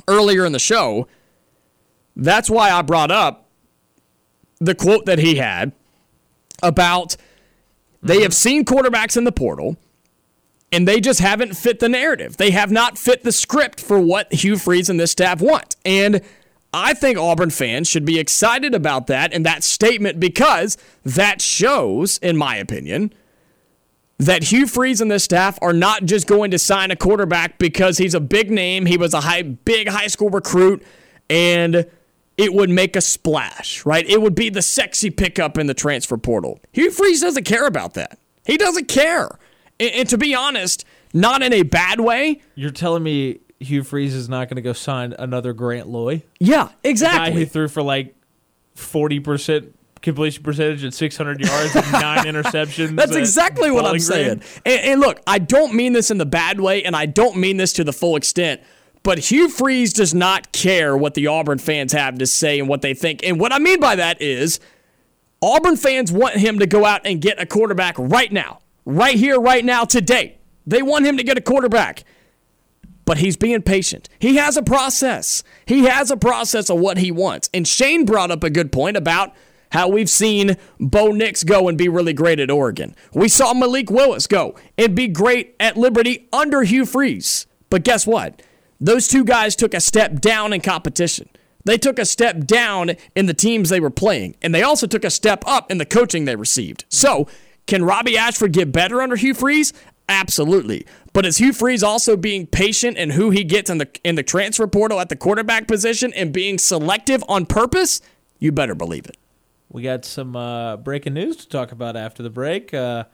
earlier 0.08 0.46
in 0.46 0.52
the 0.52 0.60
show. 0.60 1.08
That's 2.16 2.50
why 2.50 2.72
I 2.72 2.82
brought 2.82 3.12
up 3.12 3.50
the 4.60 4.76
quote 4.76 5.06
that 5.06 5.20
he 5.20 5.36
had 5.36 5.74
about 6.64 7.18
they 8.02 8.16
mm-hmm. 8.16 8.24
have 8.24 8.34
seen 8.34 8.66
quarterbacks 8.66 9.18
in 9.18 9.24
the 9.24 9.32
portal 9.32 9.78
and 10.76 10.86
they 10.86 11.00
just 11.00 11.22
haven't 11.22 11.56
fit 11.56 11.80
the 11.80 11.88
narrative. 11.88 12.36
They 12.36 12.52
have 12.52 12.70
not 12.70 12.98
fit 12.98 13.24
the 13.24 13.32
script 13.32 13.80
for 13.80 13.98
what 13.98 14.34
Hugh 14.34 14.58
Freeze 14.58 14.90
and 14.90 15.00
this 15.00 15.12
staff 15.12 15.42
want. 15.42 15.78
And 15.86 16.20
I 16.74 16.94
think 16.94 17.18
Auburn 17.18 17.50
fans 17.50 17.88
should 17.88 18.04
be 18.04 18.20
excited 18.20 18.76
about 18.76 19.08
that 19.08 19.34
and 19.34 19.46
that 19.46 19.64
statement 19.64 20.20
because 20.20 20.78
that 21.06 21.40
shows, 21.40 22.18
in 22.18 22.36
my 22.36 22.58
opinion, 22.58 23.14
that 24.18 24.44
Hugh 24.44 24.68
Freeze 24.68 25.00
and 25.00 25.10
this 25.10 25.24
staff 25.24 25.58
are 25.62 25.72
not 25.72 26.04
just 26.04 26.28
going 26.28 26.52
to 26.52 26.60
sign 26.60 26.92
a 26.92 26.98
quarterback 26.98 27.58
because 27.58 27.98
he's 27.98 28.14
a 28.14 28.20
big 28.20 28.52
name, 28.52 28.86
he 28.86 28.98
was 28.98 29.14
a 29.14 29.22
high, 29.22 29.44
big 29.44 29.88
high 29.88 30.08
school 30.08 30.30
recruit, 30.30 30.86
and 31.30 31.90
it 32.38 32.54
would 32.54 32.70
make 32.70 32.98
a 32.98 33.02
splash, 33.02 33.86
right? 33.86 34.06
It 34.10 34.22
would 34.22 34.36
be 34.36 34.50
the 34.50 34.62
sexy 34.62 35.10
pickup 35.10 35.58
in 35.58 35.68
the 35.68 35.74
transfer 35.74 36.18
portal. 36.18 36.60
Hugh 36.74 36.92
Freeze 36.92 37.22
doesn't 37.22 37.46
care 37.46 37.66
about 37.66 37.94
that. 37.94 38.20
He 38.46 38.58
doesn't 38.58 38.90
care. 38.90 39.40
And, 39.80 39.92
and 39.92 40.10
to 40.10 40.18
be 40.18 40.36
honest, 40.36 40.86
not 41.14 41.42
in 41.42 41.54
a 41.54 41.64
bad 41.64 42.00
way. 42.00 42.42
You're 42.56 42.72
telling 42.72 43.04
me 43.04 43.40
Hugh 43.60 43.84
Freeze 43.84 44.14
is 44.14 44.30
not 44.30 44.50
going 44.50 44.56
to 44.56 44.62
go 44.62 44.74
sign 44.74 45.14
another 45.18 45.54
Grant 45.54 45.88
Loy? 45.88 46.24
Yeah, 46.40 46.66
Guy 46.66 46.74
exactly. 46.84 47.40
who 47.42 47.46
threw 47.46 47.68
for 47.68 47.82
like 47.82 48.16
40% 48.76 49.72
completion 50.02 50.44
percentage 50.44 50.84
and 50.84 50.94
600 50.94 51.42
yards 51.42 51.76
and 51.76 51.92
nine 51.92 52.26
interceptions. 52.26 52.96
That's 52.96 53.16
exactly 53.16 53.72
what 53.72 53.86
I'm 53.86 54.00
saying. 54.00 54.42
And, 54.66 54.82
and 54.82 55.02
look, 55.02 55.20
I 55.26 55.40
don't 55.40 55.74
mean 55.74 55.94
this 55.94 56.12
in 56.12 56.18
the 56.18 56.26
bad 56.26 56.60
way, 56.60 56.84
and 56.84 56.96
I 56.96 57.08
don't 57.08 57.38
mean 57.38 57.58
this 57.58 57.74
to 57.74 57.84
the 57.84 57.94
full 57.94 58.16
extent. 58.16 58.62
But 59.04 59.20
Hugh 59.20 59.50
Freeze 59.50 59.94
does 59.94 60.14
not 60.14 60.52
care 60.52 60.98
what 60.98 61.14
the 61.14 61.28
Auburn 61.28 61.60
fans 61.60 61.92
have 61.94 62.18
to 62.18 62.26
say 62.26 62.60
and 62.60 62.68
what 62.68 62.82
they 62.82 62.94
think. 62.94 63.22
And 63.24 63.40
what 63.40 63.54
I 63.54 63.60
mean 63.60 63.80
by 63.80 63.96
that 63.96 64.22
is 64.22 64.60
Auburn 65.42 65.78
fans 65.78 66.12
want 66.12 66.36
him 66.38 66.60
to 66.60 66.66
go 66.66 66.86
out 66.86 67.02
and 67.06 67.22
get 67.22 67.40
a 67.40 67.46
quarterback 67.46 67.96
right 68.00 68.32
now, 68.32 68.62
right 68.86 69.16
here, 69.16 69.40
right 69.40 69.66
now, 69.66 69.84
today. 69.84 70.38
They 70.66 70.82
want 70.82 71.06
him 71.06 71.18
to 71.18 71.24
get 71.24 71.38
a 71.38 71.42
quarterback. 71.42 72.04
But 73.06 73.20
he's 73.20 73.38
being 73.38 73.62
patient. 73.62 74.10
He 74.18 74.38
has 74.38 74.58
a 74.58 74.64
process. 74.64 75.44
He 75.68 75.84
has 75.84 76.10
a 76.10 76.18
process 76.18 76.72
of 76.72 76.80
what 76.80 76.98
he 76.98 77.12
wants. 77.12 77.50
And 77.54 77.68
Shane 77.68 78.04
brought 78.04 78.32
up 78.32 78.44
a 78.44 78.50
good 78.50 78.72
point 78.72 78.98
about 78.98 79.34
how 79.72 79.88
we've 79.88 80.10
seen 80.10 80.58
Bo 80.80 81.12
Nix 81.12 81.44
go 81.44 81.68
and 81.68 81.78
be 81.78 81.88
really 81.88 82.14
great 82.14 82.40
at 82.40 82.50
Oregon. 82.50 82.96
We 83.14 83.28
saw 83.28 83.54
Malik 83.54 83.92
Willis 83.92 84.26
go 84.26 84.56
and 84.78 84.96
be 84.96 85.08
great 85.08 85.56
at 85.60 85.78
Liberty 85.78 86.28
under 86.34 86.64
Hugh 86.64 86.86
Freeze. 86.86 87.46
But 87.70 87.84
guess 87.84 88.08
what? 88.08 88.42
Those 88.80 89.08
two 89.08 89.24
guys 89.24 89.56
took 89.56 89.74
a 89.74 89.82
step 89.82 90.20
down 90.20 90.54
in 90.54 90.62
competition. 90.62 91.30
They 91.66 91.78
took 91.78 91.98
a 91.98 92.06
step 92.06 92.46
down 92.46 92.92
in 93.16 93.26
the 93.26 93.34
teams 93.34 93.70
they 93.70 93.80
were 93.80 93.90
playing, 93.90 94.36
and 94.42 94.54
they 94.54 94.62
also 94.62 94.86
took 94.86 95.04
a 95.04 95.10
step 95.10 95.44
up 95.48 95.72
in 95.72 95.80
the 95.80 95.86
coaching 95.86 96.26
they 96.26 96.36
received. 96.36 96.86
So, 96.90 97.28
can 97.68 97.84
Robby 97.84 98.18
Ashford 98.18 98.52
get 98.52 98.72
better 98.72 99.02
under 99.02 99.16
Hugh 99.16 99.34
Freeze? 99.34 99.74
Absolutely. 100.08 100.86
But 101.14 101.26
is 101.26 101.38
Hugh 101.38 101.54
Freeze 101.54 101.82
also 101.82 102.16
being 102.16 102.46
patient 102.46 102.98
in 102.98 103.12
who 103.12 103.32
he 103.32 103.44
gets 103.44 103.70
in 103.70 103.80
the 103.80 103.90
in 104.04 104.16
the 104.16 104.24
transfer 104.24 104.68
portal 104.68 105.00
at 105.00 105.10
the 105.10 105.16
quarterback 105.16 105.68
position 105.68 106.14
and 106.14 106.32
being 106.32 106.58
selective 106.58 107.24
on 107.28 107.46
purpose? 107.46 108.02
You 108.38 108.52
better 108.52 108.76
believe 108.76 109.06
it. 109.06 109.18
We 109.70 109.82
got 109.82 110.06
some 110.06 110.36
uh, 110.36 110.78
breaking 110.78 111.16
news 111.16 111.38
to 111.38 111.50
talk 111.50 111.72
about 111.72 111.96
after 111.96 112.22
the 112.22 112.30
break. 112.30 112.74
Uh, 112.74 113.06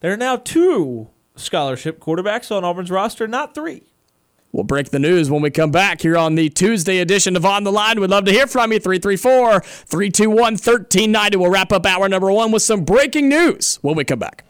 there 0.00 0.12
are 0.12 0.16
now 0.16 0.36
two 0.36 1.08
scholarship 1.36 1.98
quarterbacks 1.98 2.54
on 2.54 2.64
Auburn's 2.64 2.90
roster, 2.90 3.26
not 3.26 3.54
three. 3.54 3.91
We'll 4.52 4.64
break 4.64 4.90
the 4.90 4.98
news 4.98 5.30
when 5.30 5.40
we 5.40 5.50
come 5.50 5.70
back 5.70 6.02
here 6.02 6.16
on 6.16 6.34
the 6.34 6.50
Tuesday 6.50 6.98
edition 6.98 7.36
of 7.36 7.46
On 7.46 7.64
the 7.64 7.72
Line. 7.72 7.98
We'd 7.98 8.10
love 8.10 8.26
to 8.26 8.32
hear 8.32 8.46
from 8.46 8.70
you. 8.70 8.78
334 8.78 9.60
321 9.60 10.36
1390. 10.36 11.36
We'll 11.38 11.50
wrap 11.50 11.72
up 11.72 11.86
hour 11.86 12.06
number 12.06 12.30
one 12.30 12.52
with 12.52 12.62
some 12.62 12.84
breaking 12.84 13.30
news 13.30 13.78
when 13.80 13.96
we 13.96 14.04
come 14.04 14.18
back. 14.18 14.44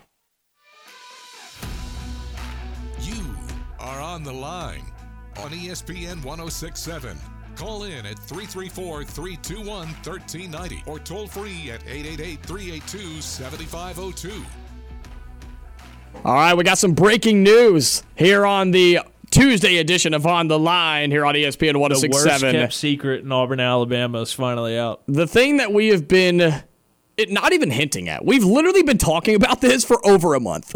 You 3.00 3.24
are 3.78 4.00
on 4.00 4.24
the 4.24 4.32
line 4.32 4.84
on 5.36 5.50
ESPN 5.50 6.24
1067. 6.24 7.16
Call 7.54 7.84
in 7.84 8.04
at 8.04 8.18
334 8.18 9.04
321 9.04 9.86
1390 9.86 10.82
or 10.86 10.98
toll 10.98 11.28
free 11.28 11.70
at 11.70 11.80
888 11.86 12.42
382 12.42 13.20
7502. 13.20 14.44
All 16.24 16.34
right, 16.34 16.54
we 16.54 16.64
got 16.64 16.78
some 16.78 16.92
breaking 16.92 17.42
news 17.44 18.02
here 18.16 18.44
on 18.44 18.72
the 18.72 19.00
Tuesday 19.32 19.78
edition 19.78 20.14
of 20.14 20.26
On 20.26 20.46
the 20.46 20.58
Line 20.58 21.10
here 21.10 21.26
on 21.26 21.34
ESPN 21.34 21.72
ESPN 21.72 21.72
The 21.72 21.78
worst 21.78 22.02
1067. 22.02 22.52
kept 22.54 22.72
secret 22.74 23.24
in 23.24 23.32
Auburn, 23.32 23.60
Alabama 23.60 24.20
is 24.20 24.32
finally 24.32 24.78
out. 24.78 25.02
the 25.08 25.26
thing 25.26 25.56
that 25.56 25.72
we 25.72 25.88
have 25.88 26.06
been 26.06 26.62
it, 27.16 27.30
not 27.30 27.52
even 27.52 27.70
hinting 27.70 28.08
at. 28.08 28.24
We've 28.24 28.44
literally 28.44 28.82
been 28.82 28.98
talking 28.98 29.34
about 29.34 29.60
this 29.60 29.84
for 29.84 30.04
over 30.06 30.34
a 30.34 30.40
month. 30.40 30.72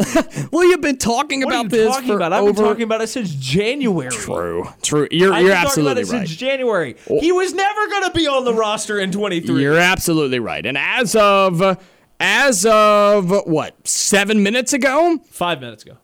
we 0.51 0.71
have 0.71 0.81
been 0.81 0.97
talking 0.97 1.41
What 1.41 1.53
about 1.53 1.69
this 1.69 1.87
talking 1.87 2.07
for 2.09 2.15
about? 2.15 2.33
I've 2.33 2.43
over 2.43 2.53
been 2.53 2.63
talking 2.63 2.83
about 2.83 3.01
it 3.01 3.07
since 3.07 3.33
January. 3.33 4.11
True. 4.11 4.67
True. 4.81 5.07
You're 5.11 5.33
I've 5.33 5.41
you're 5.43 5.51
been 5.51 5.63
talking 5.63 5.83
about 5.83 5.97
absolutely 5.97 6.01
it 6.03 6.09
right. 6.09 6.27
since 6.27 6.39
January. 6.39 6.95
Oh. 7.09 7.19
He 7.19 7.31
was 7.31 7.53
never 7.53 7.87
going 7.87 8.03
to 8.03 8.11
be 8.11 8.27
on 8.27 8.45
the 8.45 8.53
roster 8.53 8.99
in 8.99 9.11
23. 9.11 9.61
You're 9.61 9.77
absolutely 9.79 10.39
right. 10.39 10.65
And 10.65 10.77
as 10.77 11.15
of 11.15 11.83
as 12.19 12.65
of 12.65 13.29
what, 13.45 13.87
7 13.87 14.41
minutes 14.41 14.73
ago, 14.73 15.19
Five 15.29 15.59
minutes 15.61 15.83
ago. 15.83 15.97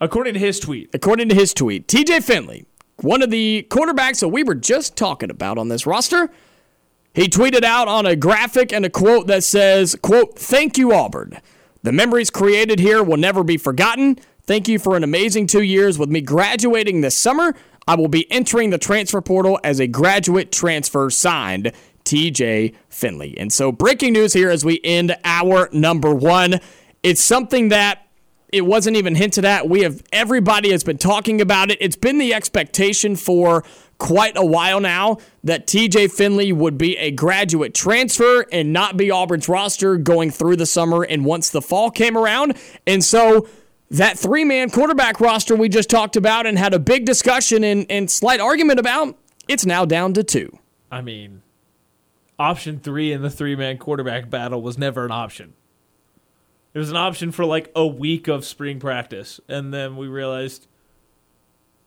According 0.00 0.34
to 0.34 0.40
his 0.40 0.60
tweet. 0.60 0.90
according 0.92 1.28
to 1.30 1.34
his 1.34 1.54
tweet, 1.54 1.88
TJ 1.88 2.22
Finley, 2.22 2.66
one 3.00 3.22
of 3.22 3.30
the 3.30 3.66
quarterbacks 3.70 4.20
that 4.20 4.28
we 4.28 4.42
were 4.42 4.54
just 4.54 4.96
talking 4.96 5.30
about 5.30 5.58
on 5.58 5.68
this 5.68 5.86
roster, 5.86 6.30
he 7.14 7.28
tweeted 7.28 7.64
out 7.64 7.88
on 7.88 8.04
a 8.04 8.14
graphic 8.14 8.72
and 8.72 8.84
a 8.84 8.90
quote 8.90 9.26
that 9.26 9.42
says, 9.42 9.96
quote, 10.02 10.38
"Thank 10.38 10.76
you 10.76 10.92
Auburn. 10.92 11.38
The 11.82 11.92
memories 11.92 12.30
created 12.30 12.78
here 12.78 13.02
will 13.02 13.16
never 13.16 13.42
be 13.42 13.56
forgotten. 13.56 14.18
Thank 14.44 14.68
you 14.68 14.78
for 14.78 14.96
an 14.96 15.04
amazing 15.04 15.46
2 15.46 15.62
years 15.62 15.98
with 15.98 16.10
me 16.10 16.20
graduating 16.20 17.00
this 17.00 17.16
summer. 17.16 17.54
I 17.88 17.94
will 17.94 18.08
be 18.08 18.30
entering 18.30 18.70
the 18.70 18.78
transfer 18.78 19.20
portal 19.20 19.58
as 19.64 19.80
a 19.80 19.86
graduate 19.86 20.52
transfer 20.52 21.08
signed 21.08 21.72
TJ 22.04 22.74
Finley." 22.90 23.34
And 23.38 23.52
so 23.52 23.72
breaking 23.72 24.12
news 24.12 24.34
here 24.34 24.50
as 24.50 24.64
we 24.64 24.80
end 24.84 25.16
our 25.24 25.70
number 25.72 26.14
1. 26.14 26.60
It's 27.02 27.22
something 27.22 27.70
that 27.70 28.05
it 28.56 28.66
wasn't 28.66 28.96
even 28.96 29.14
hinted 29.14 29.44
at. 29.44 29.68
We 29.68 29.82
have 29.82 30.02
everybody 30.12 30.70
has 30.70 30.82
been 30.82 30.98
talking 30.98 31.40
about 31.40 31.70
it. 31.70 31.78
It's 31.80 31.96
been 31.96 32.18
the 32.18 32.32
expectation 32.32 33.16
for 33.16 33.64
quite 33.98 34.36
a 34.36 34.44
while 34.44 34.80
now 34.80 35.18
that 35.44 35.66
TJ 35.66 36.12
Finley 36.12 36.52
would 36.52 36.76
be 36.76 36.96
a 36.98 37.10
graduate 37.10 37.74
transfer 37.74 38.46
and 38.52 38.72
not 38.72 38.96
be 38.96 39.10
Auburn's 39.10 39.48
roster 39.48 39.96
going 39.96 40.30
through 40.30 40.56
the 40.56 40.66
summer 40.66 41.02
and 41.02 41.24
once 41.24 41.50
the 41.50 41.62
fall 41.62 41.90
came 41.90 42.16
around. 42.16 42.56
And 42.86 43.04
so 43.04 43.48
that 43.90 44.18
three 44.18 44.44
man 44.44 44.70
quarterback 44.70 45.20
roster 45.20 45.54
we 45.54 45.68
just 45.68 45.90
talked 45.90 46.16
about 46.16 46.46
and 46.46 46.58
had 46.58 46.74
a 46.74 46.78
big 46.78 47.04
discussion 47.04 47.64
and, 47.64 47.86
and 47.90 48.10
slight 48.10 48.40
argument 48.40 48.80
about, 48.80 49.16
it's 49.48 49.64
now 49.64 49.84
down 49.84 50.12
to 50.14 50.24
two. 50.24 50.58
I 50.90 51.00
mean, 51.02 51.42
option 52.38 52.80
three 52.80 53.12
in 53.12 53.22
the 53.22 53.30
three 53.30 53.56
man 53.56 53.78
quarterback 53.78 54.30
battle 54.30 54.62
was 54.62 54.78
never 54.78 55.04
an 55.04 55.12
option. 55.12 55.54
It 56.76 56.78
was 56.78 56.90
an 56.90 56.96
option 56.98 57.32
for 57.32 57.46
like 57.46 57.72
a 57.74 57.86
week 57.86 58.28
of 58.28 58.44
spring 58.44 58.78
practice. 58.78 59.40
And 59.48 59.72
then 59.72 59.96
we 59.96 60.08
realized 60.08 60.66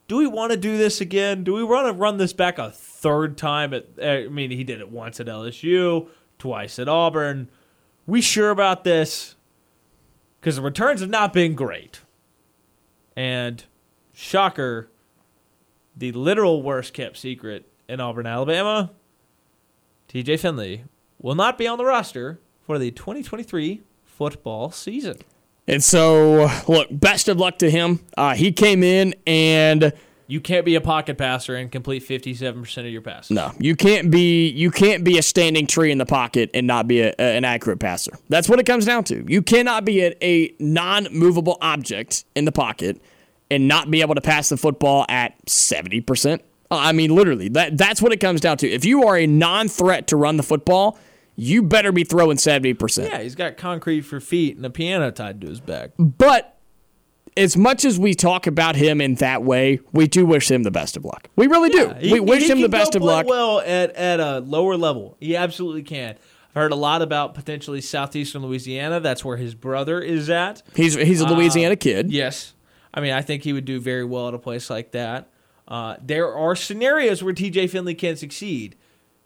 do 0.08 0.18
we 0.18 0.26
want 0.26 0.52
to 0.52 0.58
do 0.58 0.80
this 0.80 1.00
again? 1.00 1.44
Do 1.44 1.54
we 1.54 1.64
want 1.64 1.86
to 1.86 1.94
run 1.94 2.18
this 2.18 2.34
back 2.34 2.58
a 2.58 2.72
third 2.72 3.38
time? 3.38 3.72
At, 3.72 3.86
eh, 4.00 4.24
I 4.24 4.28
mean, 4.30 4.50
he 4.50 4.64
did 4.64 4.80
it 4.80 4.90
once 4.90 5.20
at 5.20 5.28
LSU, 5.28 6.08
twice 6.40 6.80
at 6.80 6.90
Auburn. 6.90 7.52
We 8.08 8.20
sure 8.20 8.50
about 8.50 8.84
this? 8.84 9.36
Because 10.42 10.56
the 10.56 10.64
returns 10.64 11.02
have 11.02 11.10
not 11.12 11.34
been 11.34 11.54
great. 11.54 12.02
And 13.16 13.64
shocker, 14.12 14.90
the 15.96 16.14
literal 16.14 16.64
worst 16.64 16.96
kept 16.96 17.18
secret 17.18 17.72
in 17.88 18.00
Auburn, 18.00 18.26
Alabama, 18.26 18.90
TJ 20.08 20.40
Finley 20.40 20.86
will 21.22 21.36
not 21.36 21.60
be 21.60 21.68
on 21.68 21.78
the 21.78 21.86
roster 21.86 22.40
for 22.66 22.80
the 22.80 22.90
2023 22.90 23.84
football 24.20 24.70
season. 24.70 25.16
And 25.68 25.84
so, 25.84 26.50
look, 26.68 26.88
best 26.92 27.30
of 27.30 27.38
luck 27.38 27.60
to 27.60 27.70
him. 27.72 28.00
Uh, 28.18 28.36
he 28.36 28.52
came 28.52 28.84
in 28.84 29.16
and. 29.26 29.94
You 30.28 30.40
can't 30.40 30.64
be 30.64 30.76
a 30.76 30.82
pocket 30.82 31.18
passer 31.18 31.56
and 31.56 31.72
complete 31.72 32.04
57% 32.08 32.78
of 32.78 32.86
your 32.86 33.02
passes. 33.02 33.32
No, 33.32 33.52
you 33.60 33.76
can't 33.76 34.12
be 34.12 34.48
you 34.50 34.70
can't 34.70 35.04
be 35.04 35.18
a 35.18 35.24
standing 35.24 35.66
tree 35.66 35.92
in 35.92 35.98
the 35.98 36.06
pocket 36.06 36.52
and 36.54 36.68
not 36.68 36.88
be 36.88 37.02
a, 37.02 37.10
a- 37.18 37.36
an 37.38 37.46
accurate 37.46 37.80
passer. 37.80 38.12
That's 38.30 38.48
what 38.48 38.60
it 38.60 38.68
comes 38.68 38.86
down 38.86 39.06
to. 39.06 39.26
You 39.28 39.42
cannot 39.42 39.86
be 39.86 40.04
a, 40.04 40.14
a 40.24 40.54
non-movable 40.60 41.58
object 41.62 42.26
in 42.36 42.46
the 42.46 42.52
pocket 42.52 43.02
and 43.50 43.68
not 43.68 43.90
be 43.90 44.02
able 44.02 44.14
to 44.14 44.22
pass 44.22 44.50
the 44.50 44.58
football 44.58 45.04
at 45.10 45.34
seventy 45.50 46.00
percent. 46.00 46.44
I 46.70 46.92
mean, 46.92 47.16
literally, 47.16 47.50
that 47.50 47.76
that's 47.76 48.00
what 48.00 48.12
it 48.14 48.18
comes 48.18 48.40
down 48.40 48.58
to. 48.58 48.70
If 48.70 48.86
you 48.86 49.06
are 49.08 49.18
a 49.18 49.26
non-threat 49.26 50.06
to 50.10 50.16
run 50.16 50.38
the 50.38 50.44
football, 50.44 51.00
you 51.40 51.64
better 51.64 51.92
be 51.92 52.04
throwing 52.04 52.38
seventy 52.38 52.74
percent. 52.74 53.12
Yeah, 53.12 53.22
he's 53.22 53.36
got 53.36 53.58
concrete 53.58 54.02
for 54.02 54.20
feet 54.20 54.58
and 54.58 54.66
a 54.66 54.70
piano 54.70 55.12
tied 55.12 55.42
to 55.42 55.48
his 55.48 55.60
back. 55.60 55.92
But 55.98 56.58
as 57.38 57.56
much 57.56 57.86
as 57.86 57.98
we 57.98 58.14
talk 58.14 58.48
about 58.48 58.76
him 58.76 59.00
in 59.02 59.16
that 59.16 59.44
way, 59.44 59.80
we 59.94 60.08
do 60.08 60.26
wish 60.26 60.50
him 60.52 60.64
the 60.64 60.72
best 60.72 60.98
of 60.98 61.06
luck. 61.06 61.30
We 61.36 61.48
really 61.48 61.70
do. 61.70 61.94
He- 62.00 62.12
we 62.14 62.20
wish 62.20 62.50
him 62.50 62.62
the 62.62 62.70
best 62.70 62.96
of 62.96 63.02
luck. 63.02 63.26
Well, 63.28 63.60
at 63.62 63.92
at 63.96 64.20
a 64.20 64.40
lower 64.40 64.76
level, 64.78 65.16
he 65.20 65.36
absolutely 65.36 65.84
can. 65.84 66.16
I've 66.50 66.56
heard 66.56 66.72
a 66.72 66.76
lot 66.76 67.02
about 67.02 67.36
potentially 67.36 67.80
southeastern 67.80 68.42
Louisiana. 68.42 69.00
That's 69.00 69.24
where 69.24 69.38
his 69.38 69.54
brother 69.56 70.02
is 70.02 70.30
at. 70.30 70.64
He's 70.76 70.96
he's 70.96 71.22
a 71.22 71.28
Louisiana 71.28 71.76
kid. 71.76 72.12
Yes. 72.12 72.54
I 72.92 73.02
mean, 73.02 73.12
I 73.14 73.22
think 73.22 73.44
he 73.44 73.54
would 73.54 73.66
do 73.66 73.80
very 73.80 74.04
well 74.04 74.30
at 74.30 74.34
a 74.34 74.40
place 74.40 74.70
like 74.70 74.92
that. 74.94 75.30
Uh, 75.68 75.96
there 76.02 76.34
are 76.36 76.56
scenarios 76.56 77.22
where 77.24 77.34
TJ 77.36 77.70
Finley 77.70 77.94
can 77.94 78.16
succeed 78.16 78.76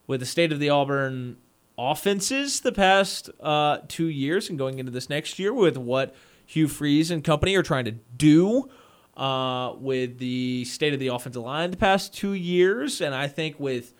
with 0.05 0.19
the 0.19 0.25
state 0.25 0.51
of 0.51 0.59
the 0.59 0.69
Auburn 0.69 1.37
offenses 1.77 2.61
the 2.61 2.71
past 2.71 3.29
uh, 3.39 3.79
two 3.87 4.07
years 4.07 4.49
and 4.49 4.57
going 4.57 4.79
into 4.79 4.91
this 4.91 5.09
next 5.09 5.39
year 5.39 5.53
with 5.53 5.77
what 5.77 6.15
Hugh 6.45 6.67
Freeze 6.67 7.09
and 7.11 7.23
company 7.23 7.55
are 7.55 7.63
trying 7.63 7.85
to 7.85 7.91
do 7.91 8.69
uh, 9.17 9.73
with 9.77 10.19
the 10.19 10.65
state 10.65 10.93
of 10.93 10.99
the 10.99 11.07
offensive 11.07 11.41
line 11.41 11.71
the 11.71 11.77
past 11.77 12.13
two 12.13 12.33
years. 12.33 13.01
And 13.01 13.13
I 13.15 13.27
think 13.27 13.59
with 13.59 13.93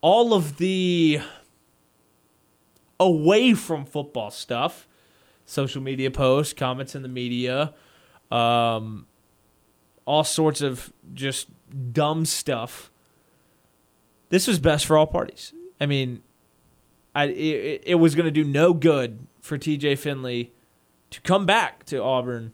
all 0.00 0.32
of 0.32 0.56
the 0.58 1.20
away 2.98 3.54
from 3.54 3.84
football 3.84 4.30
stuff, 4.30 4.86
social 5.44 5.82
media 5.82 6.10
posts, 6.10 6.52
comments 6.52 6.94
in 6.94 7.02
the 7.02 7.08
media, 7.08 7.74
um, 8.30 9.06
all 10.04 10.24
sorts 10.24 10.60
of 10.60 10.92
just 11.14 11.48
dumb 11.92 12.24
stuff. 12.24 12.90
This 14.28 14.46
was 14.46 14.58
best 14.58 14.86
for 14.86 14.96
all 14.96 15.06
parties. 15.06 15.52
I 15.80 15.86
mean, 15.86 16.22
I 17.14 17.24
it, 17.26 17.82
it 17.86 17.94
was 17.96 18.14
going 18.14 18.26
to 18.26 18.30
do 18.30 18.44
no 18.44 18.72
good 18.72 19.26
for 19.40 19.58
TJ 19.58 19.98
Finley 19.98 20.52
to 21.10 21.20
come 21.22 21.46
back 21.46 21.84
to 21.86 22.02
Auburn 22.02 22.52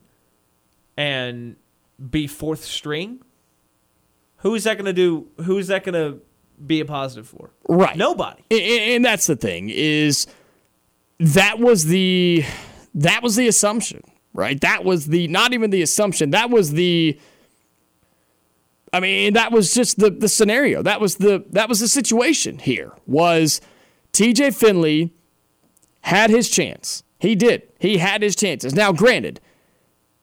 and 0.97 1.57
be 2.11 2.27
fourth 2.27 2.65
string. 2.65 3.23
Who 4.39 4.55
is 4.55 4.65
that 4.65 4.75
going 4.75 4.87
to 4.87 4.93
do? 4.93 5.29
Who 5.45 5.59
is 5.59 5.69
that 5.69 5.85
going 5.85 5.95
to 5.95 6.21
be 6.65 6.81
a 6.81 6.85
positive 6.85 7.27
for? 7.27 7.51
Right. 7.69 7.97
Nobody. 7.97 8.43
and, 8.51 8.61
and 8.61 9.05
that's 9.05 9.27
the 9.27 9.37
thing 9.37 9.71
is 9.71 10.27
that 11.19 11.59
was 11.59 11.85
the 11.85 12.45
that 12.95 13.23
was 13.23 13.37
the 13.37 13.49
assumption 13.49 14.03
right 14.35 14.61
that 14.61 14.85
was 14.85 15.07
the 15.07 15.29
not 15.29 15.53
even 15.53 15.71
the 15.71 15.83
assumption 15.83 16.31
that 16.31 16.51
was 16.51 16.73
the 16.73 17.19
i 18.93 19.01
mean 19.01 19.33
that 19.33 19.51
was 19.51 19.73
just 19.73 19.99
the 19.99 20.11
the 20.11 20.29
scenario 20.29 20.83
that 20.83 21.01
was 21.01 21.17
the 21.17 21.45
that 21.51 21.69
was 21.69 21.81
the 21.81 21.89
situation 21.89 22.59
here 22.59 22.93
was 23.07 23.61
tj 24.17 24.55
finley 24.55 25.13
had 26.03 26.31
his 26.31 26.49
chance 26.49 27.03
he 27.19 27.35
did 27.35 27.63
he 27.79 27.99
had 27.99 28.23
his 28.23 28.37
chances 28.37 28.75
now 28.75 28.93
granted 28.93 29.41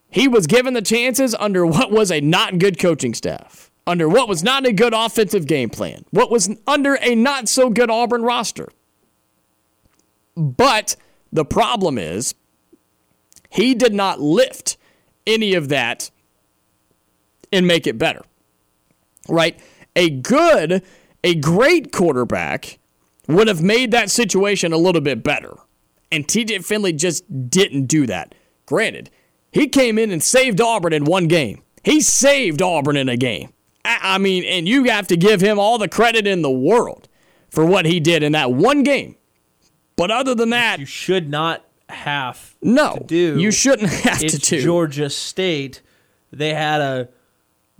he 0.10 0.28
was 0.28 0.46
given 0.48 0.74
the 0.74 0.82
chances 0.82 1.36
under 1.40 1.66
what 1.66 1.92
was 1.92 2.12
a 2.12 2.22
not 2.22 2.60
good 2.60 2.80
coaching 2.80 3.14
staff 3.14 3.72
under 3.86 4.08
what 4.08 4.28
was 4.28 4.44
not 4.44 4.66
a 4.66 4.72
good 4.72 4.94
offensive 4.94 5.46
game 5.46 5.70
plan, 5.70 6.06
what 6.12 6.32
was 6.32 6.50
under 6.68 6.98
a 7.02 7.16
not 7.16 7.50
so 7.50 7.70
good 7.70 7.90
Auburn 7.90 8.24
roster. 8.24 8.70
But 10.36 10.96
the 11.32 11.46
problem 11.46 11.98
is, 11.98 12.34
he 13.50 13.76
did 13.76 13.94
not 13.94 14.20
lift 14.20 14.78
any 15.28 15.54
of 15.54 15.70
that 15.70 16.10
and 17.52 17.68
make 17.68 17.86
it 17.86 17.98
better. 17.98 18.24
Right? 19.30 19.60
A 19.96 20.10
good, 20.10 20.84
a 21.24 21.36
great 21.36 21.92
quarterback 21.92 22.80
would 23.28 23.48
have 23.48 23.62
made 23.62 23.92
that 23.92 24.12
situation 24.12 24.74
a 24.74 24.78
little 24.78 25.02
bit 25.02 25.24
better. 25.24 25.54
And 26.12 26.28
TJ 26.28 26.64
Finley 26.66 26.94
just 26.94 27.50
didn't 27.50 27.86
do 27.86 28.06
that. 28.08 28.36
Granted, 28.66 29.10
he 29.52 29.68
came 29.68 29.98
in 29.98 30.12
and 30.12 30.22
saved 30.22 30.62
Auburn 30.62 30.94
in 30.94 31.06
one 31.06 31.28
game. 31.28 31.62
He 31.84 32.02
saved 32.02 32.62
Auburn 32.62 32.98
in 32.98 33.10
a 33.10 33.18
game. 33.18 33.54
I 33.86 34.18
mean, 34.18 34.46
and 34.46 34.68
you 34.68 34.86
have 34.86 35.08
to 35.08 35.18
give 35.18 35.42
him 35.42 35.60
all 35.60 35.78
the 35.78 35.90
credit 35.90 36.26
in 36.26 36.42
the 36.42 36.52
world 36.52 37.10
for 37.50 37.66
what 37.66 37.86
he 37.86 38.00
did 38.00 38.24
in 38.24 38.32
that 38.32 38.52
one 38.52 38.84
game. 38.84 39.16
But 39.96 40.10
other 40.10 40.34
than 40.34 40.52
that, 40.52 40.80
you 40.80 40.86
should 40.86 41.30
not 41.30 41.66
have 41.90 42.56
no, 42.62 42.96
to 42.96 43.04
do. 43.04 43.40
You 43.40 43.52
shouldn't 43.52 43.90
have 44.04 44.20
to 44.20 44.38
do. 44.38 44.62
Georgia 44.62 45.10
State. 45.10 45.82
They 46.32 46.54
had 46.54 46.82
a 46.82 47.10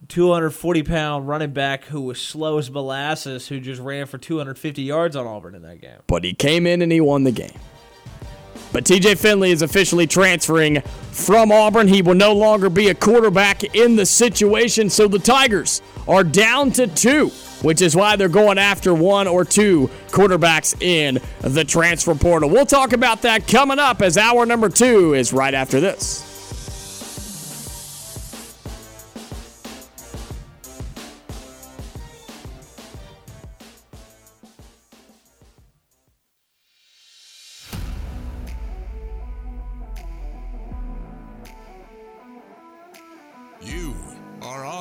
240 0.08 0.84
pound 0.84 1.28
running 1.28 1.52
back 1.52 1.86
who 1.86 2.02
was 2.02 2.22
slow 2.22 2.58
as 2.58 2.70
molasses, 2.70 3.48
who 3.48 3.60
just 3.60 3.82
ran 3.82 4.06
for 4.06 4.18
250 4.18 4.82
yards 4.82 5.16
on 5.16 5.26
Auburn 5.26 5.56
in 5.56 5.62
that 5.64 5.82
game. 5.82 6.00
But 6.08 6.24
he 6.24 6.34
came 6.34 6.68
in 6.68 6.82
and 6.82 6.92
he 6.92 7.02
won 7.02 7.24
the 7.24 7.32
game. 7.32 7.58
But 8.72 8.86
TJ 8.86 9.20
Finley 9.20 9.52
is 9.52 9.62
officially 9.62 10.08
transferring 10.08 10.82
from 11.12 11.52
Auburn. 11.52 11.88
He 11.88 12.02
will 12.02 12.16
no 12.16 12.34
longer 12.34 12.72
be 12.72 12.90
a 12.90 12.96
quarterback 12.96 13.76
in 13.76 13.96
the 13.96 14.06
situation. 14.06 14.90
So 14.90 15.08
the 15.08 15.20
Tigers 15.20 15.84
are 16.08 16.24
down 16.24 16.72
to 16.72 16.88
two, 16.88 17.28
which 17.62 17.84
is 17.84 17.96
why 17.96 18.16
they're 18.16 18.30
going 18.30 18.58
after 18.58 18.94
one 18.96 19.28
or 19.28 19.46
two 19.46 19.92
quarterbacks 20.08 20.82
in 20.82 21.20
the 21.42 21.64
transfer 21.64 22.16
portal. 22.16 22.50
We'll 22.50 22.66
talk 22.66 22.94
about 22.94 23.22
that 23.22 23.48
coming 23.48 23.78
up 23.78 24.02
as 24.02 24.18
hour 24.18 24.44
number 24.44 24.70
two 24.70 25.14
is 25.14 25.32
right 25.32 25.54
after 25.54 25.80
this. 25.80 26.33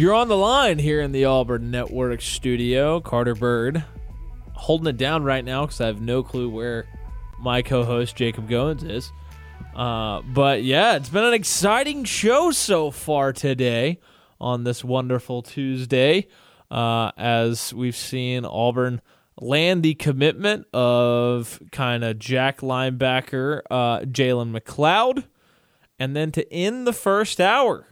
You're 0.00 0.14
on 0.14 0.28
the 0.28 0.36
line 0.36 0.78
here 0.78 1.02
in 1.02 1.12
the 1.12 1.26
Auburn 1.26 1.70
Network 1.70 2.22
studio. 2.22 3.00
Carter 3.00 3.34
Byrd 3.34 3.84
holding 4.54 4.86
it 4.86 4.96
down 4.96 5.24
right 5.24 5.44
now 5.44 5.66
because 5.66 5.78
I 5.78 5.88
have 5.88 6.00
no 6.00 6.22
clue 6.22 6.48
where 6.48 6.86
my 7.38 7.60
co 7.60 7.84
host 7.84 8.16
Jacob 8.16 8.48
Goins 8.48 8.82
is. 8.82 9.12
Uh, 9.76 10.22
but 10.22 10.62
yeah, 10.62 10.96
it's 10.96 11.10
been 11.10 11.24
an 11.24 11.34
exciting 11.34 12.04
show 12.04 12.50
so 12.50 12.90
far 12.90 13.34
today 13.34 14.00
on 14.40 14.64
this 14.64 14.82
wonderful 14.82 15.42
Tuesday 15.42 16.28
uh, 16.70 17.10
as 17.18 17.74
we've 17.74 17.94
seen 17.94 18.46
Auburn 18.46 19.02
land 19.38 19.82
the 19.82 19.92
commitment 19.92 20.66
of 20.72 21.60
kind 21.72 22.04
of 22.04 22.18
Jack 22.18 22.60
linebacker 22.62 23.60
uh, 23.70 23.98
Jalen 23.98 24.58
McLeod. 24.58 25.24
And 25.98 26.16
then 26.16 26.32
to 26.32 26.50
end 26.50 26.86
the 26.86 26.94
first 26.94 27.38
hour, 27.38 27.86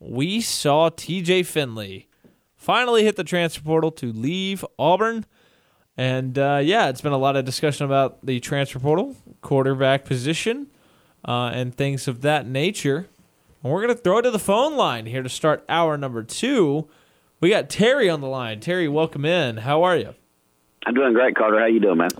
we 0.00 0.40
saw 0.40 0.88
TJ 0.88 1.44
Finley 1.46 2.08
finally 2.56 3.04
hit 3.04 3.16
the 3.16 3.24
transfer 3.24 3.62
portal 3.62 3.90
to 3.92 4.12
leave 4.12 4.64
Auburn. 4.78 5.26
And 5.96 6.38
uh, 6.38 6.60
yeah, 6.62 6.88
it's 6.88 7.02
been 7.02 7.12
a 7.12 7.18
lot 7.18 7.36
of 7.36 7.44
discussion 7.44 7.84
about 7.84 8.24
the 8.24 8.40
transfer 8.40 8.78
portal, 8.78 9.14
quarterback 9.42 10.06
position, 10.06 10.68
uh, 11.26 11.50
and 11.52 11.74
things 11.74 12.08
of 12.08 12.22
that 12.22 12.46
nature. 12.46 13.08
And 13.62 13.70
we're 13.70 13.82
going 13.82 13.94
to 13.94 14.02
throw 14.02 14.18
it 14.18 14.22
to 14.22 14.30
the 14.30 14.38
phone 14.38 14.76
line 14.76 15.04
here 15.04 15.22
to 15.22 15.28
start 15.28 15.64
hour 15.68 15.98
number 15.98 16.22
two. 16.22 16.88
We 17.40 17.50
got 17.50 17.68
Terry 17.68 18.08
on 18.08 18.22
the 18.22 18.28
line. 18.28 18.60
Terry, 18.60 18.88
welcome 18.88 19.26
in. 19.26 19.58
How 19.58 19.82
are 19.82 19.96
you? 19.96 20.14
I'm 20.86 20.94
doing 20.94 21.12
great, 21.12 21.36
Carter. 21.36 21.58
How 21.58 21.66
you 21.66 21.80
doing, 21.80 21.98
man? 21.98 22.10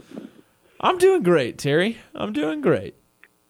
I'm 0.80 0.98
doing 0.98 1.22
great, 1.22 1.56
Terry. 1.56 1.96
I'm 2.14 2.34
doing 2.34 2.60
great. 2.60 2.94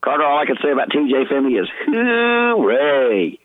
Carter, 0.03 0.25
all 0.25 0.39
I 0.39 0.47
can 0.47 0.57
say 0.63 0.71
about 0.71 0.91
TJ 0.91 1.29
Finley 1.29 1.55
is 1.55 1.69
hooray. 1.87 3.40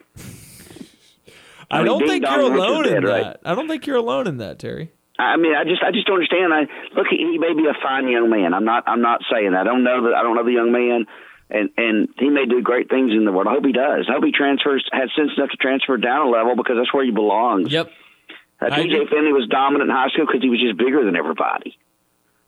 I, 1.70 1.78
I 1.78 1.80
mean, 1.80 1.88
don't 1.88 2.07
think 2.07 2.26
you're 2.26 2.39
alone 2.41 2.88
in 2.88 3.03
that. 3.03 3.09
right? 3.09 3.38
I 3.43 3.55
don't 3.55 3.68
think 3.68 3.88
you're 3.88 3.97
alone 3.97 4.28
in 4.28 4.38
that, 4.38 4.59
Terry. 4.59 4.91
I 5.18 5.38
mean, 5.38 5.55
I 5.55 5.63
just, 5.63 5.82
I 5.82 5.91
just 5.91 6.05
don't 6.07 6.16
understand. 6.16 6.53
I 6.53 6.68
look, 6.95 7.07
he 7.09 7.18
he 7.18 7.38
may 7.38 7.53
be 7.53 7.66
a 7.68 7.74
fine 7.82 8.07
young 8.09 8.30
man. 8.30 8.53
I'm 8.53 8.66
not, 8.66 8.84
I'm 8.88 9.01
not 9.01 9.22
saying 9.32 9.51
that. 9.51 9.61
I 9.61 9.63
don't 9.63 9.84
know 9.84 10.03
that. 10.03 10.13
I 10.13 10.24
don't 10.24 10.36
know 10.36 10.43
the 10.43 10.51
young 10.51 10.72
man, 10.72 11.05
and 11.49 11.70
and 11.78 12.09
he 12.20 12.30
may 12.30 12.45
do 12.45 12.61
great 12.61 12.89
things 12.89 13.11
in 13.11 13.24
the 13.24 13.32
world. 13.32 13.47
I 13.47 13.53
hope 13.53 13.66
he 13.66 13.72
does. 13.72 14.07
I 14.09 14.13
hope 14.13 14.26
he 14.26 14.32
transfers, 14.32 14.84
has 14.91 15.09
sense 15.16 15.32
enough 15.38 15.51
to 15.51 15.57
transfer 15.57 15.95
down 15.97 16.28
a 16.28 16.30
level 16.30 16.55
because 16.55 16.76
that's 16.78 16.93
where 16.93 17.05
he 17.05 17.11
belongs. 17.11 17.72
Yep. 17.72 17.91
Uh, 18.61 18.66
I 18.72 18.80
agree. 18.80 18.99
TJ 18.99 19.09
Finley 19.09 19.32
was 19.32 19.47
dominant 19.49 19.89
in 19.89 19.95
high 19.95 20.09
school 20.09 20.26
because 20.28 20.41
he 20.41 20.49
was 20.49 20.59
just 20.59 20.78
bigger 20.78 21.03
than 21.05 21.16
everybody. 21.16 21.78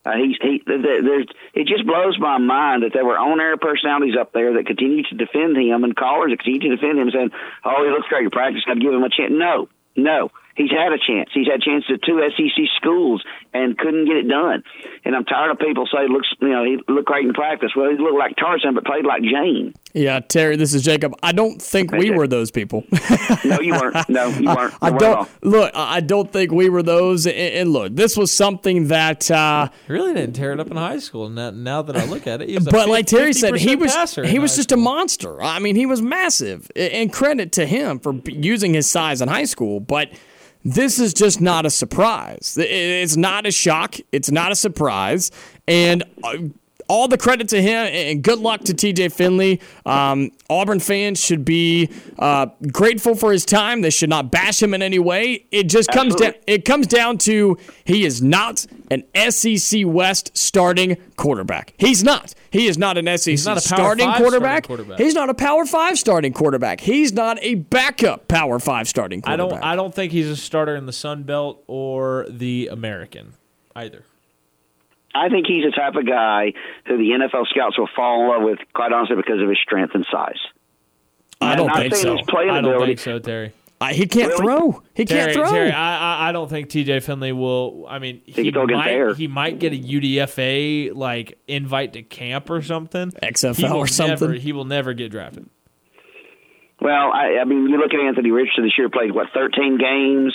Uh, 0.04 0.12
he's 0.16 0.36
he. 0.40 0.58
th- 0.60 0.82
th- 0.82 1.02
There's, 1.02 1.26
it 1.54 1.66
just 1.66 1.86
blows 1.86 2.18
my 2.18 2.38
mind 2.38 2.82
that 2.82 2.92
there 2.94 3.04
were 3.04 3.18
on-air 3.18 3.56
personalities 3.56 4.14
up 4.18 4.32
there 4.32 4.54
that 4.54 4.66
continue 4.66 5.02
to 5.04 5.14
defend 5.16 5.56
him 5.56 5.84
and 5.84 5.94
callers 5.94 6.30
that 6.30 6.38
continue 6.38 6.70
to 6.70 6.76
defend 6.76 6.98
him, 6.98 7.10
saying, 7.10 7.30
"Oh, 7.64 7.84
he 7.84 7.90
looks 7.90 8.08
great 8.08 8.24
in 8.24 8.30
practice. 8.30 8.62
To 8.64 8.74
give 8.76 8.92
him 8.94 9.02
a 9.02 9.10
chance." 9.10 9.32
No, 9.32 9.68
no. 9.96 10.30
He's 10.54 10.70
had 10.70 10.90
a 10.92 10.98
chance. 10.98 11.30
He's 11.32 11.46
had 11.46 11.62
chances 11.62 11.88
at 11.94 12.02
two 12.02 12.18
SEC 12.34 12.66
schools 12.76 13.22
and 13.54 13.78
couldn't 13.78 14.06
get 14.06 14.16
it 14.16 14.26
done. 14.26 14.64
And 15.04 15.14
I'm 15.14 15.24
tired 15.24 15.52
of 15.52 15.60
people 15.60 15.86
say, 15.86 16.08
"Looks, 16.08 16.26
you 16.40 16.48
know, 16.48 16.64
he 16.64 16.78
looked 16.88 17.06
great 17.06 17.26
in 17.26 17.32
practice." 17.32 17.70
Well, 17.76 17.90
he 17.90 17.96
looked 17.96 18.18
like 18.18 18.34
Tarzan, 18.36 18.74
but 18.74 18.84
played 18.84 19.04
like 19.06 19.22
Jane. 19.22 19.74
Yeah, 19.94 20.20
Terry, 20.20 20.56
this 20.56 20.74
is 20.74 20.82
Jacob. 20.82 21.14
I 21.22 21.32
don't 21.32 21.60
think 21.62 21.90
we 21.92 22.10
Okay. 22.10 22.10
were 22.10 22.28
those 22.28 22.50
people. 22.50 22.84
No, 23.44 23.58
you 23.60 23.72
weren't. 23.72 24.08
No, 24.08 24.26
you 24.28 24.46
weren't. 24.54 24.74
I 24.82 24.88
You 24.88 24.92
weren't 24.92 24.94
at 24.94 24.98
don't 25.00 25.28
look. 25.44 25.72
I 25.74 25.96
I 25.96 26.00
don't 26.00 26.30
think 26.30 26.52
we 26.52 26.68
were 26.68 26.82
those. 26.82 27.26
And, 27.26 27.34
and 27.36 27.72
look, 27.72 27.96
this 27.96 28.16
was 28.16 28.30
something 28.30 28.88
that. 28.88 29.30
Uh, 29.30 29.68
really 29.88 30.12
didn't 30.12 30.34
tear 30.34 30.52
it 30.52 30.60
up 30.60 30.70
in 30.70 30.76
high 30.76 30.98
school. 30.98 31.28
Now, 31.30 31.50
now 31.50 31.82
that 31.82 31.96
I 31.96 32.04
look 32.04 32.26
at 32.26 32.42
it, 32.42 32.48
he 32.50 32.56
was 32.56 32.66
a 32.66 32.70
but 32.70 32.88
like 32.88 33.06
Terry 33.06 33.32
said, 33.32 33.56
he 33.56 33.76
was 33.76 34.14
he 34.14 34.38
was 34.38 34.52
high 34.52 34.56
just 34.56 34.72
a 34.72 34.76
monster. 34.76 35.42
I 35.42 35.58
mean, 35.58 35.74
he 35.74 35.86
was 35.86 36.02
massive. 36.02 36.70
And 36.76 37.10
credit 37.12 37.50
to 37.52 37.66
him 37.66 37.98
for 37.98 38.12
using 38.26 38.74
his 38.74 38.88
size 38.90 39.22
in 39.22 39.28
high 39.28 39.44
school. 39.46 39.80
But 39.80 40.10
this 40.64 40.98
is 41.00 41.14
just 41.14 41.40
not 41.40 41.64
a 41.64 41.70
surprise. 41.70 42.56
It's 42.60 43.16
not 43.16 43.46
a 43.46 43.50
shock. 43.50 43.96
It's 44.12 44.30
not 44.30 44.52
a 44.52 44.54
surprise. 44.56 45.30
And. 45.66 46.04
Uh, 46.22 46.34
all 46.88 47.06
the 47.08 47.18
credit 47.18 47.48
to 47.50 47.60
him 47.62 47.86
and 47.92 48.22
good 48.22 48.38
luck 48.38 48.62
to 48.62 48.72
TJ 48.74 49.12
Finley. 49.12 49.60
Um, 49.86 50.30
Auburn 50.50 50.80
fans 50.80 51.20
should 51.22 51.44
be 51.44 51.90
uh, 52.18 52.46
grateful 52.72 53.14
for 53.14 53.30
his 53.32 53.44
time. 53.44 53.82
They 53.82 53.90
should 53.90 54.08
not 54.08 54.30
bash 54.30 54.62
him 54.62 54.72
in 54.74 54.82
any 54.82 54.98
way. 54.98 55.46
It 55.50 55.64
just 55.64 55.90
comes 55.90 56.14
down. 56.14 56.32
It 56.46 56.64
comes 56.64 56.86
down 56.86 57.18
to 57.18 57.58
he 57.84 58.04
is 58.04 58.22
not 58.22 58.66
an 58.90 59.04
SEC 59.30 59.82
West 59.84 60.36
starting 60.36 60.96
quarterback. 61.16 61.74
He's 61.76 62.02
not. 62.02 62.34
He 62.50 62.66
is 62.66 62.78
not 62.78 62.96
an 62.96 63.06
SEC 63.18 63.30
he's 63.32 63.44
not 63.46 63.62
a 63.62 63.68
Power 63.68 63.78
starting, 63.78 64.06
Five 64.06 64.16
quarterback. 64.16 64.64
starting 64.64 64.76
quarterback. 64.86 64.98
He's 65.04 65.14
not 65.14 65.28
a 65.28 65.34
Power 65.34 65.66
Five 65.66 65.98
starting 65.98 66.32
quarterback. 66.32 66.80
He's 66.80 67.12
not 67.12 67.38
a 67.42 67.56
backup 67.56 68.28
Power 68.28 68.58
Five 68.58 68.88
starting 68.88 69.20
I 69.24 69.36
quarterback. 69.36 69.60
don't. 69.60 69.68
I 69.70 69.76
don't 69.76 69.94
think 69.94 70.12
he's 70.12 70.28
a 70.28 70.36
starter 70.36 70.74
in 70.74 70.86
the 70.86 70.92
Sun 70.94 71.24
Belt 71.24 71.62
or 71.66 72.26
the 72.30 72.68
American 72.72 73.34
either. 73.76 74.04
I 75.14 75.28
think 75.28 75.46
he's 75.46 75.64
the 75.64 75.70
type 75.72 75.94
of 75.94 76.06
guy 76.06 76.52
who 76.86 76.96
the 76.98 77.10
NFL 77.10 77.46
scouts 77.48 77.78
will 77.78 77.88
fall 77.96 78.22
in 78.22 78.28
love 78.28 78.42
with, 78.42 78.58
quite 78.74 78.92
honestly, 78.92 79.16
because 79.16 79.40
of 79.40 79.48
his 79.48 79.58
strength 79.62 79.94
and 79.94 80.06
size. 80.12 80.38
I 81.40 81.54
don't 81.56 81.72
think 81.74 81.94
so. 81.94 82.16
His 82.16 82.26
playing 82.28 82.50
I 82.50 82.60
don't 82.60 82.72
ability. 82.72 82.90
think 82.96 83.00
so, 83.00 83.18
Terry. 83.18 83.52
I- 83.80 83.92
he 83.94 84.06
can't 84.06 84.28
Really? 84.30 84.42
throw. 84.42 84.82
He 84.94 85.04
Terry, 85.04 85.32
can't 85.32 85.46
throw. 85.48 85.50
Terry, 85.52 85.70
I, 85.70 86.26
I, 86.26 86.28
I 86.28 86.32
don't 86.32 86.50
think 86.50 86.68
TJ 86.68 87.00
Finley 87.04 87.30
will. 87.32 87.86
I 87.88 88.00
mean, 88.00 88.20
he 88.24 88.32
can 88.32 88.50
go 88.52 88.62
against 88.64 88.84
might, 88.84 89.16
he 89.16 89.28
might 89.28 89.58
get 89.60 89.72
a 89.72 89.76
UDFA 89.76 90.94
like 90.96 91.38
invite 91.46 91.92
to 91.92 92.02
camp 92.02 92.50
or 92.50 92.60
something. 92.60 93.12
XFL 93.22 93.56
He 93.56 93.64
will 93.64 93.76
or 93.76 93.86
something. 93.86 94.28
Never, 94.30 94.32
he 94.40 94.52
will 94.52 94.64
never 94.64 94.94
get 94.94 95.12
drafted. 95.12 95.48
Well, 96.80 97.10
I, 97.12 97.38
I 97.40 97.44
mean, 97.44 97.68
you 97.68 97.76
look 97.78 97.92
at 97.94 98.00
Anthony 98.00 98.30
Richardson 98.30 98.64
this 98.64 98.72
year, 98.78 98.88
played 98.88 99.12
what 99.12 99.28
13 99.34 99.78
games, 99.78 100.34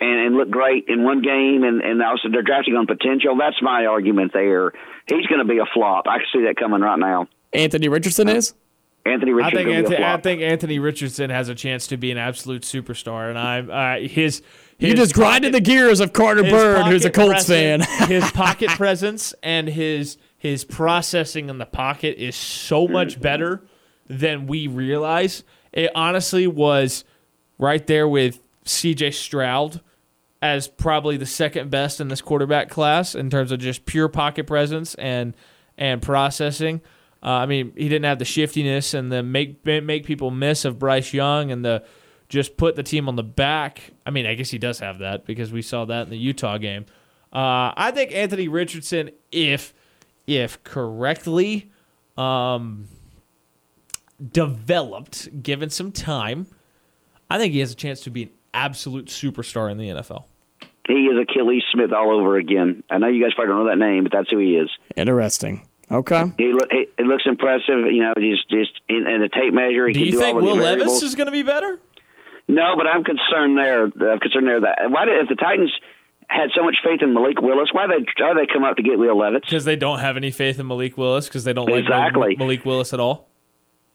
and, 0.00 0.26
and 0.26 0.36
look 0.36 0.50
great 0.50 0.86
in 0.88 1.04
one 1.04 1.22
game, 1.22 1.62
and 1.62 1.82
and 1.82 2.02
also 2.02 2.28
they're 2.30 2.42
drafting 2.42 2.74
on 2.74 2.86
potential. 2.86 3.36
That's 3.36 3.60
my 3.62 3.86
argument 3.86 4.32
there. 4.32 4.72
He's 5.06 5.26
going 5.26 5.40
to 5.40 5.44
be 5.44 5.58
a 5.58 5.66
flop. 5.72 6.06
I 6.08 6.18
can 6.18 6.26
see 6.32 6.44
that 6.46 6.56
coming 6.56 6.80
right 6.80 6.98
now. 6.98 7.28
Anthony 7.52 7.88
Richardson 7.88 8.28
is. 8.28 8.54
Anthony 9.06 9.32
I 9.32 9.34
Richardson 9.34 9.56
think 9.56 9.66
will 9.66 9.72
be 9.90 9.94
a 9.94 9.98
Anthony, 9.98 10.04
I 10.04 10.20
think 10.20 10.42
Anthony 10.42 10.78
Richardson 10.78 11.30
has 11.30 11.48
a 11.48 11.54
chance 11.54 11.86
to 11.88 11.96
be 11.96 12.10
an 12.10 12.18
absolute 12.18 12.62
superstar, 12.62 13.28
and 13.28 13.38
I'm 13.38 13.70
uh, 13.70 14.06
his. 14.08 14.42
You 14.78 14.94
just 14.94 15.14
grinded 15.14 15.52
the 15.52 15.60
gears 15.60 16.00
of 16.00 16.14
Carter 16.14 16.42
his 16.42 16.52
Byrd, 16.52 16.86
who's 16.86 17.04
a 17.04 17.10
pocket 17.10 17.32
Colts 17.32 17.46
fan. 17.46 17.80
his 18.08 18.30
pocket 18.32 18.70
presence 18.70 19.34
and 19.42 19.68
his 19.68 20.16
his 20.38 20.64
processing 20.64 21.50
in 21.50 21.58
the 21.58 21.66
pocket 21.66 22.16
is 22.18 22.34
so 22.34 22.88
much 22.88 23.20
better 23.20 23.62
than 24.06 24.46
we 24.46 24.66
realize. 24.66 25.44
It 25.72 25.90
honestly 25.94 26.46
was 26.46 27.04
right 27.58 27.86
there 27.86 28.08
with 28.08 28.40
C.J. 28.64 29.10
Stroud 29.10 29.82
as 30.42 30.68
probably 30.68 31.16
the 31.16 31.26
second 31.26 31.70
best 31.70 32.00
in 32.00 32.08
this 32.08 32.22
quarterback 32.22 32.70
class 32.70 33.14
in 33.14 33.30
terms 33.30 33.52
of 33.52 33.58
just 33.58 33.84
pure 33.86 34.08
pocket 34.08 34.46
presence 34.46 34.94
and 34.94 35.36
and 35.76 36.02
processing. 36.02 36.80
Uh, 37.22 37.28
I 37.28 37.46
mean, 37.46 37.72
he 37.76 37.88
didn't 37.88 38.06
have 38.06 38.18
the 38.18 38.24
shiftiness 38.24 38.94
and 38.94 39.12
the 39.12 39.22
make 39.22 39.64
make 39.64 40.04
people 40.04 40.30
miss 40.30 40.64
of 40.64 40.78
Bryce 40.78 41.12
Young 41.12 41.50
and 41.50 41.64
the 41.64 41.84
just 42.28 42.56
put 42.56 42.76
the 42.76 42.82
team 42.82 43.08
on 43.08 43.16
the 43.16 43.22
back. 43.22 43.90
I 44.06 44.10
mean, 44.10 44.24
I 44.24 44.34
guess 44.34 44.50
he 44.50 44.58
does 44.58 44.78
have 44.78 45.00
that 45.00 45.26
because 45.26 45.52
we 45.52 45.62
saw 45.62 45.84
that 45.86 46.04
in 46.04 46.10
the 46.10 46.16
Utah 46.16 46.58
game. 46.58 46.86
Uh, 47.32 47.72
I 47.76 47.90
think 47.92 48.12
Anthony 48.12 48.48
Richardson, 48.48 49.10
if 49.30 49.74
if 50.26 50.62
correctly 50.64 51.70
um, 52.16 52.86
developed, 54.32 55.42
given 55.42 55.70
some 55.70 55.92
time, 55.92 56.46
I 57.28 57.38
think 57.38 57.52
he 57.52 57.60
has 57.60 57.72
a 57.72 57.76
chance 57.76 58.00
to 58.02 58.10
be 58.10 58.24
an 58.24 58.30
absolute 58.54 59.06
superstar 59.06 59.70
in 59.70 59.76
the 59.76 59.88
NFL. 59.88 60.24
He 60.90 61.06
is 61.06 61.14
Akili 61.26 61.58
Smith 61.72 61.92
all 61.92 62.10
over 62.18 62.36
again. 62.36 62.82
I 62.90 62.98
know 62.98 63.06
you 63.08 63.22
guys 63.22 63.32
probably 63.34 63.52
don't 63.54 63.64
know 63.64 63.70
that 63.70 63.78
name, 63.78 64.02
but 64.02 64.12
that's 64.12 64.28
who 64.30 64.38
he 64.38 64.56
is. 64.56 64.68
Interesting. 64.96 65.66
Okay. 65.90 66.24
He, 66.38 66.52
look, 66.52 66.68
he 66.70 66.86
it 66.98 67.06
looks 67.06 67.24
impressive. 67.26 67.86
You 67.90 68.02
know, 68.02 68.12
just 68.18 68.48
just 68.50 68.72
in, 68.88 69.06
in 69.06 69.20
the 69.22 69.28
tape 69.28 69.52
measure. 69.54 69.86
He 69.88 69.92
Do 69.94 69.98
can 70.00 70.06
you 70.06 70.12
do 70.12 70.18
think 70.18 70.36
all 70.36 70.42
Will 70.42 70.56
Levis 70.56 71.02
is 71.02 71.14
going 71.14 71.26
to 71.26 71.32
be 71.32 71.42
better? 71.42 71.78
No, 72.48 72.74
but 72.76 72.86
I'm 72.86 73.04
concerned 73.04 73.56
there. 73.56 73.84
I'm 73.84 74.18
concerned 74.20 74.46
there 74.46 74.60
that 74.60 74.90
why 74.90 75.04
did 75.04 75.22
if 75.22 75.28
the 75.28 75.36
Titans 75.36 75.72
had 76.28 76.50
so 76.54 76.62
much 76.62 76.76
faith 76.84 77.02
in 77.02 77.12
Malik 77.14 77.40
Willis, 77.40 77.70
why 77.72 77.86
they 77.86 78.04
why 78.22 78.34
they 78.34 78.46
come 78.52 78.62
up 78.64 78.76
to 78.76 78.82
get 78.82 78.98
Will 78.98 79.18
Levis? 79.18 79.42
Because 79.42 79.64
they 79.64 79.76
don't 79.76 79.98
have 79.98 80.16
any 80.16 80.30
faith 80.30 80.58
in 80.60 80.66
Malik 80.66 80.96
Willis 80.96 81.26
because 81.26 81.44
they 81.44 81.52
don't 81.52 81.68
Exactly. 81.68 82.30
like 82.30 82.38
Malik 82.38 82.64
Willis 82.64 82.92
at 82.92 83.00
all. 83.00 83.28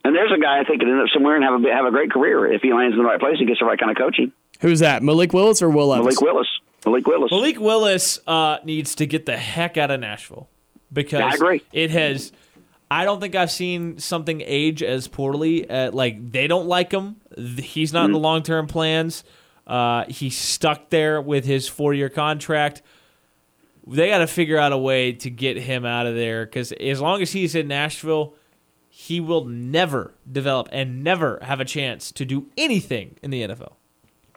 And 0.04 0.14
there's 0.16 0.32
a 0.32 0.40
guy 0.40 0.60
I 0.60 0.64
think 0.66 0.82
could 0.82 0.90
end 0.90 1.02
up 1.02 1.08
somewhere 1.14 1.36
and 1.36 1.44
have 1.44 1.64
a 1.64 1.74
have 1.74 1.86
a 1.86 1.92
great 1.92 2.12
career 2.12 2.46
if 2.52 2.62
he 2.62 2.72
lands 2.74 2.94
in 2.94 3.00
the 3.02 3.08
right 3.08 3.20
place 3.20 3.38
and 3.40 3.48
gets 3.48 3.60
the 3.60 3.66
right 3.66 3.80
kind 3.80 3.90
of 3.92 3.98
coaching. 3.98 4.32
Who's 4.62 4.80
that? 4.80 5.04
Malik 5.04 5.34
Willis 5.34 5.62
or 5.62 5.70
Will 5.70 5.88
Levis? 5.88 6.06
Malik 6.06 6.22
Willis. 6.22 6.48
Malik 6.86 7.08
Willis. 7.08 7.32
Malik 7.32 7.60
Willis 7.60 8.20
uh, 8.28 8.58
needs 8.64 8.96
to 8.96 9.06
get 9.06 9.26
the 9.26 9.38
heck 9.38 9.78
out 9.78 9.92
of 9.92 10.00
Nashville 10.00 10.48
because 10.94 11.22
I 11.22 11.34
agree. 11.34 11.62
it 11.74 11.90
has. 11.92 12.32
I 12.92 13.04
don't 13.06 13.20
think 13.20 13.34
I've 13.36 13.52
seen 13.52 13.98
something 13.98 14.42
age 14.46 14.84
as 14.84 15.08
poorly. 15.08 15.68
Uh, 15.70 15.92
like 15.92 16.32
they 16.32 16.46
don't 16.48 16.68
like 16.68 16.92
him. 16.92 17.16
He's 17.38 17.92
not 17.92 18.02
in 18.02 18.06
Mm-hmm. 18.08 18.14
the 18.14 18.20
long 18.20 18.44
term 18.44 18.68
plans. 18.68 19.24
Uh, 19.66 20.06
he's 20.08 20.38
stuck 20.38 20.90
there 20.92 21.20
with 21.20 21.44
his 21.46 21.68
four 21.68 21.94
year 21.96 22.10
contract. 22.10 22.84
They 23.88 24.10
got 24.10 24.20
to 24.20 24.28
figure 24.28 24.58
out 24.58 24.72
a 24.72 24.78
way 24.78 25.12
to 25.14 25.30
get 25.30 25.58
him 25.58 25.86
out 25.86 26.06
of 26.08 26.16
there 26.16 26.46
because 26.46 26.72
as 26.72 27.02
long 27.02 27.22
as 27.22 27.32
he's 27.32 27.54
in 27.56 27.68
Nashville, 27.68 28.36
he 28.90 29.20
will 29.20 29.46
never 29.46 30.14
develop 30.32 30.70
and 30.72 31.04
never 31.04 31.40
have 31.42 31.60
a 31.60 31.66
chance 31.66 32.12
to 32.14 32.26
do 32.26 32.48
anything 32.58 33.16
in 33.24 33.30
the 33.32 33.42
NFL. 33.42 33.74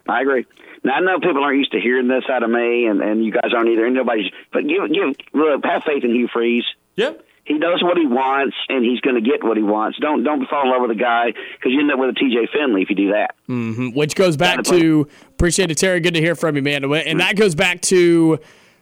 I 0.09 0.23
agree. 0.23 0.47
Now 0.83 0.95
I 0.95 1.01
know 1.01 1.21
people 1.21 1.45
aren't 1.45 1.59
used 1.59 1.73
to 1.73 1.81
hearing 1.81 2.09
this 2.09 2.25
out 2.31 2.43
of 2.43 2.51
me, 2.51 2.87
and, 2.87 3.01
and 3.01 3.25
you 3.25 3.33
guys 3.33 3.53
aren't 3.55 3.69
either. 3.69 3.87
And 3.87 3.95
nobody's. 3.95 4.31
But 4.53 4.67
give 4.67 4.89
give 4.93 5.15
look, 5.35 5.65
have 5.65 5.83
faith 5.85 6.05
in 6.05 6.15
Hugh 6.15 6.29
Freeze. 6.33 6.65
Yep. 6.97 7.25
He 7.45 7.55
knows 7.55 7.83
what 7.83 7.97
he 7.97 8.07
wants, 8.07 8.57
and 8.69 8.85
he's 8.85 9.01
going 9.01 9.15
to 9.15 9.23
get 9.23 9.43
what 9.43 9.57
he 9.57 9.63
wants. 9.63 9.99
Don't 9.99 10.23
don't 10.23 10.47
fall 10.49 10.65
in 10.65 10.71
love 10.71 10.83
with 10.83 10.91
a 10.91 11.01
guy 11.01 11.33
because 11.33 11.73
you 11.73 11.81
end 11.81 11.91
up 11.91 11.99
with 11.99 12.11
a 12.11 12.13
T.J. 12.13 12.49
Finley 12.53 12.83
if 12.83 12.91
you 12.91 12.97
do 12.97 13.13
that. 13.13 13.35
Mm-hmm. 13.49 13.89
Which 13.91 14.15
goes 14.15 14.37
back 14.37 14.63
to 14.65 15.09
appreciate 15.31 15.71
it, 15.71 15.79
Terry. 15.79 16.01
Good 16.01 16.15
to 16.15 16.21
hear 16.21 16.35
from 16.35 16.57
you, 16.57 16.63
man. 16.63 16.85
And 16.85 16.93
mm-hmm. 16.93 17.19
that 17.19 17.37
goes 17.37 17.55
back 17.55 17.81
to 17.83 18.39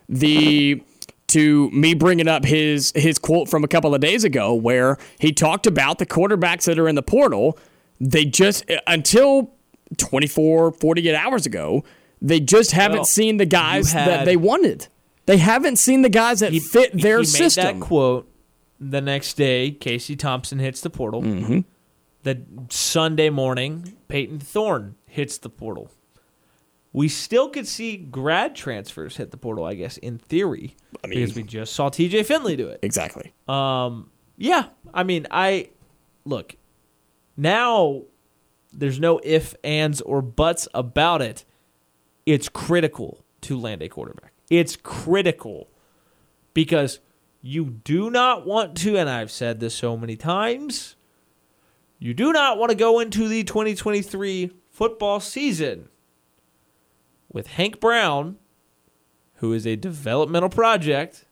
the 0.09 0.83
to 1.29 1.70
me 1.70 1.95
bringing 1.95 2.29
up 2.29 2.45
his 2.45 2.93
his 2.95 3.18
quote 3.18 3.49
from 3.49 3.62
a 3.64 3.68
couple 3.68 3.95
of 3.95 4.01
days 4.01 4.24
ago, 4.24 4.55
where 4.55 4.99
he 5.20 5.33
talked 5.33 5.66
about 5.66 5.99
the 5.99 6.07
quarterbacks 6.07 6.64
that 6.64 6.79
are 6.79 6.89
in 6.89 6.95
the 6.95 7.03
portal. 7.03 7.59
They 8.01 8.24
just 8.24 8.64
until 8.87 9.55
24, 9.97 10.72
48 10.72 11.14
hours 11.14 11.47
ago, 11.47 11.84
they 12.20 12.41
just 12.41 12.72
haven't 12.72 12.99
Well, 12.99 13.05
seen 13.05 13.37
the 13.37 13.47
guys 13.47 13.93
you 13.93 14.01
that 14.01 14.24
they 14.24 14.37
wanted. 14.37 14.89
They 15.26 15.39
haven't 15.39 15.76
seen 15.76 16.03
the 16.03 16.09
guys 16.09 16.41
that 16.41 16.53
fit 16.55 16.93
their 17.01 17.20
he 17.20 17.24
system. 17.26 17.80
That 17.80 17.87
quote 17.87 18.30
the 18.78 19.01
next 19.01 19.34
day. 19.34 19.70
Casey 19.72 20.16
Thompson 20.16 20.59
hits 20.59 20.80
the 20.80 20.91
portal. 20.91 21.22
Mm-hmm. 21.22 21.61
The 22.22 22.43
Sunday 22.70 23.30
morning, 23.30 23.95
Payton 24.09 24.41
Thorne 24.41 24.97
hits 25.07 25.39
the 25.39 25.49
portal. 25.49 25.91
We 26.93 27.09
still 27.09 27.51
could 27.51 27.66
see 27.68 27.97
grad 27.97 28.57
transfers 28.57 29.16
hit 29.18 29.30
the 29.30 29.37
portal, 29.37 29.64
I 29.64 29.74
guess, 29.74 29.99
in 29.99 30.18
theory, 30.18 30.76
I 31.05 31.09
mean- 31.09 31.18
because 31.20 31.37
we 31.37 31.43
just 31.43 31.74
saw 31.74 31.89
T.J. 31.91 32.22
Finley 32.22 32.57
do 32.57 32.68
it. 32.68 32.80
exactly. 32.82 33.32
Yeah, 33.49 34.64
I 34.95 35.03
mean, 35.05 35.26
I 35.30 35.70
look 36.24 36.57
now. 37.37 38.03
There's 38.79 39.01
no 39.01 39.20
if, 39.24 39.55
ands, 39.64 40.01
or 40.03 40.22
buts 40.22 40.68
about 40.74 41.22
it. 41.22 41.45
It's 42.27 42.49
critical 42.49 43.24
to 43.43 43.59
land 43.59 43.83
a 43.83 43.89
quarterback. 43.89 44.33
It's 44.51 44.77
critical 44.77 45.68
because 46.55 47.01
you 47.41 47.64
do 47.85 48.11
not 48.11 48.47
want 48.47 48.77
to, 48.79 48.97
and 48.97 49.09
I've 49.09 49.31
said 49.31 49.61
this 49.61 49.74
so 49.74 49.97
many 49.97 50.16
times, 50.16 50.97
you 51.99 52.12
do 52.12 52.33
not 52.33 52.59
want 52.59 52.70
to 52.70 52.77
go 52.77 53.01
into 53.01 53.29
the 53.29 53.45
2023 53.45 54.51
football 54.70 55.20
season 55.20 55.89
with 57.33 57.47
Hank 57.47 57.81
Brown, 57.81 58.37
who 59.37 59.53
is 59.53 59.66
a 59.66 59.77
developmental 59.77 60.49
project, 60.49 61.24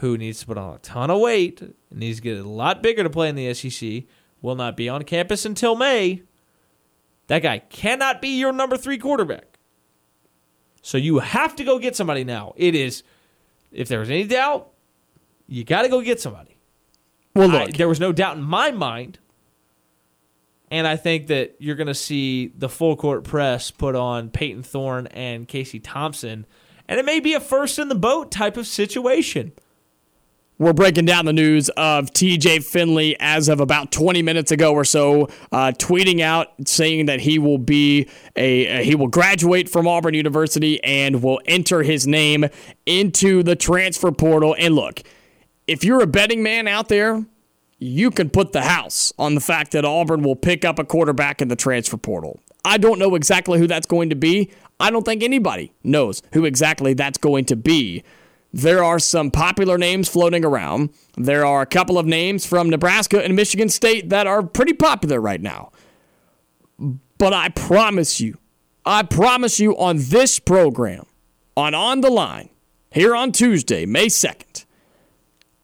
who 0.00 0.18
needs 0.18 0.40
to 0.40 0.46
put 0.46 0.58
on 0.58 0.74
a 0.74 0.78
ton 0.78 1.10
of 1.10 1.20
weight 1.20 1.60
and 1.60 1.74
needs 1.90 2.18
to 2.18 2.22
get 2.22 2.38
a 2.38 2.48
lot 2.48 2.82
bigger 2.82 3.02
to 3.02 3.10
play 3.10 3.28
in 3.28 3.34
the 3.34 3.52
SEC, 3.54 4.04
will 4.40 4.56
not 4.56 4.76
be 4.76 4.88
on 4.88 5.02
campus 5.04 5.44
until 5.44 5.76
May. 5.76 6.22
That 7.32 7.40
guy 7.40 7.60
cannot 7.60 8.20
be 8.20 8.38
your 8.38 8.52
number 8.52 8.76
three 8.76 8.98
quarterback. 8.98 9.56
So 10.82 10.98
you 10.98 11.20
have 11.20 11.56
to 11.56 11.64
go 11.64 11.78
get 11.78 11.96
somebody 11.96 12.24
now. 12.24 12.52
It 12.58 12.74
is, 12.74 13.04
if 13.72 13.88
there 13.88 14.00
was 14.00 14.10
any 14.10 14.24
doubt, 14.24 14.68
you 15.48 15.64
got 15.64 15.80
to 15.80 15.88
go 15.88 16.02
get 16.02 16.20
somebody. 16.20 16.58
Well, 17.34 17.50
I- 17.50 17.64
look, 17.64 17.72
there 17.78 17.88
was 17.88 18.00
no 18.00 18.12
doubt 18.12 18.36
in 18.36 18.42
my 18.42 18.70
mind. 18.70 19.18
And 20.70 20.86
I 20.86 20.96
think 20.96 21.28
that 21.28 21.56
you're 21.58 21.74
going 21.74 21.86
to 21.86 21.94
see 21.94 22.48
the 22.48 22.68
full 22.68 22.96
court 22.96 23.24
press 23.24 23.70
put 23.70 23.96
on 23.96 24.28
Payton 24.28 24.64
Thorne 24.64 25.06
and 25.06 25.48
Casey 25.48 25.80
Thompson. 25.80 26.44
And 26.86 27.00
it 27.00 27.06
may 27.06 27.18
be 27.18 27.32
a 27.32 27.40
first 27.40 27.78
in 27.78 27.88
the 27.88 27.94
boat 27.94 28.30
type 28.30 28.58
of 28.58 28.66
situation. 28.66 29.52
We're 30.62 30.72
breaking 30.72 31.06
down 31.06 31.24
the 31.24 31.32
news 31.32 31.70
of 31.70 32.12
TJ 32.12 32.62
Finley 32.62 33.16
as 33.18 33.48
of 33.48 33.58
about 33.58 33.90
20 33.90 34.22
minutes 34.22 34.52
ago 34.52 34.72
or 34.72 34.84
so, 34.84 35.28
uh, 35.50 35.72
tweeting 35.76 36.20
out 36.20 36.52
saying 36.66 37.06
that 37.06 37.18
he 37.18 37.40
will 37.40 37.58
be 37.58 38.08
a 38.36 38.78
uh, 38.78 38.82
he 38.84 38.94
will 38.94 39.08
graduate 39.08 39.68
from 39.68 39.88
Auburn 39.88 40.14
University 40.14 40.80
and 40.84 41.20
will 41.20 41.40
enter 41.46 41.82
his 41.82 42.06
name 42.06 42.44
into 42.86 43.42
the 43.42 43.56
transfer 43.56 44.12
portal. 44.12 44.54
And 44.56 44.76
look, 44.76 45.02
if 45.66 45.82
you're 45.82 46.00
a 46.00 46.06
betting 46.06 46.44
man 46.44 46.68
out 46.68 46.88
there, 46.88 47.26
you 47.80 48.12
can 48.12 48.30
put 48.30 48.52
the 48.52 48.62
house 48.62 49.12
on 49.18 49.34
the 49.34 49.40
fact 49.40 49.72
that 49.72 49.84
Auburn 49.84 50.22
will 50.22 50.36
pick 50.36 50.64
up 50.64 50.78
a 50.78 50.84
quarterback 50.84 51.42
in 51.42 51.48
the 51.48 51.56
transfer 51.56 51.96
portal. 51.96 52.38
I 52.64 52.78
don't 52.78 53.00
know 53.00 53.16
exactly 53.16 53.58
who 53.58 53.66
that's 53.66 53.88
going 53.88 54.10
to 54.10 54.16
be. 54.16 54.52
I 54.78 54.92
don't 54.92 55.02
think 55.02 55.24
anybody 55.24 55.72
knows 55.82 56.22
who 56.34 56.44
exactly 56.44 56.94
that's 56.94 57.18
going 57.18 57.46
to 57.46 57.56
be. 57.56 58.04
There 58.52 58.84
are 58.84 58.98
some 58.98 59.30
popular 59.30 59.78
names 59.78 60.08
floating 60.08 60.44
around. 60.44 60.90
There 61.16 61.46
are 61.46 61.62
a 61.62 61.66
couple 61.66 61.98
of 61.98 62.04
names 62.06 62.44
from 62.44 62.68
Nebraska 62.68 63.24
and 63.24 63.34
Michigan 63.34 63.70
State 63.70 64.10
that 64.10 64.26
are 64.26 64.42
pretty 64.42 64.74
popular 64.74 65.20
right 65.20 65.40
now. 65.40 65.72
But 66.78 67.32
I 67.32 67.48
promise 67.48 68.20
you, 68.20 68.36
I 68.84 69.04
promise 69.04 69.58
you 69.58 69.76
on 69.78 69.96
this 69.98 70.38
program, 70.38 71.06
on 71.56 71.74
On 71.74 72.00
the 72.02 72.10
Line, 72.10 72.50
here 72.90 73.16
on 73.16 73.32
Tuesday, 73.32 73.86
May 73.86 74.06
2nd, 74.06 74.66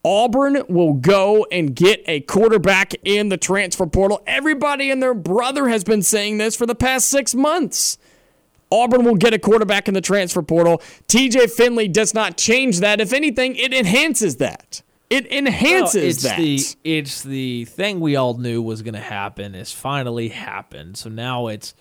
Auburn 0.05 0.63
will 0.69 0.95
go 0.95 1.47
and 1.53 1.75
get 1.75 2.03
a 2.07 2.21
quarterback 2.21 2.95
in 3.05 3.29
the 3.29 3.37
transfer 3.37 3.87
portal. 3.87 4.23
Everybody 4.27 4.91
and 4.91 5.03
their 5.03 5.13
brother 5.13 5.69
has 5.69 5.85
been 5.85 6.03
saying 6.03 6.39
this 6.39 6.57
for 6.57 6.65
the 6.65 6.75
past 6.75 7.11
six 7.11 7.35
months. 7.35 7.99
Auburn 8.71 9.05
will 9.05 9.15
get 9.17 9.33
a 9.33 9.39
quarterback 9.39 9.89
in 9.89 9.95
the 9.95 10.01
transfer 10.01 10.43
portal. 10.43 10.79
TJ 11.09 11.51
Finley 11.51 11.89
does 11.89 12.13
not 12.15 12.37
change 12.37 12.81
that. 12.81 13.01
If 13.01 13.13
anything, 13.13 13.57
it 13.57 13.73
enhances 13.73 14.37
that. 14.37 14.83
It 15.11 15.31
enhances 15.33 15.95
Well, 15.95 16.05
it's 16.05 16.23
that. 16.25 16.37
the 16.37 16.61
it's 16.85 17.23
the 17.23 17.65
thing 17.65 18.01
we 18.01 18.15
all 18.17 18.37
knew 18.37 18.61
was 18.61 18.83
going 18.83 18.95
to 18.95 19.01
happen. 19.01 19.55
It's 19.55 19.73
finally 19.73 20.29
happened. 20.29 20.99
So 20.99 21.09
now 21.09 21.47
it's 21.47 21.75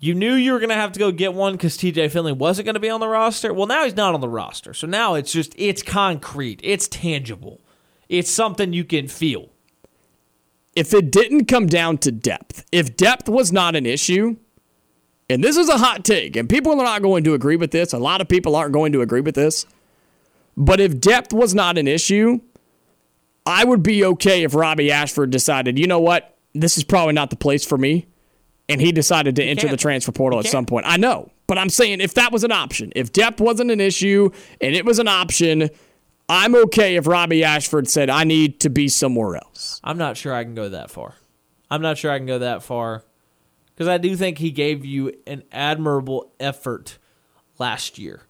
You 0.00 0.14
knew 0.14 0.34
you 0.34 0.52
were 0.52 0.58
going 0.58 0.70
to 0.70 0.74
have 0.74 0.92
to 0.92 0.98
go 0.98 1.12
get 1.12 1.32
one 1.32 1.52
because 1.52 1.78
TJ 1.78 2.10
Finley 2.10 2.32
wasn't 2.32 2.66
going 2.66 2.74
to 2.74 2.80
be 2.80 2.90
on 2.90 2.98
the 3.00 3.06
roster. 3.08 3.54
Well, 3.54 3.68
now 3.68 3.84
he's 3.84 3.94
not 3.96 4.14
on 4.14 4.20
the 4.20 4.28
roster. 4.28 4.74
So 4.74 4.86
now 4.88 5.14
it's 5.14 5.32
just, 5.32 5.54
it's 5.56 5.82
concrete. 5.82 6.60
It's 6.64 6.88
tangible. 6.88 7.60
It's 8.08 8.30
something 8.30 8.72
you 8.72 8.84
can 8.84 9.06
feel. 9.08 9.50
If 10.74 10.92
it 10.92 11.10
didn't 11.10 11.46
come 11.46 11.66
down 11.66 11.98
to 11.98 12.12
depth, 12.12 12.64
if 12.72 12.96
depth 12.96 13.28
was 13.28 13.52
not 13.52 13.74
an 13.76 13.86
issue, 13.86 14.36
and 15.28 15.42
this 15.42 15.56
is 15.56 15.68
a 15.68 15.78
hot 15.78 16.04
take, 16.04 16.36
and 16.36 16.48
people 16.48 16.72
are 16.72 16.84
not 16.84 17.02
going 17.02 17.24
to 17.24 17.34
agree 17.34 17.56
with 17.56 17.70
this, 17.70 17.92
a 17.92 17.98
lot 17.98 18.20
of 18.20 18.28
people 18.28 18.54
aren't 18.56 18.72
going 18.72 18.92
to 18.92 19.00
agree 19.00 19.20
with 19.20 19.34
this, 19.34 19.66
but 20.56 20.80
if 20.80 21.00
depth 21.00 21.32
was 21.32 21.54
not 21.54 21.78
an 21.78 21.86
issue, 21.88 22.40
I 23.44 23.64
would 23.64 23.82
be 23.82 24.04
okay 24.04 24.42
if 24.44 24.54
Robby 24.54 24.90
Ashford 24.90 25.30
decided, 25.30 25.78
you 25.78 25.86
know 25.86 26.00
what, 26.00 26.36
this 26.54 26.76
is 26.76 26.84
probably 26.84 27.12
not 27.14 27.30
the 27.30 27.36
place 27.36 27.64
for 27.64 27.76
me 27.78 28.06
and 28.68 28.80
he 28.80 28.90
decided 28.90 29.36
to 29.36 29.44
enter 29.44 29.62
can't. 29.62 29.70
the 29.70 29.76
transfer 29.76 30.10
portal 30.10 30.38
You 30.38 30.46
at 30.46 30.50
some 30.50 30.62
can't. 30.64 30.68
point. 30.68 30.86
I 30.86 30.96
know, 30.96 31.30
but 31.46 31.56
I'm 31.58 31.68
saying 31.68 32.00
if 32.00 32.14
that 32.14 32.32
was 32.32 32.42
an 32.42 32.50
option, 32.50 32.92
if 32.96 33.12
depth 33.12 33.40
wasn't 33.40 33.70
an 33.70 33.80
issue 33.80 34.30
and 34.60 34.74
it 34.74 34.84
was 34.84 34.98
an 34.98 35.06
option, 35.06 35.70
I'm 36.28 36.56
okay 36.56 36.96
if 36.96 37.06
Robby 37.06 37.44
Ashford 37.44 37.88
said, 37.88 38.10
I 38.10 38.24
need 38.24 38.58
to 38.60 38.70
be 38.70 38.88
somewhere 38.88 39.36
else. 39.36 39.80
I'm 39.84 39.98
not 39.98 40.16
sure 40.16 40.34
I 40.34 40.42
can 40.42 40.56
go 40.56 40.68
that 40.70 40.90
far. 40.90 41.14
I'm 41.70 41.82
not 41.82 41.98
sure 41.98 42.10
I 42.10 42.18
can 42.18 42.26
go 42.26 42.40
that 42.40 42.62
far 42.64 43.04
because 43.76 43.88
I 43.88 43.98
do 43.98 44.16
think 44.16 44.38
he 44.38 44.50
gave 44.50 44.86
you 44.86 45.12
an 45.26 45.42
admirable 45.52 46.32
effort 46.40 46.96
last 47.58 47.98
year. 47.98 48.22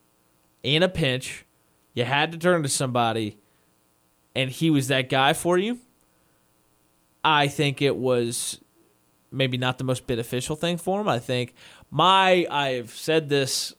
In 0.64 0.82
a 0.82 0.88
pinch, 0.88 1.47
you 1.94 2.05
had 2.05 2.32
to 2.32 2.38
turn 2.38 2.64
to 2.64 2.68
somebody, 2.68 3.38
and 4.34 4.51
he 4.51 4.70
was 4.70 4.88
that 4.88 5.09
guy 5.09 5.32
for 5.32 5.57
you. 5.57 5.78
I 7.24 7.47
think 7.47 7.80
it 7.80 7.97
was 7.97 8.61
maybe 9.30 9.57
not 9.57 9.78
the 9.78 9.84
most 9.84 10.07
beneficial 10.07 10.57
thing 10.57 10.78
for 10.78 11.01
him. 11.01 11.09
I 11.09 11.20
think 11.20 11.55
my 11.90 12.47
I've 12.51 12.90
said 12.90 13.28
this. 13.28 13.72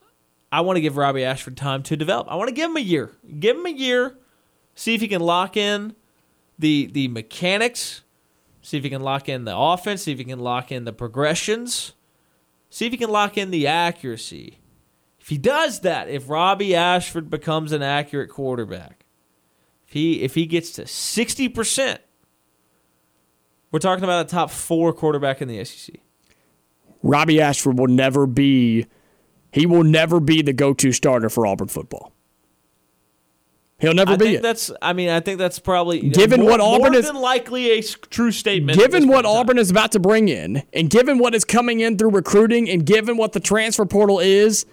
I 0.49 0.61
want 0.61 0.78
to 0.78 0.82
give 0.82 0.95
Robby 0.95 1.26
Ashford 1.26 1.57
time 1.57 1.84
to 1.84 1.97
develop. 1.97 2.28
I 2.30 2.36
want 2.36 2.47
to 2.47 2.55
give 2.55 2.70
him 2.70 2.78
a 2.78 2.82
year. 2.82 3.11
Give 3.39 3.57
him 3.57 3.65
a 3.65 3.72
year. 3.72 4.18
See 4.76 4.95
if 4.95 5.01
he 5.01 5.07
can 5.09 5.22
lock 5.22 5.57
in 5.57 5.95
the 6.57 6.88
the 6.88 7.09
mechanics. 7.09 8.03
See 8.68 8.76
if 8.76 8.84
he 8.84 8.89
can 8.89 9.01
lock 9.01 9.30
in 9.30 9.45
the 9.45 9.57
offense. 9.57 10.03
See 10.03 10.11
if 10.11 10.18
he 10.18 10.26
can 10.26 10.39
lock 10.39 10.74
in 10.74 10.84
the 10.84 10.91
progressions. 10.91 11.93
See 12.70 12.86
if 12.86 12.91
he 12.91 12.97
can 12.97 13.09
lock 13.09 13.38
in 13.38 13.49
the 13.49 13.65
accuracy. 13.65 14.59
If 15.22 15.30
he 15.30 15.38
does 15.38 15.80
that, 15.82 16.09
if 16.09 16.28
Robby 16.28 16.76
Ashford 16.76 17.30
becomes 17.30 17.72
an 17.72 17.82
accurate 17.82 18.30
quarterback, 18.30 19.05
if 19.88 19.93
he 19.93 20.22
if 20.22 20.36
he 20.36 20.45
gets 20.45 20.72
to 20.72 20.86
sixty 20.86 21.47
percent, 21.47 22.01
we're 23.72 23.80
talking 23.80 24.03
about 24.03 24.26
a 24.26 24.30
top 24.30 24.51
four 24.51 24.91
quarterback 24.91 25.41
in 25.41 25.47
the 25.47 25.63
SEC. 25.63 26.01
Robby 27.01 27.39
Ashford 27.39 27.80
will 27.80 27.88
never 27.88 28.28
be 28.28 28.86
he 29.53 29.65
will 29.65 29.86
never 29.86 30.20
be 30.20 30.41
the 30.41 30.51
go-to 30.51 30.91
starter 30.91 31.30
for 31.30 31.47
Auburn 31.47 31.70
football. 31.70 32.11
He'll 33.80 33.93
never 33.93 34.13
I 34.13 34.15
be 34.17 34.25
think 34.25 34.38
it. 34.39 34.41
that's. 34.41 34.71
I 34.82 34.93
mean, 34.93 35.09
I 35.09 35.19
think 35.19 35.38
that's 35.38 35.59
probably 35.59 35.99
Given 36.09 36.41
more, 36.41 36.49
what 36.49 36.59
Auburn 36.61 36.91
more 36.93 36.99
is- 36.99 37.05
than 37.05 37.15
likely 37.15 37.69
a 37.71 37.82
true 37.84 38.32
statement. 38.32 38.78
Given 38.78 39.07
what 39.07 39.23
point 39.23 39.25
in 39.28 39.32
time. 39.32 39.39
Auburn 39.39 39.57
is 39.59 39.69
about 39.69 39.91
to 39.91 39.99
bring 39.99 40.30
in, 40.30 40.63
and 40.73 40.89
given 40.89 41.19
what 41.19 41.36
is 41.36 41.45
coming 41.45 41.80
in 41.82 41.97
through 41.97 42.09
recruiting, 42.09 42.67
and 42.69 42.86
given 42.86 43.17
what 43.17 43.34
the 43.34 43.39
transfer 43.39 43.86
portal 43.86 44.19
is, 44.19 44.65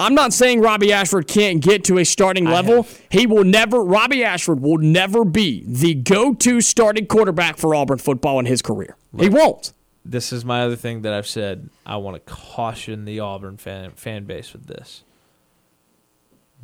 I'm 0.00 0.14
not 0.16 0.32
saying 0.32 0.62
Robby 0.62 0.92
Ashford 0.92 1.28
can't 1.28 1.60
get 1.62 1.84
to 1.84 1.98
a 1.98 2.04
starting 2.04 2.44
level. 2.46 2.88
He 3.10 3.24
will 3.26 3.44
never, 3.44 3.84
Robby 3.84 4.24
Ashford 4.24 4.60
will 4.60 4.78
never 4.78 5.24
be 5.24 5.62
the 5.66 5.94
go 5.94 6.34
to 6.34 6.60
starting 6.60 7.06
quarterback 7.06 7.56
for 7.56 7.72
Auburn 7.74 7.98
football 7.98 8.40
in 8.40 8.46
his 8.46 8.62
career. 8.62 8.96
He 9.16 9.28
won't. 9.28 9.72
this 10.04 10.32
is 10.32 10.44
my 10.44 10.62
other 10.62 10.74
thing 10.76 11.02
that 11.02 11.12
I've 11.12 11.26
said. 11.28 11.68
I 11.86 11.98
want 11.98 12.16
to 12.16 12.32
caution 12.32 13.04
the 13.04 13.20
Auburn 13.20 13.58
fan 13.58 13.92
fan 13.92 14.24
base 14.24 14.52
with 14.52 14.66
this. 14.66 15.04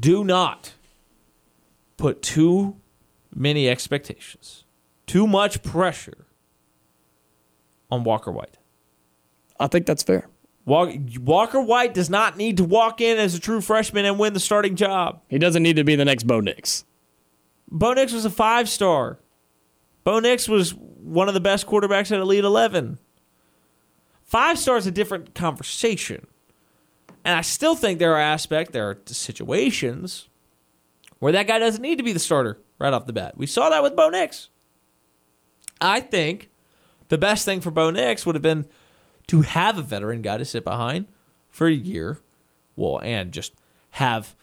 Do 0.00 0.24
not 0.24 0.72
put 1.96 2.22
too 2.22 2.76
many 3.34 3.68
expectations, 3.68 4.64
too 5.06 5.26
much 5.26 5.62
pressure 5.62 6.26
on 7.90 8.04
Walker 8.04 8.30
White. 8.30 8.58
I 9.58 9.66
think 9.66 9.86
that's 9.86 10.02
fair. 10.02 10.28
Walker 10.66 11.60
White 11.60 11.94
does 11.94 12.10
not 12.10 12.36
need 12.36 12.56
to 12.56 12.64
walk 12.64 13.00
in 13.00 13.18
as 13.18 13.36
a 13.36 13.40
true 13.40 13.60
freshman 13.60 14.04
and 14.04 14.18
win 14.18 14.32
the 14.32 14.40
starting 14.40 14.74
job. 14.74 15.22
He 15.28 15.38
doesn't 15.38 15.62
need 15.62 15.76
to 15.76 15.84
be 15.84 15.94
the 15.94 16.04
next 16.04 16.24
Bo 16.24 16.40
Nix. 16.40 16.84
Bo 17.70 17.92
Nix 17.92 18.12
was 18.12 18.24
a 18.24 18.30
five 18.30 18.68
star. 18.68 19.20
Bo 20.02 20.18
Nix 20.18 20.48
was 20.48 20.74
one 20.74 21.28
of 21.28 21.34
the 21.34 21.40
best 21.40 21.66
quarterbacks 21.66 22.10
at 22.10 22.18
Elite 22.18 22.44
11. 22.44 22.98
Five 24.24 24.58
star 24.58 24.76
is 24.76 24.88
a 24.88 24.90
different 24.90 25.34
conversation. 25.34 26.26
And 27.24 27.38
I 27.38 27.42
still 27.42 27.76
think 27.76 28.00
there 28.00 28.14
are 28.14 28.20
aspects, 28.20 28.72
there 28.72 28.88
are 28.88 28.98
situations 29.06 30.28
where 31.18 31.32
that 31.32 31.46
guy 31.46 31.58
doesn't 31.58 31.82
need 31.82 31.96
to 31.96 32.04
be 32.04 32.12
the 32.12 32.18
starter 32.18 32.60
right 32.78 32.92
off 32.92 33.06
the 33.06 33.12
bat. 33.12 33.36
We 33.36 33.46
saw 33.46 33.70
that 33.70 33.82
with 33.82 33.96
Bo 33.96 34.10
Nix. 34.10 34.50
I 35.80 36.00
think 36.00 36.50
the 37.08 37.18
best 37.18 37.44
thing 37.44 37.60
for 37.60 37.70
Bo 37.70 37.90
Nix 37.90 38.26
would 38.26 38.34
have 38.34 38.42
been 38.42 38.66
to 39.28 39.42
have 39.42 39.78
a 39.78 39.82
veteran 39.82 40.22
guy 40.22 40.38
to 40.38 40.44
sit 40.44 40.64
behind 40.64 41.06
for 41.48 41.66
a 41.66 41.72
year. 41.72 42.20
Well, 42.76 43.00
and 43.02 43.32
just 43.32 43.54
have 43.90 44.34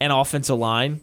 an 0.00 0.10
offensive 0.10 0.58
line 0.58 1.00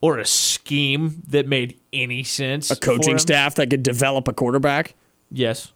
or 0.00 0.18
a 0.18 0.26
scheme 0.26 1.22
that 1.28 1.46
made 1.46 1.80
any 1.92 2.22
sense. 2.24 2.70
A 2.70 2.76
coaching 2.76 3.18
staff 3.18 3.54
that 3.54 3.70
could 3.70 3.82
develop 3.82 4.28
a 4.28 4.32
quarterback. 4.32 4.94
Yes. 5.30 5.72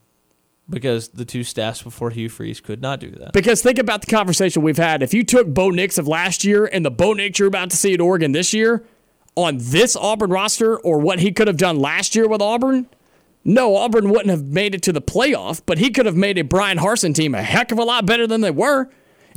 Because 0.71 1.09
the 1.09 1.25
two 1.25 1.45
staffs 1.45 1.83
before 1.83 2.11
Hugh 2.11 2.29
Freeze 2.29 2.61
could 2.61 2.83
not 2.83 3.01
do 3.01 3.11
that. 3.13 3.33
Because 3.33 3.63
think 3.63 3.79
about 3.79 4.03
the 4.03 4.07
conversation 4.07 4.63
we've 4.63 4.77
had. 4.77 5.03
If 5.03 5.15
you 5.15 5.25
took 5.25 5.47
Bo 5.47 5.71
Nix 5.71 5.97
of 5.97 6.07
last 6.07 6.45
year 6.45 6.67
and 6.67 6.85
the 6.85 6.91
Bo 6.91 7.15
Nix 7.15 7.39
you're 7.39 7.49
about 7.49 7.71
to 7.71 7.77
see 7.77 7.95
at 7.95 8.01
Oregon 8.01 8.33
this 8.33 8.53
year 8.53 8.85
on 9.35 9.57
this 9.59 9.97
Auburn 9.97 10.31
roster 10.31 10.79
or 10.79 10.99
what 10.99 11.21
he 11.21 11.33
could 11.33 11.47
have 11.47 11.57
done 11.57 11.79
last 11.79 12.15
year 12.15 12.29
with 12.29 12.43
Auburn, 12.43 12.87
no, 13.45 13.77
Auburn 13.77 14.11
wouldn't 14.11 14.29
have 14.29 14.45
made 14.45 14.75
it 14.75 14.83
to 14.83 14.93
the 14.93 15.01
playoff, 15.01 15.63
but 15.65 15.79
he 15.79 15.91
could 15.91 16.05
have 16.05 16.17
made 16.17 16.37
a 16.37 16.43
Bryan 16.43 16.79
Harsin 16.79 17.15
team 17.15 17.35
a 17.35 17.43
heck 17.43 17.73
of 17.73 17.79
a 17.79 17.85
lot 17.85 18.05
better 18.05 18.27
than 18.27 18.43
they 18.43 18.51
were. 18.51 18.91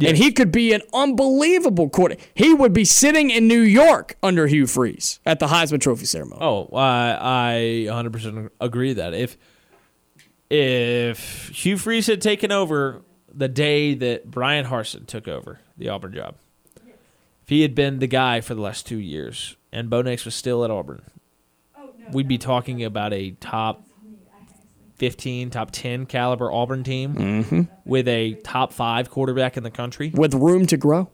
And 0.04 0.18
he 0.18 0.32
could 0.32 0.52
be 0.52 0.74
an 0.74 0.82
unbelievable 0.94 1.88
quarterback. 1.88 2.28
He 2.34 2.54
would 2.56 2.74
be 2.74 2.86
sitting 2.86 3.30
in 3.30 3.48
New 3.48 3.62
York 3.62 4.16
under 4.24 4.48
Hugh 4.48 4.66
Freeze 4.66 5.20
at 5.28 5.40
the 5.40 5.48
Heisman 5.48 5.80
Trophy 5.80 6.06
ceremony. 6.06 6.42
Oh, 6.42 6.70
I 6.76 7.18
I 7.20 7.54
100% 7.88 8.50
agree 8.60 8.94
that 8.94 9.14
if 9.14 9.38
if 10.52 11.49
Hugh 11.49 11.78
Freeze 11.78 12.08
had 12.08 12.22
taken 12.22 12.52
over 12.52 13.04
the 13.34 13.47
day 13.47 13.93
that 13.93 14.30
Bryan 14.30 14.66
Harsin 14.66 15.08
took 15.08 15.28
over 15.28 15.60
the 15.78 15.88
Auburn 15.88 16.14
job, 16.14 16.36
if 16.76 17.47
he 17.47 17.62
had 17.62 17.74
been 17.74 17.99
the 17.99 18.08
guy 18.08 18.41
for 18.41 18.54
the 18.54 18.62
last 18.62 18.86
two 18.86 18.97
years 18.97 19.56
and 19.72 19.89
Bo 19.89 20.02
Nix 20.02 20.26
was 20.26 20.36
still 20.36 20.66
at 20.66 20.72
Auburn, 20.72 21.04
oh, 21.78 21.89
we'd 22.12 22.28
be 22.28 22.38
talking 22.38 22.84
about 22.84 23.14
a 23.14 23.32
top 23.32 23.86
15, 24.97 25.52
top 25.52 25.72
10 25.72 26.06
caliber 26.06 26.52
Auburn 26.52 26.84
team 26.84 27.16
mm-hmm. 27.16 27.62
with 27.86 28.08
a 28.10 28.34
top 28.43 28.74
five 28.74 29.10
quarterback 29.10 29.56
in 29.56 29.64
the 29.64 29.72
country. 29.72 30.12
with 30.14 30.34
room 30.34 30.66
to 30.68 30.76
grow. 30.76 31.10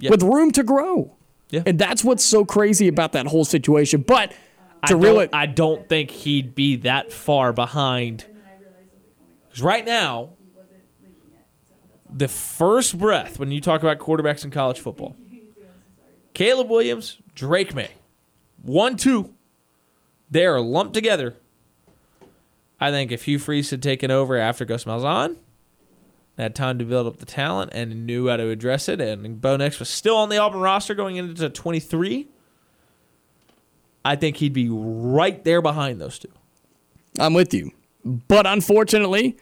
Yeah. 0.00 0.10
With 0.10 0.24
room 0.24 0.50
to 0.50 0.64
grow. 0.64 1.16
Yeah. 1.50 1.62
And 1.64 1.78
that's 1.78 2.02
what's 2.02 2.24
so 2.24 2.44
crazy 2.44 2.88
about 2.88 3.12
that 3.12 3.26
whole 3.26 3.44
situation. 3.44 4.02
But 4.02 4.34
I 4.82 4.88
to 4.88 4.94
don't, 4.94 5.02
really 5.02 5.28
I 5.32 5.46
don't 5.46 5.88
think 5.88 6.10
he'd 6.10 6.56
be 6.56 6.76
that 6.76 7.12
far 7.12 7.52
behind. 7.52 8.26
Because 9.52 9.62
right 9.64 9.84
now, 9.84 10.30
the 12.10 12.26
first 12.26 12.98
breath 12.98 13.38
when 13.38 13.50
you 13.50 13.60
talk 13.60 13.82
about 13.82 13.98
quarterbacks 13.98 14.44
in 14.44 14.50
college 14.50 14.80
football, 14.80 15.14
Caleb 16.32 16.70
Williams, 16.70 17.18
Drake 17.34 17.74
Maye, 17.74 17.90
one, 18.62 18.96
two, 18.96 19.34
they 20.30 20.46
are 20.46 20.58
lumped 20.58 20.94
together. 20.94 21.36
I 22.80 22.90
think 22.90 23.12
if 23.12 23.24
Hugh 23.24 23.38
Freeze 23.38 23.68
had 23.68 23.82
taken 23.82 24.10
over 24.10 24.38
after 24.38 24.64
Gus 24.64 24.84
Malzahn, 24.84 25.36
had 26.38 26.54
time 26.54 26.78
to 26.78 26.86
build 26.86 27.06
up 27.06 27.18
the 27.18 27.26
talent 27.26 27.72
and 27.74 28.06
knew 28.06 28.28
how 28.28 28.38
to 28.38 28.48
address 28.48 28.88
it, 28.88 29.02
and 29.02 29.38
Bo 29.38 29.58
Nix 29.58 29.78
was 29.78 29.90
still 29.90 30.16
on 30.16 30.30
the 30.30 30.38
Auburn 30.38 30.62
roster 30.62 30.94
going 30.94 31.16
into 31.16 31.50
23, 31.50 32.26
I 34.02 34.16
think 34.16 34.38
he'd 34.38 34.54
be 34.54 34.70
right 34.70 35.44
there 35.44 35.60
behind 35.60 36.00
those 36.00 36.18
two. 36.18 36.32
I'm 37.20 37.34
with 37.34 37.52
you. 37.52 37.72
But 38.04 38.46
unfortunately, 38.46 39.36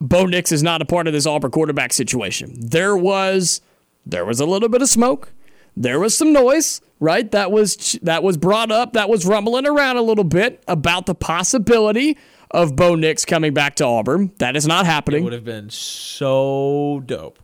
Bo 0.00 0.26
Nix 0.26 0.52
is 0.52 0.62
not 0.62 0.82
a 0.82 0.84
part 0.84 1.06
of 1.06 1.12
this 1.12 1.26
Auburn 1.26 1.50
quarterback 1.50 1.92
situation. 1.92 2.54
There 2.58 2.96
was 2.96 3.60
there 4.06 4.24
was 4.24 4.40
a 4.40 4.46
little 4.46 4.68
bit 4.68 4.82
of 4.82 4.88
smoke. 4.88 5.32
There 5.76 5.98
was 5.98 6.16
some 6.16 6.32
noise, 6.32 6.80
right? 7.00 7.30
That 7.30 7.50
was 7.50 7.98
that 8.02 8.22
was 8.22 8.36
brought 8.36 8.70
up, 8.70 8.92
that 8.92 9.08
was 9.08 9.26
rumbling 9.26 9.66
around 9.66 9.96
a 9.96 10.02
little 10.02 10.24
bit 10.24 10.62
about 10.68 11.06
the 11.06 11.14
possibility 11.14 12.16
of 12.50 12.76
Bo 12.76 12.94
Nix 12.94 13.24
coming 13.24 13.52
back 13.52 13.74
to 13.76 13.84
Auburn. 13.84 14.32
That 14.38 14.56
is 14.56 14.66
not 14.66 14.86
happening. 14.86 15.22
It 15.22 15.24
would 15.24 15.32
have 15.32 15.44
been 15.44 15.70
so 15.70 17.02
dope. 17.06 17.40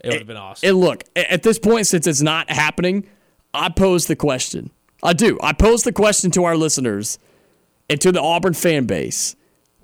It 0.00 0.08
would 0.08 0.18
have 0.18 0.26
been 0.26 0.36
awesome. 0.36 0.68
And 0.68 0.80
look, 0.80 1.04
at 1.16 1.42
this 1.42 1.58
point, 1.58 1.86
since 1.86 2.06
it's 2.06 2.22
not 2.22 2.50
happening, 2.50 3.06
I 3.52 3.68
pose 3.70 4.06
the 4.06 4.16
question. 4.16 4.70
I 5.02 5.12
do. 5.12 5.38
I 5.42 5.52
pose 5.52 5.82
the 5.82 5.92
question 5.92 6.30
to 6.32 6.44
our 6.44 6.56
listeners 6.56 7.18
and 7.90 8.00
to 8.00 8.12
the 8.12 8.20
Auburn 8.20 8.54
fan 8.54 8.86
base. 8.86 9.36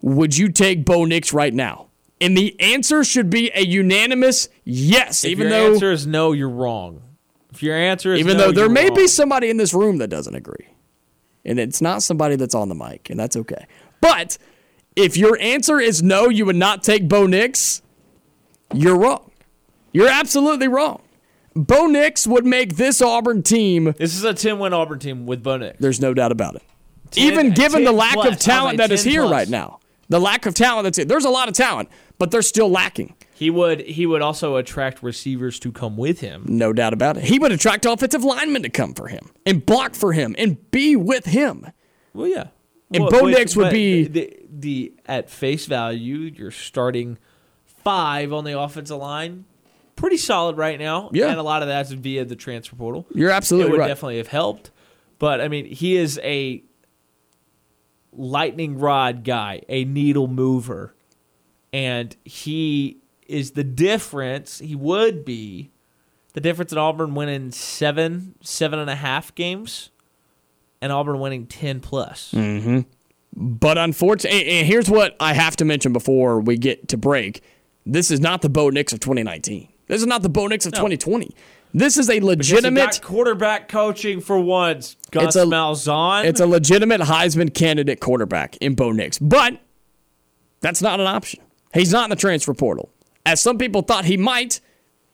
Would 0.02 0.36
you 0.36 0.48
take 0.50 0.84
Bo 0.84 1.04
Nix 1.04 1.32
right 1.32 1.52
now? 1.52 1.88
And 2.20 2.36
the 2.36 2.58
answer 2.60 3.02
should 3.04 3.30
be 3.30 3.50
a 3.54 3.64
unanimous 3.64 4.48
yes, 4.64 5.24
If 5.24 5.30
even 5.30 5.48
your 5.48 5.50
though 5.50 5.72
answer 5.74 5.92
is 5.92 6.06
no, 6.06 6.32
you're 6.32 6.50
wrong. 6.50 7.02
If 7.52 7.62
your 7.62 7.74
answer 7.76 8.12
is 8.14 8.20
even 8.20 8.36
no, 8.36 8.46
though 8.46 8.52
there 8.52 8.68
may 8.68 8.90
be 8.90 9.06
somebody 9.06 9.48
in 9.50 9.56
this 9.56 9.72
room 9.74 9.98
that 9.98 10.08
doesn't 10.08 10.34
agree. 10.34 10.68
And 11.44 11.58
it's 11.58 11.80
not 11.80 12.02
somebody 12.02 12.36
that's 12.36 12.54
on 12.54 12.68
the 12.68 12.74
mic, 12.74 13.08
and 13.10 13.18
that's 13.18 13.36
okay. 13.36 13.66
But 14.02 14.36
if 14.96 15.16
your 15.16 15.38
answer 15.40 15.80
is 15.80 16.02
no, 16.02 16.28
you 16.28 16.44
would 16.44 16.56
not 16.56 16.82
take 16.82 17.08
Bo 17.08 17.26
Nix, 17.26 17.80
you're 18.74 18.96
wrong. 18.98 19.30
You're 19.92 20.08
absolutely 20.10 20.68
wrong. 20.68 21.00
Bo 21.56 21.86
Nix 21.86 22.26
would 22.26 22.44
make 22.46 22.76
this 22.76 23.00
Auburn 23.02 23.42
team, 23.42 23.94
This 23.98 24.14
is 24.14 24.24
a 24.24 24.34
10 24.34 24.58
win 24.58 24.72
Auburn 24.72 24.98
team 24.98 25.26
with 25.26 25.42
Bo 25.42 25.56
Nix. 25.56 25.78
there's 25.80 26.00
no 26.00 26.12
doubt 26.14 26.32
about 26.32 26.54
it. 26.56 26.62
10 27.12 27.24
Even 27.24 27.50
given 27.54 27.82
the 27.84 27.92
lack 27.92 28.12
plus. 28.14 28.34
of 28.34 28.38
talent 28.38 28.76
that 28.78 28.92
is 28.92 29.02
10 29.02 29.10
here 29.10 29.22
plus. 29.22 29.32
right 29.32 29.48
now, 29.48 29.80
the 30.10 30.20
lack 30.20 30.44
of 30.44 30.54
talent 30.54 30.84
that's 30.84 30.98
it. 30.98 31.08
there's 31.08 31.24
a 31.24 31.30
lot 31.30 31.48
of 31.48 31.54
talent, 31.54 31.88
but 32.18 32.30
they're 32.30 32.42
still 32.42 32.68
lacking. 32.68 33.14
He 33.32 33.48
would 33.48 33.80
he 33.80 34.04
would 34.04 34.20
also 34.20 34.56
attract 34.56 35.02
receivers 35.02 35.58
to 35.60 35.72
come 35.72 35.96
with 35.96 36.20
him. 36.20 36.44
No 36.46 36.74
doubt 36.74 36.92
about 36.92 37.16
it. 37.16 37.24
He 37.24 37.38
would 37.38 37.52
attract 37.52 37.86
offensive 37.86 38.22
linemen 38.22 38.62
to 38.64 38.68
come 38.68 38.92
for 38.92 39.08
him 39.08 39.30
and 39.46 39.64
block 39.64 39.94
for 39.94 40.12
him 40.12 40.34
and 40.36 40.70
be 40.70 40.94
with 40.96 41.24
him. 41.24 41.66
Well, 42.12 42.26
yeah. 42.26 42.48
And 42.92 43.04
Well, 43.04 43.10
Bo 43.10 43.26
Nix 43.26 43.56
would 43.56 43.64
but 43.66 43.72
be- 43.72 44.04
the, 44.08 44.36
the 44.50 44.92
at 45.06 45.30
face 45.30 45.64
value. 45.66 46.18
You're 46.18 46.50
starting 46.50 47.16
five 47.64 48.32
on 48.32 48.44
the 48.44 48.58
offensive 48.58 48.98
line, 48.98 49.44
pretty 49.96 50.16
solid 50.16 50.56
right 50.56 50.78
now. 50.78 51.10
Yeah. 51.12 51.28
and 51.28 51.38
a 51.38 51.42
lot 51.42 51.62
of 51.62 51.68
that's 51.68 51.92
via 51.92 52.24
the 52.24 52.36
transfer 52.36 52.76
portal. 52.76 53.06
You're 53.14 53.30
absolutely 53.30 53.64
right. 53.64 53.68
it 53.68 53.72
would 53.72 53.80
right. 53.80 53.88
definitely 53.88 54.16
have 54.18 54.28
helped. 54.28 54.70
But 55.18 55.40
I 55.40 55.48
mean, 55.48 55.66
he 55.66 55.96
is 55.96 56.18
a 56.22 56.64
lightning 58.12 58.78
rod 58.78 59.24
guy, 59.24 59.62
a 59.68 59.84
needle 59.84 60.28
mover, 60.28 60.94
and 61.72 62.16
he 62.24 62.98
is 63.26 63.52
the 63.52 63.64
difference. 63.64 64.58
He 64.58 64.74
would 64.74 65.24
be 65.24 65.70
the 66.32 66.40
difference 66.40 66.72
in 66.72 66.78
Auburn 66.78 67.14
winning 67.14 67.50
seven, 67.52 68.34
seven 68.40 68.78
and 68.78 68.90
a 68.90 68.96
half 68.96 69.34
games, 69.34 69.90
and 70.80 70.92
Auburn 70.92 71.20
winning 71.20 71.46
ten 71.46 71.80
plus. 71.80 72.32
Mm-hmm. 72.32 72.80
But 73.32 73.78
unfortunately, 73.78 74.44
and 74.46 74.66
here's 74.66 74.90
what 74.90 75.16
I 75.20 75.34
have 75.34 75.56
to 75.56 75.64
mention 75.64 75.92
before 75.92 76.40
we 76.40 76.56
get 76.56 76.88
to 76.88 76.96
break. 76.96 77.42
This 77.86 78.10
is 78.10 78.20
not 78.20 78.42
the 78.42 78.48
Bo 78.48 78.70
Nix 78.70 78.92
of 78.92 79.00
2019. 79.00 79.68
This 79.86 80.00
is 80.00 80.06
not 80.06 80.22
the 80.22 80.28
Bo 80.28 80.46
Nix 80.46 80.66
of 80.66 80.72
2020. 80.72 81.34
This 81.72 81.96
is 81.96 82.10
a 82.10 82.20
legitimate. 82.20 83.00
quarterback 83.02 83.68
coaching 83.68 84.20
for 84.20 84.38
once. 84.38 84.96
Gus 85.10 85.36
a- 85.36 85.44
Malzahn. 85.44 86.24
It's 86.24 86.40
a 86.40 86.46
legitimate 86.46 87.00
Heisman 87.02 87.54
candidate 87.54 88.00
quarterback 88.00 88.56
in 88.56 88.74
Bo 88.74 88.92
Nix, 88.92 89.18
but 89.18 89.58
that's 90.60 90.82
not 90.82 91.00
an 91.00 91.06
option. 91.06 91.40
He's 91.72 91.92
not 91.92 92.04
in 92.04 92.10
the 92.10 92.16
transfer 92.16 92.54
portal. 92.54 92.90
As 93.24 93.40
some 93.40 93.58
people 93.58 93.82
thought 93.82 94.04
he 94.06 94.16
might, 94.16 94.60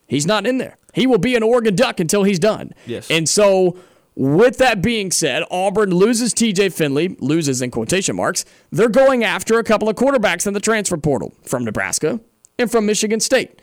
he's 0.07 0.27
not 0.27 0.47
in 0.47 0.59
there. 0.59 0.79
He 0.95 1.07
will 1.07 1.19
be 1.19 1.35
an 1.37 1.43
Oregon 1.43 1.75
Duck 1.75 2.01
until 2.01 2.23
he's 2.23 2.39
done. 2.39 2.73
Yes. 2.87 3.11
And 3.11 3.29
so, 3.29 3.77
with 4.15 4.57
that 4.59 4.81
being 4.81 5.11
said, 5.11 5.43
Auburn 5.51 5.91
loses 5.91 6.33
TJ 6.33 6.73
Finley, 6.73 7.17
loses 7.21 7.61
in 7.61 7.71
quotation 7.71 8.17
marks. 8.17 8.47
They're 8.71 8.89
going 8.89 9.23
after 9.25 9.59
a 9.59 9.65
couple 9.65 9.91
of 9.91 9.97
quarterbacks 9.97 10.47
in 10.47 10.55
the 10.55 10.61
transfer 10.61 10.97
portal 10.97 11.35
from 11.43 11.65
Nebraska 11.65 12.21
and 12.59 12.71
from 12.71 12.87
Michigan 12.87 13.21
State. 13.21 13.61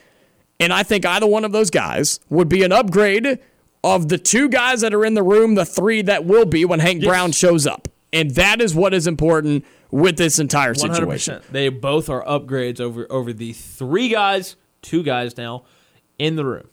And 0.60 0.72
I 0.72 0.84
think 0.84 1.06
either 1.06 1.28
one 1.28 1.46
of 1.46 1.52
those 1.52 1.70
guys 1.70 2.20
would 2.30 2.48
be 2.48 2.64
an 2.64 2.72
upgrade 2.72 3.40
of 3.84 4.10
the 4.10 4.18
two 4.18 4.48
guys 4.50 4.82
that 4.82 4.94
are 4.94 5.04
in 5.04 5.14
the 5.14 5.24
room, 5.24 5.56
the 5.56 5.66
three 5.66 6.02
that 6.04 6.26
will 6.26 6.46
be 6.46 6.64
when 6.64 6.80
Hank 6.80 7.04
Brown 7.04 7.32
shows 7.32 7.68
up. 7.68 7.88
And 8.14 8.32
that 8.32 8.62
is 8.62 8.76
what 8.76 8.94
is 8.94 9.08
important 9.08 9.66
with 9.92 10.18
this 10.18 10.40
entire 10.40 10.74
situation. 10.74 11.08
percent. 11.08 11.44
They 11.52 11.70
both 11.70 12.10
are 12.10 12.24
upgrades 12.24 12.80
over 12.80 13.08
over 13.12 13.34
the 13.34 13.54
three 13.54 14.10
guys, 14.10 14.56
two 14.82 15.04
guys 15.04 15.36
now, 15.36 15.66
in 16.20 16.36
the 16.36 16.46
room. 16.46 16.70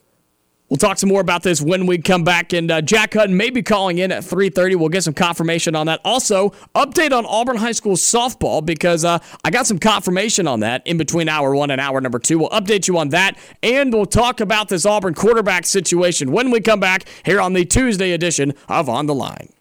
We'll 0.70 0.78
talk 0.78 0.98
some 0.98 1.08
more 1.08 1.20
about 1.20 1.42
this 1.42 1.60
when 1.60 1.84
we 1.86 1.98
come 1.98 2.22
back. 2.22 2.52
And 2.52 2.70
uh, 2.70 2.80
Jack 2.80 3.14
Hutton 3.14 3.36
may 3.36 3.50
be 3.50 3.60
calling 3.60 3.98
in 3.98 4.12
at 4.12 4.22
3.30. 4.22 4.76
We'll 4.76 4.88
get 4.88 5.02
some 5.02 5.14
confirmation 5.14 5.74
on 5.74 5.86
that. 5.88 6.00
Also, 6.04 6.50
update 6.76 7.10
on 7.10 7.26
Auburn 7.26 7.56
High 7.56 7.72
School 7.72 7.96
softball 7.96 8.64
because 8.64 9.04
uh, 9.04 9.18
I 9.44 9.50
got 9.50 9.66
some 9.66 9.80
confirmation 9.80 10.46
on 10.46 10.60
that 10.60 10.86
in 10.86 10.96
between 10.96 11.28
hour 11.28 11.56
one 11.56 11.72
and 11.72 11.80
hour 11.80 12.00
number 12.00 12.20
two. 12.20 12.38
We'll 12.38 12.50
update 12.50 12.86
you 12.86 12.98
on 12.98 13.08
that. 13.08 13.36
And 13.64 13.92
we'll 13.92 14.06
talk 14.06 14.38
about 14.38 14.68
this 14.68 14.86
Auburn 14.86 15.14
quarterback 15.14 15.66
situation 15.66 16.30
when 16.30 16.52
we 16.52 16.60
come 16.60 16.78
back 16.78 17.04
here 17.24 17.40
on 17.40 17.52
the 17.52 17.64
Tuesday 17.64 18.12
edition 18.12 18.54
of 18.68 18.88
On 18.88 19.06
the 19.06 19.14
Line. 19.14 19.52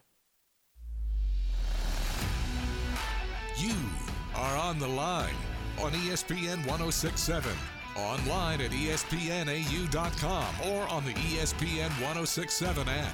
You 3.58 3.74
are 4.36 4.58
on 4.58 4.78
the 4.78 4.88
line 4.88 5.34
on 5.82 5.92
ESPN 5.92 6.58
1067, 6.68 7.52
online 8.00 8.62
at 8.62 8.72
espnau.com, 8.72 10.46
or 10.72 10.88
on 10.88 11.06
the 11.06 11.14
ESPN 11.14 11.90
1067 12.02 12.88
app. 12.88 13.14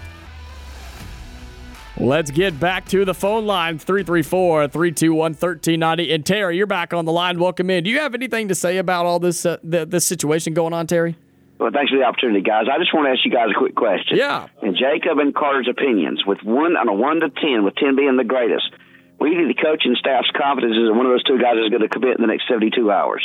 Let's 1.98 2.30
get 2.30 2.60
back 2.60 2.86
to 2.90 3.06
the 3.06 3.14
phone 3.14 3.46
line 3.46 3.80
334 3.80 4.68
321 4.68 5.18
1390. 5.32 6.12
And 6.12 6.26
Terry, 6.26 6.58
you're 6.58 6.68
back 6.68 6.94
on 6.94 7.06
the 7.06 7.14
line. 7.14 7.40
Welcome 7.40 7.70
in. 7.70 7.86
Do 7.86 7.90
you 7.90 8.00
have 8.00 8.14
anything 8.14 8.50
to 8.50 8.56
say 8.56 8.78
about 8.78 9.06
all 9.06 9.20
this, 9.20 9.46
uh, 9.46 9.58
th- 9.64 9.88
this 9.88 10.06
situation 10.06 10.54
going 10.54 10.74
on, 10.74 10.88
Terry? 10.88 11.16
Well, 11.58 11.72
thanks 11.72 11.92
for 11.92 11.98
the 11.98 12.04
opportunity, 12.04 12.42
guys. 12.42 12.66
I 12.68 12.78
just 12.80 12.94
want 12.94 13.08
to 13.08 13.12
ask 13.12 13.24
you 13.24 13.32
guys 13.32 13.48
a 13.50 13.58
quick 13.58 13.76
question. 13.76 14.18
Yeah. 14.18 14.48
And 14.62 14.76
Jacob 14.76 15.20
and 15.20 15.34
Carter's 15.34 15.70
opinions, 15.72 16.26
with 16.28 16.44
one 16.44 16.76
on 16.76 16.90
a 16.90 16.94
one 16.94 17.22
to 17.22 17.30
ten, 17.30 17.64
with 17.64 17.76
ten 17.76 17.96
being 17.96 18.18
the 18.18 18.28
greatest, 18.28 18.68
we 19.22 19.30
need 19.32 19.48
the 19.48 19.56
coaching 19.56 19.96
staff's 19.98 20.30
confidence 20.36 20.76
is 20.76 20.92
that 20.92 20.94
one 20.94 21.06
of 21.06 21.14
those 21.14 21.24
two 21.24 21.40
guys 21.40 21.56
is 21.64 21.70
going 21.70 21.82
to 21.82 21.88
commit 21.88 22.20
in 22.20 22.22
the 22.22 22.28
next 22.28 22.44
seventy-two 22.50 22.92
hours. 22.92 23.24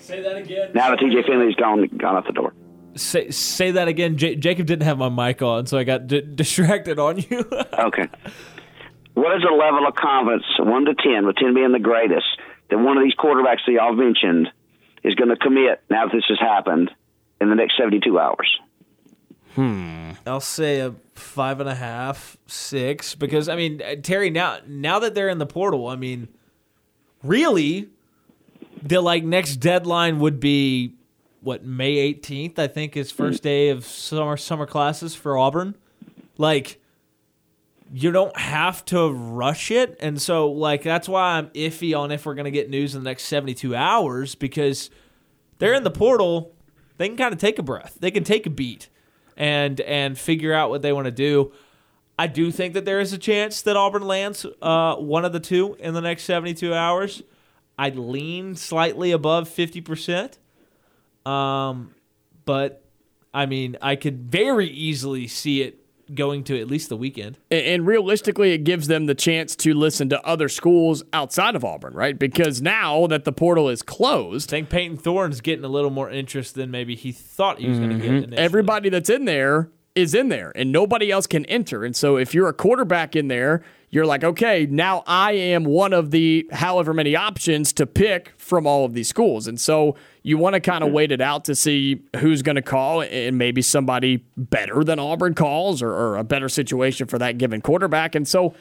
Say 0.00 0.20
that 0.22 0.36
again. 0.36 0.70
Now 0.74 0.90
that 0.90 0.98
TJ 0.98 1.26
Finley's 1.26 1.54
gone 1.56 1.86
gone 1.96 2.16
out 2.16 2.26
the 2.26 2.32
door. 2.32 2.52
Say 2.96 3.30
say 3.30 3.70
that 3.72 3.86
again. 3.88 4.16
J- 4.16 4.36
Jacob 4.36 4.66
didn't 4.66 4.82
have 4.84 4.98
my 4.98 5.08
mic 5.08 5.42
on, 5.42 5.66
so 5.66 5.78
I 5.78 5.84
got 5.84 6.06
d- 6.06 6.22
distracted 6.34 6.98
on 6.98 7.18
you. 7.18 7.44
Okay. 7.78 8.08
What 9.14 9.36
is 9.36 9.42
the 9.42 9.54
level 9.54 9.86
of 9.86 9.94
confidence, 9.94 10.44
one 10.58 10.84
to 10.86 10.94
ten, 10.94 11.26
with 11.26 11.36
ten 11.36 11.52
being 11.54 11.72
the 11.72 11.78
greatest, 11.80 12.26
that 12.70 12.78
one 12.78 12.96
of 12.96 13.02
these 13.04 13.14
quarterbacks 13.14 13.58
that 13.66 13.72
y'all 13.72 13.92
mentioned 13.92 14.48
is 15.02 15.14
going 15.14 15.28
to 15.30 15.36
commit 15.36 15.82
now 15.90 16.06
that 16.06 16.12
this 16.14 16.24
has 16.28 16.38
happened 16.38 16.90
in 17.40 17.48
the 17.50 17.54
next 17.56 17.76
seventy-two 17.76 18.18
hours? 18.18 18.48
Hmm. 19.54 20.12
I'll 20.26 20.40
say 20.40 20.80
a 20.80 20.94
five 21.14 21.60
and 21.60 21.68
a 21.68 21.74
half, 21.74 22.36
six, 22.46 23.14
because 23.14 23.48
I 23.48 23.56
mean 23.56 23.82
uh, 23.82 23.96
Terry. 24.02 24.30
Now 24.30 24.58
now 24.66 24.98
that 25.00 25.14
they're 25.14 25.28
in 25.28 25.38
the 25.38 25.46
portal, 25.46 25.88
I 25.88 25.96
mean, 25.96 26.28
really, 27.22 27.88
the 28.82 29.00
like 29.00 29.24
next 29.24 29.56
deadline 29.56 30.18
would 30.18 30.40
be 30.40 30.94
what 31.40 31.64
May 31.64 31.96
eighteenth. 31.96 32.58
I 32.58 32.66
think 32.66 32.96
is 32.96 33.10
first 33.10 33.42
day 33.42 33.70
of 33.70 33.84
summer 33.84 34.36
summer 34.36 34.66
classes 34.66 35.14
for 35.14 35.36
Auburn. 35.36 35.74
Like, 36.38 36.80
you 37.92 38.10
don't 38.10 38.36
have 38.36 38.84
to 38.86 39.10
rush 39.10 39.70
it, 39.70 39.96
and 40.00 40.20
so 40.20 40.50
like 40.50 40.82
that's 40.82 41.08
why 41.08 41.38
I'm 41.38 41.48
iffy 41.48 41.98
on 41.98 42.10
if 42.10 42.26
we're 42.26 42.34
gonna 42.34 42.50
get 42.50 42.70
news 42.70 42.94
in 42.94 43.02
the 43.02 43.10
next 43.10 43.24
seventy 43.24 43.54
two 43.54 43.74
hours 43.74 44.34
because 44.34 44.90
they're 45.58 45.74
in 45.74 45.84
the 45.84 45.90
portal. 45.90 46.54
They 46.98 47.08
can 47.08 47.16
kind 47.16 47.32
of 47.32 47.40
take 47.40 47.58
a 47.58 47.62
breath. 47.62 47.96
They 48.00 48.10
can 48.10 48.24
take 48.24 48.46
a 48.46 48.50
beat 48.50 48.88
and 49.36 49.80
and 49.80 50.18
figure 50.18 50.52
out 50.52 50.70
what 50.70 50.82
they 50.82 50.92
want 50.92 51.06
to 51.06 51.10
do. 51.10 51.52
I 52.18 52.26
do 52.26 52.50
think 52.50 52.74
that 52.74 52.84
there 52.84 53.00
is 53.00 53.14
a 53.14 53.18
chance 53.18 53.62
that 53.62 53.78
Auburn 53.78 54.02
lands 54.02 54.44
uh, 54.60 54.96
one 54.96 55.24
of 55.24 55.32
the 55.32 55.40
two 55.40 55.76
in 55.80 55.94
the 55.94 56.02
next 56.02 56.24
72 56.24 56.74
hours. 56.74 57.22
I'd 57.80 57.96
lean 57.96 58.56
slightly 58.56 59.10
above 59.10 59.48
50%. 59.48 60.38
Um, 61.24 61.94
but 62.44 62.84
I 63.32 63.46
mean, 63.46 63.76
I 63.80 63.96
could 63.96 64.30
very 64.30 64.66
easily 64.68 65.26
see 65.26 65.62
it 65.62 65.76
going 66.14 66.42
to 66.44 66.60
at 66.60 66.66
least 66.66 66.88
the 66.88 66.96
weekend. 66.96 67.38
And- 67.50 67.64
And 67.64 67.86
realistically, 67.86 68.52
it 68.52 68.64
gives 68.64 68.88
them 68.88 69.06
the 69.06 69.14
chance 69.14 69.54
to 69.56 69.72
listen 69.72 70.08
to 70.08 70.20
other 70.26 70.48
schools 70.48 71.04
outside 71.12 71.54
of 71.54 71.64
Auburn, 71.64 71.94
right? 71.94 72.18
Because 72.18 72.60
now 72.60 73.06
that 73.06 73.24
the 73.24 73.32
portal 73.32 73.68
is 73.68 73.80
closed, 73.82 74.50
I 74.50 74.58
think 74.58 74.70
Payton 74.70 74.96
Thorne's 74.98 75.40
getting 75.40 75.64
a 75.64 75.68
little 75.68 75.90
more 75.90 76.10
interest 76.10 76.56
than 76.56 76.70
maybe 76.70 76.96
he 76.96 77.12
thought 77.12 77.60
he 77.60 77.68
was 77.68 77.78
going 77.78 77.90
to 77.90 77.96
get. 77.98 78.06
Initially. 78.10 78.36
everybody 78.36 78.88
that's 78.90 79.08
in 79.08 79.24
there 79.24 79.70
is 80.00 80.14
in 80.14 80.28
there 80.28 80.52
and 80.54 80.72
nobody 80.72 81.10
else 81.10 81.26
can 81.26 81.44
enter. 81.46 81.84
And 81.84 81.94
so 81.94 82.16
if 82.16 82.34
you're 82.34 82.48
a 82.48 82.52
quarterback 82.52 83.14
in 83.14 83.28
there, 83.28 83.62
you're 83.90 84.06
like, 84.06 84.22
okay, 84.22 84.66
now 84.70 85.02
I 85.06 85.32
am 85.32 85.64
one 85.64 85.92
of 85.92 86.12
the 86.12 86.48
however 86.52 86.94
many 86.94 87.16
options 87.16 87.72
to 87.74 87.86
pick 87.86 88.32
from 88.36 88.66
all 88.66 88.84
of 88.84 88.94
these 88.94 89.08
schools. 89.08 89.46
And 89.46 89.60
so 89.60 89.96
you 90.22 90.38
want 90.38 90.54
to 90.54 90.60
kind 90.60 90.84
of 90.84 90.92
wait 90.92 91.10
it 91.10 91.20
out 91.20 91.44
to 91.46 91.54
see 91.54 92.02
who's 92.16 92.42
going 92.42 92.56
to 92.56 92.62
call 92.62 93.02
and 93.02 93.36
maybe 93.36 93.62
somebody 93.62 94.24
better 94.36 94.84
than 94.84 94.98
Auburn 94.98 95.34
calls 95.34 95.82
or, 95.82 95.90
or 95.90 96.16
a 96.16 96.24
better 96.24 96.48
situation 96.48 97.06
for 97.06 97.18
that 97.18 97.38
given 97.38 97.60
quarterback. 97.60 98.14
And 98.14 98.26
so 98.26 98.54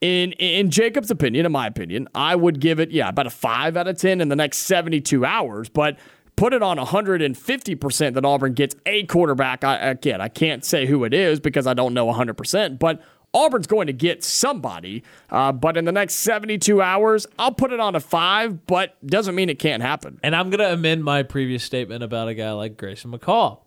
in 0.00 0.32
in 0.32 0.70
Jacob's 0.70 1.12
opinion, 1.12 1.46
in 1.46 1.52
my 1.52 1.68
opinion, 1.68 2.08
I 2.14 2.34
would 2.34 2.60
give 2.60 2.80
it, 2.80 2.90
yeah, 2.90 3.08
about 3.08 3.28
a 3.28 3.30
five 3.30 3.76
out 3.76 3.86
of 3.86 3.96
10 3.96 4.20
in 4.20 4.28
the 4.28 4.36
next 4.36 4.58
72 4.58 5.24
hours. 5.24 5.68
But 5.68 5.96
put 6.42 6.52
it 6.52 6.60
on 6.60 6.76
150% 6.76 8.14
that 8.14 8.24
Auburn 8.24 8.52
gets 8.52 8.74
a 8.84 9.04
quarterback. 9.04 9.62
I, 9.62 9.76
again, 9.76 10.20
I 10.20 10.26
can't 10.26 10.64
say 10.64 10.86
who 10.86 11.04
it 11.04 11.14
is 11.14 11.38
because 11.38 11.68
I 11.68 11.74
don't 11.74 11.94
know 11.94 12.08
100%, 12.08 12.80
but 12.80 13.00
Auburn's 13.32 13.68
going 13.68 13.86
to 13.86 13.92
get 13.92 14.24
somebody, 14.24 15.04
uh, 15.30 15.52
but 15.52 15.76
in 15.76 15.84
the 15.84 15.92
next 15.92 16.16
72 16.16 16.82
hours, 16.82 17.28
I'll 17.38 17.54
put 17.54 17.72
it 17.72 17.78
on 17.78 17.94
a 17.94 18.00
five, 18.00 18.66
but 18.66 18.96
doesn't 19.06 19.36
mean 19.36 19.50
it 19.50 19.60
can't 19.60 19.84
happen. 19.84 20.18
And 20.24 20.34
I'm 20.34 20.50
going 20.50 20.58
to 20.58 20.72
amend 20.72 21.04
my 21.04 21.22
previous 21.22 21.62
statement 21.62 22.02
about 22.02 22.26
a 22.26 22.34
guy 22.34 22.50
like 22.50 22.76
Grayson 22.76 23.12
McCall 23.12 23.60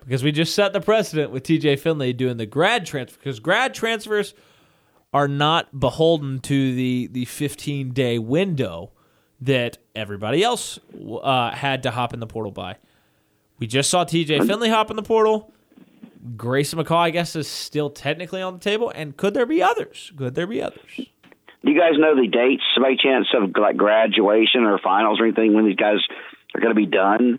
because 0.00 0.22
we 0.22 0.32
just 0.32 0.54
set 0.54 0.74
the 0.74 0.82
precedent 0.82 1.30
with 1.30 1.44
TJ 1.44 1.78
Finley 1.78 2.12
doing 2.12 2.36
the 2.36 2.44
grad 2.44 2.84
transfer 2.84 3.16
because 3.16 3.40
grad 3.40 3.72
transfers 3.72 4.34
are 5.14 5.28
not 5.28 5.80
beholden 5.80 6.40
to 6.40 6.74
the 6.74 7.06
the 7.06 7.24
15 7.24 7.94
day 7.94 8.18
window 8.18 8.92
that 9.42 9.78
everybody 9.94 10.42
else 10.42 10.78
uh, 11.22 11.50
had 11.50 11.82
to 11.84 11.90
hop 11.90 12.14
in 12.14 12.20
the 12.20 12.26
portal 12.26 12.52
by. 12.52 12.76
We 13.58 13.66
just 13.66 13.90
saw 13.90 14.04
TJ 14.04 14.46
Finley 14.46 14.68
hop 14.70 14.90
in 14.90 14.96
the 14.96 15.02
portal. 15.02 15.52
Grayson 16.36 16.78
McCall, 16.78 16.98
I 16.98 17.10
guess, 17.10 17.34
is 17.36 17.48
still 17.48 17.90
technically 17.90 18.40
on 18.42 18.54
the 18.54 18.60
table. 18.60 18.92
And 18.94 19.16
could 19.16 19.34
there 19.34 19.46
be 19.46 19.62
others? 19.62 20.12
Could 20.16 20.34
there 20.34 20.46
be 20.46 20.62
others? 20.62 20.80
Do 20.96 21.70
you 21.70 21.78
guys 21.78 21.92
know 21.96 22.14
the 22.16 22.26
dates 22.28 22.62
by 22.80 22.94
chance 23.00 23.28
of 23.34 23.50
like 23.56 23.76
graduation 23.76 24.62
or 24.64 24.78
finals 24.78 25.20
or 25.20 25.26
anything 25.26 25.54
when 25.54 25.64
these 25.66 25.76
guys 25.76 25.98
are 26.54 26.60
going 26.60 26.74
to 26.74 26.78
be 26.80 26.86
done? 26.86 27.38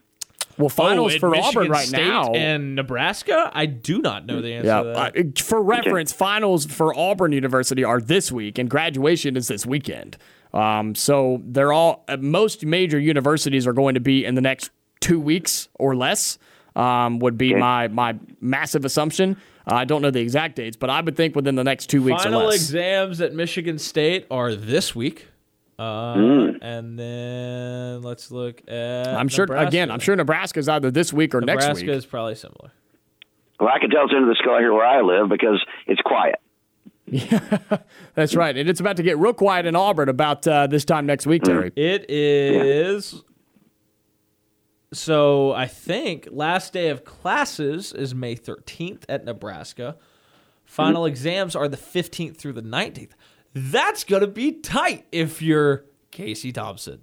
Well, 0.58 0.70
finals 0.70 1.16
Oh, 1.16 1.20
for 1.20 1.30
Michigan 1.32 1.58
Auburn 1.64 1.72
right 1.72 1.88
State 1.88 2.06
now. 2.08 2.32
and 2.34 2.76
Nebraska? 2.76 3.50
I 3.54 3.66
do 3.66 4.00
not 4.02 4.26
know 4.26 4.40
the 4.42 4.54
answer 4.54 4.68
yeah, 4.68 4.84
to 4.84 4.90
that. 4.90 5.18
uh, 5.40 5.44
for 5.44 5.62
reference, 5.64 6.12
finals 6.14 6.66
for 6.66 6.96
Auburn 6.98 7.32
University 7.32 7.84
are 7.84 8.00
this 8.00 8.32
week, 8.32 8.58
and 8.60 8.70
graduation 8.70 9.36
is 9.36 9.48
this 9.48 9.66
weekend. 9.66 10.16
Um, 10.54 10.94
so 10.96 11.42
they're 11.46 11.74
all 11.74 12.04
uh, 12.08 12.18
most 12.18 12.66
major 12.66 13.00
universities 13.00 13.66
are 13.68 13.74
going 13.74 13.96
to 13.96 14.00
be 14.00 14.24
in 14.26 14.36
the 14.36 14.42
next 14.42 14.72
two 15.00 15.20
weeks 15.20 15.68
or 15.76 15.96
less. 15.96 16.38
Um, 16.76 17.20
would 17.20 17.38
be 17.38 17.54
my 17.54 17.88
my 17.88 18.16
massive 18.42 18.84
assumption. 18.86 19.38
Uh, 19.70 19.76
I 19.76 19.86
don't 19.86 20.02
know 20.02 20.10
the 20.12 20.20
exact 20.22 20.56
dates, 20.56 20.76
but 20.76 20.90
I 20.90 21.02
would 21.02 21.16
think 21.16 21.36
within 21.36 21.56
the 21.56 21.64
next 21.64 21.88
two 21.88 22.02
weeks 22.02 22.22
or 22.22 22.30
Final 22.30 22.46
less. 22.48 22.56
exams 22.56 23.22
at 23.22 23.34
Michigan 23.34 23.78
State 23.80 24.26
are 24.32 24.56
this 24.56 24.96
week. 24.96 25.28
Uh, 25.80 26.14
And 26.62 26.98
then 27.00 28.02
let's 28.02 28.32
look 28.32 28.62
at. 28.68 29.08
I'm 29.16 29.28
sure 29.28 29.46
Nebraska. 29.46 29.68
again. 29.68 29.92
I'm 29.92 30.00
sure 30.00 30.16
Nebraska's 30.16 30.68
either 30.70 30.92
this 30.92 31.12
week 31.14 31.34
or 31.36 31.42
Nebraska 31.42 31.68
next 31.70 31.78
week. 31.80 31.86
Nebraska 31.88 31.98
is 31.98 32.06
probably 32.06 32.36
similar. 32.36 32.72
Well, 33.60 33.70
I 33.70 33.80
can 33.80 33.90
tell 33.90 34.04
it's 34.06 34.14
into 34.14 34.26
the 34.28 34.36
school 34.36 34.58
here 34.60 34.74
where 34.74 34.86
I 34.86 35.02
live 35.02 35.30
because 35.30 35.64
it's 35.88 36.02
quiet. 36.02 36.36
That's 38.16 38.36
right, 38.36 38.56
and 38.56 38.70
it's 38.70 38.80
about 38.80 38.98
to 38.98 39.04
get 39.04 39.18
real 39.18 39.34
quiet 39.34 39.66
in 39.66 39.76
Auburn 39.76 40.10
about 40.10 40.48
uh, 40.48 40.68
this 40.68 40.86
time 40.86 41.06
next 41.06 41.26
week, 41.26 41.44
Terry. 41.44 41.72
It 41.76 42.10
is. 42.10 43.24
So 44.94 45.52
I 45.54 45.68
think 45.68 46.28
last 46.32 46.72
day 46.74 46.90
of 46.90 47.04
classes 47.04 47.94
is 47.94 48.14
May 48.14 48.36
13th 48.36 49.04
at 49.10 49.26
Nebraska. 49.26 49.98
Final 50.66 51.06
exams 51.06 51.56
are 51.56 51.68
the 51.68 51.78
15th 51.78 52.38
through 52.38 52.54
the 52.54 52.62
19th. 52.62 53.12
That's 53.54 54.04
gonna 54.04 54.28
be 54.28 54.52
tight 54.54 55.06
if 55.12 55.42
you're 55.42 55.86
Casey 56.12 56.52
Thompson, 56.52 57.02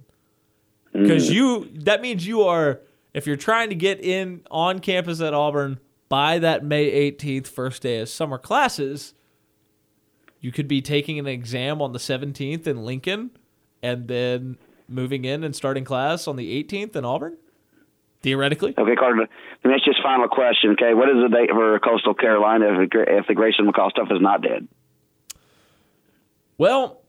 because 0.91 1.29
you 1.29 1.69
that 1.75 2.01
means 2.01 2.25
you 2.25 2.43
are 2.43 2.81
if 3.13 3.27
you're 3.27 3.37
trying 3.37 3.69
to 3.69 3.75
get 3.75 4.03
in 4.03 4.41
on 4.49 4.79
campus 4.79 5.21
at 5.21 5.33
Auburn 5.33 5.79
by 6.09 6.39
that 6.39 6.63
May 6.65 7.11
18th 7.11 7.47
first 7.47 7.81
day 7.81 7.99
of 7.99 8.09
summer 8.09 8.37
classes. 8.37 9.13
You 10.41 10.51
could 10.51 10.67
be 10.67 10.81
taking 10.81 11.19
an 11.19 11.27
exam 11.27 11.81
on 11.81 11.93
the 11.93 11.99
17th 11.99 12.65
in 12.67 12.83
Lincoln 12.83 13.31
and 13.81 14.07
then 14.07 14.57
moving 14.89 15.23
in 15.23 15.43
and 15.43 15.55
starting 15.55 15.85
class 15.85 16.27
on 16.27 16.35
the 16.35 16.63
18th 16.63 16.95
in 16.95 17.05
Auburn? 17.05 17.37
Theoretically. 18.21 18.73
Okay, 18.77 18.95
Carter. 18.95 19.27
And 19.63 19.73
that's 19.73 19.85
just 19.85 20.01
final 20.03 20.27
question. 20.27 20.71
Okay, 20.71 20.93
what 20.93 21.09
is 21.09 21.15
the 21.23 21.29
date 21.29 21.49
for 21.51 21.79
Coastal 21.79 22.13
Carolina 22.13 22.81
if, 22.81 22.89
if 22.93 23.27
the 23.27 23.33
Grayson 23.33 23.67
McCall 23.67 23.89
stuff 23.91 24.09
is 24.11 24.21
not 24.21 24.41
dead? 24.41 24.67
Well, 26.57 27.01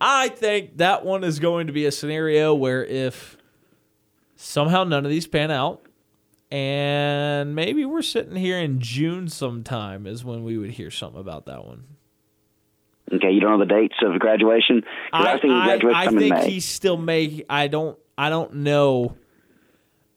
I 0.00 0.28
think 0.28 0.76
that 0.76 1.04
one 1.04 1.24
is 1.24 1.40
going 1.40 1.66
to 1.66 1.72
be 1.72 1.86
a 1.86 1.92
scenario 1.92 2.54
where 2.54 2.84
if 2.84 3.36
somehow 4.36 4.84
none 4.84 5.04
of 5.04 5.10
these 5.10 5.26
pan 5.26 5.50
out, 5.50 5.82
and 6.50 7.54
maybe 7.54 7.84
we're 7.84 8.02
sitting 8.02 8.36
here 8.36 8.58
in 8.58 8.80
June 8.80 9.28
sometime 9.28 10.06
is 10.06 10.24
when 10.24 10.42
we 10.42 10.58
would 10.58 10.72
hear 10.72 10.90
something 10.90 11.20
about 11.20 11.46
that 11.46 11.64
one. 11.64 11.84
Okay, 13.12 13.30
you 13.32 13.40
don't 13.40 13.52
know 13.52 13.58
the 13.58 13.72
dates 13.72 13.96
of 14.02 14.18
graduation. 14.20 14.82
I, 15.12 15.32
think 15.38 15.52
he 15.52 15.62
graduates 15.62 15.96
I 15.96 16.04
in 16.04 16.18
think 16.18 16.34
May. 16.34 16.50
he 16.50 16.60
still 16.60 16.96
may. 16.96 17.42
I 17.48 17.66
don't. 17.66 17.98
I 18.16 18.28
don't 18.28 18.56
know 18.56 19.16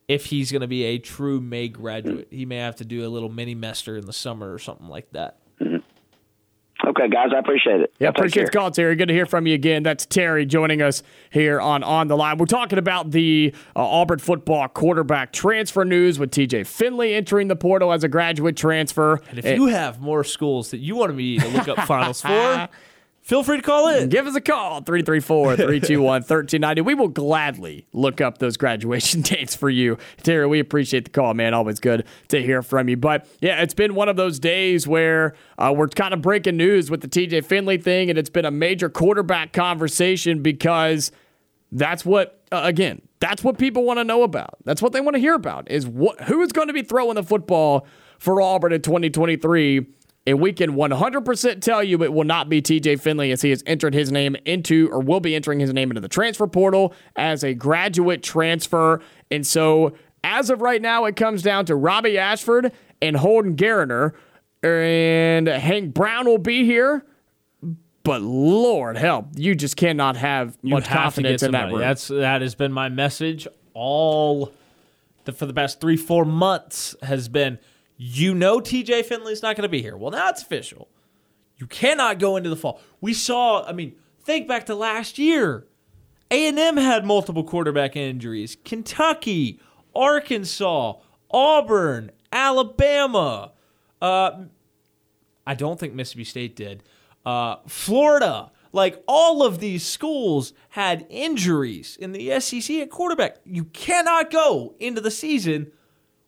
if 0.06 0.26
he's 0.26 0.52
going 0.52 0.60
to 0.60 0.68
be 0.68 0.84
a 0.84 0.98
true 0.98 1.40
May 1.40 1.68
graduate. 1.68 2.28
He 2.30 2.44
may 2.44 2.56
have 2.56 2.76
to 2.76 2.84
do 2.84 3.06
a 3.06 3.08
little 3.08 3.30
mini 3.30 3.54
mester 3.54 3.96
in 3.96 4.06
the 4.06 4.12
summer 4.12 4.52
or 4.52 4.58
something 4.58 4.88
like 4.88 5.10
that. 5.12 5.38
Okay, 6.86 7.08
guys, 7.08 7.28
I 7.34 7.38
appreciate 7.38 7.80
it. 7.80 7.94
Yeah, 7.98 8.06
Y'all 8.08 8.12
take 8.12 8.18
appreciate 8.18 8.44
the 8.46 8.50
care. 8.50 8.60
call, 8.60 8.70
Terry. 8.70 8.94
Good 8.96 9.08
to 9.08 9.14
hear 9.14 9.26
from 9.26 9.46
you 9.46 9.54
again. 9.54 9.82
That's 9.82 10.04
Terry 10.04 10.44
joining 10.44 10.82
us 10.82 11.02
here 11.30 11.60
on 11.60 11.82
On 11.82 12.08
the 12.08 12.16
Line. 12.16 12.36
We're 12.36 12.46
talking 12.46 12.78
about 12.78 13.10
the 13.10 13.54
uh, 13.74 13.80
Auburn 13.82 14.18
football 14.18 14.68
quarterback 14.68 15.32
transfer 15.32 15.84
news 15.84 16.18
with 16.18 16.30
TJ 16.30 16.66
Finley 16.66 17.14
entering 17.14 17.48
the 17.48 17.56
portal 17.56 17.92
as 17.92 18.04
a 18.04 18.08
graduate 18.08 18.56
transfer. 18.56 19.20
And 19.30 19.38
if 19.38 19.46
you 19.46 19.66
have 19.66 20.00
more 20.00 20.24
schools 20.24 20.70
that 20.72 20.78
you 20.78 20.96
want 20.96 21.14
me 21.14 21.38
to 21.38 21.48
look 21.48 21.68
up 21.68 21.80
finals 21.86 22.20
for, 22.20 22.68
feel 23.24 23.42
free 23.42 23.56
to 23.56 23.62
call 23.62 23.88
in. 23.88 24.08
Give 24.08 24.26
us 24.26 24.36
a 24.36 24.40
call, 24.40 24.82
334 24.82 25.56
321 25.56 26.04
1390. 26.04 26.80
We 26.82 26.94
will 26.94 27.08
gladly 27.08 27.86
look 27.92 28.20
up 28.20 28.38
those 28.38 28.56
graduation 28.56 29.20
dates 29.22 29.56
for 29.56 29.68
you. 29.68 29.98
Terry, 30.22 30.46
we 30.46 30.60
appreciate 30.60 31.06
the 31.06 31.10
call, 31.10 31.34
man. 31.34 31.54
Always 31.54 31.80
good 31.80 32.06
to 32.28 32.40
hear 32.40 32.62
from 32.62 32.88
you. 32.88 32.96
But 32.96 33.26
yeah, 33.40 33.62
it's 33.62 33.74
been 33.74 33.94
one 33.94 34.08
of 34.08 34.16
those 34.16 34.38
days 34.38 34.86
where 34.86 35.34
uh, 35.58 35.74
we're 35.76 35.88
kind 35.88 36.14
of 36.14 36.22
breaking 36.22 36.56
news 36.56 36.90
with 36.90 37.00
the 37.00 37.08
TJ 37.08 37.44
Finley 37.44 37.78
thing, 37.78 38.10
and 38.10 38.18
it's 38.18 38.30
been 38.30 38.44
a 38.44 38.50
major 38.50 38.88
quarterback 38.88 39.52
conversation 39.52 40.42
because 40.42 41.10
that's 41.72 42.04
what, 42.04 42.42
uh, 42.52 42.60
again, 42.62 43.02
that's 43.18 43.42
what 43.42 43.58
people 43.58 43.84
want 43.84 43.98
to 43.98 44.04
know 44.04 44.22
about. 44.22 44.58
That's 44.64 44.82
what 44.82 44.92
they 44.92 45.00
want 45.00 45.14
to 45.14 45.20
hear 45.20 45.34
about 45.34 45.70
is 45.70 45.86
what 45.86 46.20
who 46.22 46.42
is 46.42 46.52
going 46.52 46.68
to 46.68 46.74
be 46.74 46.82
throwing 46.82 47.14
the 47.14 47.22
football 47.22 47.86
for 48.18 48.40
Auburn 48.40 48.72
in 48.72 48.82
2023. 48.82 49.86
And 50.26 50.40
we 50.40 50.54
can 50.54 50.72
100% 50.72 51.60
tell 51.60 51.84
you 51.84 52.02
it 52.02 52.12
will 52.12 52.24
not 52.24 52.48
be 52.48 52.62
TJ 52.62 53.00
Finley 53.00 53.30
as 53.30 53.42
he 53.42 53.50
has 53.50 53.62
entered 53.66 53.92
his 53.92 54.10
name 54.10 54.36
into, 54.46 54.88
or 54.90 55.00
will 55.00 55.20
be 55.20 55.34
entering 55.34 55.60
his 55.60 55.72
name 55.72 55.90
into 55.90 56.00
the 56.00 56.08
transfer 56.08 56.46
portal 56.46 56.94
as 57.14 57.44
a 57.44 57.52
graduate 57.52 58.22
transfer. 58.22 59.02
And 59.30 59.46
so, 59.46 59.92
as 60.22 60.48
of 60.48 60.62
right 60.62 60.80
now, 60.80 61.04
it 61.04 61.16
comes 61.16 61.42
down 61.42 61.66
to 61.66 61.76
Robby 61.76 62.16
Ashford 62.16 62.72
and 63.02 63.16
Holden 63.16 63.56
Geriner. 63.56 64.12
And 64.62 65.46
Hank 65.46 65.92
Brown 65.92 66.24
will 66.24 66.38
be 66.38 66.64
here. 66.64 67.04
But 68.02 68.22
Lord 68.22 68.96
help, 68.96 69.28
you 69.34 69.54
just 69.54 69.76
cannot 69.76 70.16
have 70.16 70.56
You 70.62 70.70
much 70.70 70.86
have 70.86 71.02
confidence 71.02 71.42
in 71.42 71.52
that 71.52 71.70
room. 71.70 71.80
That's 71.80 72.08
that 72.08 72.40
has 72.42 72.54
been 72.54 72.72
my 72.72 72.88
message 72.88 73.46
all 73.74 74.52
the, 75.24 75.32
for 75.32 75.46
the 75.46 75.54
past 75.54 75.80
three 75.80 75.96
four 75.96 76.24
months 76.24 76.94
has 77.02 77.28
been. 77.28 77.58
You 78.06 78.34
know 78.34 78.60
TJ 78.60 79.06
Finley's 79.06 79.40
not 79.40 79.56
going 79.56 79.62
to 79.62 79.68
be 79.70 79.80
here. 79.80 79.96
Well, 79.96 80.10
now 80.10 80.28
it's 80.28 80.42
official. 80.42 80.90
You 81.56 81.66
cannot 81.66 82.18
go 82.18 82.36
into 82.36 82.50
the 82.50 82.56
fall. 82.56 82.78
We 83.00 83.14
saw. 83.14 83.64
I 83.64 83.72
mean, 83.72 83.94
think 84.20 84.46
back 84.46 84.66
to 84.66 84.74
last 84.74 85.16
year. 85.16 85.66
A 86.30 86.46
and 86.46 86.58
M 86.58 86.76
had 86.76 87.06
multiple 87.06 87.44
quarterback 87.44 87.96
injuries. 87.96 88.58
Kentucky, 88.62 89.58
Arkansas, 89.96 90.96
Auburn, 91.30 92.10
Alabama. 92.30 93.52
Uh, 94.02 94.42
I 95.46 95.54
don't 95.54 95.80
think 95.80 95.94
Mississippi 95.94 96.24
State 96.24 96.56
did. 96.56 96.82
Uh, 97.24 97.56
Florida, 97.66 98.52
like 98.72 99.02
all 99.08 99.42
of 99.42 99.60
these 99.60 99.82
schools 99.82 100.52
had 100.68 101.06
injuries 101.08 101.96
in 101.98 102.12
the 102.12 102.38
SEC 102.38 102.76
at 102.80 102.90
quarterback. 102.90 103.38
You 103.46 103.64
cannot 103.64 104.30
go 104.30 104.74
into 104.78 105.00
the 105.00 105.10
season 105.10 105.72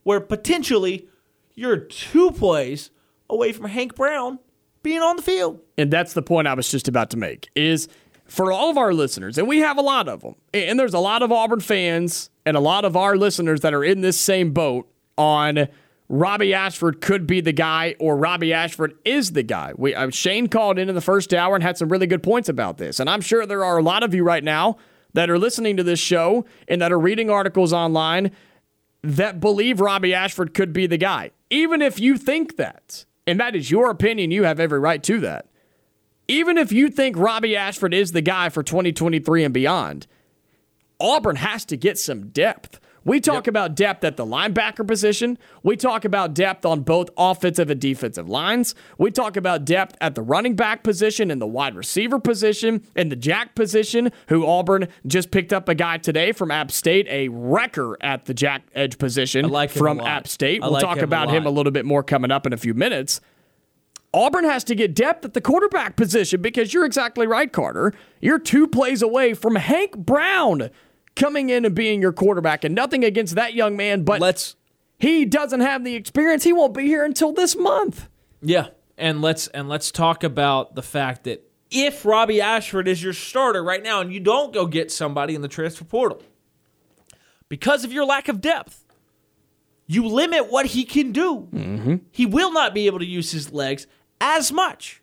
where 0.05 0.20
potentially 0.20 1.11
you're 1.57 1.78
two 1.78 2.31
plays 2.31 2.91
away 3.28 3.51
from 3.53 3.66
Hank 3.66 3.97
Brown 3.97 4.39
being 4.83 5.01
on 5.01 5.16
the 5.16 5.23
field. 5.23 5.59
and 5.77 5.91
that's 5.91 6.12
the 6.12 6.23
point 6.23 6.47
I 6.47 6.55
was 6.55 6.70
just 6.70 6.87
about 6.87 7.11
to 7.11 7.16
make 7.16 7.49
is 7.57 7.89
for 8.27 8.53
all 8.53 8.70
of 8.70 8.78
our 8.78 8.93
listeners, 8.93 9.39
and 9.39 9.49
we 9.49 9.59
have 9.59 9.78
a 9.78 9.83
lot 9.83 10.09
of 10.09 10.20
them, 10.20 10.35
and 10.55 10.78
there's 10.78 10.95
a 10.95 11.01
lot 11.01 11.23
of 11.23 11.33
Auburn 11.33 11.61
fans 11.61 12.31
and 12.45 12.57
a 12.57 12.61
lot 12.61 12.85
of 12.85 12.97
our 12.97 13.16
listeners 13.16 13.61
that 13.61 13.74
are 13.74 13.85
in 13.85 14.01
this 14.01 14.19
same 14.19 14.53
boat 14.53 14.89
on 15.16 15.69
Robby 16.09 16.55
Ashford 16.55 17.01
could 17.01 17.27
be 17.27 17.41
the 17.41 17.53
guy 17.53 17.97
or 17.99 18.16
Robby 18.16 18.53
Ashford 18.53 18.95
is 19.05 19.33
the 19.33 19.43
guy. 19.43 19.73
We 19.77 19.95
uh, 19.95 20.11
Shane 20.11 20.49
called 20.49 20.78
in 20.78 20.89
in 20.89 20.95
the 20.95 21.01
first 21.01 21.35
hour 21.35 21.55
and 21.55 21.65
had 21.65 21.78
some 21.78 21.89
really 21.89 22.07
good 22.07 22.23
points 22.23 22.49
about 22.49 22.78
this, 22.78 23.01
and 23.01 23.11
I'm 23.11 23.20
sure 23.20 23.47
there 23.47 23.65
are 23.65 23.78
a 23.78 23.83
lot 23.83 24.03
of 24.03 24.15
you 24.15 24.23
right 24.23 24.45
now 24.45 24.77
that 25.15 25.31
are 25.31 25.39
listening 25.39 25.77
to 25.78 25.83
this 25.83 25.99
show 25.99 26.45
and 26.69 26.81
that 26.83 26.93
are 26.93 26.99
reading 26.99 27.31
articles 27.31 27.73
online 27.73 28.31
that 29.03 29.41
believe 29.41 29.81
Robby 29.81 30.15
Ashford 30.15 30.53
could 30.53 30.73
be 30.73 30.87
the 30.87 30.99
guy. 30.99 31.31
Even 31.51 31.82
if 31.82 32.01
you 32.01 32.16
think 32.16 32.56
that, 32.56 33.05
and 33.27 33.39
that 33.40 33.55
is 33.55 33.70
your 33.70 33.90
opinion, 33.90 34.31
you 34.31 34.44
have 34.44 34.60
every 34.60 34.78
right 34.78 35.02
to 35.05 35.20
that. 35.20 35.47
Even 36.28 36.59
if 36.59 36.73
you 36.73 36.89
think 36.89 37.16
Robby 37.16 37.56
Ashford 37.56 37.94
is 37.94 38.12
the 38.12 38.23
guy 38.23 38.48
for 38.48 38.62
2023 38.62 39.44
and 39.44 39.55
beyond, 39.55 40.06
Auburn 41.01 41.36
has 41.36 41.64
to 41.66 41.77
get 41.77 41.98
some 41.98 42.28
depth. 42.28 42.81
We 43.07 43.20
talk 43.20 43.47
about 43.47 43.77
depth 43.77 44.03
at 44.03 44.16
the 44.16 44.27
linebacker 44.27 44.85
position. 44.85 45.39
We 45.62 45.77
talk 45.77 46.05
about 46.05 46.35
depth 46.35 46.66
on 46.66 46.81
both 46.81 47.09
offensive 47.16 47.70
and 47.70 47.81
defensive 47.81 48.28
lines. 48.28 48.74
We 48.99 49.12
talk 49.12 49.37
about 49.37 49.65
depth 49.65 49.97
at 50.01 50.16
the 50.16 50.23
running 50.23 50.57
back 50.57 50.83
position 50.83 51.31
and 51.31 51.41
the 51.41 51.47
wide 51.47 51.77
receiver 51.77 52.19
position 52.19 52.85
and 52.97 53.11
the 53.11 53.16
jack 53.16 53.55
position, 53.55 54.11
who 54.28 54.45
Auburn 54.45 54.89
just 55.07 55.31
picked 55.31 55.53
up 55.53 55.69
a 55.69 55.74
guy 55.77 55.99
today 55.99 56.33
from 56.33 56.51
App 56.51 56.73
State, 56.73 57.07
a 57.09 57.28
wrecker 57.28 57.97
at 58.01 58.24
the 58.24 58.35
jack 58.35 58.65
edge 58.74 58.99
position 58.99 59.49
like 59.49 59.70
from. 59.70 60.01
App 60.01 60.27
State. 60.27 60.61
I 60.62 60.66
We'll 60.66 60.73
like 60.73 60.83
talk 60.83 60.97
him 60.97 61.05
a 61.05 61.07
about 61.07 61.31
him 61.31 61.47
a 61.47 61.51
little 61.51 61.73
bit 61.73 61.87
more 61.87 62.03
coming 62.03 62.33
up 62.33 62.45
in 62.45 62.53
a 62.53 62.57
few 62.57 62.74
minutes. 62.74 63.20
Auburn 64.12 64.45
has 64.45 64.65
to 64.65 64.74
get 64.74 64.95
depth 64.95 65.24
at 65.24 65.35
the 65.35 65.41
quarterback 65.41 65.95
position 65.95 66.41
because 66.41 66.73
you're 66.73 66.85
exactly 66.85 67.27
right, 67.27 67.53
Carter. 67.53 67.93
You're 68.20 68.39
two 68.39 68.66
plays 68.66 69.03
away 69.03 69.35
from 69.35 69.57
Hank 69.57 69.97
Brown 69.97 70.70
coming 71.17 71.51
in 71.51 71.65
and 71.65 71.75
being 71.75 72.01
your 72.01 72.13
quarterback, 72.13 72.63
and 72.63 72.75
nothing 72.75 73.05
against 73.05 73.35
that 73.35 73.55
young 73.55 73.77
man, 73.77 74.05
but 74.05 74.21
Let's 74.21 74.55
he 74.99 75.25
doesn't 75.25 75.61
have 75.61 75.85
the 75.85 75.95
experience. 75.95 76.45
He 76.45 76.53
won't 76.53 76.75
be 76.75 76.85
here 76.85 77.05
until 77.05 77.33
this 77.33 77.57
month. 77.57 78.09
Yeah, 78.41 78.69
and 78.97 79.21
let's 79.21 79.49
and 79.49 79.69
let's 79.69 79.91
talk 79.91 80.23
about 80.23 80.75
the 80.75 80.83
fact 80.83 81.25
that 81.25 81.43
if 81.71 82.05
Robby 82.05 82.41
Ashford 82.41 82.87
is 82.87 83.03
your 83.03 83.13
starter 83.13 83.63
right 83.63 83.83
now, 83.83 84.01
and 84.01 84.13
you 84.13 84.21
don't 84.21 84.53
go 84.53 84.67
get 84.67 84.93
somebody 84.93 85.35
in 85.35 85.43
the 85.43 85.49
transfer 85.49 85.85
portal 85.85 86.23
because 87.49 87.85
of 87.85 87.93
your 87.93 88.05
lack 88.05 88.29
of 88.29 88.41
depth, 88.41 88.85
you 89.87 90.07
limit 90.07 90.51
what 90.51 90.67
he 90.67 90.85
can 90.85 91.13
do. 91.13 91.49
Mm-hmm. 91.53 91.97
He 92.11 92.27
will 92.27 92.53
not 92.53 92.75
be 92.75 92.87
able 92.87 92.99
to 92.99 93.07
use 93.07 93.33
his 93.33 93.53
legs 93.53 93.87
as 94.21 94.53
much 94.53 95.03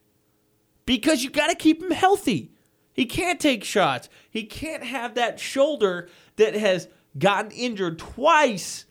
because 0.85 1.23
you 1.23 1.29
got 1.29 1.47
to 1.47 1.55
keep 1.55 1.81
him 1.81 1.91
healthy. 1.91 2.51
He 2.93 3.05
can't 3.05 3.39
take 3.39 3.63
shots. 3.63 4.07
He 4.29 4.43
can't 4.43 4.83
have 4.83 5.15
that 5.15 5.39
shoulder 5.39 6.09
that 6.35 6.53
has 6.55 6.87
gotten 7.17 7.51
injured 7.51 7.97
twice 7.99 8.85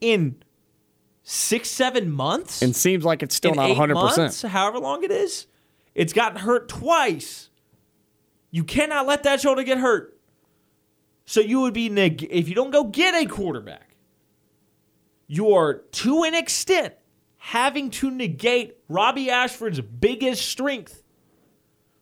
in 0.00 0.36
six, 1.24 1.68
seven 1.70 2.10
months 2.10 2.62
And 2.62 2.74
seems 2.74 3.04
like 3.04 3.22
it's 3.22 3.34
still 3.34 3.54
not 3.54 3.70
eight 3.70 3.76
100%. 3.76 3.94
months, 4.16 4.42
however 4.42 4.78
long 4.78 5.02
it 5.04 5.10
is. 5.10 5.46
It's 5.94 6.12
gotten 6.12 6.38
hurt 6.38 6.68
twice. 6.68 7.50
You 8.50 8.64
cannot 8.64 9.06
let 9.06 9.22
that 9.24 9.40
shoulder 9.40 9.62
get 9.62 9.78
hurt. 9.78 10.18
So 11.24 11.40
you 11.40 11.60
would 11.60 11.74
be 11.74 11.88
neg- 11.88 12.26
if 12.30 12.48
you 12.48 12.54
don't 12.54 12.70
go 12.70 12.84
get 12.84 13.14
a 13.14 13.26
quarterback, 13.26 13.96
you 15.26 15.52
are 15.54 15.74
to 15.74 16.24
an 16.24 16.34
extent 16.34 16.94
having 17.38 17.90
to 17.90 18.10
negate 18.10 18.76
Robby 18.88 19.30
Ashford's 19.30 19.80
biggest 19.80 20.46
strength, 20.48 21.02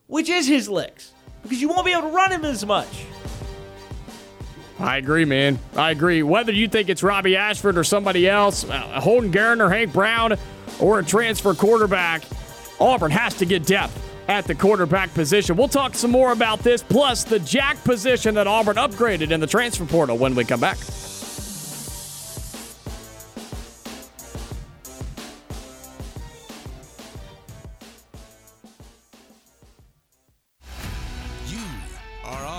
which 0.07 0.27
is 0.29 0.47
his 0.47 0.67
legs, 0.69 1.10
because 1.43 1.61
you 1.61 1.69
won't 1.69 1.85
be 1.85 1.91
able 1.91 2.09
to 2.09 2.15
run 2.15 2.31
him 2.31 2.45
as 2.45 2.65
much. 2.65 3.05
I 4.79 4.97
agree, 4.97 5.25
man. 5.25 5.59
I 5.75 5.91
agree. 5.91 6.23
Whether 6.23 6.51
you 6.51 6.67
think 6.67 6.89
it's 6.89 7.03
Robby 7.03 7.35
Ashford 7.35 7.77
or 7.77 7.83
somebody 7.83 8.27
else, 8.27 8.63
uh, 8.63 8.99
Holden 8.99 9.31
Geriner, 9.31 9.71
Hank 9.71 9.93
Brown, 9.93 10.37
or 10.79 10.99
a 10.99 11.03
transfer 11.03 11.53
quarterback, 11.53 12.23
Auburn 12.79 13.11
has 13.11 13.35
to 13.35 13.45
get 13.45 13.65
depth 13.65 13.97
at 14.27 14.45
the 14.45 14.55
quarterback 14.55 15.13
position. 15.13 15.55
We'll 15.55 15.67
talk 15.67 15.93
some 15.93 16.09
more 16.09 16.31
about 16.31 16.59
this, 16.59 16.81
plus 16.81 17.23
the 17.23 17.39
jack 17.39 17.83
position 17.83 18.33
that 18.35 18.47
Auburn 18.47 18.77
upgraded 18.77 19.31
in 19.31 19.39
the 19.39 19.47
transfer 19.47 19.85
portal 19.85 20.17
when 20.17 20.33
we 20.33 20.45
come 20.45 20.59
back. 20.59 20.77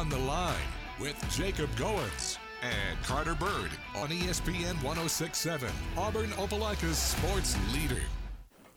On 0.03 0.09
the 0.09 0.19
line 0.19 0.57
with 1.01 1.15
Jacob 1.31 1.71
Goins 1.77 2.37
and 2.61 3.01
Carter 3.05 3.37
Byrd 3.37 3.71
on 3.95 4.09
ESPN 4.09 4.75
1067, 4.83 5.71
Auburn 5.97 6.31
Opelika's 6.31 6.99
sports 6.99 7.57
leader. 7.73 8.03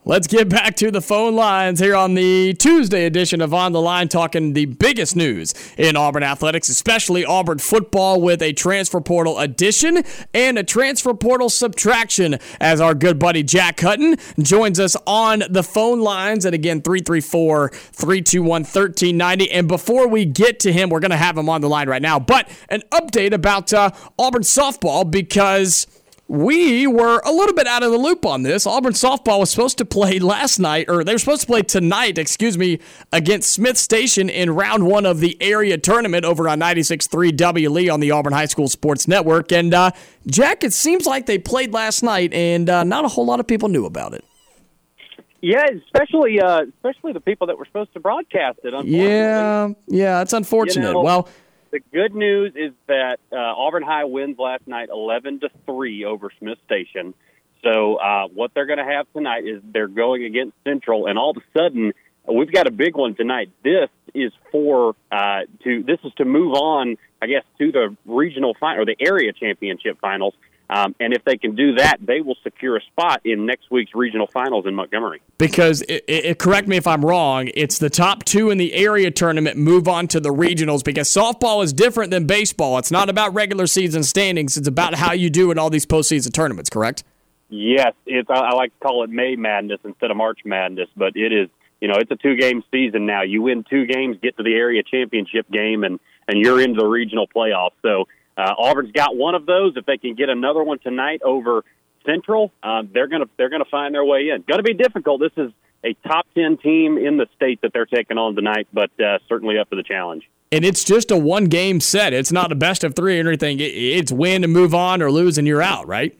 Let's 0.07 0.27
get 0.27 0.49
back 0.49 0.75
to 0.75 0.91
the 0.91 1.01
phone 1.01 1.35
lines 1.35 1.79
here 1.79 1.95
on 1.95 2.13
the 2.13 2.53
Tuesday 2.53 3.07
edition 3.07 3.41
of 3.41 3.55
On 3.55 3.71
the 3.71 3.81
Line, 3.81 4.07
talking 4.07 4.53
the 4.53 4.65
biggest 4.65 5.15
news 5.15 5.55
in 5.79 5.95
Auburn 5.95 6.21
athletics, 6.21 6.69
especially 6.69 7.25
Auburn 7.25 7.57
football, 7.57 8.21
with 8.21 8.43
a 8.43 8.53
transfer 8.53 9.01
portal 9.01 9.39
addition 9.39 10.03
and 10.31 10.59
a 10.59 10.63
transfer 10.63 11.15
portal 11.15 11.49
subtraction. 11.49 12.37
As 12.61 12.79
our 12.79 12.93
good 12.93 13.17
buddy 13.17 13.41
Jack 13.41 13.79
Hutton 13.79 14.17
joins 14.39 14.79
us 14.79 14.95
on 15.07 15.41
the 15.49 15.63
phone 15.63 16.01
lines, 16.01 16.45
and 16.45 16.53
again, 16.53 16.83
334 16.83 17.69
321 17.69 18.61
1390. 18.61 19.51
And 19.51 19.67
before 19.67 20.07
we 20.07 20.23
get 20.23 20.59
to 20.59 20.71
him, 20.71 20.91
we're 20.91 20.99
going 20.99 21.09
to 21.09 21.17
have 21.17 21.35
him 21.35 21.49
on 21.49 21.61
the 21.61 21.69
line 21.69 21.89
right 21.89 22.01
now. 22.01 22.19
But 22.19 22.47
an 22.69 22.83
update 22.91 23.33
about 23.33 23.73
uh, 23.73 23.89
Auburn 24.19 24.43
softball 24.43 25.09
because 25.09 25.87
we 26.27 26.87
were 26.87 27.21
a 27.23 27.31
little 27.31 27.53
bit 27.53 27.67
out 27.67 27.83
of 27.83 27.91
the 27.91 27.97
loop 27.97 28.25
on 28.25 28.41
this. 28.41 28.65
Auburn 28.65 28.93
softball 28.93 29.39
was 29.39 29.51
supposed 29.51 29.77
to 29.77 29.85
play 29.85 30.17
last 30.17 30.57
night, 30.57 30.87
or 30.89 31.03
they 31.03 31.13
were 31.13 31.19
supposed 31.19 31.41
to 31.41 31.47
play 31.47 31.61
tonight, 31.61 32.17
excuse 32.17 32.57
me, 32.57 32.79
against 33.11 33.51
Smith 33.51 33.77
Station 33.77 34.27
in 34.27 34.49
round 34.49 34.87
one 34.87 35.05
of 35.05 35.19
the 35.19 35.37
area 35.39 35.77
tournament 35.77 36.25
over 36.25 36.49
on 36.49 36.59
96.3 36.59 37.35
W 37.37 37.69
Lee 37.69 37.89
on 37.89 37.99
the 37.99 38.09
Auburn 38.09 38.33
High 38.33 38.47
School 38.47 38.67
Sports 38.67 39.07
Network. 39.07 39.51
And 39.51 39.73
uh, 39.73 39.91
Jack, 40.25 40.63
it 40.63 40.73
seems 40.73 41.05
like 41.05 41.27
they 41.27 41.37
played 41.37 41.73
last 41.73 42.01
night, 42.01 42.33
and 42.33 42.69
uh, 42.69 42.83
not 42.83 43.05
a 43.05 43.07
whole 43.07 43.25
lot 43.25 43.39
of 43.39 43.45
people 43.45 43.69
knew 43.69 43.85
about 43.85 44.15
it. 44.15 44.25
Yeah, 45.41 45.63
especially 45.85 46.41
uh, 46.41 46.63
especially 46.77 47.13
the 47.13 47.19
people 47.19 47.45
that 47.47 47.57
were 47.59 47.65
supposed 47.65 47.93
to 47.93 47.99
broadcast 47.99 48.59
it. 48.63 48.73
Unfortunately. 48.73 48.97
Yeah, 48.97 49.69
yeah, 49.85 50.21
it's 50.23 50.33
unfortunate. 50.33 50.87
You 50.87 50.93
know, 50.93 51.01
well, 51.01 51.29
the 51.75 51.81
good 51.91 52.15
news 52.15 52.53
is 52.55 52.71
that 52.87 53.17
uh, 53.33 53.35
Auburn 53.35 53.83
High 53.83 54.05
wins 54.05 54.37
last 54.39 54.65
night, 54.65 54.87
eleven 54.89 55.41
to 55.41 55.49
three 55.65 56.05
over 56.05 56.31
Smith 56.39 56.57
Station. 56.65 57.13
So 57.63 57.95
uh, 57.95 58.27
what 58.29 58.51
they're 58.53 58.65
going 58.65 58.79
to 58.79 58.85
have 58.85 59.11
tonight 59.11 59.45
is 59.45 59.61
they're 59.73 59.89
going 59.89 60.23
against 60.23 60.55
Central, 60.63 61.07
and 61.07 61.19
all 61.19 61.31
of 61.31 61.37
a 61.37 61.59
sudden 61.59 61.91
we've 62.31 62.51
got 62.51 62.65
a 62.67 62.71
big 62.71 62.95
one 62.95 63.13
tonight. 63.15 63.49
This 63.61 63.89
is 64.13 64.31
for 64.53 64.95
uh, 65.11 65.41
to 65.65 65.83
this 65.83 65.99
is 66.05 66.13
to 66.13 66.23
move 66.23 66.53
on, 66.53 66.95
I 67.21 67.27
guess, 67.27 67.43
to 67.59 67.73
the 67.73 67.97
regional 68.05 68.55
final 68.57 68.83
or 68.83 68.85
the 68.85 68.95
area 68.97 69.33
championship 69.33 69.99
finals. 69.99 70.33
Um, 70.69 70.95
and 70.99 71.13
if 71.13 71.23
they 71.23 71.37
can 71.37 71.55
do 71.55 71.75
that, 71.75 71.97
they 72.01 72.21
will 72.21 72.37
secure 72.43 72.75
a 72.75 72.81
spot 72.81 73.21
in 73.23 73.45
next 73.45 73.69
week's 73.69 73.93
regional 73.93 74.27
finals 74.27 74.65
in 74.65 74.73
Montgomery. 74.73 75.21
because 75.37 75.81
it, 75.83 76.03
it, 76.07 76.39
correct 76.39 76.67
me 76.67 76.75
if 76.77 76.87
I'm 76.87 77.05
wrong, 77.05 77.49
it's 77.53 77.77
the 77.77 77.89
top 77.89 78.23
two 78.25 78.49
in 78.49 78.57
the 78.57 78.73
area 78.73 79.11
tournament 79.11 79.57
move 79.57 79.87
on 79.87 80.07
to 80.07 80.19
the 80.19 80.33
regionals 80.33 80.83
because 80.83 81.07
softball 81.07 81.63
is 81.63 81.71
different 81.71 82.09
than 82.09 82.25
baseball. 82.25 82.79
It's 82.79 82.91
not 82.91 83.09
about 83.09 83.33
regular 83.33 83.67
season 83.67 84.03
standings. 84.03 84.57
It's 84.57 84.67
about 84.67 84.95
how 84.95 85.13
you 85.13 85.29
do 85.29 85.51
in 85.51 85.59
all 85.59 85.69
these 85.69 85.85
postseason 85.85 86.33
tournaments. 86.33 86.69
Correct? 86.69 87.03
Yes, 87.49 87.93
it's. 88.07 88.29
I 88.29 88.33
I 88.33 88.53
like 88.55 88.73
to 88.73 88.87
call 88.87 89.03
it 89.03 89.11
May 89.11 89.35
Madness 89.35 89.79
instead 89.83 90.09
of 90.09 90.17
March 90.17 90.39
Madness, 90.45 90.89
but 90.97 91.15
it 91.15 91.31
is. 91.31 91.49
You 91.79 91.89
know, 91.89 91.95
it's 91.99 92.09
a 92.09 92.15
two-game 92.15 92.63
season 92.71 93.05
now. 93.05 93.21
You 93.21 93.43
win 93.43 93.63
two 93.69 93.85
games, 93.85 94.17
get 94.23 94.35
to 94.37 94.43
the 94.43 94.55
area 94.55 94.81
championship 94.81 95.47
game, 95.51 95.83
and 95.83 95.99
and 96.27 96.39
you're 96.43 96.59
into 96.59 96.79
the 96.79 96.87
regional 96.87 97.27
playoffs. 97.27 97.75
So 97.83 98.07
uh, 98.37 98.53
Auburn's 98.57 98.91
got 98.91 99.15
one 99.15 99.35
of 99.35 99.45
those. 99.45 99.73
If 99.75 99.85
they 99.85 99.97
can 99.97 100.15
get 100.15 100.29
another 100.29 100.63
one 100.63 100.79
tonight 100.79 101.21
over 101.23 101.63
Central, 102.05 102.51
uh, 102.61 102.83
they're 102.93 103.07
gonna 103.07 103.25
they're 103.37 103.49
gonna 103.49 103.65
find 103.65 103.93
their 103.93 104.05
way 104.05 104.29
in. 104.29 104.43
Going 104.47 104.59
to 104.59 104.63
be 104.63 104.73
difficult. 104.73 105.21
This 105.21 105.31
is 105.37 105.51
a 105.83 105.93
top 106.07 106.25
ten 106.33 106.57
team 106.57 106.97
in 106.97 107.17
the 107.17 107.27
state 107.35 107.61
that 107.61 107.73
they're 107.73 107.85
taking 107.85 108.17
on 108.17 108.35
tonight, 108.35 108.67
but 108.73 108.91
uh, 108.99 109.19
certainly 109.27 109.57
up 109.57 109.69
for 109.69 109.75
the 109.75 109.83
challenge. 109.83 110.29
And 110.51 110.63
it's 110.63 110.83
just 110.83 111.11
a 111.11 111.17
one 111.17 111.45
game 111.45 111.79
set. 111.79 112.13
It's 112.13 112.31
not 112.31 112.51
a 112.51 112.55
best 112.55 112.83
of 112.83 112.95
three 112.95 113.19
or 113.19 113.27
anything. 113.27 113.57
It's 113.59 114.11
win 114.11 114.43
and 114.43 114.53
move 114.53 114.75
on 114.75 115.01
or 115.01 115.11
lose 115.11 115.37
and 115.37 115.47
you're 115.47 115.61
out, 115.61 115.87
right? 115.87 116.17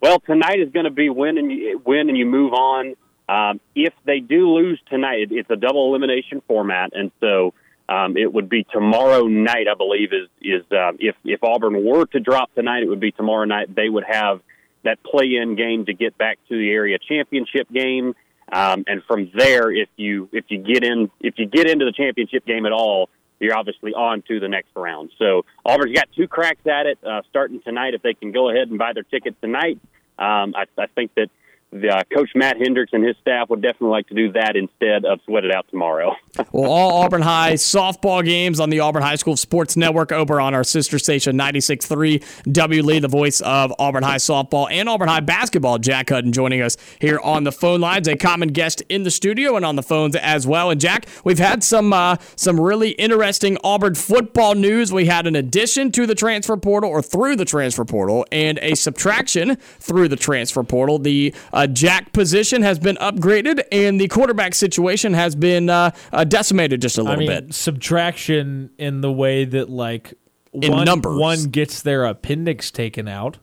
Well, 0.00 0.20
tonight 0.20 0.60
is 0.60 0.70
going 0.70 0.84
to 0.84 0.90
be 0.90 1.10
win 1.10 1.38
and 1.38 1.50
you, 1.50 1.82
win 1.84 2.08
and 2.08 2.16
you 2.16 2.24
move 2.24 2.52
on. 2.52 2.94
Um, 3.28 3.60
if 3.74 3.92
they 4.06 4.20
do 4.20 4.48
lose 4.48 4.80
tonight, 4.88 5.28
it's 5.30 5.50
a 5.50 5.56
double 5.56 5.88
elimination 5.88 6.40
format, 6.46 6.92
and 6.94 7.10
so 7.20 7.52
um, 7.88 8.16
it 8.16 8.32
would 8.32 8.48
be 8.48 8.64
tomorrow 8.64 9.26
night. 9.26 9.66
I 9.70 9.74
believe 9.74 10.12
is 10.12 10.28
is 10.42 10.64
um, 10.72 10.98
if 11.00 11.16
if 11.24 11.42
Auburn 11.42 11.84
were 11.84 12.06
to 12.06 12.20
drop 12.20 12.54
tonight, 12.54 12.82
it 12.82 12.88
would 12.88 13.00
be 13.00 13.12
tomorrow 13.12 13.44
night. 13.44 13.74
They 13.74 13.88
would 13.88 14.04
have 14.04 14.40
that 14.84 15.02
play-in 15.02 15.56
game 15.56 15.86
to 15.86 15.94
get 15.94 16.16
back 16.16 16.38
to 16.48 16.56
the 16.56 16.70
area 16.70 16.98
championship 16.98 17.68
game, 17.72 18.14
um, 18.52 18.84
and 18.86 19.02
from 19.04 19.30
there, 19.34 19.70
if 19.70 19.88
you 19.96 20.28
if 20.32 20.44
you 20.48 20.58
get 20.58 20.84
in 20.84 21.10
if 21.20 21.34
you 21.38 21.46
get 21.46 21.68
into 21.68 21.84
the 21.84 21.92
championship 21.92 22.44
game 22.44 22.66
at 22.66 22.72
all, 22.72 23.08
you're 23.40 23.56
obviously 23.56 23.94
on 23.94 24.22
to 24.28 24.38
the 24.38 24.48
next 24.48 24.70
round. 24.76 25.10
So 25.18 25.44
Auburn's 25.64 25.94
got 25.94 26.08
two 26.14 26.28
cracks 26.28 26.66
at 26.66 26.86
it 26.86 26.98
uh, 27.04 27.22
starting 27.30 27.60
tonight. 27.62 27.94
If 27.94 28.02
they 28.02 28.14
can 28.14 28.32
go 28.32 28.50
ahead 28.50 28.68
and 28.68 28.78
buy 28.78 28.92
their 28.92 29.02
ticket 29.04 29.40
tonight, 29.40 29.78
um, 30.18 30.54
I, 30.54 30.64
I 30.76 30.86
think 30.94 31.14
that 31.14 31.28
the 31.70 31.90
uh, 31.90 32.02
coach 32.14 32.30
Matt 32.34 32.56
Hendricks 32.56 32.92
and 32.94 33.04
his 33.04 33.16
staff 33.20 33.50
would 33.50 33.60
definitely 33.60 33.90
like 33.90 34.08
to 34.08 34.14
do 34.14 34.32
that 34.32 34.56
instead 34.56 35.04
of 35.04 35.20
sweat 35.26 35.44
it 35.44 35.54
out 35.54 35.66
tomorrow. 35.68 36.16
well, 36.52 36.70
all 36.70 37.02
Auburn 37.02 37.20
High 37.20 37.54
softball 37.54 38.24
games 38.24 38.58
on 38.58 38.70
the 38.70 38.80
Auburn 38.80 39.02
High 39.02 39.16
School 39.16 39.36
Sports 39.36 39.76
Network 39.76 40.10
over 40.10 40.40
on 40.40 40.54
our 40.54 40.64
sister 40.64 40.98
station 40.98 41.36
96.3 41.36 42.52
W 42.52 42.82
Lee, 42.82 43.00
the 43.00 43.08
voice 43.08 43.40
of 43.42 43.72
Auburn 43.78 44.02
High 44.02 44.16
softball 44.16 44.68
and 44.70 44.88
Auburn 44.88 45.08
High 45.08 45.20
basketball. 45.20 45.78
Jack 45.78 46.08
Hutton 46.08 46.32
joining 46.32 46.62
us 46.62 46.76
here 47.00 47.20
on 47.22 47.44
the 47.44 47.52
phone 47.52 47.80
lines, 47.80 48.08
a 48.08 48.16
common 48.16 48.48
guest 48.48 48.82
in 48.88 49.02
the 49.02 49.10
studio 49.10 49.54
and 49.56 49.64
on 49.64 49.76
the 49.76 49.82
phones 49.82 50.16
as 50.16 50.46
well. 50.46 50.70
And 50.70 50.80
Jack, 50.80 51.06
we've 51.24 51.38
had 51.38 51.62
some 51.62 51.92
uh, 51.92 52.16
some 52.36 52.58
really 52.58 52.90
interesting 52.92 53.58
Auburn 53.62 53.94
football 53.94 54.54
news. 54.54 54.90
We 54.90 55.06
had 55.06 55.26
an 55.26 55.36
addition 55.36 55.92
to 55.92 56.06
the 56.06 56.14
transfer 56.14 56.56
portal 56.56 56.88
or 56.88 57.02
through 57.02 57.36
the 57.36 57.44
transfer 57.44 57.84
portal, 57.84 58.24
and 58.32 58.58
a 58.62 58.74
subtraction 58.74 59.56
through 59.56 60.08
the 60.08 60.16
transfer 60.16 60.62
portal. 60.62 60.98
The 60.98 61.34
uh, 61.52 61.57
jack 61.66 62.12
position 62.12 62.62
has 62.62 62.78
been 62.78 62.96
upgraded, 62.96 63.62
and 63.72 64.00
the 64.00 64.08
quarterback 64.08 64.54
situation 64.54 65.14
has 65.14 65.34
been 65.34 65.68
uh, 65.70 65.90
uh, 66.12 66.24
decimated 66.24 66.80
just 66.82 66.98
a 66.98 67.02
little 67.02 67.16
I 67.16 67.18
mean, 67.18 67.28
bit. 67.46 67.54
Subtraction 67.54 68.70
in 68.78 69.00
the 69.00 69.10
way 69.12 69.44
that 69.44 69.68
like 69.68 70.14
In 70.52 70.72
one, 70.72 70.84
numbers. 70.84 71.18
one 71.18 71.44
gets 71.44 71.82
their 71.82 72.04
appendix 72.04 72.70
taken 72.70 73.08
out. 73.08 73.38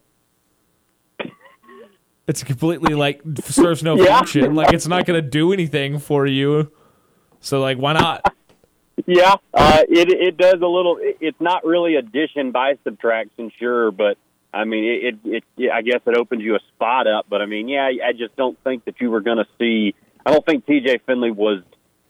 It's 2.27 2.43
completely 2.43 2.95
like 2.95 3.21
serves 3.43 3.83
no 3.83 3.95
Yeah. 4.03 4.17
function. 4.17 4.55
Like 4.55 4.73
it's 4.73 4.87
not 4.87 5.05
going 5.05 5.21
to 5.21 5.27
do 5.29 5.53
anything 5.53 5.99
for 5.99 6.25
you. 6.25 6.71
So 7.39 7.59
like, 7.61 7.77
why 7.77 7.93
not? 7.93 8.33
Yeah, 9.05 9.35
uh, 9.53 9.83
it 9.89 10.09
it 10.09 10.37
does 10.37 10.55
a 10.61 10.65
little. 10.67 10.97
it- 10.99 11.17
It's 11.21 11.39
not 11.41 11.65
really 11.65 11.95
addition 11.95 12.51
by 12.51 12.77
subtraction, 12.83 13.51
sure, 13.59 13.91
but 13.91 14.17
I 14.55 14.63
mean, 14.63 14.85
it, 14.85 15.15
it, 15.25 15.43
it 15.57 15.71
I 15.71 15.81
guess 15.81 16.01
it 16.05 16.17
opens 16.17 16.41
you 16.41 16.55
a 16.55 16.59
spot 16.73 17.07
up. 17.07 17.25
But 17.29 17.41
I 17.41 17.45
mean, 17.45 17.67
yeah, 17.67 17.89
I 18.03 18.13
just 18.13 18.35
don't 18.35 18.57
think 18.63 18.85
that 18.85 19.01
you 19.01 19.11
were 19.11 19.21
going 19.21 19.37
to 19.37 19.47
see. 19.59 19.93
I 20.25 20.31
don't 20.31 20.45
think 20.45 20.65
T.J. 20.65 20.99
Finley 21.05 21.31
was 21.31 21.61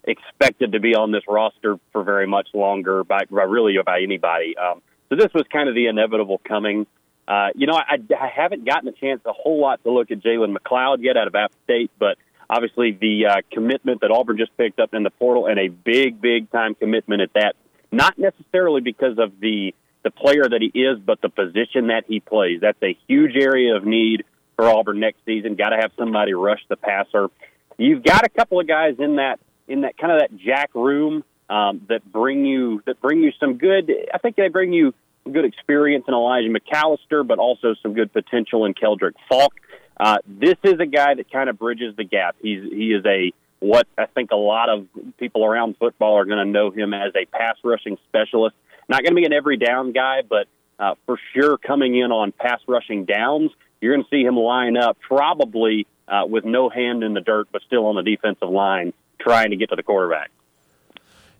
expected 0.04 0.74
to 0.74 0.80
be 0.80 0.96
on 0.96 1.12
this 1.12 1.24
roster 1.28 1.78
for 1.92 2.04
very 2.04 2.28
much 2.28 2.48
longer 2.54 3.04
by, 3.04 3.26
by 3.30 3.44
really 3.44 3.76
by 3.84 4.02
anybody. 4.02 4.56
Um, 4.58 4.82
so 5.10 5.16
this 5.16 5.34
was 5.34 5.44
kind 5.52 5.68
of 5.68 5.76
the 5.76 5.88
inevitable 5.88 6.40
coming. 6.48 6.86
Uh, 7.28 7.50
you 7.56 7.66
know, 7.66 7.74
I, 7.74 7.98
I 8.16 8.28
haven't 8.28 8.66
gotten 8.66 8.88
a 8.88 8.92
chance 8.92 9.22
a 9.26 9.34
whole 9.34 9.60
lot 9.60 9.84
to 9.84 9.92
look 9.92 10.12
at 10.12 10.20
Jalen 10.20 10.56
McLeod 10.56 10.98
yet 11.02 11.18
out 11.18 11.28
of 11.28 11.34
App 11.34 11.52
State, 11.64 11.92
but 11.98 12.18
obviously 12.50 12.92
the 12.92 13.26
uh, 13.26 13.36
commitment 13.52 14.02
that 14.02 14.12
Auburn 14.12 14.38
just 14.38 14.56
picked 14.58 14.80
up 14.80 14.94
in 14.94 15.04
the 15.04 15.10
portal 15.10 15.48
and 15.48 15.60
a 15.60 15.70
big, 15.70 16.22
big 16.22 16.52
time 16.52 16.76
commitment 16.76 17.22
at 17.22 17.34
that. 17.34 17.56
Not 17.92 18.18
necessarily 18.18 18.82
because 18.82 19.18
of 19.18 19.40
the 19.40 19.74
the 20.06 20.12
player 20.12 20.44
that 20.44 20.62
he 20.62 20.80
is, 20.80 21.00
but 21.00 21.20
the 21.22 21.30
position 21.30 21.88
that 21.88 22.04
he 22.08 22.20
plays. 22.20 22.62
That's 22.62 22.82
a 22.84 22.96
huge 23.08 23.36
area 23.36 23.76
of 23.76 23.86
need 23.86 24.24
for 24.56 24.70
Auburn 24.70 25.00
next 25.00 25.18
season. 25.26 25.56
Got 25.56 25.70
to 25.70 25.78
have 25.78 25.92
somebody 25.98 26.36
rush 26.36 26.62
the 26.70 26.76
passer. 26.78 27.30
You've 27.78 28.04
got 28.04 28.24
a 28.24 28.30
couple 28.30 28.60
of 28.60 28.68
guys 28.68 28.96
in 29.00 29.16
that 29.16 29.40
in 29.68 29.82
that 29.82 29.98
kind 29.98 30.14
of 30.14 30.20
that 30.20 30.38
jack 30.38 30.70
room 30.76 31.24
um, 31.50 31.82
that 31.90 32.06
bring 32.10 32.46
you 32.46 32.84
that 32.86 33.02
bring 33.02 33.22
you 33.22 33.32
some 33.40 33.58
good. 33.58 33.92
I 34.14 34.20
think 34.20 34.36
they 34.36 34.48
bring 34.48 34.74
you 34.74 34.94
good 35.30 35.44
experience 35.44 36.06
in 36.08 36.14
Elijah 36.14 36.50
McAllister, 36.50 37.28
but 37.28 37.40
also 37.40 37.74
some 37.82 37.96
good 37.96 38.14
potential 38.14 38.66
in 38.66 38.76
Keldric 38.76 39.14
Faulk. 39.28 39.54
Uh, 40.00 40.18
this 40.28 40.58
is 40.64 40.76
a 40.80 40.86
guy 40.86 41.16
that 41.16 41.32
kind 41.32 41.50
of 41.50 41.58
bridges 41.58 41.96
the 41.98 42.04
gap. 42.04 42.36
He's 42.40 42.62
he 42.72 42.94
is 42.94 43.04
a 43.08 43.34
what 43.60 43.88
I 43.98 44.06
think 44.06 44.30
a 44.32 44.36
lot 44.36 44.70
of 44.70 44.88
people 45.18 45.44
around 45.44 45.78
football 45.80 46.14
are 46.20 46.26
going 46.26 46.46
to 46.46 46.52
know 46.52 46.70
him 46.70 46.94
as 46.94 47.12
a 47.16 47.26
pass 47.26 47.56
rushing 47.64 47.98
specialist. 48.08 48.56
Not 48.88 49.04
going 49.04 49.12
to 49.12 49.16
be 49.16 49.26
an 49.26 49.34
every 49.34 49.58
down 49.58 49.92
guy, 49.92 50.22
but 50.28 50.48
uh, 50.80 50.96
for 51.06 51.18
sure 51.34 51.58
coming 51.58 51.96
in 51.98 52.12
on 52.12 52.32
pass 52.32 52.60
rushing 52.68 53.06
downs, 53.06 53.52
you're 53.82 53.94
going 53.94 54.04
to 54.04 54.10
see 54.10 54.24
him 54.24 54.36
line 54.36 54.78
up 54.78 54.98
probably 55.00 55.88
uh, 56.08 56.24
with 56.28 56.46
no 56.46 56.70
hand 56.70 57.04
in 57.04 57.14
the 57.14 57.22
dirt, 57.22 57.48
but 57.52 57.62
still 57.66 57.86
on 57.88 57.96
the 57.96 58.04
defensive 58.04 58.50
line 58.50 58.94
trying 59.20 59.52
to 59.52 59.56
get 59.56 59.70
to 59.70 59.76
the 59.76 59.84
quarterback. 59.84 60.32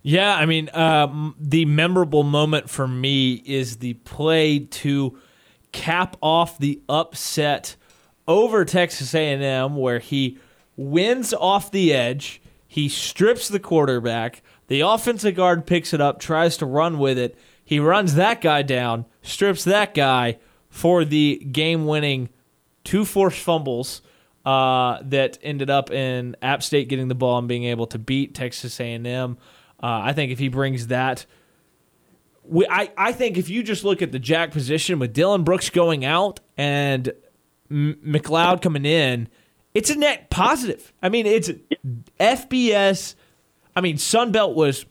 Yeah, 0.02 0.36
I 0.36 0.46
mean, 0.46 0.70
um, 0.72 1.34
the 1.38 1.64
memorable 1.64 2.22
moment 2.22 2.70
for 2.70 2.86
me 2.86 3.42
is 3.44 3.78
the 3.78 3.94
play 3.94 4.60
to 4.60 5.18
cap 5.72 6.16
off 6.22 6.58
the 6.58 6.80
upset 6.88 7.74
over 8.28 8.64
Texas 8.64 9.14
A&M, 9.14 9.76
where 9.76 9.98
he 9.98 10.38
wins 10.76 11.34
off 11.34 11.70
the 11.70 11.92
edge, 11.92 12.40
he 12.68 12.88
strips 12.88 13.48
the 13.48 13.58
quarterback, 13.58 14.42
the 14.68 14.80
offensive 14.80 15.34
guard 15.34 15.66
picks 15.66 15.92
it 15.94 16.00
up, 16.00 16.20
tries 16.20 16.56
to 16.58 16.66
run 16.66 16.98
with 16.98 17.18
it, 17.18 17.38
he 17.64 17.80
runs 17.80 18.14
that 18.14 18.40
guy 18.40 18.62
down, 18.62 19.06
strips 19.22 19.64
that 19.64 19.94
guy 19.94 20.38
for 20.68 21.04
the 21.04 21.36
game-winning 21.50 22.28
two 22.84 23.04
forced 23.04 23.40
fumbles 23.40 24.02
uh, 24.44 24.98
that 25.02 25.38
ended 25.42 25.68
up 25.68 25.90
in 25.90 26.36
App 26.40 26.62
State 26.62 26.88
getting 26.88 27.08
the 27.08 27.14
ball 27.14 27.38
and 27.38 27.48
being 27.48 27.64
able 27.64 27.86
to 27.88 27.98
beat 27.98 28.34
Texas 28.34 28.78
A&M. 28.78 29.36
Uh, 29.82 29.86
I 29.86 30.12
think 30.12 30.30
if 30.30 30.38
he 30.38 30.48
brings 30.48 30.86
that, 30.86 31.26
we, 32.44 32.66
I, 32.70 32.92
I 32.96 33.12
think 33.12 33.36
if 33.36 33.48
you 33.48 33.64
just 33.64 33.82
look 33.82 34.02
at 34.02 34.12
the 34.12 34.20
jack 34.20 34.52
position 34.52 35.00
with 35.00 35.14
Dylan 35.14 35.44
Brooks 35.44 35.68
going 35.68 36.04
out 36.04 36.38
and 36.56 37.12
M- 37.70 37.98
McLeod 38.06 38.62
coming 38.62 38.84
in, 38.84 39.28
it's 39.74 39.90
a 39.90 39.96
net 39.96 40.30
positive. 40.30 40.92
I 41.02 41.08
mean, 41.08 41.26
it's 41.26 41.50
FBS. 42.20 43.16
I 43.76 43.82
mean, 43.82 43.96
Sunbelt 43.96 44.54
was 44.54 44.86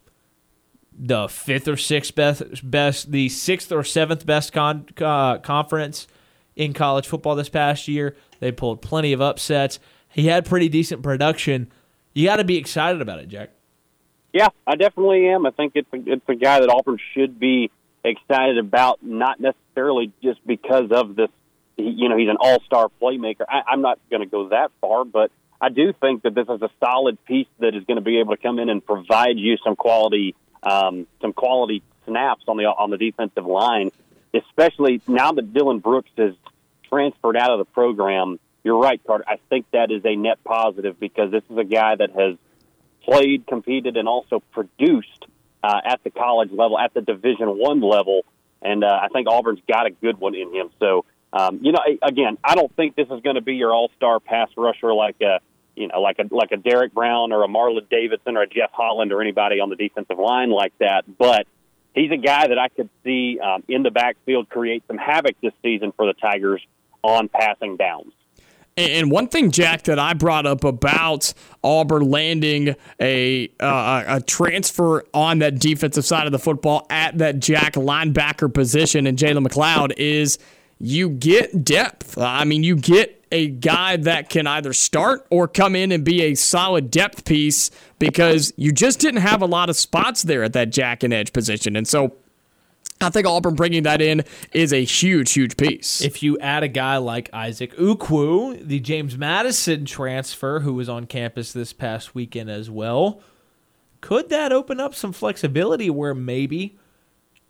the 0.97 1.27
fifth 1.27 1.67
or 1.67 1.75
sixth 1.75 2.13
best, 2.15 2.69
best 2.69 3.11
the 3.11 3.27
sixth 3.29 3.71
or 3.71 3.83
seventh 3.83 4.25
best 4.25 4.53
con, 4.53 4.85
uh, 5.01 5.39
conference 5.39 6.07
in 6.55 6.71
college 6.73 7.07
football 7.07 7.35
this 7.35 7.49
past 7.49 7.87
year. 7.87 8.15
They 8.39 8.51
pulled 8.51 8.81
plenty 8.81 9.11
of 9.11 9.21
upsets. 9.21 9.79
He 10.07 10.27
had 10.27 10.45
pretty 10.45 10.69
decent 10.69 11.01
production. 11.01 11.71
You 12.13 12.27
got 12.27 12.37
to 12.37 12.45
be 12.45 12.57
excited 12.57 13.01
about 13.01 13.19
it, 13.19 13.27
Jack. 13.27 13.49
Yeah, 14.31 14.49
I 14.67 14.75
definitely 14.75 15.27
am. 15.29 15.45
I 15.45 15.51
think 15.51 15.73
it's 15.75 15.91
a, 15.91 15.97
it's 16.05 16.29
a 16.29 16.35
guy 16.35 16.59
that 16.59 16.69
Auburn 16.69 16.99
should 17.13 17.39
be 17.39 17.71
excited 18.03 18.57
about, 18.57 18.99
not 19.01 19.39
necessarily 19.39 20.11
just 20.21 20.45
because 20.45 20.91
of 20.91 21.15
this. 21.15 21.29
You 21.77 22.07
know, 22.07 22.17
he's 22.17 22.29
an 22.29 22.37
all-star 22.39 22.89
playmaker. 23.01 23.43
I, 23.49 23.63
I'm 23.67 23.81
not 23.81 23.99
going 24.09 24.21
to 24.21 24.29
go 24.29 24.49
that 24.49 24.71
far, 24.79 25.03
but 25.03 25.31
I 25.59 25.69
do 25.69 25.93
think 25.93 26.23
that 26.23 26.35
this 26.35 26.47
is 26.49 26.61
a 26.61 26.69
solid 26.83 27.23
piece 27.25 27.47
that 27.59 27.75
is 27.75 27.83
going 27.85 27.97
to 27.97 28.03
be 28.03 28.19
able 28.19 28.35
to 28.35 28.41
come 28.41 28.59
in 28.59 28.69
and 28.69 28.85
provide 28.85 29.37
you 29.37 29.57
some 29.63 29.75
quality, 29.75 30.35
um, 30.63 31.07
some 31.21 31.33
quality 31.33 31.81
snaps 32.05 32.43
on 32.47 32.57
the 32.57 32.65
on 32.65 32.89
the 32.89 32.97
defensive 32.97 33.45
line, 33.45 33.91
especially 34.33 35.01
now 35.07 35.31
that 35.31 35.53
Dylan 35.53 35.81
Brooks 35.81 36.11
has 36.17 36.33
transferred 36.89 37.37
out 37.37 37.51
of 37.51 37.59
the 37.59 37.65
program. 37.65 38.39
You're 38.63 38.79
right, 38.79 38.99
Carter. 39.05 39.25
I 39.27 39.37
think 39.49 39.67
that 39.71 39.91
is 39.91 40.03
a 40.05 40.15
net 40.15 40.43
positive 40.43 40.99
because 40.99 41.31
this 41.31 41.43
is 41.49 41.57
a 41.57 41.63
guy 41.63 41.95
that 41.95 42.09
has 42.11 42.37
played, 43.03 43.45
competed, 43.47 43.95
and 43.95 44.07
also 44.07 44.41
produced 44.51 45.25
uh, 45.63 45.81
at 45.85 46.03
the 46.03 46.09
college 46.09 46.51
level, 46.51 46.77
at 46.77 46.93
the 46.93 47.01
Division 47.01 47.47
One 47.47 47.81
level, 47.81 48.25
and 48.61 48.83
uh, 48.83 48.99
I 49.01 49.07
think 49.09 49.27
Auburn's 49.27 49.61
got 49.67 49.85
a 49.85 49.91
good 49.91 50.19
one 50.19 50.35
in 50.35 50.53
him. 50.53 50.69
So, 50.79 51.05
um, 51.35 51.59
you 51.61 51.71
know, 51.71 51.79
again, 52.01 52.37
I 52.43 52.55
don't 52.55 52.73
think 52.75 52.95
this 52.95 53.07
is 53.11 53.21
going 53.21 53.35
to 53.35 53.41
be 53.41 53.55
your 53.55 53.73
all-star 53.73 54.19
pass 54.19 54.49
rusher 54.55 54.93
like 54.93 55.17
a, 55.21 55.39
you 55.75 55.87
know, 55.87 56.01
like 56.01 56.17
a 56.19 56.33
like 56.33 56.51
a 56.51 56.57
Derrick 56.57 56.93
Brown 56.93 57.31
or 57.31 57.43
a 57.43 57.47
Marlon 57.47 57.87
Davidson 57.89 58.37
or 58.37 58.43
a 58.43 58.47
Jeff 58.47 58.71
Holland 58.71 59.11
or 59.11 59.21
anybody 59.21 59.59
on 59.59 59.69
the 59.69 59.75
defensive 59.75 60.17
line 60.17 60.49
like 60.49 60.73
that, 60.79 61.03
but. 61.17 61.47
He's 61.97 62.11
a 62.11 62.17
guy 62.17 62.45
that 62.45 62.59
I 62.59 62.67
could 62.67 62.89
see 63.05 63.39
um, 63.39 63.63
in 63.69 63.81
the 63.81 63.89
backfield 63.89 64.49
create 64.49 64.83
some 64.85 64.97
havoc 64.97 65.39
this 65.41 65.53
season 65.63 65.93
for 65.95 66.05
the 66.05 66.11
Tigers 66.11 66.61
on 67.01 67.29
passing 67.29 67.77
downs. 67.77 68.11
And 68.77 69.09
one 69.09 69.29
thing, 69.29 69.51
Jack, 69.51 69.83
that 69.83 69.97
I 69.97 70.13
brought 70.13 70.45
up 70.45 70.65
about 70.65 71.33
Auburn 71.63 72.09
landing 72.09 72.75
a 72.99 73.49
uh, 73.61 74.03
a 74.05 74.21
transfer 74.21 75.05
on 75.13 75.39
that 75.39 75.59
defensive 75.59 76.03
side 76.03 76.25
of 76.25 76.33
the 76.33 76.39
football 76.39 76.85
at 76.89 77.17
that 77.19 77.39
Jack 77.39 77.75
linebacker 77.75 78.53
position 78.53 79.07
and 79.07 79.17
Jalen 79.17 79.47
McLeod 79.47 79.93
is 79.95 80.37
you 80.79 81.09
get 81.09 81.63
depth. 81.63 82.17
I 82.17 82.43
mean, 82.43 82.63
you 82.63 82.75
get 82.75 83.25
a 83.31 83.47
guy 83.47 83.97
that 83.97 84.29
can 84.29 84.47
either 84.47 84.73
start 84.73 85.25
or 85.29 85.47
come 85.47 85.75
in 85.75 85.91
and 85.91 86.03
be 86.03 86.21
a 86.21 86.35
solid 86.35 86.91
depth 86.91 87.25
piece 87.25 87.71
because 87.99 88.53
you 88.55 88.71
just 88.71 88.99
didn't 88.99 89.21
have 89.21 89.41
a 89.41 89.45
lot 89.45 89.69
of 89.69 89.75
spots 89.75 90.23
there 90.23 90.43
at 90.43 90.53
that 90.53 90.69
Jack 90.69 91.03
and 91.03 91.13
edge 91.13 91.33
position. 91.33 91.75
And 91.75 91.87
so 91.87 92.15
I 93.01 93.09
think 93.09 93.27
Auburn 93.27 93.55
bringing 93.55 93.83
that 93.83 94.01
in 94.01 94.23
is 94.53 94.71
a 94.71 94.83
huge, 94.83 95.33
huge 95.33 95.57
piece. 95.57 96.01
If 96.01 96.23
you 96.23 96.39
add 96.39 96.63
a 96.63 96.67
guy 96.67 96.97
like 96.97 97.29
Isaac 97.33 97.75
Ukwu, 97.75 98.65
the 98.65 98.79
James 98.79 99.17
Madison 99.17 99.85
transfer 99.85 100.61
who 100.61 100.73
was 100.73 100.87
on 100.87 101.05
campus 101.05 101.51
this 101.51 101.73
past 101.73 102.15
weekend 102.15 102.49
as 102.49 102.69
well, 102.69 103.21
could 104.01 104.29
that 104.29 104.51
open 104.51 104.79
up 104.79 104.95
some 104.95 105.11
flexibility 105.11 105.89
where 105.89 106.13
maybe 106.13 106.77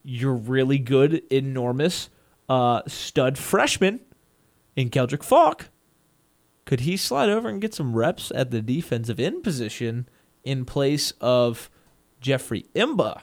you're 0.04 0.34
really 0.34 0.80
good, 0.80 1.22
enormous 1.32 2.10
uh, 2.50 2.82
stud 2.88 3.38
freshman 3.38 4.02
in 4.76 4.90
Keldric 4.90 5.24
Faulk? 5.24 5.70
Could 6.66 6.82
he 6.82 6.98
slide 6.98 7.30
over 7.30 7.48
and 7.48 7.62
get 7.62 7.74
some 7.74 7.96
reps 7.96 8.32
at 8.34 8.52
the 8.52 8.62
defensive 8.62 9.20
end 9.20 9.44
position 9.44 10.10
in 10.44 10.66
place 10.66 11.14
of 11.22 11.70
Jeffrey 12.20 12.66
M'Ba, 12.74 13.22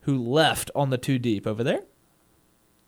who 0.00 0.18
left 0.18 0.70
on 0.74 0.90
the 0.90 0.98
two 0.98 1.18
deep 1.18 1.46
over 1.46 1.62
there? 1.62 1.82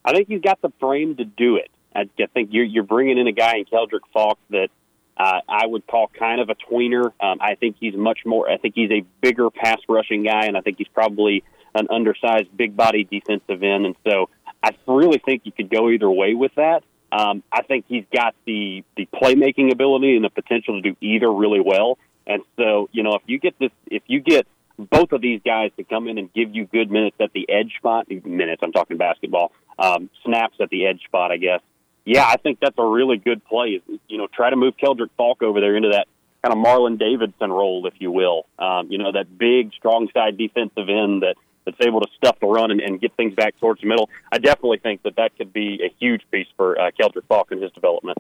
I 0.05 0.12
think 0.12 0.28
he's 0.28 0.40
got 0.40 0.62
the 0.62 0.73
frame 0.81 1.16
to 1.16 1.24
do 1.24 1.57
it. 1.57 1.70
I, 1.94 2.09
think 2.32 2.51
you're 2.52 2.65
you're 2.65 2.85
bringing 2.85 3.19
in 3.19 3.27
a 3.27 3.32
guy 3.32 3.57
in 3.57 3.65
Keldric 3.65 4.01
Faulk 4.12 4.39
that 4.51 4.69
uh, 5.16 5.40
I 5.48 5.66
would 5.66 5.86
call 5.86 6.11
kind 6.19 6.40
of 6.40 6.48
a 6.48 6.55
tweener. 6.55 7.07
Um, 7.20 7.39
I 7.40 7.57
think 7.57 7.77
he's 7.78 7.94
much 7.94 8.20
more. 8.24 8.48
I 8.48 8.57
think 8.57 8.74
he's 8.74 8.90
a 8.90 9.05
bigger 9.20 9.51
pass 9.51 9.78
rushing 9.89 10.23
guy, 10.23 10.47
and 10.47 10.57
I 10.57 10.61
think 10.61 10.78
he's 10.78 10.89
probably 10.89 11.43
an 11.74 11.89
undersized, 11.90 12.57
big 12.57 12.77
body 12.77 13.05
defensive 13.05 13.62
end. 13.62 13.86
And 13.86 13.97
so 14.05 14.31
I 14.62 14.70
really 14.87 15.19
think 15.19 15.43
you 15.45 15.53
could 15.53 15.70
go 15.70 15.91
either 15.91 16.11
way 16.11 16.35
with 16.35 16.55
that. 16.57 16.82
Um, 17.12 17.43
I 17.51 17.62
think 17.62 17.87
he's 17.89 18.05
got 18.15 18.35
the 18.47 18.85
the 18.97 19.07
playmaking 19.07 19.73
ability 19.73 20.16
and 20.16 20.24
the 20.24 20.31
potential 20.31 20.81
to 20.81 20.91
do 20.91 20.97
either 21.01 21.31
really 21.32 21.61
well. 21.61 21.99
And 22.27 22.43
so, 22.57 22.89
you 22.93 23.03
know, 23.03 23.15
if 23.15 23.23
you 23.27 23.39
get 23.39 23.59
this, 23.59 23.73
if 23.87 24.03
you 24.07 24.20
get 24.20 24.47
both 24.78 25.12
of 25.12 25.20
these 25.20 25.41
guys 25.45 25.73
to 25.77 25.85
come 25.85 26.07
in 26.07 26.19
and 26.19 26.32
give 26.32 26.55
you 26.55 26.66
good 26.66 26.91
minutes 26.91 27.16
at 27.20 27.32
the 27.32 27.49
edge 27.51 27.74
spot, 27.77 28.07
minutes, 28.09 28.62
I'm 28.62 28.73
talking 28.73 28.97
basketball, 28.97 29.53
um, 29.78 30.09
snaps 30.24 30.57
at 30.61 30.70
the 30.70 30.87
edge 30.87 31.03
spot, 31.05 31.32
I 31.32 31.39
guess. 31.39 31.61
Yeah, 32.05 32.24
I 32.24 32.37
think 32.37 32.59
that's 32.61 32.78
a 32.78 32.85
really 32.85 33.19
good 33.19 33.45
play. 33.45 33.82
You 34.09 34.19
know, 34.19 34.28
try 34.32 34.51
to 34.51 34.57
move 34.57 34.74
Keldric 34.77 35.11
Faulk 35.16 35.43
over 35.43 35.61
there 35.61 35.77
into 35.77 35.91
that 35.91 36.07
kind 36.43 36.57
of 36.57 36.65
Marlon 36.65 36.99
Davidson 36.99 37.51
role, 37.51 37.87
if 37.87 37.95
you 37.99 38.11
will. 38.11 38.47
Um, 38.59 38.91
you 38.91 38.99
know, 38.99 39.12
that 39.12 39.37
big, 39.37 39.73
strong 39.74 40.09
side 40.15 40.39
defensive 40.39 40.89
end 40.89 41.23
that 41.23 41.35
that's 41.70 41.86
able 41.86 42.01
to 42.01 42.09
stuff 42.16 42.36
the 42.40 42.47
run 42.47 42.70
and, 42.70 42.80
and 42.80 43.01
get 43.01 43.14
things 43.16 43.34
back 43.34 43.59
towards 43.60 43.80
the 43.80 43.86
middle. 43.86 44.09
I 44.32 44.38
definitely 44.38 44.78
think 44.78 45.02
that 45.02 45.16
that 45.16 45.36
could 45.36 45.52
be 45.52 45.80
a 45.84 45.94
huge 45.98 46.22
piece 46.30 46.48
for 46.56 46.80
uh, 46.80 46.90
Keldric 46.98 47.24
Faulk 47.28 47.52
in 47.52 47.62
his 47.62 47.72
development. 47.72 48.18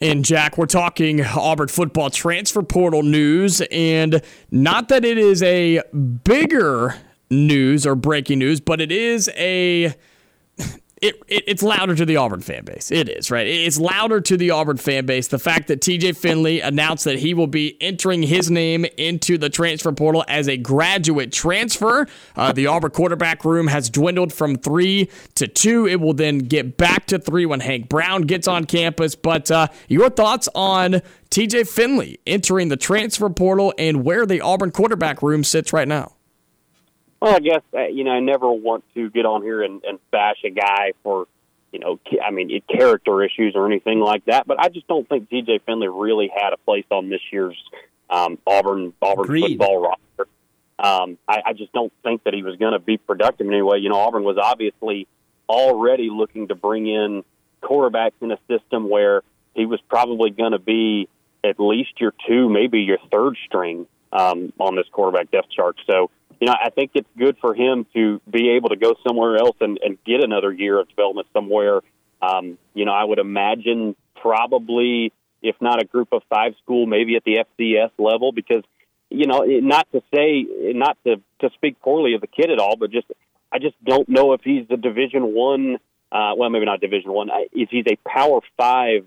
And 0.00 0.24
Jack, 0.24 0.58
we're 0.58 0.66
talking 0.66 1.24
Auburn 1.24 1.68
football 1.68 2.10
transfer 2.10 2.62
portal 2.62 3.02
news, 3.02 3.62
and 3.70 4.20
not 4.50 4.88
that 4.88 5.04
it 5.04 5.16
is 5.16 5.42
a 5.44 5.80
bigger 6.24 6.96
news 7.30 7.86
or 7.86 7.94
breaking 7.94 8.40
news, 8.40 8.60
but 8.60 8.80
it 8.80 8.90
is 8.90 9.30
a 9.36 9.94
it, 11.02 11.20
it, 11.26 11.44
it's 11.48 11.62
louder 11.62 11.96
to 11.96 12.06
the 12.06 12.16
Auburn 12.16 12.40
fan 12.40 12.64
base. 12.64 12.90
It 12.92 13.08
is, 13.08 13.30
right? 13.30 13.46
It's 13.46 13.78
louder 13.78 14.20
to 14.20 14.36
the 14.36 14.52
Auburn 14.52 14.76
fan 14.76 15.04
base. 15.04 15.28
The 15.28 15.38
fact 15.38 15.66
that 15.68 15.80
TJ 15.80 16.16
Finley 16.16 16.60
announced 16.60 17.04
that 17.04 17.18
he 17.18 17.34
will 17.34 17.48
be 17.48 17.76
entering 17.80 18.22
his 18.22 18.50
name 18.50 18.86
into 18.96 19.36
the 19.36 19.50
transfer 19.50 19.90
portal 19.90 20.24
as 20.28 20.48
a 20.48 20.56
graduate 20.56 21.32
transfer. 21.32 22.06
Uh, 22.36 22.52
the 22.52 22.68
Auburn 22.68 22.92
quarterback 22.92 23.44
room 23.44 23.66
has 23.66 23.90
dwindled 23.90 24.32
from 24.32 24.56
three 24.56 25.10
to 25.34 25.48
two. 25.48 25.86
It 25.88 26.00
will 26.00 26.14
then 26.14 26.38
get 26.38 26.76
back 26.76 27.06
to 27.06 27.18
three 27.18 27.46
when 27.46 27.60
Hank 27.60 27.88
Brown 27.88 28.22
gets 28.22 28.46
on 28.46 28.64
campus. 28.64 29.16
But 29.16 29.50
uh, 29.50 29.68
your 29.88 30.08
thoughts 30.08 30.48
on 30.54 31.02
TJ 31.30 31.68
Finley 31.68 32.20
entering 32.26 32.68
the 32.68 32.76
transfer 32.76 33.28
portal 33.28 33.74
and 33.76 34.04
where 34.04 34.24
the 34.24 34.40
Auburn 34.40 34.70
quarterback 34.70 35.20
room 35.20 35.42
sits 35.42 35.72
right 35.72 35.88
now? 35.88 36.12
Well, 37.22 37.36
I 37.36 37.38
guess 37.38 37.62
uh, 37.72 37.86
you 37.86 38.02
know 38.02 38.10
I 38.10 38.18
never 38.18 38.50
want 38.50 38.82
to 38.94 39.08
get 39.08 39.26
on 39.26 39.42
here 39.42 39.62
and, 39.62 39.84
and 39.84 40.00
bash 40.10 40.38
a 40.44 40.50
guy 40.50 40.90
for 41.04 41.28
you 41.70 41.78
know 41.78 42.00
I 42.20 42.32
mean 42.32 42.60
character 42.68 43.22
issues 43.22 43.52
or 43.54 43.64
anything 43.64 44.00
like 44.00 44.24
that, 44.24 44.44
but 44.44 44.58
I 44.58 44.70
just 44.70 44.88
don't 44.88 45.08
think 45.08 45.30
TJ 45.30 45.60
Finley 45.64 45.86
really 45.86 46.32
had 46.34 46.52
a 46.52 46.56
place 46.56 46.84
on 46.90 47.10
this 47.10 47.20
year's 47.30 47.56
um, 48.10 48.38
Auburn 48.44 48.92
Auburn 49.00 49.24
Agreed. 49.24 49.56
football 49.56 49.82
roster. 49.82 50.30
Um, 50.80 51.16
I, 51.28 51.42
I 51.46 51.52
just 51.52 51.72
don't 51.72 51.92
think 52.02 52.24
that 52.24 52.34
he 52.34 52.42
was 52.42 52.56
going 52.56 52.72
to 52.72 52.80
be 52.80 52.96
productive 52.96 53.46
anyway. 53.46 53.78
You 53.78 53.90
know, 53.90 54.00
Auburn 54.00 54.24
was 54.24 54.36
obviously 54.36 55.06
already 55.48 56.10
looking 56.10 56.48
to 56.48 56.56
bring 56.56 56.88
in 56.88 57.22
quarterbacks 57.62 58.20
in 58.20 58.32
a 58.32 58.38
system 58.48 58.90
where 58.90 59.22
he 59.54 59.64
was 59.64 59.80
probably 59.88 60.30
going 60.30 60.52
to 60.52 60.58
be 60.58 61.08
at 61.44 61.60
least 61.60 62.00
your 62.00 62.14
two, 62.26 62.48
maybe 62.48 62.80
your 62.80 62.98
third 63.12 63.36
string 63.46 63.86
um, 64.12 64.52
on 64.58 64.74
this 64.74 64.86
quarterback 64.90 65.30
depth 65.30 65.50
chart. 65.50 65.76
So 65.86 66.10
you 66.42 66.46
know, 66.46 66.56
I 66.60 66.70
think 66.70 66.90
it's 66.94 67.08
good 67.16 67.36
for 67.40 67.54
him 67.54 67.86
to 67.94 68.20
be 68.28 68.50
able 68.56 68.70
to 68.70 68.76
go 68.76 68.96
somewhere 69.06 69.36
else 69.36 69.56
and, 69.60 69.78
and 69.80 69.96
get 70.02 70.24
another 70.24 70.52
year 70.52 70.80
of 70.80 70.88
development 70.88 71.28
somewhere. 71.32 71.82
Um, 72.20 72.58
you 72.74 72.84
know, 72.84 72.90
I 72.90 73.04
would 73.04 73.20
imagine 73.20 73.94
probably, 74.20 75.12
if 75.40 75.54
not 75.60 75.80
a 75.80 75.84
group 75.84 76.08
of 76.10 76.22
five 76.28 76.54
school, 76.60 76.86
maybe 76.86 77.14
at 77.14 77.22
the 77.22 77.44
FCS 77.60 77.92
level, 77.96 78.32
because, 78.32 78.64
you 79.08 79.28
know, 79.28 79.44
not 79.46 79.86
to 79.92 80.02
say, 80.12 80.44
not 80.72 80.98
to, 81.06 81.22
to 81.42 81.50
speak 81.54 81.80
poorly 81.80 82.14
of 82.14 82.20
the 82.20 82.26
kid 82.26 82.50
at 82.50 82.58
all, 82.58 82.74
but 82.74 82.90
just, 82.90 83.06
I 83.52 83.60
just 83.60 83.76
don't 83.84 84.08
know 84.08 84.32
if 84.32 84.40
he's 84.42 84.66
the 84.66 84.76
Division 84.76 85.36
One, 85.36 85.76
uh, 86.10 86.32
well, 86.36 86.50
maybe 86.50 86.64
not 86.64 86.80
Division 86.80 87.12
One, 87.12 87.30
if 87.52 87.68
he's 87.70 87.84
a 87.86 87.94
Power 88.04 88.40
Five 88.56 89.04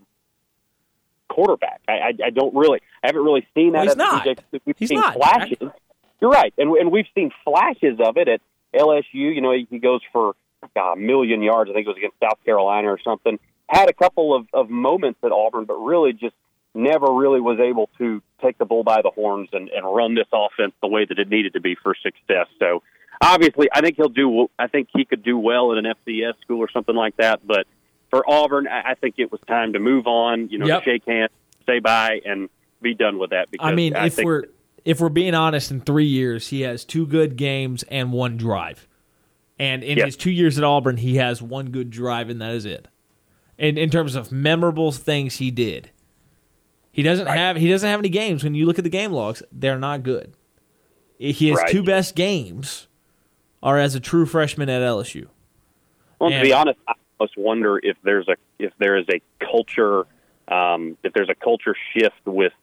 quarterback. 1.28 1.82
I, 1.86 1.92
I, 1.92 2.12
I 2.28 2.30
don't 2.30 2.56
really, 2.56 2.80
I 3.04 3.08
haven't 3.08 3.24
really 3.26 3.46
seen 3.54 3.74
that. 3.74 3.80
Well, 3.80 3.88
he's 3.88 3.98
not. 3.98 4.62
We've 4.64 4.76
he's 4.78 4.88
seen 4.88 5.02
not. 5.02 5.16
flashes. 5.16 5.58
You're 6.26 6.32
right, 6.32 6.56
and 6.58 6.76
and 6.76 6.92
we've 6.92 7.06
seen 7.14 7.30
flashes 7.44 8.00
of 8.00 8.18
it 8.18 8.28
at 8.28 8.42
LSU. 8.74 9.04
You 9.14 9.42
know, 9.42 9.52
he 9.52 9.78
goes 9.78 10.02
for 10.12 10.34
uh, 10.76 10.80
a 10.80 10.96
million 10.96 11.44
yards. 11.44 11.70
I 11.70 11.74
think 11.74 11.86
it 11.86 11.90
was 11.90 11.98
against 11.98 12.16
South 12.20 12.44
Carolina 12.44 12.88
or 12.88 13.00
something. 13.04 13.38
Had 13.70 13.90
a 13.90 13.94
couple 13.94 14.36
of, 14.36 14.48
of 14.52 14.72
moments 14.72 15.20
at 15.24 15.32
Auburn, 15.32 15.66
but 15.66 15.76
really 15.76 16.14
just 16.14 16.34
never 16.74 17.14
really 17.14 17.40
was 17.40 17.60
able 17.60 17.92
to 18.00 18.24
take 18.42 18.58
the 18.58 18.66
bull 18.66 18.84
by 18.84 19.04
the 19.04 19.12
horns 19.12 19.50
and, 19.54 19.70
and 19.70 19.86
run 19.86 20.16
this 20.16 20.26
offense 20.34 20.74
the 20.82 20.88
way 20.88 21.06
that 21.06 21.20
it 21.20 21.30
needed 21.30 21.54
to 21.54 21.62
be 21.62 21.76
for 21.76 21.94
success. 22.02 22.48
So 22.58 22.82
obviously, 23.22 23.68
I 23.72 23.82
think 23.82 23.96
he'll 23.96 24.10
do. 24.10 24.50
I 24.58 24.66
think 24.66 24.90
he 24.96 25.06
could 25.06 25.22
do 25.22 25.38
well 25.38 25.74
in 25.74 25.86
an 25.86 25.94
FCS 26.08 26.42
school 26.42 26.58
or 26.58 26.72
something 26.72 26.96
like 26.96 27.18
that. 27.18 27.46
But 27.46 27.68
for 28.10 28.28
Auburn, 28.28 28.68
I 28.68 28.96
think 28.96 29.20
it 29.20 29.32
was 29.32 29.42
time 29.48 29.74
to 29.74 29.80
move 29.80 30.08
on. 30.08 30.50
You 30.50 30.58
know, 30.58 30.66
yep. 30.66 30.86
shake 30.86 31.06
hands, 31.06 31.30
say 31.68 31.78
bye, 31.78 32.22
and 32.26 32.50
be 32.82 32.96
done 32.96 33.20
with 33.20 33.30
that. 33.30 33.52
Because 33.52 33.68
I 33.68 33.76
mean, 33.76 33.96
I 33.96 34.08
if 34.08 34.18
we're 34.18 34.46
if 34.86 35.02
we're 35.02 35.10
being 35.10 35.34
honest, 35.34 35.72
in 35.72 35.82
three 35.82 36.06
years, 36.06 36.50
he 36.50 36.62
has 36.62 36.86
two 36.86 37.08
good 37.08 37.36
games 37.36 37.84
and 37.90 38.14
one 38.14 38.38
drive. 38.38 38.88
And 39.58 39.84
in 39.84 39.98
his 39.98 40.16
two 40.16 40.32
years 40.32 40.58
at 40.58 40.64
Auburn, 40.64 40.98
he 40.98 41.16
has 41.16 41.42
one 41.42 41.72
good 41.72 41.90
drive, 41.90 42.30
and 42.30 42.40
that 42.42 42.52
is 42.52 42.66
it. 42.66 42.88
In 43.58 43.78
in 43.78 43.90
terms 43.90 44.16
of 44.16 44.32
memorable 44.32 44.92
things 44.92 45.38
he 45.38 45.50
did, 45.50 45.90
he 46.92 47.02
doesn't 47.02 47.26
right. 47.26 47.38
have 47.38 47.56
he 47.56 47.70
doesn't 47.70 47.90
have 47.90 48.00
any 48.00 48.10
games. 48.10 48.44
When 48.44 48.54
you 48.54 48.66
look 48.66 48.78
at 48.78 48.84
the 48.84 48.90
game 48.90 49.12
logs, 49.12 49.42
they're 49.52 49.80
not 49.80 50.04
good. 50.04 50.34
His 51.18 51.56
right. 51.56 51.70
two 51.70 51.82
best 51.82 52.16
games 52.16 52.88
are 53.64 53.80
as 53.80 53.96
a 53.96 54.02
true 54.02 54.26
freshman 54.26 54.70
at 54.70 54.82
LSU. 54.82 55.28
Well, 56.20 56.32
and, 56.32 56.42
to 56.42 56.46
be 56.46 56.52
honest, 56.52 56.78
I 56.88 56.94
almost 57.18 57.38
wonder 57.38 57.80
if 57.82 57.96
there's 58.04 58.28
a 58.28 58.36
if 58.60 58.74
there 58.78 58.98
is 58.98 59.06
a 59.10 59.22
culture 59.40 60.06
um, 60.50 60.98
if 61.04 61.14
there's 61.14 61.30
a 61.30 61.36
culture 61.36 61.76
shift 61.94 62.26
with 62.26 62.54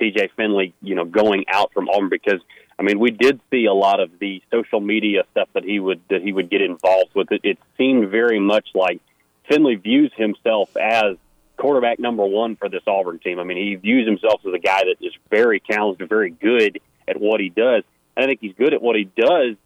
TJ 0.00 0.30
Finley, 0.36 0.74
you 0.82 0.94
know, 0.94 1.04
going 1.04 1.44
out 1.48 1.72
from 1.72 1.88
Auburn 1.88 2.08
because 2.08 2.40
I 2.78 2.82
mean, 2.82 2.98
we 2.98 3.10
did 3.10 3.40
see 3.50 3.66
a 3.66 3.74
lot 3.74 4.00
of 4.00 4.18
the 4.18 4.42
social 4.50 4.80
media 4.80 5.24
stuff 5.32 5.48
that 5.52 5.64
he 5.64 5.78
would 5.78 6.00
that 6.08 6.22
he 6.22 6.32
would 6.32 6.48
get 6.48 6.62
involved 6.62 7.14
with. 7.14 7.30
It, 7.30 7.42
it 7.44 7.58
seemed 7.76 8.08
very 8.08 8.40
much 8.40 8.68
like 8.74 9.00
Finley 9.48 9.74
views 9.74 10.12
himself 10.16 10.74
as 10.76 11.16
quarterback 11.58 11.98
number 11.98 12.24
one 12.24 12.56
for 12.56 12.70
this 12.70 12.82
Auburn 12.86 13.18
team. 13.18 13.38
I 13.38 13.44
mean, 13.44 13.58
he 13.58 13.74
views 13.74 14.06
himself 14.06 14.40
as 14.46 14.54
a 14.54 14.58
guy 14.58 14.84
that 14.84 14.96
is 15.04 15.12
very 15.28 15.60
talented, 15.60 16.08
very 16.08 16.30
good 16.30 16.80
at 17.06 17.20
what 17.20 17.40
he 17.40 17.50
does. 17.50 17.84
And 18.16 18.24
I 18.24 18.26
think 18.26 18.40
he's 18.40 18.54
good 18.54 18.72
at 18.72 18.80
what 18.80 18.96
he 18.96 19.04
does 19.14 19.56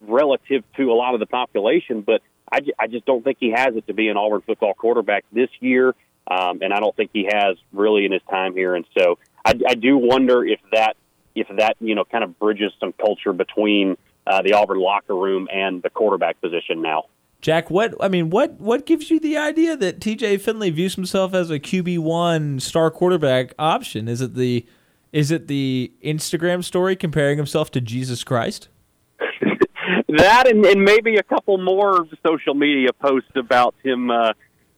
relative 0.00 0.64
to 0.78 0.92
a 0.92 0.94
lot 0.94 1.12
of 1.12 1.20
the 1.20 1.26
population, 1.26 2.00
but 2.00 2.22
I, 2.50 2.60
I 2.78 2.86
just 2.86 3.04
don't 3.04 3.22
think 3.22 3.36
he 3.38 3.50
has 3.50 3.76
it 3.76 3.86
to 3.86 3.92
be 3.94 4.08
an 4.08 4.16
Auburn 4.16 4.40
football 4.40 4.72
quarterback 4.74 5.24
this 5.30 5.50
year. 5.60 5.94
Um, 6.26 6.60
and 6.62 6.72
I 6.72 6.80
don't 6.80 6.94
think 6.96 7.10
he 7.12 7.28
has 7.30 7.56
really 7.72 8.06
in 8.06 8.12
his 8.12 8.22
time 8.30 8.54
here. 8.54 8.74
And 8.74 8.86
so 8.96 9.18
I, 9.44 9.58
I 9.68 9.74
do 9.74 9.96
wonder 9.96 10.44
if 10.44 10.60
that 10.72 10.96
if 11.34 11.48
that 11.56 11.76
you 11.80 11.94
know 11.94 12.04
kind 12.04 12.24
of 12.24 12.38
bridges 12.38 12.72
some 12.80 12.92
culture 12.92 13.32
between 13.32 13.96
uh, 14.26 14.42
the 14.42 14.52
Auburn 14.52 14.80
locker 14.80 15.14
room 15.14 15.48
and 15.52 15.82
the 15.82 15.90
quarterback 15.90 16.40
position 16.40 16.82
now. 16.82 17.04
Jack, 17.40 17.70
what 17.70 17.94
I 18.00 18.08
mean, 18.08 18.30
what 18.30 18.52
what 18.60 18.86
gives 18.86 19.10
you 19.10 19.18
the 19.18 19.36
idea 19.36 19.76
that 19.76 19.98
TJ 19.98 20.40
Finley 20.40 20.70
views 20.70 20.94
himself 20.94 21.34
as 21.34 21.50
a 21.50 21.58
QB 21.58 21.98
one 21.98 22.60
star 22.60 22.90
quarterback 22.90 23.52
option? 23.58 24.06
Is 24.06 24.20
it 24.20 24.34
the 24.34 24.64
is 25.12 25.30
it 25.30 25.48
the 25.48 25.92
Instagram 26.04 26.62
story 26.62 26.94
comparing 26.94 27.38
himself 27.38 27.70
to 27.72 27.80
Jesus 27.80 28.22
Christ? 28.22 28.68
that 30.08 30.48
and, 30.48 30.64
and, 30.64 30.84
maybe 30.84 31.16
a 31.16 31.22
couple 31.22 31.58
more 31.58 32.06
social 32.24 32.54
media 32.54 32.92
posts 32.92 33.32
about 33.34 33.74
him 33.82 34.10
uh, 34.10 34.32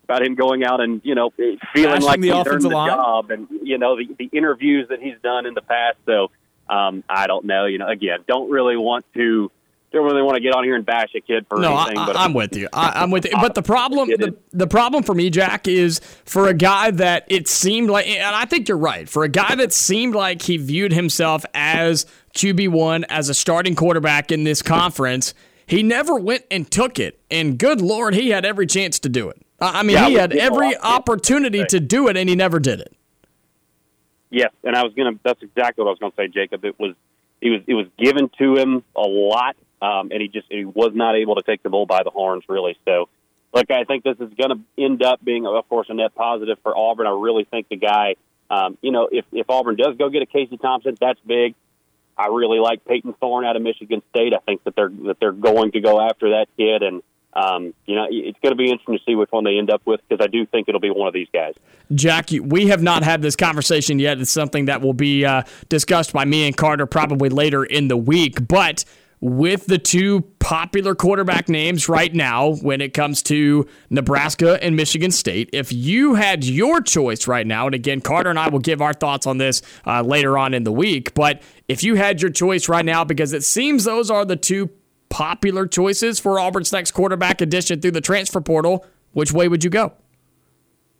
about 0.05 0.22
him 0.22 0.35
going 0.35 0.64
out 0.64 0.81
and 0.81 1.01
you 1.05 1.14
know 1.14 1.31
feeling 1.72 2.02
like 2.02 2.20
the 2.20 2.32
he's 2.32 2.47
earned 2.47 2.62
the 2.62 2.68
line? 2.68 2.90
job, 2.90 3.31
and 3.31 3.48
you 3.62 3.78
know 3.78 3.97
the, 3.97 4.09
the 4.18 4.31
interviews 4.32 4.89
that 4.89 5.01
he's 5.01 5.16
done 5.22 5.47
in 5.47 5.55
the 5.55 5.62
past. 5.62 5.98
So 6.06 6.31
um, 6.68 7.05
I 7.09 7.26
don't 7.26 7.44
know. 7.44 7.66
You 7.66 7.78
know, 7.78 7.89
again, 7.89 8.20
don't 8.26 8.51
really 8.51 8.76
want 8.76 9.05
to. 9.14 9.51
Don't 9.93 10.05
really 10.05 10.22
want 10.22 10.35
to 10.35 10.40
get 10.40 10.52
on 10.52 10.64
here 10.64 10.74
and 10.74 10.85
bash 10.85 11.10
a 11.14 11.20
kid 11.20 11.47
for 11.48 11.60
no, 11.60 11.78
anything. 11.78 11.98
I, 11.98 12.06
but 12.06 12.16
I'm 12.16 12.35
with 12.35 12.56
you. 12.56 12.68
I, 12.72 13.05
am 13.05 13.12
with 13.12 13.26
you. 13.26 13.31
But 13.40 13.55
the 13.55 13.62
problem, 13.62 14.09
the, 14.09 14.35
the 14.51 14.66
problem 14.66 15.05
for 15.05 15.14
me, 15.14 15.31
Jack, 15.31 15.68
is 15.68 16.01
for 16.24 16.48
a 16.48 16.52
guy 16.52 16.90
that 16.90 17.24
it 17.28 17.47
seemed 17.47 17.90
like, 17.90 18.09
and 18.09 18.35
I 18.35 18.44
think 18.44 18.68
you're 18.68 18.76
right. 18.76 19.09
For 19.09 19.22
a 19.22 19.28
guy 19.28 19.55
that 19.55 19.72
seemed 19.72 20.16
like 20.16 20.43
he 20.43 20.56
viewed 20.56 20.93
himself 20.93 21.47
as 21.55 22.06
QB 22.35 22.70
one, 22.70 23.05
as 23.05 23.28
a 23.28 23.35
starting 23.35 23.76
quarterback 23.76 24.32
in 24.32 24.43
this 24.43 24.62
conference, 24.62 25.32
he 25.64 25.85
never 25.85 26.16
went 26.16 26.44
and 26.51 26.68
took 26.68 26.98
it. 26.98 27.20
And 27.31 27.56
good 27.56 27.81
lord, 27.81 28.14
he 28.14 28.31
had 28.31 28.44
every 28.44 28.66
chance 28.66 28.98
to 28.98 29.09
do 29.09 29.28
it. 29.28 29.43
I 29.60 29.82
mean, 29.82 29.97
yeah, 29.97 30.09
he 30.09 30.14
had 30.14 30.32
every 30.32 30.76
opportunity 30.76 31.64
to 31.66 31.81
do 31.81 32.09
it, 32.09 32.16
and 32.16 32.28
he 32.28 32.35
never 32.35 32.59
did 32.59 32.81
it. 32.81 32.93
Yes, 34.31 34.52
and 34.64 34.74
I 34.74 34.82
was 34.82 34.93
gonna. 34.94 35.12
That's 35.22 35.43
exactly 35.43 35.85
what 35.85 35.90
I 35.90 35.93
was 35.93 35.98
gonna 36.01 36.12
say, 36.16 36.28
Jacob. 36.28 36.64
It 36.64 36.78
was, 36.78 36.94
it 37.40 37.51
was, 37.51 37.60
it 37.66 37.74
was 37.74 37.86
given 37.98 38.31
to 38.39 38.56
him 38.56 38.82
a 38.97 39.02
lot, 39.02 39.56
um, 39.81 40.10
and 40.10 40.20
he 40.20 40.28
just 40.28 40.47
he 40.51 40.64
was 40.64 40.93
not 40.94 41.14
able 41.16 41.36
to 41.36 41.43
take 41.43 41.62
the 41.62 41.70
bull 41.70 41.86
by 41.86 42.02
the 42.02 42.10
horns, 42.10 42.44
really. 42.48 42.76
So, 42.85 43.09
look, 43.52 43.70
I 43.70 43.85
think 43.85 44.02
this 44.02 44.16
is 44.18 44.32
going 44.35 44.51
to 44.51 44.60
end 44.82 45.02
up 45.05 45.24
being, 45.24 45.47
of 45.47 45.68
course, 45.68 45.86
a 45.89 45.94
net 45.94 46.14
positive 46.14 46.59
for 46.62 46.76
Auburn. 46.76 47.06
I 47.06 47.10
really 47.10 47.44
think 47.44 47.68
the 47.68 47.76
guy 47.76 48.16
um, 48.51 48.78
you 48.82 48.93
know, 48.93 49.09
if 49.10 49.24
if 49.32 49.48
Auburn 49.48 49.76
does 49.76 49.97
go 49.97 50.09
get 50.10 50.22
a 50.22 50.26
Casey 50.26 50.56
Thompson, 50.56 50.97
that's 51.01 51.20
big. 51.26 51.55
I 52.16 52.28
really 52.28 52.60
like 52.60 52.85
Payton 52.85 53.14
Thorne 53.14 53.44
out 53.44 53.56
of 53.56 53.62
Michigan 53.62 54.02
State. 54.10 54.32
I 54.35 54.39
think 54.39 54.62
that 54.64 54.76
they're 54.76 54.90
that 55.06 55.18
they're 55.18 55.32
going 55.32 55.72
to 55.72 55.81
go 55.81 56.01
after 56.01 56.31
that 56.31 56.47
kid, 56.56 56.82
and 56.82 57.02
um, 57.35 57.74
you 57.86 57.97
know, 57.97 58.06
it's 58.09 58.39
going 58.40 58.52
to 58.52 58.56
be 58.56 58.70
interesting 58.70 58.98
to 58.98 59.05
see 59.05 59.15
which 59.15 59.31
one 59.31 59.44
they 59.44 59.59
end 59.59 59.70
up 59.70 59.82
with 59.85 60.01
because 60.09 60.24
I 60.24 60.28
do 60.28 60.47
think 60.47 60.69
it'll 60.69 60.81
be 60.81 60.90
one 60.90 61.09
of 61.09 61.15
these 61.15 61.28
guys. 61.32 61.55
Jack, 61.94 62.31
we 62.31 62.69
have 62.69 62.82
not 62.82 63.02
had 63.02 63.23
this 63.23 63.36
conversation 63.36 63.98
yet. 63.98 64.20
It's 64.20 64.31
something 64.31 64.66
that 64.66 64.81
will 64.81 64.94
be 64.94 65.24
uh, 65.24 65.43
discussed 65.69 66.12
by 66.12 66.24
me 66.24 66.47
and 66.47 66.56
Carter 66.56 66.86
probably 66.86 67.28
later 67.28 67.65
in 67.65 67.89
the 67.89 67.97
week. 67.97 68.47
But 68.47 68.85
with 69.20 69.66
the 69.66 69.78
two 69.78 70.20
popular 70.39 70.94
quarterback 70.94 71.48
names 71.48 71.89
right 71.89 72.15
now 72.15 72.56
when 72.56 72.82
it 72.82 72.93
comes 72.93 73.23
to 73.23 73.66
Nebraska 73.89 74.62
and 74.62 74.77
Michigan 74.77 75.11
State. 75.11 75.48
If 75.55 75.73
you 75.73 76.15
had 76.15 76.44
your 76.44 76.82
choice 76.82 77.27
right 77.27 77.47
now, 77.47 77.65
and 77.65 77.74
again, 77.74 78.02
Carter 78.02 78.28
and 78.28 78.39
I 78.39 78.48
will 78.48 78.59
give 78.59 78.82
our 78.82 78.93
thoughts 78.93 79.27
on 79.27 79.39
this 79.39 79.62
uh, 79.86 80.02
later 80.02 80.36
on 80.36 80.52
in 80.52 80.65
the 80.65 80.73
week, 80.73 81.15
but 81.15 81.40
if 81.69 81.82
you 81.82 81.94
had 81.94 82.20
your 82.20 82.31
choice 82.31 82.69
right 82.69 82.85
now, 82.85 83.02
because 83.02 83.32
it 83.32 83.44
seems 83.44 83.85
those 83.85 84.11
are 84.11 84.27
the 84.27 84.36
two 84.36 84.69
popular 85.15 85.65
choices 85.65 86.19
for 86.19 86.41
Auburn's 86.41 86.73
next 86.73 86.91
quarterback 86.91 87.41
addition 87.41 87.81
through 87.81 87.93
the 87.93 88.01
transfer 88.01 88.41
portal, 88.41 88.85
which 89.12 89.31
way 89.31 89.47
would 89.47 89.62
you 89.62 89.70
go? 89.70 89.93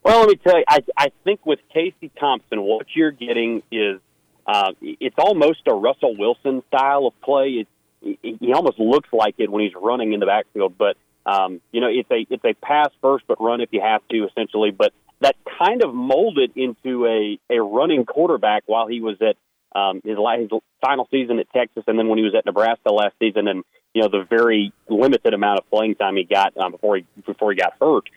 Well, 0.05 0.21
let 0.21 0.29
me 0.29 0.37
tell 0.37 0.57
you, 0.57 0.65
I, 0.69 0.85
I 0.97 1.09
think 1.25 1.45
with 1.45 1.59
Casey 1.73 2.13
Thompson, 2.21 2.63
what 2.63 2.87
you're 2.95 3.11
getting 3.11 3.65
is 3.73 3.99
uh, 4.47 4.71
it's 4.81 5.17
almost 5.19 5.63
a 5.67 5.75
Russell 5.75 6.15
Wilson 6.17 6.63
style 6.69 7.09
of 7.09 7.21
play. 7.23 7.65
It's 7.65 8.21
he 8.23 8.53
almost 8.53 8.79
looks 8.79 9.09
like 9.13 9.35
it 9.39 9.51
when 9.51 9.65
he's 9.65 9.75
running 9.75 10.13
in 10.13 10.21
the 10.21 10.27
backfield. 10.27 10.79
But 10.79 10.97
um, 11.27 11.61
you 11.73 11.81
know, 11.81 11.89
it's 11.91 12.11
a 12.13 12.25
it's 12.33 12.45
a 12.45 12.55
pass 12.65 12.91
first, 13.03 13.25
but 13.27 13.41
run 13.41 13.61
if 13.63 13.71
you 13.73 13.81
have 13.81 14.03
to, 14.11 14.29
essentially. 14.29 14.71
But 14.71 14.93
that 15.23 15.35
kind 15.59 15.83
of 15.83 15.93
molded 15.93 16.53
into 16.55 17.07
a 17.07 17.41
a 17.51 17.61
running 17.61 18.05
quarterback 18.05 18.63
while 18.67 18.87
he 18.87 19.01
was 19.01 19.17
at 19.21 19.37
um, 19.75 20.01
his, 20.05 20.17
his 20.17 20.51
final 20.81 21.09
season 21.11 21.39
at 21.39 21.47
Texas, 21.53 21.85
and 21.87 21.99
then 21.99 22.09
when 22.09 22.19
he 22.19 22.25
was 22.25 22.35
at 22.37 22.47
Nebraska 22.47 22.93
last 22.93 23.15
season, 23.19 23.49
and 23.49 23.65
you 23.93 24.03
know 24.03 24.09
the 24.09 24.25
very 24.29 24.73
limited 24.89 25.35
amount 25.35 25.59
of 25.59 25.71
playing 25.71 25.95
time 25.97 26.17
he 26.17 26.25
got 26.25 26.57
um, 26.57 26.73
before 26.73 26.97
he 26.97 27.07
before 27.27 27.53
he 27.53 27.57
got 27.57 27.75
hurt. 27.81 28.09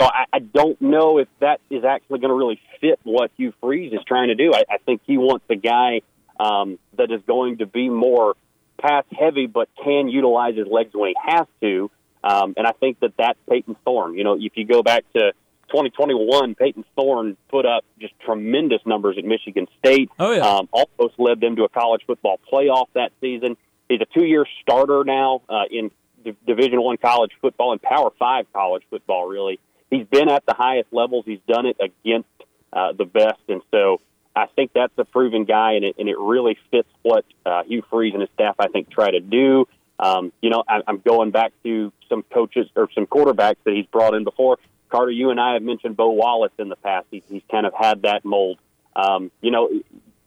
So 0.00 0.06
I, 0.06 0.24
I 0.32 0.38
don't 0.40 0.80
know 0.80 1.18
if 1.18 1.28
that 1.40 1.60
is 1.70 1.84
actually 1.84 2.18
going 2.18 2.30
to 2.30 2.34
really 2.34 2.60
fit 2.80 2.98
what 3.04 3.30
Hugh 3.36 3.52
Freeze 3.60 3.92
is 3.92 4.00
trying 4.06 4.28
to 4.28 4.34
do. 4.34 4.52
I, 4.52 4.64
I 4.68 4.78
think 4.78 5.02
he 5.06 5.18
wants 5.18 5.44
a 5.48 5.54
guy 5.54 6.00
um, 6.40 6.78
that 6.96 7.12
is 7.12 7.20
going 7.26 7.58
to 7.58 7.66
be 7.66 7.88
more 7.88 8.34
pass 8.80 9.04
heavy, 9.16 9.46
but 9.46 9.68
can 9.82 10.08
utilize 10.08 10.56
his 10.56 10.66
legs 10.66 10.90
when 10.94 11.10
he 11.10 11.16
has 11.24 11.46
to. 11.62 11.90
Um, 12.24 12.54
and 12.56 12.66
I 12.66 12.72
think 12.72 13.00
that 13.00 13.12
that's 13.16 13.38
Payton 13.48 13.76
Thorne. 13.84 14.16
You 14.16 14.24
know, 14.24 14.36
if 14.40 14.52
you 14.56 14.66
go 14.66 14.82
back 14.82 15.04
to 15.14 15.32
2021, 15.68 16.54
Payton 16.54 16.84
Thorne 16.96 17.36
put 17.48 17.66
up 17.66 17.84
just 18.00 18.14
tremendous 18.20 18.80
numbers 18.86 19.16
at 19.18 19.24
Michigan 19.24 19.66
State. 19.78 20.10
Oh 20.18 20.32
yeah, 20.32 20.46
um, 20.46 20.68
almost 20.72 21.18
led 21.18 21.40
them 21.40 21.56
to 21.56 21.64
a 21.64 21.68
college 21.68 22.02
football 22.06 22.40
playoff 22.52 22.86
that 22.94 23.12
season. 23.20 23.56
He's 23.88 24.00
a 24.00 24.06
two-year 24.18 24.46
starter 24.62 25.04
now 25.04 25.42
uh, 25.48 25.64
in 25.70 25.90
D- 26.24 26.36
Division 26.46 26.80
One 26.80 26.96
college 26.96 27.32
football 27.40 27.72
and 27.72 27.82
Power 27.82 28.10
Five 28.18 28.46
college 28.52 28.82
football. 28.90 29.26
Really, 29.26 29.60
he's 29.90 30.06
been 30.06 30.28
at 30.28 30.44
the 30.46 30.54
highest 30.54 30.92
levels. 30.92 31.24
He's 31.26 31.40
done 31.46 31.66
it 31.66 31.76
against 31.80 32.28
uh, 32.72 32.92
the 32.92 33.04
best, 33.04 33.40
and 33.48 33.62
so 33.70 34.00
I 34.36 34.46
think 34.46 34.72
that's 34.74 34.92
a 34.98 35.04
proven 35.04 35.44
guy, 35.44 35.72
and 35.72 35.84
it, 35.84 35.96
and 35.98 36.08
it 36.08 36.18
really 36.18 36.58
fits 36.70 36.88
what 37.02 37.24
uh, 37.46 37.62
Hugh 37.64 37.82
Freeze 37.90 38.14
and 38.14 38.20
his 38.20 38.30
staff, 38.34 38.56
I 38.58 38.68
think, 38.68 38.90
try 38.90 39.10
to 39.10 39.20
do. 39.20 39.68
Um, 39.98 40.32
you 40.40 40.50
know, 40.50 40.64
I, 40.68 40.80
I'm 40.88 40.98
going 40.98 41.30
back 41.30 41.52
to 41.62 41.92
some 42.08 42.24
coaches 42.32 42.68
or 42.74 42.88
some 42.94 43.06
quarterbacks 43.06 43.56
that 43.64 43.74
he's 43.74 43.86
brought 43.86 44.14
in 44.14 44.24
before. 44.24 44.58
Carter, 44.90 45.10
you 45.10 45.30
and 45.30 45.40
I 45.40 45.54
have 45.54 45.62
mentioned 45.62 45.96
Bo 45.96 46.10
Wallace 46.10 46.52
in 46.58 46.68
the 46.68 46.76
past. 46.76 47.06
He's, 47.10 47.22
he's 47.28 47.42
kind 47.50 47.66
of 47.66 47.74
had 47.74 48.02
that 48.02 48.24
mold. 48.24 48.58
Um, 48.94 49.30
you 49.40 49.50
know, 49.50 49.68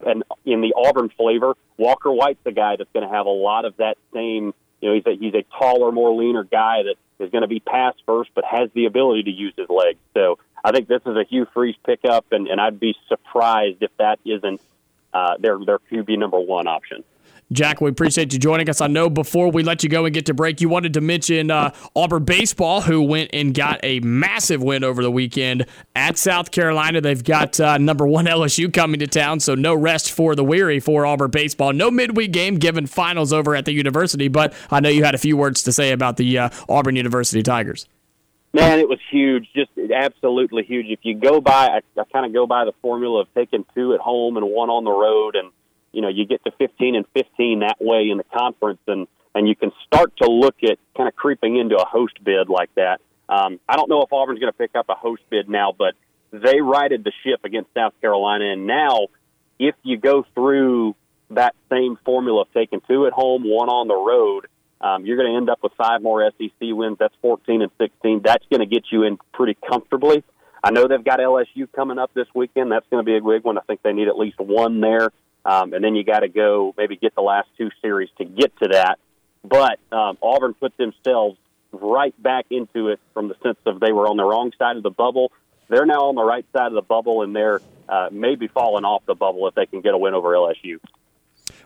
and 0.06 0.24
in 0.46 0.62
the 0.62 0.74
Auburn 0.76 1.10
flavor, 1.10 1.56
Walker 1.78 2.12
White's 2.12 2.44
the 2.44 2.52
guy 2.52 2.76
that's 2.76 2.90
going 2.94 3.08
to 3.08 3.14
have 3.14 3.26
a 3.26 3.32
lot 3.32 3.66
of 3.66 3.78
that 3.78 3.98
same. 4.14 4.54
You 4.82 4.90
know, 4.90 4.96
he's 4.96 5.06
a, 5.06 5.16
he's 5.18 5.34
a 5.34 5.44
taller, 5.58 5.92
more 5.92 6.14
leaner 6.14 6.44
guy 6.44 6.84
that 6.84 6.96
is 7.24 7.32
going 7.32 7.42
to 7.42 7.48
be 7.48 7.60
pass 7.60 7.96
first, 8.06 8.32
but 8.36 8.44
has 8.46 8.70
the 8.74 8.86
ability 8.86 9.24
to 9.24 9.32
use 9.32 9.54
his 9.58 9.70
legs. 9.70 10.00
So 10.14 10.38
I 10.64 10.72
think 10.72 10.88
this 10.88 11.02
is 11.06 11.16
a 11.16 11.24
Hugh 11.24 11.48
Freeze 11.54 11.76
pickup, 11.86 12.26
and, 12.32 12.48
and 12.48 12.60
I'd 12.60 12.80
be 12.80 12.96
surprised 13.08 13.82
if 13.82 13.92
that 13.98 14.20
isn't 14.26 14.62
uh, 15.14 15.38
their 15.40 15.58
their 15.66 15.80
QB 15.80 16.18
number 16.20 16.40
one 16.40 16.68
option. 16.68 17.04
Jack, 17.54 17.80
we 17.80 17.90
appreciate 17.90 18.34
you 18.34 18.40
joining 18.40 18.70
us. 18.70 18.82
I 18.82 18.88
know 18.88 19.10
before 19.10 19.50
we 19.50 19.64
let 19.64 19.82
you 19.82 19.90
go 19.90 20.04
and 20.04 20.14
get 20.14 20.26
to 20.26 20.34
break, 20.34 20.60
you 20.60 20.68
wanted 20.68 20.94
to 20.96 21.02
mention 21.02 21.50
uh, 21.50 21.74
Auburn 21.96 22.26
baseball, 22.26 22.82
who 22.82 23.02
went 23.02 23.30
and 23.32 23.54
got 23.54 23.80
a 23.84 24.02
massive 24.02 24.62
win 24.62 24.84
over 24.84 25.02
the 25.02 25.10
weekend 25.10 25.66
at 25.96 26.18
South 26.18 26.52
Carolina. 26.52 27.00
They've 27.00 27.24
got 27.24 27.58
uh, 27.58 27.78
number 27.78 28.06
one 28.06 28.26
LSU 28.26 28.74
coming 28.74 29.00
to 29.00 29.08
town, 29.08 29.40
so 29.40 29.56
no 29.56 29.74
rest 29.74 30.12
for 30.12 30.36
the 30.36 30.44
weary 30.44 30.82
for 30.82 31.06
Auburn 31.06 31.32
baseball. 31.32 31.72
No 31.72 31.90
midweek 31.90 32.34
game 32.34 32.56
given 32.56 32.86
finals 32.86 33.32
over 33.32 33.56
at 33.56 33.64
the 33.64 33.72
university, 33.72 34.28
but 34.28 34.54
I 34.70 34.82
know 34.82 34.90
you 34.90 35.06
had 35.06 35.16
a 35.16 35.20
few 35.20 35.38
words 35.38 35.64
to 35.64 35.72
say 35.72 35.94
about 35.94 36.18
the 36.18 36.38
uh, 36.38 36.50
Auburn 36.68 36.98
University 36.98 37.44
Tigers. 37.44 37.88
Man, 38.52 38.80
it 38.80 38.90
was 38.90 39.00
huge, 39.10 39.48
just 39.56 39.72
absolutely 39.94 40.64
huge. 40.64 40.88
If 40.90 41.00
you 41.04 41.16
go 41.18 41.40
by, 41.40 41.68
I, 41.68 41.82
I 41.98 42.04
kind 42.12 42.26
of 42.26 42.34
go 42.34 42.46
by 42.46 42.66
the 42.66 42.74
formula 42.82 43.22
of 43.22 43.28
taking 43.34 43.66
two 43.74 43.94
at 43.94 44.02
home 44.02 44.36
and 44.36 44.46
one 44.50 44.70
on 44.70 44.84
the 44.84 44.92
road, 44.92 45.38
and 45.38 45.52
you 45.92 46.02
know 46.02 46.10
you 46.10 46.26
get 46.26 46.44
to 46.46 46.52
15 46.52 46.96
and 46.96 47.06
15 47.14 47.60
that 47.60 47.78
way 47.80 48.10
in 48.10 48.18
the 48.18 48.24
conference, 48.24 48.80
and 48.88 49.08
and 49.36 49.48
you 49.48 49.56
can 49.56 49.72
start 49.86 50.16
to 50.18 50.30
look 50.30 50.56
at 50.64 50.78
kind 50.96 51.08
of 51.08 51.16
creeping 51.16 51.58
into 51.58 51.76
a 51.78 51.86
host 51.86 52.24
bid 52.24 52.50
like 52.50 52.74
that. 52.76 53.00
Um, 53.30 53.60
I 53.68 53.76
don't 53.76 53.90
know 53.90 54.02
if 54.02 54.12
Auburn's 54.12 54.40
going 54.40 54.52
to 54.52 54.58
pick 54.58 54.76
up 54.76 54.88
a 54.90 54.96
host 54.96 55.22
bid 55.30 55.50
now, 55.50 55.74
but 55.78 55.94
they 56.32 56.62
righted 56.62 57.04
the 57.04 57.12
ship 57.24 57.42
against 57.44 57.74
South 57.74 57.94
Carolina, 58.02 58.46
and 58.52 58.68
now 58.68 59.08
if 59.60 59.76
you 59.84 59.98
go 59.98 60.26
through 60.34 60.96
that 61.32 61.56
same 61.70 61.98
formula 62.06 62.42
of 62.42 62.54
taking 62.54 62.82
two 62.88 63.06
at 63.06 63.14
home, 63.14 63.44
one 63.44 63.70
on 63.70 63.88
the 63.88 63.96
road 63.96 64.48
um, 64.80 65.06
you're 65.06 65.18
going 65.18 65.32
to 65.32 65.38
end 65.38 65.50
up 65.50 65.60
with 65.64 65.74
five 65.78 66.02
more 66.02 66.30
SEC 66.38 66.52
wins. 66.62 66.98
That's 67.00 67.14
14 67.22 67.62
and 67.62 67.72
16. 67.80 68.22
That's 68.24 68.46
going 68.50 68.60
to 68.60 68.68
get 68.68 68.86
you 68.92 69.04
in 69.04 69.18
pretty 69.34 69.58
comfortably. 69.68 70.24
I 70.64 70.72
know 70.72 70.88
they've 70.88 71.04
got 71.04 71.20
LSU 71.20 71.72
coming 71.76 71.98
up 71.98 72.14
this 72.14 72.28
weekend. 72.36 72.72
That's 72.72 72.86
going 72.90 73.04
to 73.04 73.06
be 73.06 73.18
a 73.18 73.22
big 73.22 73.44
one. 73.44 73.58
I 73.58 73.62
think 73.62 73.82
they 73.82 73.94
need 73.94 74.08
at 74.08 74.18
least 74.18 74.40
one 74.40 74.82
there. 74.82 75.12
Um, 75.48 75.74
and 75.74 75.82
then 75.82 75.96
you 75.96 76.04
got 76.04 76.20
to 76.20 76.28
go 76.28 76.76
maybe 76.78 76.98
get 76.98 77.16
the 77.16 77.22
last 77.22 77.48
two 77.58 77.70
series 77.82 78.10
to 78.18 78.26
get 78.26 78.56
to 78.58 78.68
that. 78.74 79.00
But 79.46 79.80
um, 79.94 80.18
Auburn 80.22 80.54
put 80.54 80.76
themselves 80.76 81.38
right 81.72 82.14
back 82.22 82.48
into 82.50 82.90
it 82.90 83.00
from 83.14 83.30
the 83.30 83.36
sense 83.42 83.58
of 83.66 83.80
they 83.80 83.94
were 83.94 84.08
on 84.08 84.18
the 84.18 84.26
wrong 84.26 84.52
side 84.60 84.76
of 84.76 84.84
the 84.84 84.90
bubble. 84.90 85.32
They're 85.70 85.86
now 85.86 86.10
on 86.10 86.16
the 86.16 86.24
right 86.24 86.46
side 86.52 86.68
of 86.68 86.74
the 86.74 86.82
bubble, 86.82 87.22
and 87.22 87.34
they're 87.34 87.62
uh, 87.88 88.10
maybe 88.12 88.48
falling 88.48 88.84
off 88.84 89.06
the 89.06 89.16
bubble 89.16 89.48
if 89.48 89.56
they 89.56 89.66
can 89.66 89.80
get 89.80 89.94
a 89.94 89.98
win 89.98 90.14
over 90.14 90.32
LSU. 90.32 90.80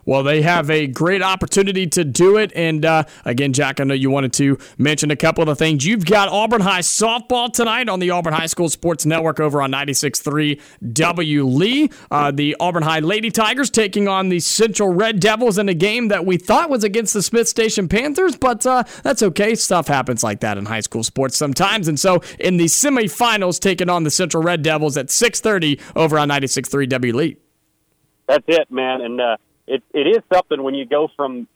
Well, 0.06 0.24
they 0.24 0.42
have 0.42 0.70
a 0.70 0.88
great 0.88 1.22
opportunity 1.22 1.88
to 1.88 2.04
do 2.04 2.38
it. 2.38 2.52
And 2.56 2.86
uh, 2.86 3.04
again, 3.26 3.54
Jack, 3.54 3.80
I 3.80 3.84
know 3.84 3.94
you 3.94 4.10
wanted 4.10 4.34
to 4.34 4.58
mention 4.78 5.12
a 5.12 5.16
couple 5.16 5.42
of 5.42 5.48
the 5.48 5.56
things. 5.56 5.86
You've 5.86 6.06
got 6.06 6.30
Auburn 6.30 6.62
High 6.62 6.80
softball 6.80 7.52
tonight 7.52 7.90
on 7.90 8.00
the 8.00 8.12
Auburn 8.12 8.34
High 8.34 8.48
School 8.48 8.70
Sports 8.70 9.06
Network 9.06 9.40
over 9.40 9.62
on 9.62 9.72
96.3 9.72 10.60
W. 10.94 11.46
Lee. 11.46 11.90
Uh, 12.10 12.32
the 12.32 12.56
Auburn 12.60 12.84
High 12.84 13.00
Lady 13.00 13.30
Tigers 13.32 13.70
taking 13.70 14.08
on 14.08 14.30
the 14.30 14.40
Central 14.40 14.94
Red 14.94 15.20
Devils 15.20 15.58
in 15.58 15.70
a 15.70 15.74
game 15.74 16.08
that 16.10 16.26
we 16.26 16.38
thought 16.38 16.70
was 16.70 16.84
against 16.84 17.14
the 17.14 17.22
Smith 17.22 17.48
Station 17.48 17.88
Panthers, 17.88 18.36
but 18.36 18.66
uh, 18.66 18.84
that's 19.04 19.22
okay. 19.24 19.56
Stuff 19.56 19.88
happens 19.88 20.24
like 20.24 20.40
that 20.42 20.58
in 20.58 20.66
high 20.66 20.80
school 20.80 21.04
sports 21.04 21.38
sometimes. 21.38 21.88
And 21.88 22.00
so 22.00 22.22
in 22.40 22.58
the 22.58 22.66
semifinals, 22.66 23.60
taking 23.60 23.90
on 23.90 24.04
the 24.04 24.12
Central 24.12 24.44
Red 24.44 24.62
Devils 24.62 24.98
at 24.98 25.08
6.30 25.08 25.80
over 25.96 26.18
on 26.18 26.30
96.3 26.30 26.90
W. 26.90 27.16
Lee. 27.16 27.38
That's 28.28 28.46
it, 28.48 28.72
man. 28.72 29.02
And, 29.02 29.22
uh, 29.22 29.38
it 29.72 29.84
it 29.94 30.08
is 30.08 30.22
something 30.32 30.62
when 30.62 30.76
you 30.76 30.86
go 30.86 31.10
from 31.16 31.48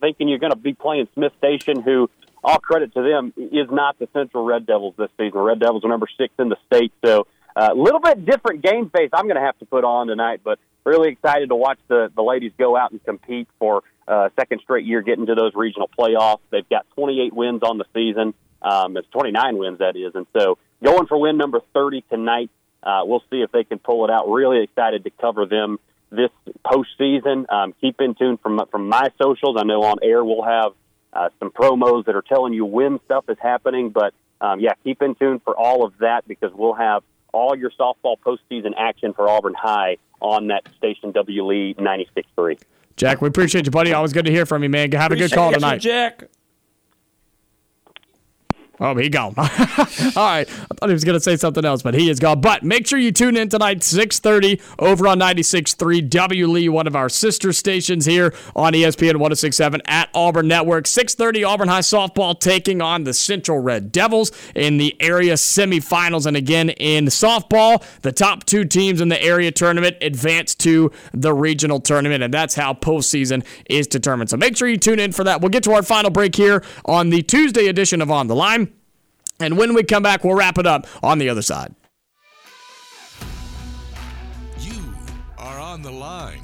thinking 0.00 0.28
you're 0.28 0.38
going 0.38 0.52
to 0.52 0.58
be 0.58 0.74
playing 0.74 1.08
Smith 1.14 1.32
Station, 1.38 1.82
who 1.82 2.10
all 2.42 2.58
credit 2.58 2.94
to 2.94 3.02
them 3.02 3.32
is 3.36 3.68
not 3.70 3.98
the 3.98 4.08
Central 4.12 4.44
Red 4.44 4.66
Devils 4.66 4.94
this 4.96 5.10
season. 5.18 5.38
Red 5.38 5.60
Devils 5.60 5.84
are 5.84 5.88
number 5.88 6.08
six 6.18 6.32
in 6.38 6.48
the 6.48 6.56
state, 6.66 6.92
so 7.04 7.26
a 7.56 7.70
uh, 7.70 7.74
little 7.74 8.00
bit 8.00 8.24
different 8.24 8.62
game 8.62 8.90
face. 8.90 9.10
I'm 9.12 9.24
going 9.24 9.36
to 9.36 9.42
have 9.42 9.58
to 9.58 9.66
put 9.66 9.84
on 9.84 10.08
tonight, 10.08 10.40
but 10.44 10.58
really 10.84 11.10
excited 11.10 11.48
to 11.50 11.56
watch 11.56 11.78
the 11.88 12.10
the 12.14 12.22
ladies 12.22 12.52
go 12.58 12.76
out 12.76 12.92
and 12.92 13.04
compete 13.04 13.48
for 13.58 13.82
uh, 14.08 14.30
second 14.38 14.60
straight 14.62 14.86
year, 14.86 15.02
getting 15.02 15.26
to 15.26 15.34
those 15.34 15.52
regional 15.54 15.90
playoffs. 15.98 16.40
They've 16.50 16.68
got 16.68 16.86
28 16.94 17.32
wins 17.32 17.62
on 17.62 17.78
the 17.78 17.84
season. 17.94 18.34
Um, 18.62 18.96
it's 18.96 19.08
29 19.10 19.58
wins 19.58 19.78
that 19.78 19.96
is, 19.96 20.14
and 20.14 20.26
so 20.36 20.58
going 20.82 21.06
for 21.06 21.18
win 21.18 21.36
number 21.36 21.60
30 21.74 22.02
tonight. 22.10 22.50
Uh, 22.82 23.02
we'll 23.04 23.22
see 23.30 23.40
if 23.40 23.50
they 23.50 23.64
can 23.64 23.80
pull 23.80 24.04
it 24.04 24.10
out. 24.12 24.30
Really 24.30 24.62
excited 24.62 25.02
to 25.04 25.10
cover 25.10 25.44
them 25.44 25.80
this 26.10 26.30
postseason. 26.64 27.50
Um, 27.52 27.74
keep 27.80 28.00
in 28.00 28.14
tune 28.14 28.38
from 28.38 28.60
from 28.70 28.88
my 28.88 29.10
socials. 29.20 29.56
I 29.58 29.64
know 29.64 29.82
on 29.82 29.98
air 30.02 30.24
we'll 30.24 30.42
have 30.42 30.72
uh, 31.12 31.28
some 31.38 31.50
promos 31.50 32.06
that 32.06 32.14
are 32.14 32.22
telling 32.22 32.52
you 32.52 32.64
when 32.64 33.00
stuff 33.04 33.24
is 33.28 33.38
happening. 33.40 33.90
But 33.90 34.14
um, 34.40 34.60
yeah, 34.60 34.72
keep 34.84 35.02
in 35.02 35.14
tune 35.14 35.40
for 35.40 35.56
all 35.56 35.84
of 35.84 35.94
that 35.98 36.26
because 36.28 36.52
we'll 36.54 36.74
have 36.74 37.02
all 37.32 37.56
your 37.56 37.70
softball 37.70 38.16
postseason 38.18 38.72
action 38.76 39.12
for 39.12 39.28
Auburn 39.28 39.54
High 39.54 39.96
on 40.20 40.48
that 40.48 40.62
station 40.76 41.12
W 41.12 41.44
Lee 41.44 41.74
96.3. 41.74 42.58
Jack, 42.96 43.20
we 43.20 43.28
appreciate 43.28 43.66
you, 43.66 43.70
buddy. 43.70 43.92
Always 43.92 44.14
good 44.14 44.24
to 44.24 44.32
hear 44.32 44.46
from 44.46 44.62
you, 44.62 44.70
man. 44.70 44.90
Have 44.92 45.12
a 45.12 45.16
good 45.16 45.32
call 45.32 45.52
tonight. 45.52 45.78
Jack. 45.78 46.24
Oh, 48.78 48.94
he 48.94 49.08
gone. 49.08 49.32
All 49.38 49.44
right. 49.46 50.46
I 50.48 50.74
thought 50.74 50.88
he 50.88 50.92
was 50.92 51.04
going 51.04 51.16
to 51.16 51.20
say 51.20 51.36
something 51.36 51.64
else, 51.64 51.82
but 51.82 51.94
he 51.94 52.10
is 52.10 52.20
gone. 52.20 52.42
But 52.42 52.62
make 52.62 52.86
sure 52.86 52.98
you 52.98 53.10
tune 53.10 53.36
in 53.36 53.48
tonight, 53.48 53.78
6.30, 53.78 54.60
over 54.78 55.08
on 55.08 55.18
96.3 55.18 56.10
W. 56.10 56.46
Lee, 56.46 56.68
one 56.68 56.86
of 56.86 56.94
our 56.94 57.08
sister 57.08 57.54
stations 57.54 58.04
here 58.04 58.34
on 58.54 58.74
ESPN 58.74 59.14
1067 59.14 59.80
at 59.86 60.10
Auburn 60.14 60.48
Network. 60.48 60.84
6.30, 60.84 61.46
Auburn 61.48 61.68
High 61.68 61.80
Softball 61.80 62.38
taking 62.38 62.82
on 62.82 63.04
the 63.04 63.14
Central 63.14 63.60
Red 63.60 63.92
Devils 63.92 64.30
in 64.54 64.76
the 64.76 64.94
area 65.00 65.34
semifinals. 65.34 66.26
And 66.26 66.36
again, 66.36 66.68
in 66.70 67.06
softball, 67.06 67.82
the 68.02 68.12
top 68.12 68.44
two 68.44 68.66
teams 68.66 69.00
in 69.00 69.08
the 69.08 69.22
area 69.22 69.52
tournament 69.52 69.96
advance 70.02 70.54
to 70.56 70.92
the 71.14 71.32
regional 71.32 71.80
tournament, 71.80 72.22
and 72.22 72.32
that's 72.32 72.54
how 72.54 72.74
postseason 72.74 73.44
is 73.70 73.86
determined. 73.86 74.28
So 74.28 74.36
make 74.36 74.56
sure 74.56 74.68
you 74.68 74.76
tune 74.76 75.00
in 75.00 75.12
for 75.12 75.24
that. 75.24 75.40
We'll 75.40 75.48
get 75.48 75.62
to 75.64 75.72
our 75.72 75.82
final 75.82 76.10
break 76.10 76.36
here 76.36 76.62
on 76.84 77.08
the 77.08 77.22
Tuesday 77.22 77.68
edition 77.68 78.02
of 78.02 78.10
On 78.10 78.26
the 78.26 78.36
Line. 78.36 78.65
And 79.40 79.58
when 79.58 79.74
we 79.74 79.82
come 79.82 80.02
back, 80.02 80.24
we'll 80.24 80.34
wrap 80.36 80.58
it 80.58 80.66
up 80.66 80.86
on 81.02 81.18
the 81.18 81.28
other 81.28 81.42
side. 81.42 81.74
You 84.58 84.94
are 85.38 85.58
on 85.58 85.82
the 85.82 85.90
line 85.90 86.42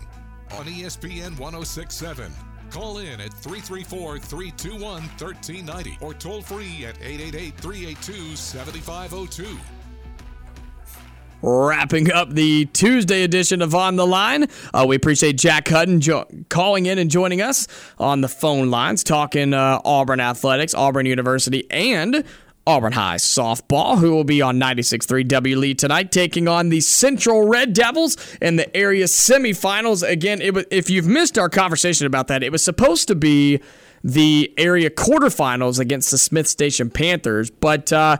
on 0.53 0.67
ESPN 0.67 1.39
1067. 1.39 2.33
Call 2.71 2.99
in 2.99 3.21
at 3.21 3.33
334 3.35 4.19
321 4.19 4.81
1390 4.81 5.99
or 6.01 6.15
toll 6.15 6.41
free 6.41 6.87
at 6.87 6.97
888 7.03 7.55
382 7.59 8.37
7502. 8.37 9.59
Wrapping 11.45 12.13
up 12.13 12.31
the 12.31 12.67
Tuesday 12.67 13.25
edition 13.25 13.63
of 13.63 13.75
On 13.75 13.97
the 13.97 14.07
Line. 14.07 14.47
Uh, 14.73 14.85
we 14.89 14.95
appreciate 14.95 15.37
Jack 15.37 15.67
Hutton 15.69 16.01
jo- 16.01 16.25
calling 16.49 16.87
in 16.87 16.99
and 16.99 17.11
joining 17.11 17.43
us 17.43 17.67
on 17.99 18.21
the 18.21 18.29
phone 18.29 18.71
lines, 18.71 19.03
talking 19.03 19.53
uh, 19.53 19.81
Auburn 19.85 20.21
Athletics, 20.21 20.73
Auburn 20.73 21.05
University, 21.05 21.69
and 21.69 22.23
Auburn 22.67 22.93
High 22.93 23.17
softball, 23.17 23.99
who 23.99 24.13
will 24.13 24.25
be 24.25 24.41
on 24.41 24.59
96.3 24.59 25.27
W 25.27 25.59
Lee 25.59 25.75
tonight, 25.75 26.13
taking 26.13 26.47
on 26.47 26.69
the 26.69 26.81
Central 26.81 27.47
Red 27.47 27.73
Devils 27.73 28.17
in 28.41 28.57
the 28.57 28.75
area 28.77 29.07
semifinals. 29.07 30.09
Again, 30.09 30.41
was, 30.55 30.65
if 30.71 30.89
you've 30.89 31.07
missed 31.07 31.39
our 31.39 31.49
conversation 31.49 32.07
about 32.07 32.29
that, 32.29 32.43
it 32.43 32.53
was 32.53 32.63
supposed 32.63 33.09
to 33.09 33.15
be 33.15 33.61
the 34.05 34.53
area 34.57 34.91
quarterfinals 34.91 35.79
against 35.79 36.11
the 36.11 36.19
Smith 36.19 36.47
Station 36.47 36.91
Panthers, 36.91 37.51
but 37.51 37.93
uh, 37.93 38.19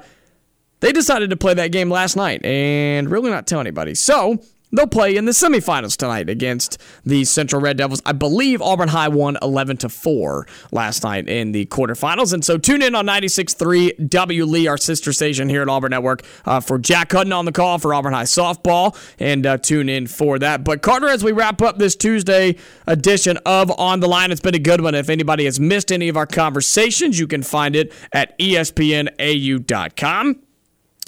they 0.81 0.93
decided 0.93 1.31
to 1.31 1.37
play 1.37 1.55
that 1.55 1.73
game 1.73 1.91
last 1.91 2.17
night 2.17 2.45
and 2.45 3.11
really 3.11 3.31
not 3.31 3.47
tell 3.47 3.61
anybody. 3.61 3.95
So 3.95 4.43
they'll 4.73 4.87
play 4.87 5.17
in 5.17 5.25
the 5.27 5.33
semifinals 5.33 5.97
tonight 5.97 6.29
against 6.29 6.79
the 7.05 7.25
Central 7.25 7.61
Red 7.61 7.77
Devils. 7.77 8.03
I 8.05 8.13
believe 8.13 8.63
Auburn 8.63 8.89
High 8.89 9.09
won 9.09 9.37
11 9.43 9.79
to 9.79 9.89
4 9.89 10.47
last 10.71 11.05
night 11.05 11.29
in 11.29 11.53
the 11.53 11.67
quarterfinals. 11.67 12.33
And 12.33 12.45
so 12.45 12.59
tune 12.59 12.83
in 12.83 12.95
on 12.95 13.07
96.3 13.07 14.09
W 14.09 14.45
Lee, 14.45 14.67
our 14.67 14.77
sister 14.77 15.13
station 15.13 15.49
here 15.49 15.63
at 15.63 15.69
Auburn 15.69 15.91
Network, 15.91 16.23
uh, 16.45 16.61
for 16.61 16.79
Jack 16.79 17.13
Hutton 17.13 17.33
on 17.33 17.45
the 17.45 17.53
call 17.53 17.79
for 17.79 17.95
Auburn 17.95 18.13
High 18.13 18.25
softball. 18.25 18.97
And 19.19 19.47
uh, 19.47 19.59
tune 19.59 19.89
in 19.89 20.07
for 20.07 20.39
that. 20.39 20.65
But 20.65 20.83
Carter, 20.83 21.09
as 21.09 21.23
we 21.23 21.33
wrap 21.33 21.63
up 21.63 21.79
this 21.79 21.97
Tuesday 21.97 22.57
edition 22.87 23.39
of 23.45 23.71
On 23.79 24.01
the 24.01 24.09
Line, 24.09 24.31
it's 24.33 24.41
been 24.41 24.55
a 24.55 24.59
good 24.59 24.81
one. 24.81 24.95
If 24.95 25.11
anybody 25.11 25.45
has 25.45 25.61
missed 25.61 25.93
any 25.93 26.09
of 26.09 26.17
our 26.17 26.27
conversations, 26.27 27.19
you 27.19 27.27
can 27.27 27.43
find 27.43 27.77
it 27.77 27.93
at 28.13 28.39
espnau.com 28.39 28.83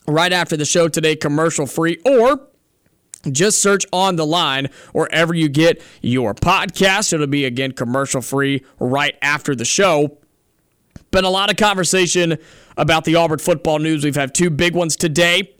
right 0.07 0.33
after 0.33 0.57
the 0.57 0.65
show 0.65 0.89
today, 0.89 1.17
commercial 1.17 1.67
free, 1.67 1.99
or 2.05 2.49
just 3.31 3.61
search 3.61 3.85
on 3.93 4.17
the 4.17 4.27
line 4.27 4.69
wherever 4.93 5.35
you 5.35 5.49
get 5.49 5.83
your 6.03 6.35
podcast. 6.35 7.13
It'll 7.13 7.27
be 7.27 7.45
again 7.45 7.73
commercial 7.73 8.21
free 8.21 8.65
right 8.79 9.17
after 9.23 9.55
the 9.55 9.65
show. 9.65 10.19
Been 11.11 11.25
a 11.25 11.31
lot 11.31 11.51
of 11.51 11.57
conversation 11.57 12.39
about 12.77 13.05
the 13.05 13.15
Auburn 13.15 13.39
football 13.39 13.79
news. 13.79 14.05
We've 14.05 14.17
had 14.17 14.35
two 14.35 14.51
big 14.51 14.75
ones 14.75 14.97
today 14.97 15.55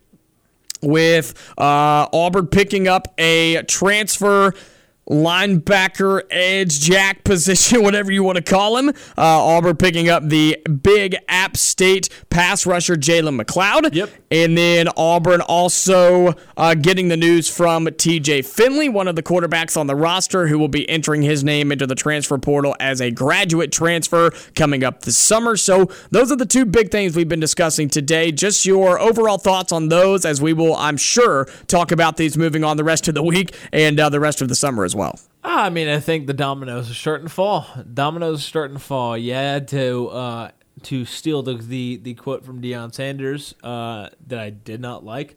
with 0.83 1.35
uh, 1.59 2.09
Auburn 2.13 2.47
picking 2.47 2.89
up 2.89 3.15
a 3.19 3.63
transfer 3.63 4.53
linebacker, 5.09 6.23
edge, 6.31 6.81
jack 6.81 7.25
position, 7.25 7.83
whatever 7.85 8.11
you 8.11 8.23
want 8.23 8.37
to 8.37 8.43
call 8.43 8.77
him. 8.77 8.89
Uh, 8.89 8.93
Auburn 9.17 9.77
picking 9.77 10.09
up 10.09 10.29
the 10.29 10.57
big 10.83 11.17
App 11.29 11.57
State 11.57 12.09
pass 12.31 12.67
rusher, 12.67 12.97
Jalen 12.97 13.41
McLeod. 13.41 13.95
Yep. 13.95 14.11
And 14.31 14.59
then 14.59 14.89
Auburn 14.97 15.41
also 15.41 16.35
uh, 16.57 16.75
getting 16.75 17.09
the 17.09 17.17
news 17.17 17.49
from 17.49 17.87
TJ 17.87 18.45
Finley, 18.45 18.89
one 18.89 19.07
of 19.07 19.17
the 19.17 19.23
quarterbacks 19.23 19.77
on 19.77 19.87
the 19.87 19.95
roster, 19.95 20.49
who 20.49 20.59
will 20.59 20.69
be 20.69 20.89
entering 20.89 21.23
his 21.23 21.45
name 21.45 21.71
into 21.71 21.87
the 21.87 21.95
transfer 21.95 22.39
portal 22.39 22.75
as 22.81 23.01
a 23.01 23.11
graduate 23.11 23.71
transfer 23.71 24.31
coming 24.55 24.83
up 24.83 25.03
this 25.03 25.17
summer. 25.17 25.57
So 25.57 25.91
those 26.11 26.33
are 26.33 26.37
the 26.37 26.47
two 26.47 26.65
big 26.65 26.91
things 26.91 27.15
we've 27.15 27.29
been 27.29 27.41
discussing 27.41 27.89
today. 27.89 28.33
Just 28.33 28.67
your 28.67 28.99
overall 28.99 29.39
thoughts 29.39 29.73
on 29.73 29.89
those, 29.89 30.25
as 30.25 30.41
we 30.41 30.53
will, 30.53 30.75
I'm 30.75 30.97
sure, 30.97 31.47
talk 31.67 31.93
about 31.93 32.17
these 32.17 32.37
moving 32.37 32.65
on 32.65 32.77
the 32.77 32.85
rest 32.85 33.07
of 33.09 33.15
the 33.15 33.23
week 33.23 33.55
and 33.73 34.01
uh, 34.01 34.09
the 34.09 34.21
rest 34.21 34.43
of 34.43 34.49
the 34.49 34.55
summer 34.55 34.85
as 34.85 34.94
well. 34.95 35.19
Ah, 35.43 35.65
I 35.65 35.71
mean, 35.71 35.89
I 35.89 36.01
think 36.01 36.27
the 36.27 36.35
dominoes 36.35 36.91
are 36.91 36.95
starting 36.95 37.27
to 37.27 37.33
fall. 37.33 37.67
Dominoes 37.93 38.41
are 38.41 38.49
starting 38.49 38.77
to 38.77 38.83
fall. 38.83 39.17
Yeah, 39.17 39.59
to 39.59 40.09
uh, 40.09 40.51
to 40.85 41.05
steal 41.05 41.43
the, 41.43 41.55
the 41.55 41.97
the 42.03 42.15
quote 42.15 42.45
from 42.45 42.63
Deion 42.63 42.95
Sanders 42.95 43.55
uh, 43.63 44.09
that 44.27 44.39
I 44.39 44.51
did 44.51 44.81
not 44.81 45.05
like. 45.05 45.37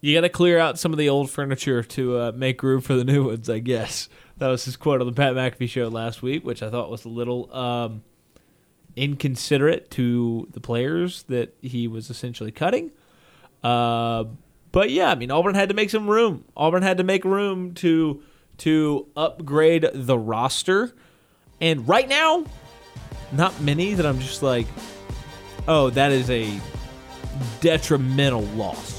You 0.00 0.14
got 0.14 0.20
to 0.20 0.28
clear 0.28 0.58
out 0.58 0.78
some 0.78 0.92
of 0.92 0.98
the 0.98 1.08
old 1.08 1.28
furniture 1.28 1.82
to 1.82 2.18
uh, 2.18 2.32
make 2.32 2.62
room 2.62 2.80
for 2.80 2.94
the 2.94 3.04
new 3.04 3.26
ones. 3.26 3.50
I 3.50 3.58
guess 3.58 4.08
that 4.38 4.46
was 4.46 4.64
his 4.64 4.76
quote 4.76 5.00
on 5.00 5.06
the 5.06 5.12
Pat 5.12 5.34
McAfee 5.34 5.68
show 5.68 5.88
last 5.88 6.22
week, 6.22 6.44
which 6.44 6.62
I 6.62 6.70
thought 6.70 6.88
was 6.88 7.04
a 7.04 7.08
little 7.08 7.52
um, 7.54 8.02
inconsiderate 8.96 9.90
to 9.92 10.46
the 10.52 10.60
players 10.60 11.24
that 11.24 11.54
he 11.60 11.88
was 11.88 12.10
essentially 12.10 12.52
cutting. 12.52 12.92
Uh, 13.62 14.24
but 14.72 14.90
yeah, 14.90 15.10
I 15.10 15.14
mean, 15.14 15.30
Auburn 15.30 15.54
had 15.54 15.68
to 15.68 15.74
make 15.74 15.90
some 15.90 16.08
room. 16.08 16.44
Auburn 16.56 16.82
had 16.82 16.98
to 16.98 17.04
make 17.04 17.24
room 17.24 17.74
to 17.74 18.22
to 18.58 19.06
upgrade 19.16 19.88
the 19.94 20.18
roster, 20.18 20.94
and 21.60 21.86
right 21.88 22.08
now, 22.08 22.44
not 23.32 23.60
many 23.60 23.94
that 23.94 24.04
I'm 24.04 24.18
just 24.18 24.42
like, 24.42 24.66
oh, 25.68 25.90
that 25.90 26.12
is 26.12 26.28
a 26.30 26.60
detrimental 27.60 28.42
loss. 28.42 28.97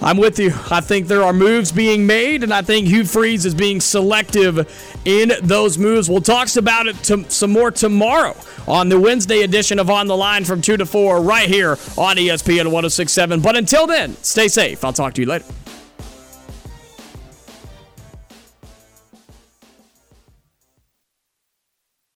I'm 0.00 0.16
with 0.16 0.38
you. 0.38 0.52
I 0.70 0.80
think 0.80 1.08
there 1.08 1.22
are 1.24 1.32
moves 1.32 1.72
being 1.72 2.06
made, 2.06 2.44
and 2.44 2.54
I 2.54 2.62
think 2.62 2.86
Hugh 2.86 3.04
Freeze 3.04 3.44
is 3.44 3.54
being 3.54 3.80
selective 3.80 5.00
in 5.04 5.32
those 5.42 5.76
moves. 5.76 6.08
We'll 6.08 6.20
talk 6.20 6.54
about 6.56 6.86
it 6.86 6.96
to, 7.04 7.28
some 7.30 7.50
more 7.50 7.70
tomorrow 7.70 8.36
on 8.68 8.88
the 8.88 8.98
Wednesday 8.98 9.42
edition 9.42 9.78
of 9.78 9.90
On 9.90 10.06
the 10.06 10.16
Line 10.16 10.44
from 10.44 10.62
2 10.62 10.76
to 10.76 10.86
4 10.86 11.20
right 11.20 11.48
here 11.48 11.72
on 11.96 12.16
ESPN 12.16 12.66
1067. 12.66 13.40
But 13.40 13.56
until 13.56 13.86
then, 13.86 14.16
stay 14.22 14.46
safe. 14.46 14.84
I'll 14.84 14.92
talk 14.92 15.14
to 15.14 15.20
you 15.20 15.26
later. 15.26 15.44